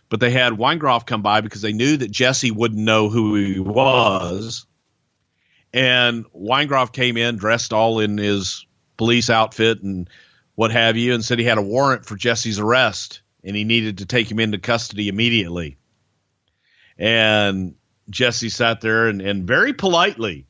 but 0.10 0.20
they 0.20 0.32
had 0.32 0.54
Weingeroff 0.54 1.06
come 1.06 1.22
by 1.22 1.42
because 1.42 1.62
they 1.62 1.74
knew 1.74 1.98
that 1.98 2.12
Jesse 2.12 2.52
wouldn't 2.52 2.82
know 2.82 3.10
who 3.10 3.36
he 3.36 3.60
was. 3.60 4.66
And 5.74 6.26
Weingeroff 6.34 6.94
came 6.94 7.18
in 7.18 7.38
dressed 7.38 7.74
all 7.74 8.00
in 8.00 8.18
his 8.18 8.66
police 8.98 9.30
outfit 9.30 9.82
and 9.82 10.10
what 10.56 10.72
have 10.72 10.96
you, 10.96 11.14
and 11.14 11.24
said 11.24 11.38
he 11.38 11.46
had 11.46 11.58
a 11.58 11.62
warrant 11.62 12.06
for 12.06 12.16
Jesse's 12.16 12.60
arrest 12.60 13.22
and 13.46 13.56
he 13.56 13.64
needed 13.64 14.00
to 14.00 14.06
take 14.06 14.30
him 14.30 14.40
into 14.40 14.58
custody 14.58 15.08
immediately. 15.08 15.78
And 16.98 17.76
Jesse 18.10 18.50
sat 18.50 18.82
there 18.82 19.08
and, 19.08 19.22
and 19.22 19.46
very 19.46 19.74
politely 19.74 20.48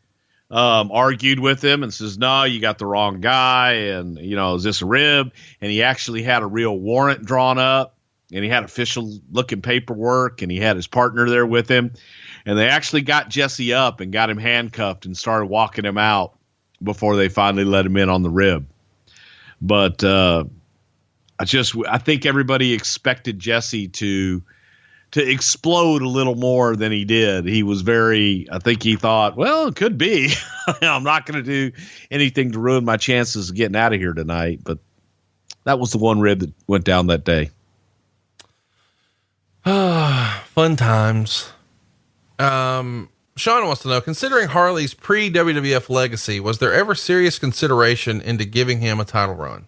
um, 0.49 0.91
argued 0.91 1.39
with 1.39 1.63
him 1.63 1.83
and 1.83 1.93
says, 1.93 2.17
"No, 2.17 2.43
you 2.43 2.61
got 2.61 2.77
the 2.77 2.85
wrong 2.85 3.19
guy." 3.19 3.73
And 3.73 4.17
you 4.17 4.35
know, 4.35 4.55
is 4.55 4.63
this 4.63 4.81
a 4.81 4.85
rib? 4.85 5.33
And 5.59 5.71
he 5.71 5.83
actually 5.83 6.23
had 6.23 6.43
a 6.43 6.47
real 6.47 6.77
warrant 6.77 7.25
drawn 7.25 7.57
up, 7.57 7.94
and 8.33 8.43
he 8.43 8.49
had 8.49 8.63
official 8.63 9.19
looking 9.31 9.61
paperwork, 9.61 10.41
and 10.41 10.51
he 10.51 10.59
had 10.59 10.75
his 10.75 10.87
partner 10.87 11.29
there 11.29 11.45
with 11.45 11.69
him, 11.69 11.91
and 12.45 12.57
they 12.57 12.67
actually 12.67 13.01
got 13.01 13.29
Jesse 13.29 13.73
up 13.73 13.99
and 13.99 14.11
got 14.11 14.29
him 14.29 14.37
handcuffed 14.37 15.05
and 15.05 15.17
started 15.17 15.45
walking 15.47 15.85
him 15.85 15.97
out 15.97 16.37
before 16.83 17.15
they 17.15 17.29
finally 17.29 17.63
let 17.65 17.85
him 17.85 17.97
in 17.97 18.09
on 18.09 18.23
the 18.23 18.29
rib. 18.29 18.67
But 19.61 20.03
uh, 20.03 20.45
I 21.39 21.45
just 21.45 21.75
I 21.87 21.97
think 21.97 22.25
everybody 22.25 22.73
expected 22.73 23.39
Jesse 23.39 23.87
to 23.89 24.43
to 25.11 25.31
explode 25.31 26.01
a 26.01 26.09
little 26.09 26.35
more 26.35 26.75
than 26.75 26.91
he 26.91 27.05
did. 27.05 27.45
He 27.45 27.63
was 27.63 27.81
very, 27.81 28.47
I 28.51 28.59
think 28.59 28.83
he 28.83 28.97
thought, 28.97 29.37
well, 29.37 29.67
it 29.67 29.75
could 29.77 29.97
be. 29.97 30.33
I'm 30.81 31.03
not 31.03 31.25
going 31.25 31.41
to 31.41 31.69
do 31.71 31.77
anything 32.11 32.51
to 32.51 32.59
ruin 32.59 32.83
my 32.83 32.97
chances 32.97 33.49
of 33.49 33.55
getting 33.55 33.77
out 33.77 33.93
of 33.93 33.99
here 33.99 34.13
tonight. 34.13 34.59
But 34.63 34.79
that 35.63 35.79
was 35.79 35.93
the 35.93 35.99
one 35.99 36.19
rib 36.19 36.39
that 36.39 36.51
went 36.67 36.83
down 36.83 37.07
that 37.07 37.23
day. 37.23 37.49
Fun 40.45 40.75
times. 40.75 41.51
Um, 42.37 43.09
Sean 43.35 43.65
wants 43.65 43.81
to 43.81 43.87
know, 43.87 43.99
considering 43.99 44.47
Harley's 44.47 44.93
pre 44.93 45.31
WWF 45.31 45.89
legacy, 45.89 46.39
was 46.39 46.59
there 46.59 46.71
ever 46.71 46.93
serious 46.93 47.39
consideration 47.39 48.21
into 48.21 48.45
giving 48.45 48.79
him 48.79 48.99
a 48.99 49.05
title 49.05 49.33
run? 49.33 49.65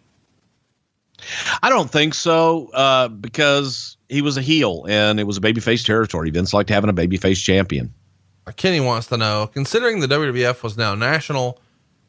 I 1.63 1.69
don't 1.69 1.89
think 1.89 2.13
so, 2.13 2.69
uh, 2.73 3.07
because 3.07 3.97
he 4.07 4.21
was 4.21 4.37
a 4.37 4.41
heel 4.41 4.85
and 4.87 5.19
it 5.19 5.23
was 5.23 5.37
a 5.37 5.41
babyface 5.41 5.83
territory. 5.83 6.29
Vince 6.29 6.53
liked 6.53 6.69
having 6.69 6.91
a 6.91 6.93
babyface 6.93 7.43
champion. 7.43 7.91
Kenny 8.55 8.79
wants 8.79 9.07
to 9.07 9.17
know, 9.17 9.49
considering 9.51 9.99
the 9.99 10.07
WWF 10.07 10.61
was 10.61 10.77
now 10.77 10.93
national, 10.93 11.59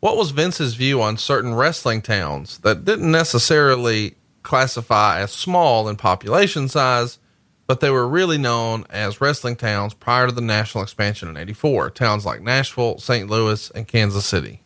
what 0.00 0.16
was 0.16 0.30
Vince's 0.30 0.74
view 0.74 1.00
on 1.00 1.16
certain 1.16 1.54
wrestling 1.54 2.02
towns 2.02 2.58
that 2.58 2.84
didn't 2.84 3.10
necessarily 3.10 4.14
classify 4.42 5.20
as 5.20 5.32
small 5.32 5.88
in 5.88 5.96
population 5.96 6.68
size, 6.68 7.18
but 7.68 7.80
they 7.80 7.90
were 7.90 8.08
really 8.08 8.38
known 8.38 8.86
as 8.90 9.20
wrestling 9.20 9.54
towns 9.54 9.94
prior 9.94 10.26
to 10.26 10.32
the 10.32 10.40
national 10.40 10.82
expansion 10.82 11.28
in 11.28 11.36
84? 11.36 11.90
Towns 11.90 12.26
like 12.26 12.40
Nashville, 12.40 12.98
St. 12.98 13.30
Louis, 13.30 13.70
and 13.70 13.86
Kansas 13.86 14.26
City. 14.26 14.62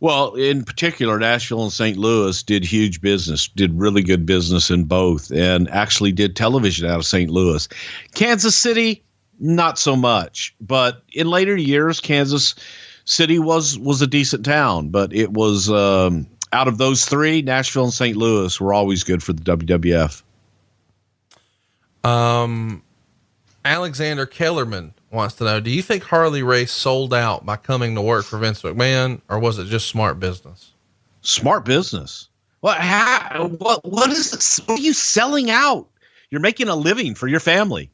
Well, 0.00 0.34
in 0.34 0.64
particular, 0.64 1.20
Nashville 1.20 1.62
and 1.62 1.72
St. 1.72 1.96
Louis 1.96 2.42
did 2.42 2.64
huge 2.64 3.00
business, 3.00 3.46
did 3.46 3.78
really 3.78 4.02
good 4.02 4.26
business 4.26 4.68
in 4.68 4.84
both, 4.84 5.30
and 5.30 5.70
actually 5.70 6.10
did 6.10 6.34
television 6.34 6.90
out 6.90 6.98
of 6.98 7.06
St. 7.06 7.30
Louis. 7.30 7.68
Kansas 8.12 8.56
City, 8.56 9.04
not 9.38 9.78
so 9.78 9.94
much, 9.94 10.56
but 10.60 11.04
in 11.12 11.28
later 11.28 11.56
years, 11.56 12.00
Kansas 12.00 12.56
City 13.04 13.38
was 13.38 13.78
was 13.78 14.02
a 14.02 14.08
decent 14.08 14.44
town, 14.44 14.88
but 14.88 15.14
it 15.14 15.32
was 15.32 15.70
um, 15.70 16.26
out 16.52 16.66
of 16.66 16.78
those 16.78 17.04
three, 17.04 17.40
Nashville 17.40 17.84
and 17.84 17.92
St. 17.92 18.16
Louis 18.16 18.60
were 18.60 18.74
always 18.74 19.04
good 19.04 19.22
for 19.22 19.32
the 19.32 19.42
WWF. 19.42 20.22
Um, 22.04 22.82
Alexander 23.64 24.26
Kellerman 24.26 24.94
wants 25.10 25.36
to 25.36 25.44
know 25.44 25.60
Do 25.60 25.70
you 25.70 25.82
think 25.82 26.02
Harley 26.02 26.42
Race 26.42 26.72
sold 26.72 27.14
out 27.14 27.46
by 27.46 27.56
coming 27.56 27.94
to 27.94 28.02
work 28.02 28.24
for 28.24 28.38
Vince 28.38 28.62
McMahon, 28.62 29.20
or 29.28 29.38
was 29.38 29.58
it 29.58 29.66
just 29.66 29.88
smart 29.88 30.18
business? 30.18 30.72
Smart 31.20 31.64
business. 31.64 32.28
What? 32.60 32.78
How, 32.78 33.48
what? 33.58 33.84
What 33.84 34.10
is? 34.10 34.30
This? 34.30 34.58
What 34.66 34.78
are 34.78 34.82
you 34.82 34.92
selling 34.92 35.50
out? 35.50 35.88
You're 36.30 36.40
making 36.40 36.68
a 36.68 36.76
living 36.76 37.14
for 37.14 37.28
your 37.28 37.40
family. 37.40 37.90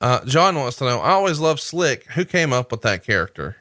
Uh, 0.00 0.24
John 0.24 0.56
wants 0.56 0.78
to 0.78 0.84
know. 0.84 1.00
I 1.00 1.10
always 1.10 1.38
loved 1.38 1.60
Slick. 1.60 2.06
Who 2.12 2.24
came 2.24 2.52
up 2.52 2.72
with 2.72 2.82
that 2.82 3.04
character? 3.04 3.56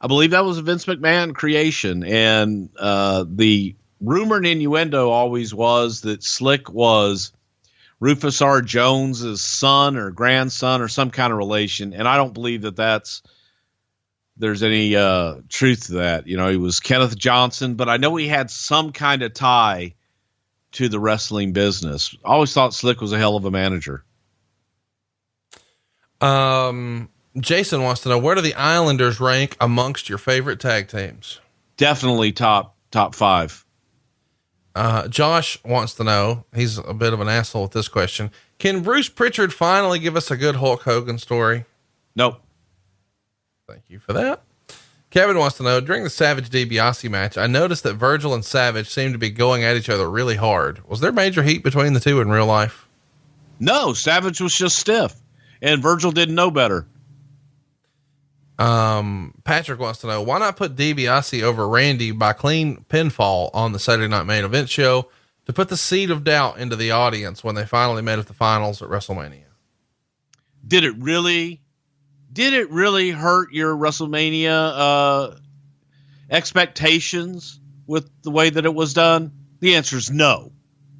I 0.00 0.06
believe 0.06 0.32
that 0.32 0.44
was 0.44 0.58
a 0.58 0.62
Vince 0.62 0.84
McMahon 0.84 1.34
creation, 1.34 2.04
and 2.04 2.68
uh, 2.78 3.24
the 3.26 3.74
rumor 4.00 4.36
and 4.36 4.46
innuendo 4.46 5.10
always 5.10 5.54
was 5.54 6.02
that 6.02 6.22
Slick 6.22 6.70
was 6.70 7.32
Rufus 8.00 8.42
R. 8.42 8.60
Jones's 8.60 9.40
son 9.40 9.96
or 9.96 10.10
grandson 10.10 10.80
or 10.80 10.88
some 10.88 11.10
kind 11.10 11.32
of 11.32 11.38
relation, 11.38 11.92
and 11.92 12.06
I 12.06 12.16
don't 12.16 12.34
believe 12.34 12.62
that 12.62 12.76
that's 12.76 13.22
there's 14.36 14.62
any 14.62 14.96
uh, 14.96 15.36
truth 15.48 15.86
to 15.86 15.92
that. 15.94 16.26
You 16.26 16.36
know, 16.36 16.48
he 16.48 16.56
was 16.56 16.80
Kenneth 16.80 17.16
Johnson, 17.16 17.74
but 17.74 17.88
I 17.88 17.96
know 17.96 18.16
he 18.16 18.26
had 18.26 18.50
some 18.50 18.92
kind 18.92 19.22
of 19.22 19.32
tie 19.32 19.94
to 20.72 20.88
the 20.88 20.98
wrestling 20.98 21.52
business. 21.52 22.16
I 22.24 22.30
always 22.30 22.52
thought 22.52 22.74
Slick 22.74 23.00
was 23.00 23.12
a 23.12 23.18
hell 23.18 23.36
of 23.36 23.44
a 23.44 23.50
manager. 23.50 24.04
Um, 26.20 27.08
Jason 27.38 27.82
wants 27.82 28.02
to 28.02 28.08
know 28.08 28.18
where 28.18 28.34
do 28.34 28.40
the 28.40 28.54
Islanders 28.54 29.20
rank 29.20 29.56
amongst 29.60 30.08
your 30.08 30.18
favorite 30.18 30.60
tag 30.60 30.88
teams? 30.88 31.40
Definitely 31.76 32.32
top 32.32 32.76
top 32.90 33.14
five. 33.14 33.63
Uh, 34.74 35.06
Josh 35.08 35.62
wants 35.64 35.94
to 35.94 36.04
know, 36.04 36.44
he's 36.54 36.78
a 36.78 36.94
bit 36.94 37.12
of 37.12 37.20
an 37.20 37.28
asshole 37.28 37.62
with 37.62 37.72
this 37.72 37.88
question. 37.88 38.30
Can 38.58 38.82
Bruce 38.82 39.08
Prichard 39.08 39.52
finally 39.52 39.98
give 39.98 40.16
us 40.16 40.30
a 40.30 40.36
good 40.36 40.56
Hulk 40.56 40.82
Hogan 40.82 41.18
story? 41.18 41.64
Nope. 42.16 42.40
Thank 43.68 43.82
you 43.88 43.98
for 43.98 44.12
that. 44.14 44.42
Kevin 45.10 45.38
wants 45.38 45.56
to 45.58 45.62
know 45.62 45.80
during 45.80 46.02
the 46.02 46.10
Savage 46.10 46.50
DiBiase 46.50 47.08
match, 47.08 47.38
I 47.38 47.46
noticed 47.46 47.84
that 47.84 47.94
Virgil 47.94 48.34
and 48.34 48.44
Savage 48.44 48.88
seemed 48.88 49.14
to 49.14 49.18
be 49.18 49.30
going 49.30 49.62
at 49.62 49.76
each 49.76 49.88
other 49.88 50.10
really 50.10 50.34
hard. 50.34 50.86
Was 50.88 50.98
there 50.98 51.12
major 51.12 51.44
heat 51.44 51.62
between 51.62 51.92
the 51.92 52.00
two 52.00 52.20
in 52.20 52.30
real 52.30 52.46
life? 52.46 52.88
No, 53.60 53.92
Savage 53.92 54.40
was 54.40 54.54
just 54.54 54.76
stiff, 54.76 55.14
and 55.62 55.80
Virgil 55.80 56.10
didn't 56.10 56.34
know 56.34 56.50
better. 56.50 56.86
Um, 58.58 59.34
Patrick 59.44 59.80
wants 59.80 60.00
to 60.00 60.06
know 60.06 60.22
why 60.22 60.38
not 60.38 60.56
put 60.56 60.76
DiBiase 60.76 61.42
over 61.42 61.68
Randy 61.68 62.12
by 62.12 62.32
clean 62.32 62.84
pinfall 62.88 63.50
on 63.52 63.72
the 63.72 63.78
Saturday 63.78 64.08
Night 64.08 64.24
Main 64.24 64.44
Event 64.44 64.68
show 64.68 65.08
to 65.46 65.52
put 65.52 65.68
the 65.68 65.76
seed 65.76 66.10
of 66.10 66.24
doubt 66.24 66.58
into 66.58 66.76
the 66.76 66.92
audience 66.92 67.42
when 67.42 67.54
they 67.54 67.66
finally 67.66 68.02
met 68.02 68.18
at 68.18 68.26
the 68.26 68.32
finals 68.32 68.80
at 68.80 68.88
WrestleMania. 68.88 69.44
Did 70.66 70.84
it 70.84 70.94
really? 70.98 71.60
Did 72.32 72.52
it 72.54 72.70
really 72.70 73.10
hurt 73.10 73.52
your 73.52 73.76
WrestleMania 73.76 74.72
uh, 74.74 75.36
expectations 76.30 77.60
with 77.86 78.08
the 78.22 78.30
way 78.30 78.50
that 78.50 78.64
it 78.64 78.74
was 78.74 78.94
done? 78.94 79.32
The 79.60 79.76
answer 79.76 79.96
is 79.96 80.10
no. 80.10 80.52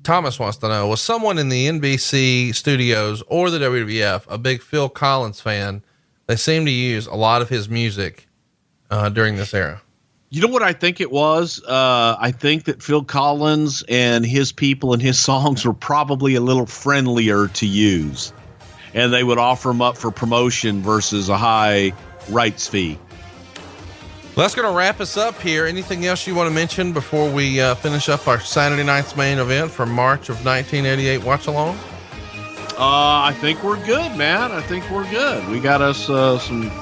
Thomas 0.02 0.39
wants 0.39 0.59
to 0.59 0.68
know 0.68 0.86
was 0.86 1.01
someone 1.01 1.39
in 1.39 1.48
the 1.48 1.66
NBC 1.66 2.55
studios 2.55 3.22
or 3.26 3.51
the 3.51 3.59
WWF 3.59 4.24
a 4.28 4.39
big 4.39 4.62
Phil 4.62 4.89
Collins 4.89 5.40
fan? 5.40 5.82
They 6.26 6.36
seem 6.36 6.64
to 6.64 6.70
use 6.70 7.06
a 7.06 7.14
lot 7.14 7.42
of 7.42 7.48
his 7.48 7.68
music 7.68 8.26
uh, 8.90 9.10
during 9.10 9.36
this 9.36 9.52
era. 9.52 9.82
You 10.30 10.40
know 10.40 10.48
what 10.48 10.62
I 10.62 10.72
think 10.72 11.01
it 11.01 11.12
was? 11.12 11.62
Uh, 11.62 12.16
I 12.18 12.32
think 12.32 12.64
that 12.64 12.82
Phil 12.82 13.05
Collins 13.05 13.84
and 13.88 14.24
his 14.26 14.51
people 14.51 14.92
and 14.92 15.01
his 15.01 15.18
songs 15.20 15.64
were 15.64 15.74
probably 15.74 16.34
a 16.34 16.40
little 16.40 16.66
friendlier 16.66 17.48
to 17.48 17.66
use, 17.66 18.32
and 18.94 19.12
they 19.12 19.22
would 19.22 19.38
offer 19.38 19.68
them 19.68 19.82
up 19.82 19.96
for 19.96 20.10
promotion 20.10 20.82
versus 20.82 21.28
a 21.28 21.36
high 21.36 21.92
rights 22.28 22.66
fee. 22.66 22.98
Well, 24.34 24.42
that's 24.42 24.56
going 24.56 24.68
to 24.68 24.76
wrap 24.76 25.01
us 25.01 25.16
up 25.16 25.40
here. 25.40 25.66
Anything 25.66 26.06
else 26.06 26.26
you 26.26 26.34
want 26.34 26.48
to 26.48 26.55
mention 26.55 26.92
before 26.92 27.30
we 27.30 27.60
uh, 27.60 27.76
finish 27.76 28.09
up 28.09 28.26
our 28.26 28.40
Saturday 28.40 28.82
night's 28.82 29.14
main 29.14 29.38
event 29.38 29.70
from 29.70 29.92
March 29.92 30.28
of 30.28 30.44
1988 30.44 31.22
watch 31.22 31.46
along? 31.46 31.78
Uh, 32.76 33.22
I 33.22 33.32
think 33.40 33.62
we're 33.62 33.82
good, 33.86 34.16
man. 34.16 34.51
I 34.51 34.60
think 34.60 34.90
we're 34.90 35.09
good. 35.09 35.48
We 35.48 35.60
got 35.60 35.80
us 35.80 36.10
uh, 36.10 36.40
some 36.40 36.72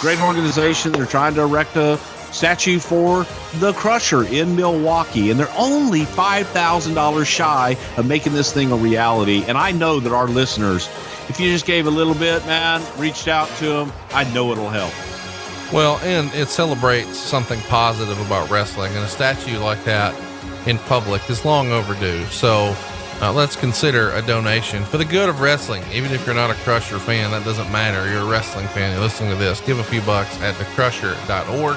great 0.00 0.18
organization. 0.20 0.92
They're 0.92 1.04
trying 1.04 1.34
to 1.34 1.42
erect 1.42 1.76
a 1.76 2.00
statue 2.36 2.78
for 2.78 3.26
the 3.54 3.72
Crusher 3.72 4.24
in 4.24 4.54
Milwaukee, 4.54 5.30
and 5.30 5.40
they're 5.40 5.52
only 5.56 6.04
five 6.04 6.46
thousand 6.48 6.94
dollars 6.94 7.26
shy 7.26 7.76
of 7.96 8.06
making 8.06 8.34
this 8.34 8.52
thing 8.52 8.70
a 8.70 8.76
reality. 8.76 9.44
And 9.48 9.56
I 9.56 9.72
know 9.72 10.00
that 10.00 10.12
our 10.12 10.28
listeners, 10.28 10.88
if 11.28 11.40
you 11.40 11.50
just 11.50 11.66
gave 11.66 11.86
a 11.86 11.90
little 11.90 12.14
bit, 12.14 12.44
man, 12.46 12.82
reached 12.98 13.26
out 13.28 13.48
to 13.58 13.66
them, 13.66 13.92
I 14.10 14.24
know 14.32 14.52
it'll 14.52 14.70
help. 14.70 14.92
Well, 15.72 15.98
and 16.04 16.32
it 16.32 16.48
celebrates 16.48 17.16
something 17.16 17.60
positive 17.62 18.20
about 18.24 18.50
wrestling, 18.50 18.94
and 18.94 19.04
a 19.04 19.08
statue 19.08 19.58
like 19.58 19.82
that 19.84 20.14
in 20.68 20.78
public 20.78 21.28
is 21.28 21.44
long 21.44 21.72
overdue. 21.72 22.24
So 22.26 22.76
uh, 23.20 23.32
let's 23.32 23.56
consider 23.56 24.10
a 24.10 24.22
donation 24.22 24.84
for 24.84 24.98
the 24.98 25.04
good 25.04 25.28
of 25.28 25.40
wrestling. 25.40 25.82
Even 25.92 26.12
if 26.12 26.26
you're 26.26 26.34
not 26.34 26.50
a 26.50 26.54
Crusher 26.54 26.98
fan, 26.98 27.30
that 27.30 27.44
doesn't 27.44 27.70
matter. 27.72 28.10
You're 28.12 28.22
a 28.22 28.30
wrestling 28.30 28.66
fan. 28.68 28.92
You're 28.92 29.00
listening 29.00 29.30
to 29.30 29.36
this. 29.36 29.60
Give 29.62 29.78
a 29.78 29.84
few 29.84 30.02
bucks 30.02 30.38
at 30.40 30.54
thecrusher.org, 30.54 31.76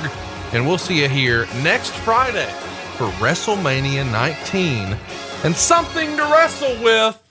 and 0.53 0.67
we'll 0.67 0.77
see 0.77 1.01
you 1.01 1.09
here 1.09 1.47
next 1.63 1.91
Friday 1.91 2.51
for 2.97 3.07
WrestleMania 3.19 4.09
19 4.11 4.97
and 5.43 5.55
something 5.55 6.17
to 6.17 6.23
wrestle 6.23 6.83
with. 6.83 7.21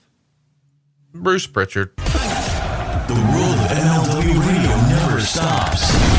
Bruce 1.13 1.47
Prichard. 1.47 1.95
The 1.97 3.15
world 3.15 3.55
of 3.55 3.71
MLW 3.71 4.47
radio 4.47 4.75
never 4.89 5.19
stops. 5.21 6.18